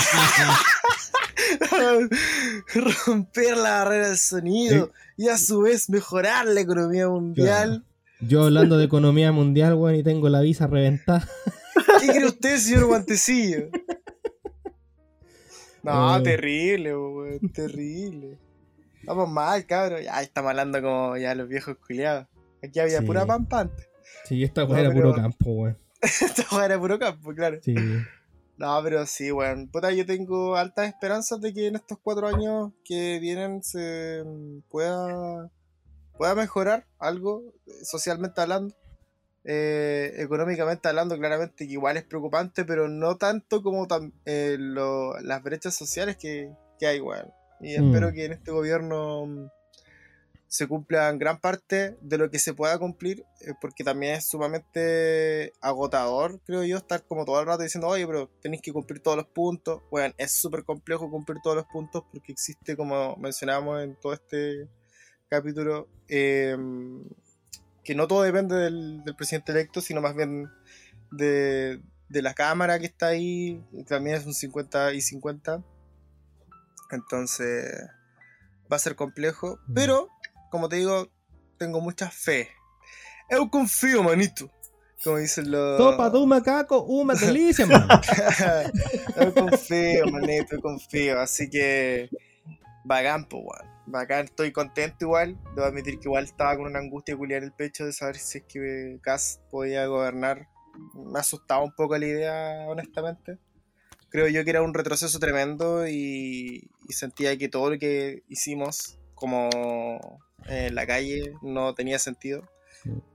Romper 3.07 3.57
la 3.57 3.85
barrera 3.85 4.09
del 4.09 4.19
sonido 4.19 4.93
y 5.17 5.29
a 5.29 5.39
su 5.39 5.61
vez 5.63 5.89
mejorar 5.91 6.47
la 6.47 6.61
economía 6.61 7.09
mundial. 7.09 7.85
Yo 8.21 8.45
hablando 8.45 8.77
de 8.79 8.85
economía 8.85 9.33
mundial, 9.33 9.75
weón, 9.75 9.95
y 9.97 10.03
tengo 10.03 10.29
la 10.29 10.41
visa 10.41 10.67
reventada. 10.67 11.27
¿Qué 12.01 12.09
cree 12.09 12.27
usted, 12.27 12.59
señor 12.59 12.85
Guantecillo? 12.87 13.69
No, 15.83 16.19
Eh. 16.19 16.23
terrible, 16.23 16.97
weón, 16.97 17.49
terrible. 17.53 18.39
Vamos 19.05 19.31
mal, 19.31 19.65
cabrón. 19.65 20.03
Ya 20.03 20.21
estamos 20.23 20.51
hablando 20.51 20.83
como 20.83 21.17
ya 21.17 21.35
los 21.35 21.49
viejos 21.49 21.77
culiados. 21.87 22.27
Aquí 22.63 22.79
había 22.81 23.01
Sí. 23.01 23.07
pura 23.07 23.25
pampante. 23.25 23.89
Sí, 24.27 24.45
esta 24.45 24.63
No, 24.65 24.69
weá 24.71 24.81
era 24.81 24.91
pero- 24.91 25.01
puro 25.13 25.15
campo, 25.23 25.51
weón. 25.53 25.79
Esta 26.03 26.45
weá 26.55 26.67
era 26.67 26.79
puro 26.79 26.99
campo, 26.99 27.35
claro. 27.35 27.59
Sí. 27.63 27.75
No, 28.61 28.79
pero 28.83 29.07
sí, 29.07 29.33
weón. 29.33 29.69
Puta, 29.69 29.91
yo 29.91 30.05
tengo 30.05 30.55
altas 30.55 30.89
esperanzas 30.89 31.41
de 31.41 31.55
que 31.55 31.67
en 31.69 31.77
estos 31.77 31.97
cuatro 32.03 32.29
años 32.29 32.73
que 32.85 33.19
vienen 33.19 33.63
se 33.63 34.23
mm, 34.23 34.61
pueda, 34.69 35.51
pueda 36.19 36.35
mejorar 36.35 36.87
algo 36.99 37.55
eh, 37.67 37.71
socialmente 37.85 38.39
hablando. 38.39 38.75
Eh, 39.45 40.13
económicamente 40.19 40.87
hablando, 40.89 41.17
claramente 41.17 41.67
que 41.67 41.73
igual 41.73 41.97
es 41.97 42.05
preocupante, 42.05 42.67
pero 42.67 42.87
no 42.91 43.17
tanto 43.17 43.63
como 43.63 43.89
tam- 43.89 44.13
eh, 44.27 44.57
lo- 44.59 45.19
las 45.21 45.43
brechas 45.43 45.75
sociales 45.75 46.19
que, 46.19 46.53
que 46.79 46.87
hay, 46.87 47.01
weón. 47.01 47.33
Y 47.63 47.79
Mm. 47.79 47.87
espero 47.87 48.13
que 48.13 48.27
en 48.27 48.33
este 48.33 48.51
gobierno 48.51 49.25
mm, 49.25 49.47
se 50.51 50.67
cumplan 50.67 51.17
gran 51.17 51.39
parte 51.41 51.97
de 52.01 52.19
lo 52.19 52.29
que 52.29 52.41
se 52.41 52.55
pueda 52.55 52.77
cumplir, 52.77 53.25
eh, 53.41 53.53
porque 53.61 53.85
también 53.85 54.17
es 54.17 54.29
sumamente 54.29 55.53
agotador, 55.61 56.41
creo 56.45 56.65
yo, 56.65 56.77
estar 56.77 57.05
como 57.07 57.25
todo 57.25 57.39
el 57.39 57.47
rato 57.47 57.63
diciendo, 57.63 57.87
oye, 57.87 58.05
pero 58.05 58.29
tenéis 58.43 58.61
que 58.61 58.73
cumplir 58.73 59.01
todos 59.01 59.17
los 59.17 59.29
puntos. 59.29 59.81
Bueno, 59.93 60.13
es 60.19 60.33
súper 60.33 60.65
complejo 60.65 61.09
cumplir 61.09 61.39
todos 61.41 61.55
los 61.55 61.67
puntos 61.67 62.03
porque 62.11 62.33
existe, 62.33 62.77
como 62.77 63.15
mencionábamos 63.17 63.81
en 63.81 63.95
todo 63.95 64.13
este 64.13 64.69
capítulo, 65.29 65.87
eh, 66.09 66.57
que 67.85 67.95
no 67.95 68.09
todo 68.09 68.23
depende 68.23 68.57
del, 68.57 69.05
del 69.05 69.15
presidente 69.15 69.53
electo, 69.53 69.81
sino 69.81 70.01
más 70.01 70.17
bien 70.17 70.51
de, 71.13 71.81
de 72.09 72.23
la 72.23 72.35
Cámara 72.35 72.81
que 72.81 72.87
está 72.87 73.07
ahí, 73.07 73.65
y 73.71 73.85
también 73.85 74.17
es 74.17 74.27
un 74.27 74.35
50 74.35 74.95
y 74.95 75.01
50. 75.01 75.63
Entonces 76.91 77.87
va 78.71 78.77
a 78.77 78.81
ser 78.81 78.97
complejo, 78.97 79.61
Mm. 79.69 79.75
pero 79.75 80.09
como 80.51 80.69
te 80.69 80.77
digo, 80.77 81.09
tengo 81.57 81.81
mucha 81.81 82.11
fe. 82.11 82.49
Eu 83.31 83.49
confío, 83.49 84.03
manito. 84.03 84.51
Como 85.03 85.17
dicen 85.17 85.51
los. 85.51 85.79
Sopa 85.79 86.11
de 86.11 86.27
macaco, 86.27 86.83
una 86.83 87.15
delicia, 87.15 87.65
man. 87.65 87.89
yo 89.17 89.35
confío, 89.35 90.07
manito, 90.09 90.57
yo 90.57 90.61
confío. 90.61 91.21
Así 91.21 91.49
que. 91.49 92.11
Bacán, 92.85 93.25
pues, 93.27 93.43
weón. 93.45 93.71
Bacán, 93.87 94.27
estoy 94.27 94.53
contento 94.53 95.05
igual. 95.05 95.39
Debo 95.55 95.67
admitir 95.67 95.99
que 95.99 96.09
igual 96.09 96.25
estaba 96.25 96.57
con 96.57 96.67
una 96.67 96.81
angustia 96.81 97.17
culiar 97.17 97.43
en 97.43 97.49
el 97.49 97.53
pecho 97.53 97.87
de 97.87 97.93
saber 97.93 98.17
si 98.17 98.39
es 98.39 98.45
que 98.45 98.99
Cass 99.01 99.41
podía 99.51 99.87
gobernar. 99.87 100.49
Me 100.95 101.19
asustaba 101.19 101.63
un 101.63 101.75
poco 101.75 101.97
la 101.97 102.07
idea, 102.07 102.67
honestamente. 102.69 103.39
Creo 104.11 104.29
yo 104.29 104.45
que 104.45 104.51
era 104.51 104.63
un 104.63 104.75
retroceso 104.75 105.19
tremendo 105.19 105.87
y, 105.87 106.69
y 106.89 106.93
sentía 106.93 107.37
que 107.39 107.49
todo 107.49 107.71
lo 107.71 107.79
que 107.79 108.25
hicimos 108.29 108.99
como 109.15 110.21
en 110.47 110.75
la 110.75 110.87
calle 110.87 111.35
no 111.43 111.75
tenía 111.75 111.99
sentido. 111.99 112.43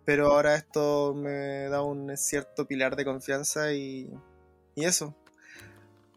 Pero 0.06 0.27
ahora 0.27 0.56
esto 0.56 1.14
me 1.15 1.68
da 1.69 1.81
un 1.81 2.15
cierto 2.18 2.68
pilar 2.68 2.95
de 2.95 3.06
confianza 3.06 3.73
y, 3.73 4.10
y 4.76 4.85
eso. 4.85 5.15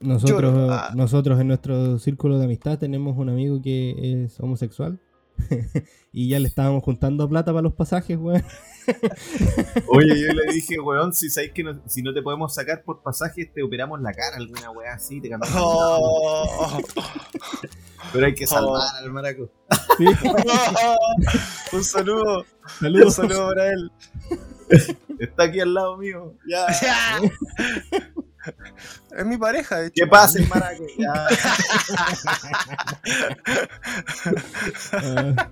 Nosotros. 0.01 0.70
Ah. 0.70 0.93
nosotros 0.94 1.40
en 1.40 1.48
nuestro 1.48 1.98
círculo 1.98 2.39
de 2.39 2.44
amistad 2.44 2.78
tenemos 2.78 3.16
un 3.16 3.30
amigo 3.30 3.60
que 3.60 4.24
es 4.24 4.39
homosexual. 4.39 5.01
y 6.12 6.28
ya 6.28 6.39
le 6.39 6.48
estábamos 6.48 6.82
juntando 6.82 7.28
plata 7.28 7.52
para 7.52 7.62
los 7.62 7.74
pasajes, 7.74 8.16
weón. 8.19 8.43
Oye, 9.89 10.19
yo 10.20 10.32
le 10.32 10.52
dije, 10.52 10.81
weón, 10.81 11.12
si 11.12 11.28
sabéis 11.28 11.52
que 11.52 11.62
no, 11.62 11.81
si 11.86 12.02
no 12.02 12.15
te 12.15 12.23
podemos 12.23 12.55
sacar 12.55 12.82
por 12.82 13.02
pasajes, 13.02 13.52
te 13.52 13.62
operamos 13.62 14.01
la 14.01 14.12
cara, 14.12 14.36
alguna 14.36 14.70
weá 14.70 14.94
así, 14.94 15.20
te 15.20 15.28
cambiamos. 15.28 15.59
Oh. 15.60 16.81
Pero 18.12 18.27
hay 18.27 18.35
que 18.35 18.47
salvar 18.47 18.81
Oh. 18.94 19.05
al 19.05 19.10
maraco. 19.12 19.51
Sí. 19.98 20.05
un 21.73 21.85
saludo. 21.85 22.39
Un 22.40 22.47
Saludos. 22.81 23.15
saludo 23.15 23.48
para 23.48 23.73
él. 23.73 23.90
Está 25.19 25.44
aquí 25.44 25.60
al 25.60 25.74
lado 25.74 25.97
mío. 25.98 26.35
Ya. 26.48 26.66
Es 29.16 29.27
mi 29.27 29.37
pareja, 29.37 29.79
de 29.81 29.87
hecho. 29.89 30.05
¿Qué 30.05 30.07
pasa. 30.07 30.39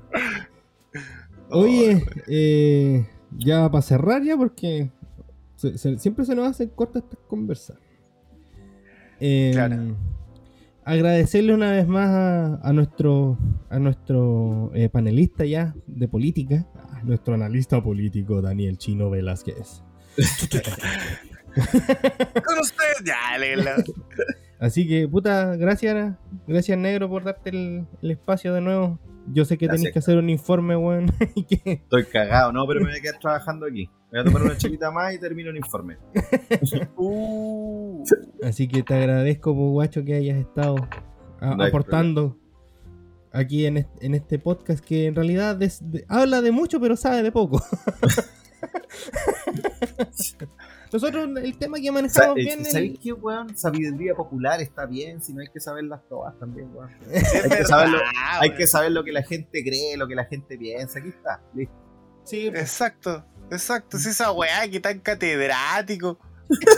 Oye, 1.51 2.05
eh, 2.27 3.07
ya 3.37 3.71
para 3.71 3.83
cerrar 3.83 4.23
ya 4.23 4.37
porque 4.37 4.91
se- 5.57 5.79
se- 5.79 5.99
siempre 5.99 6.25
se 6.25 6.35
nos 6.35 6.49
hacen 6.49 6.69
cortas 6.71 7.05
estas 7.05 7.21
conversas. 7.29 7.77
Eh, 9.21 9.51
Claro. 9.55 9.97
Agradecerle 10.85 11.53
una 11.53 11.73
vez 11.73 11.89
más 11.89 12.09
a, 12.09 12.55
a 12.63 12.73
nuestro, 12.73 13.37
a 13.71 13.79
nuestro 13.81 14.71
eh, 14.73 14.89
panelista 14.89 15.45
ya 15.45 15.75
de 15.89 16.07
política, 16.07 16.65
a 16.93 17.03
nuestro 17.03 17.35
analista 17.35 17.83
político 17.83 18.41
Daniel 18.41 18.79
Chino 18.79 19.11
Velázquez. 19.11 19.83
Con 22.45 22.59
usted. 22.61 22.85
Ya, 23.05 23.37
léela. 23.39 23.77
Así 24.59 24.87
que, 24.89 25.07
puta, 25.09 25.57
gracias, 25.57 26.17
gracias 26.47 26.79
negro 26.79 27.09
por 27.09 27.25
darte 27.25 27.51
el, 27.51 27.87
el 28.03 28.11
espacio 28.11 28.55
de 28.55 28.61
nuevo. 28.61 28.99
Yo 29.33 29.45
sé 29.45 29.59
que 29.59 29.67
tenéis 29.67 29.93
que 29.93 29.99
hacer 29.99 30.17
un 30.19 30.31
informe, 30.31 30.77
weón, 30.77 31.13
que 31.49 31.73
Estoy 31.73 32.05
cagado, 32.05 32.53
no, 32.53 32.65
pero 32.67 32.81
me 32.81 32.91
voy 32.91 32.99
a 32.99 33.03
quedar 33.03 33.19
trabajando 33.19 33.67
aquí. 33.67 33.91
Voy 34.13 34.21
a 34.21 34.25
tomar 34.25 34.43
una 34.43 34.57
chelita 34.57 34.91
más 34.93 35.13
y 35.15 35.19
termino 35.19 35.51
el 35.51 35.57
informe. 35.57 35.97
Uh. 36.97 38.05
Así 38.45 38.69
que 38.69 38.83
te 38.85 38.95
agradezco, 38.95 39.55
pues, 39.55 39.71
guacho, 39.71 40.05
que 40.05 40.15
hayas 40.15 40.39
estado 40.39 40.77
a- 41.41 41.55
No 41.57 41.63
hay 41.65 41.69
aportando 41.69 42.39
aquí 43.33 43.67
en 43.67 43.79
este, 43.79 44.07
en 44.07 44.15
este 44.15 44.39
podcast 44.39 44.83
que 44.83 45.07
en 45.07 45.15
realidad 45.17 45.57
des- 45.57 45.81
de- 45.91 46.05
habla 46.09 46.41
de 46.41 46.53
mucho, 46.53 46.81
pero 46.81 46.97
sabe 46.97 47.23
de 47.25 47.33
poco. 47.33 47.61
Nosotros 50.97 51.29
el 51.45 51.59
tema 51.59 51.79
que 51.79 51.93
manejamos 51.93 52.37
eh, 52.39 52.41
bien 52.43 52.65
¿Sabéis 52.65 52.93
el- 52.95 52.99
qué, 53.01 53.13
weón? 53.13 53.57
Sabiduría 53.57 54.15
popular 54.15 54.61
está 54.61 54.87
bien, 54.87 55.23
si 55.23 55.33
no 55.33 55.41
hay 55.43 55.49
que 55.49 55.61
saberlas 55.61 56.01
todas 56.09 56.39
también, 56.39 56.69
weón. 56.75 56.91
Hay 57.13 57.23
que, 57.43 57.49
verdad, 57.49 57.65
saberlo, 57.67 57.99
hay 58.41 58.49
weón. 58.49 58.59
que 58.59 58.67
saber 58.67 58.93
lo 58.93 59.05
que 59.05 59.13
la 59.13 59.23
gente 59.23 59.63
cree, 59.63 59.97
lo 59.97 60.09
que 60.09 60.15
la 60.15 60.25
gente 60.25 60.57
piensa. 60.59 60.99
Aquí 60.99 61.09
está, 61.09 61.41
listo. 61.55 61.75
Sí, 62.25 62.47
Exacto, 62.49 63.25
exacto. 63.51 63.97
Es 63.99 64.07
esa 64.07 64.33
weá 64.33 64.69
que 64.71 64.81
tan 64.81 64.99
catedrático. 65.01 66.19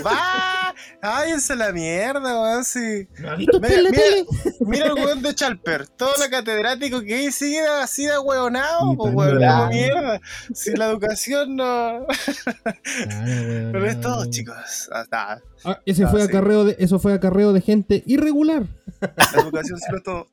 Va, 0.06 0.74
váyanse 1.02 1.54
la 1.56 1.72
mierda, 1.72 2.40
weón. 2.40 2.64
Sí. 2.64 3.06
¿no 3.20 3.30
has 3.30 3.38
visto 3.38 3.56
usted 3.58 4.24
Mira, 4.60 4.86
el 4.86 4.94
weón 4.94 5.22
de 5.22 5.34
Chalper, 5.34 5.86
todo 5.88 6.10
lo 6.22 6.30
catedrático 6.30 7.00
que 7.02 7.26
es, 7.26 7.34
sigue 7.34 7.60
así 7.82 8.06
de 8.06 8.18
hueonado, 8.18 8.92
Y 8.92 8.96
pues 8.96 9.14
weón, 9.14 9.38
mierda. 9.68 10.20
Si 10.54 10.72
la 10.74 10.86
educación 10.90 11.56
no. 11.56 12.06
Weón, 12.06 13.72
Pero 13.72 13.86
es 13.86 14.00
todo, 14.00 14.24
chicos. 14.30 14.88
Ah, 14.92 15.02
está. 15.02 15.42
Ah, 15.64 15.80
ese 15.84 16.04
Ah, 16.04 16.08
fue 16.08 16.22
sí. 16.22 16.28
acarreo 16.28 16.64
de, 16.64 16.76
eso 16.78 16.98
fue 16.98 17.12
acarreo 17.12 17.52
de 17.52 17.60
gente 17.60 18.02
irregular. 18.06 18.64
La 19.00 19.42
educación 19.42 19.78
sí 19.78 19.86
lo 19.90 19.96
es 19.98 20.02
todo. 20.02 20.28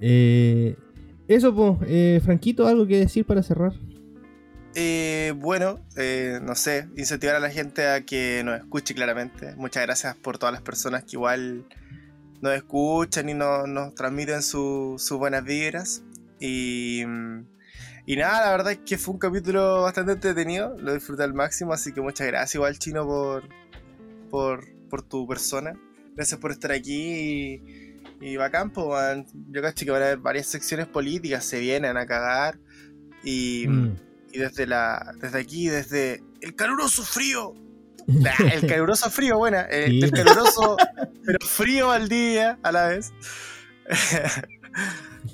Eh, 0.00 0.76
eso, 1.28 1.54
pues, 1.54 1.76
eh, 1.88 2.20
Franquito, 2.24 2.66
algo 2.66 2.86
que 2.86 2.98
decir 2.98 3.24
para 3.24 3.42
cerrar. 3.42 3.72
Eh, 4.74 5.32
bueno, 5.36 5.84
eh, 5.96 6.38
no 6.42 6.54
sé, 6.54 6.88
incentivar 6.96 7.34
a 7.36 7.40
la 7.40 7.50
gente 7.50 7.86
a 7.88 8.02
que 8.02 8.42
nos 8.44 8.58
escuche 8.60 8.94
claramente. 8.94 9.54
Muchas 9.56 9.82
gracias 9.84 10.14
por 10.16 10.38
todas 10.38 10.52
las 10.52 10.62
personas 10.62 11.02
que 11.04 11.12
igual 11.16 11.64
nos 12.40 12.54
escuchan 12.54 13.28
y 13.28 13.34
nos, 13.34 13.68
nos 13.68 13.94
transmiten 13.94 14.42
su- 14.42 14.94
sus 14.98 15.18
buenas 15.18 15.42
vibras. 15.44 16.02
Y, 16.38 17.02
mm, 17.04 17.44
y 18.06 18.16
nada, 18.16 18.46
la 18.46 18.50
verdad 18.52 18.72
es 18.72 18.78
que 18.86 18.96
fue 18.96 19.14
un 19.14 19.20
capítulo 19.20 19.82
bastante 19.82 20.12
entretenido, 20.12 20.76
lo 20.78 20.94
disfruté 20.94 21.24
al 21.24 21.34
máximo, 21.34 21.72
así 21.72 21.92
que 21.92 22.00
muchas 22.00 22.26
gracias 22.28 22.54
igual 22.54 22.78
Chino 22.78 23.04
por, 23.04 23.48
por, 24.30 25.02
tu 25.02 25.26
persona. 25.26 25.72
Gracias 26.14 26.38
por 26.40 26.52
estar 26.52 26.70
aquí 26.72 27.60
y, 27.60 28.00
y 28.20 28.36
bacán, 28.36 28.70
pues, 28.70 29.24
yo 29.50 29.62
cacho 29.62 29.84
que 29.84 29.90
van 29.90 30.02
a 30.02 30.06
haber 30.06 30.18
varias 30.18 30.46
secciones 30.46 30.86
políticas, 30.86 31.44
se 31.44 31.58
vienen 31.58 31.96
a 31.96 32.06
cagar. 32.06 32.58
Y, 33.24 33.66
Mm. 33.68 33.96
Y 34.32 34.38
desde 34.38 34.66
la 34.66 35.12
desde 35.20 35.38
aquí, 35.40 35.68
desde 35.68 36.22
el 36.40 36.54
caluroso 36.54 37.02
frío. 37.04 37.54
Nah, 38.06 38.30
el 38.52 38.66
caluroso 38.66 39.10
frío, 39.10 39.38
buena. 39.38 39.66
eh, 39.70 39.86
Sí. 39.88 40.00
El 40.02 40.10
caluroso, 40.12 40.76
pero 41.24 41.38
frío 41.46 41.90
al 41.90 42.08
día 42.08 42.58
a 42.62 42.72
la 42.72 42.88
vez. 42.88 43.12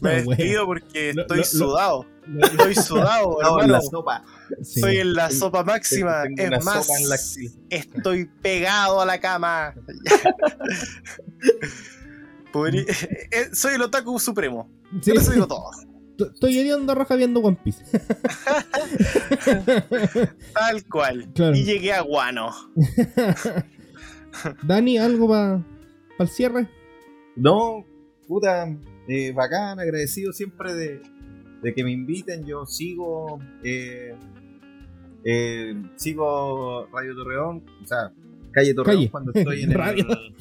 Me 0.01 0.23
No, 0.23 0.31
despido 0.31 0.67
porque 0.67 1.13
Lo- 1.15 1.23
estoy 1.23 1.37
lo- 1.39 1.43
lo- 1.43 1.49
sudado. 1.49 2.07
Estoy 2.43 2.75
sudado, 2.75 3.39
en 3.63 3.71
la 3.71 3.81
sopa. 3.81 4.25
Sí. 4.63 4.81
Estoy 4.81 4.97
en 4.99 5.15
la 5.15 5.31
sopa 5.31 5.63
máxima. 5.63 6.25
tengo 6.35 6.57
Es 6.57 6.65
más, 6.65 6.87
sopa 6.87 6.99
en 6.99 7.09
la 7.09 7.15
axila. 7.15 7.51
estoy 7.71 8.25
pegado 8.43 9.01
a 9.01 9.07
la 9.07 9.21
cama. 9.21 9.75
Eh, 12.55 13.51
Soy 13.53 13.75
el 13.75 13.83
otaku 13.83 14.19
supremo. 14.19 14.71
Sí. 15.03 15.11
Por 15.13 15.21
eso 15.21 15.33
digo 15.33 15.47
todo. 15.47 15.71
Estoy 16.19 16.59
hediondo 16.59 16.95
raja 16.95 17.17
viendo 17.17 17.41
One 17.41 17.59
Piece. 17.63 17.85
Tal 20.55 20.85
cual. 20.91 21.29
Claro. 21.35 21.55
Y 21.57 21.65
llegué 21.65 21.93
a 21.93 22.01
Guano. 22.03 22.51
Dani, 24.63 24.99
¿algo 24.99 25.29
para 25.29 25.63
el 26.19 26.29
cierre? 26.29 26.69
No, 27.37 27.85
puta, 28.27 28.67
eh, 29.09 29.33
bacán, 29.33 29.79
agradecido 29.79 30.33
siempre 30.33 30.75
de, 30.75 31.01
de 31.63 31.75
que 31.75 31.85
me 31.85 31.93
inviten. 31.93 32.45
Yo 32.47 32.67
sigo, 32.67 33.39
eh, 33.63 34.15
eh, 35.25 35.75
sigo 35.97 36.87
Radio 36.93 37.15
Torreón, 37.15 37.65
o 37.83 37.87
sea, 37.87 38.13
calle 38.53 38.75
Torreón 38.75 38.97
Calle. 38.97 39.11
cuando 39.11 39.33
estoy 39.35 39.63
en 39.63 39.71
Radio. 39.75 40.07
el 40.11 40.35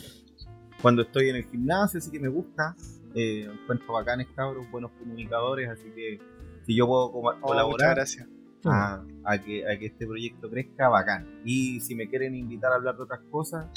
cuando 0.81 1.02
estoy 1.02 1.30
en 1.30 1.38
el 1.38 1.45
gimnasio, 1.45 1.97
así 1.97 2.11
que 2.11 2.19
me 2.19 2.30
gusta. 2.30 2.76
Eh, 3.15 3.47
encuentro 3.51 3.93
bacanes 3.93 4.27
cabros, 4.35 4.69
buenos 4.69 4.91
comunicadores, 4.99 5.69
así 5.69 5.89
que 5.95 6.19
si 6.65 6.75
yo 6.75 6.85
puedo 6.85 7.11
co- 7.11 7.19
Oh, 7.29 7.41
colaborar 7.41 7.95
gracias. 7.95 8.27
a, 8.65 9.03
a 9.23 9.37
que, 9.41 9.65
a 9.67 9.77
que 9.79 9.85
este 9.87 10.05
proyecto 10.05 10.49
crezca, 10.49 10.89
bacán. 10.89 11.41
Y 11.45 11.79
si 11.79 11.95
me 11.95 12.09
quieren 12.09 12.35
invitar 12.35 12.71
a 12.73 12.75
hablar 12.75 12.97
de 12.97 13.03
otras 13.03 13.21
cosas, 13.31 13.67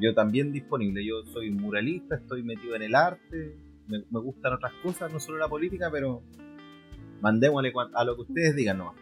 yo 0.00 0.14
también 0.14 0.52
disponible. 0.52 1.04
Yo 1.04 1.22
soy 1.32 1.50
muralista, 1.50 2.16
estoy 2.16 2.42
metido 2.42 2.74
en 2.74 2.82
el 2.82 2.94
arte, 2.94 3.56
me, 3.88 3.98
me 4.10 4.20
gustan 4.20 4.52
otras 4.54 4.72
cosas, 4.82 5.12
no 5.12 5.18
solo 5.20 5.38
la 5.38 5.48
política, 5.48 5.88
pero 5.90 6.22
mandémosle 7.20 7.72
a 7.94 8.04
lo 8.04 8.16
que 8.16 8.22
ustedes 8.22 8.54
digan 8.56 8.78
nomás. 8.78 8.96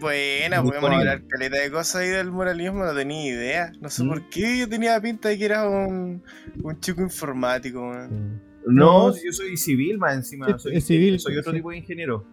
Buena, 0.00 0.62
podemos 0.62 0.90
hablar 0.90 1.22
caleta 1.28 1.58
de 1.58 1.70
cosas 1.70 1.96
ahí 2.02 2.08
del 2.08 2.32
moralismo, 2.32 2.84
no 2.84 2.94
tenía 2.94 3.26
idea. 3.26 3.72
No 3.80 3.88
sé 3.88 4.02
¿Mm? 4.04 4.08
por 4.08 4.28
qué 4.28 4.58
yo 4.58 4.68
tenía 4.68 5.00
pinta 5.00 5.28
de 5.28 5.38
que 5.38 5.44
era 5.44 5.68
un, 5.68 6.22
un 6.62 6.80
chico 6.80 7.00
informático, 7.00 7.80
man. 7.82 8.42
No, 8.66 9.14
yo 9.16 9.32
soy 9.32 9.56
civil 9.56 9.98
más 9.98 10.14
encima, 10.14 10.58
soy, 10.58 10.76
es 10.76 10.84
civil, 10.84 11.18
soy 11.20 11.38
otro 11.38 11.52
sí. 11.52 11.58
tipo 11.58 11.70
de 11.70 11.78
ingeniero. 11.78 12.24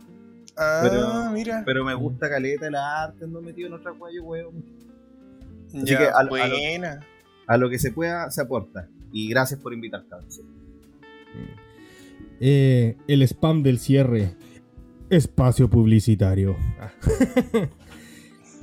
Ah, 0.57 0.81
Pero- 0.89 1.31
mira. 1.31 1.63
Pero 1.65 1.85
me 1.85 1.93
gusta 1.93 2.29
caleta 2.29 2.67
el 2.67 2.75
arte, 2.75 3.25
ando 3.25 3.41
metido 3.41 3.67
en 3.67 3.73
otra 3.73 3.91
guayo, 3.91 4.23
weón. 4.23 4.63
así 5.67 5.85
Ya, 5.85 5.97
que 5.97 6.03
a 6.05 6.23
lo- 6.23 6.35
a 6.35 6.47
lo- 6.47 6.55
buena. 6.57 6.99
A 7.47 7.57
lo 7.57 7.69
que 7.69 7.77
se 7.77 7.91
pueda, 7.91 8.29
se 8.31 8.41
aporta. 8.41 8.87
Y 9.11 9.29
gracias 9.29 9.59
por 9.59 9.71
invitar. 9.73 10.03
Eh, 12.39 12.97
el 13.07 13.21
spam 13.21 13.63
del 13.63 13.79
cierre. 13.79 14.31
Espacio 15.09 15.69
publicitario. 15.69 16.55
Ah. 16.79 16.91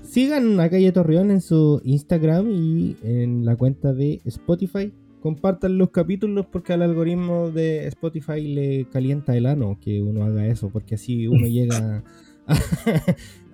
Sigan 0.05 0.61
a 0.61 0.69
Calle 0.69 0.93
Torreón 0.93 1.31
en 1.31 1.41
su 1.41 1.81
Instagram 1.85 2.51
y 2.51 2.97
en 3.03 3.45
la 3.45 3.57
cuenta 3.57 3.93
de 3.95 4.21
Spotify. 4.25 4.93
Compartan 5.21 5.79
los 5.79 5.91
capítulos 5.91 6.47
porque 6.51 6.73
al 6.73 6.83
algoritmo 6.83 7.51
de 7.51 7.87
Spotify 7.87 8.41
le 8.43 8.87
calienta 8.93 9.37
el 9.37 9.47
ano 9.47 9.79
que 9.81 10.03
uno 10.03 10.25
haga 10.25 10.47
eso, 10.49 10.69
porque 10.71 10.97
así 10.97 11.29
uno 11.29 11.47
llega 11.49 12.03
a, 12.47 12.59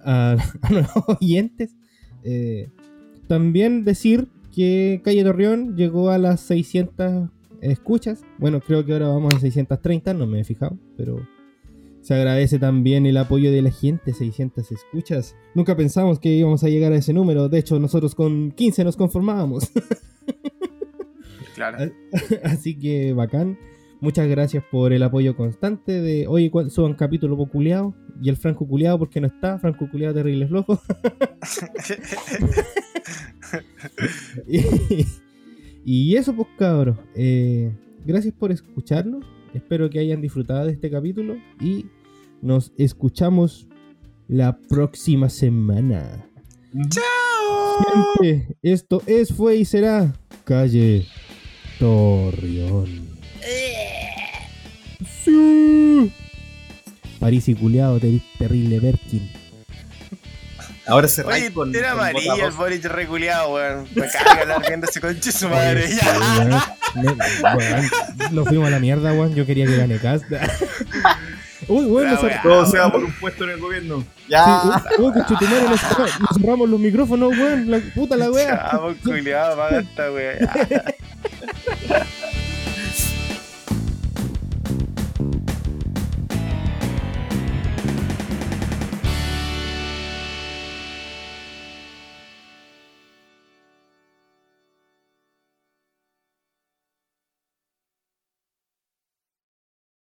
a- 0.04 0.36
a 0.62 0.70
nuevos 0.70 1.04
oyentes. 1.20 1.76
Eh, 2.24 2.70
también 3.28 3.84
decir 3.84 4.28
que 4.52 5.00
Calle 5.04 5.22
Torreón 5.22 5.76
llegó 5.76 6.10
a 6.10 6.18
las 6.18 6.40
600 6.40 7.28
escuchas. 7.60 8.22
Bueno, 8.38 8.60
creo 8.60 8.84
que 8.84 8.94
ahora 8.94 9.08
vamos 9.08 9.34
a 9.34 9.38
630, 9.40 10.14
no 10.14 10.26
me 10.26 10.40
he 10.40 10.44
fijado, 10.44 10.76
pero 10.96 11.20
se 12.02 12.14
agradece 12.14 12.58
también 12.58 13.06
el 13.06 13.16
apoyo 13.16 13.50
de 13.52 13.62
la 13.62 13.70
gente, 13.70 14.12
600 14.14 14.70
escuchas. 14.72 15.36
Nunca 15.54 15.76
pensamos 15.76 16.18
que 16.18 16.30
íbamos 16.30 16.64
a 16.64 16.68
llegar 16.68 16.92
a 16.92 16.96
ese 16.96 17.12
número, 17.12 17.48
de 17.48 17.58
hecho 17.58 17.78
nosotros 17.78 18.14
con 18.14 18.50
15 18.52 18.84
nos 18.84 18.96
conformábamos. 18.96 19.70
Claro. 21.54 21.92
Así 22.44 22.78
que 22.78 23.12
bacán. 23.14 23.58
Muchas 24.00 24.28
gracias 24.28 24.62
por 24.70 24.92
el 24.92 25.02
apoyo 25.02 25.34
constante 25.36 26.00
de 26.00 26.48
¿cuál- 26.52 26.70
suban 26.70 26.94
capítulo 26.94 27.36
populeado 27.36 27.96
y 28.22 28.28
el 28.28 28.36
Franco 28.36 28.64
culiado 28.64 28.96
porque 29.00 29.20
no 29.20 29.26
está, 29.26 29.58
Franco 29.58 29.90
culiado 29.90 30.14
terrible 30.14 30.46
flojo. 30.46 30.80
y, 34.46 35.04
y 35.84 36.16
eso 36.16 36.34
pues 36.34 36.48
cabros, 36.58 36.96
eh, 37.14 37.72
gracias 38.06 38.34
por 38.34 38.52
escucharnos, 38.52 39.24
espero 39.54 39.88
que 39.90 39.98
hayan 40.00 40.20
disfrutado 40.20 40.66
de 40.66 40.72
este 40.72 40.90
capítulo 40.90 41.36
y 41.60 41.86
nos 42.42 42.72
escuchamos 42.78 43.66
la 44.28 44.58
próxima 44.68 45.28
semana. 45.28 46.26
¡Chao! 46.90 48.14
Gente, 48.20 48.56
esto 48.62 49.02
es, 49.06 49.32
fue 49.32 49.56
y 49.56 49.64
será 49.64 50.12
Calle 50.44 51.06
Torreón. 51.78 53.08
Sí. 55.24 56.12
París 57.18 57.48
y 57.48 57.54
culiado, 57.54 57.98
ter- 57.98 58.20
terrible 58.38 58.80
Berkin. 58.80 59.28
Ahora 60.88 61.08
se 61.08 61.22
Oye, 61.22 61.52
con. 61.52 61.74
era 61.74 61.92
con 61.92 62.12
bota 62.12 62.46
el. 62.46 62.52
Boris 62.52 62.82
reculeado, 62.84 63.54
weón. 63.54 63.86
Me 63.94 64.08
caga 64.08 64.40
hablar 64.40 64.62
viendo 64.66 64.86
ese 64.86 65.00
conche 65.00 65.30
su 65.30 65.48
madre. 65.48 65.84
Oye, 65.84 65.96
Ya. 65.96 68.30
Nos 68.30 68.48
fuimos 68.48 68.68
a 68.68 68.70
la 68.70 68.80
mierda, 68.80 69.12
weón. 69.12 69.34
Yo 69.34 69.44
quería 69.44 69.66
que 69.66 69.76
gane 69.76 69.98
Casta. 69.98 70.40
Uy, 71.68 71.84
weón, 71.84 72.06
La 72.06 72.12
nos. 72.12 72.42
Todo 72.42 72.66
sea 72.66 72.90
por 72.90 73.04
un 73.04 73.12
puesto 73.12 73.44
en 73.44 73.50
el 73.50 73.60
gobierno. 73.60 74.02
Ya. 74.28 74.62
Sí, 74.62 74.68
uy, 75.02 75.12
conchetumare, 75.12 75.62
nos, 75.68 76.20
nos 76.20 76.30
cerramos 76.40 76.68
los 76.68 76.80
micrófonos, 76.80 77.36
weón. 77.36 77.70
La 77.70 77.78
puta 77.94 78.16
la 78.16 78.30
wea. 78.30 78.68
Chavo, 78.70 78.94
culiado, 79.04 79.56
paga 79.56 79.80
esta 79.80 80.10
wea. 80.10 80.38
Ya. 80.38 80.84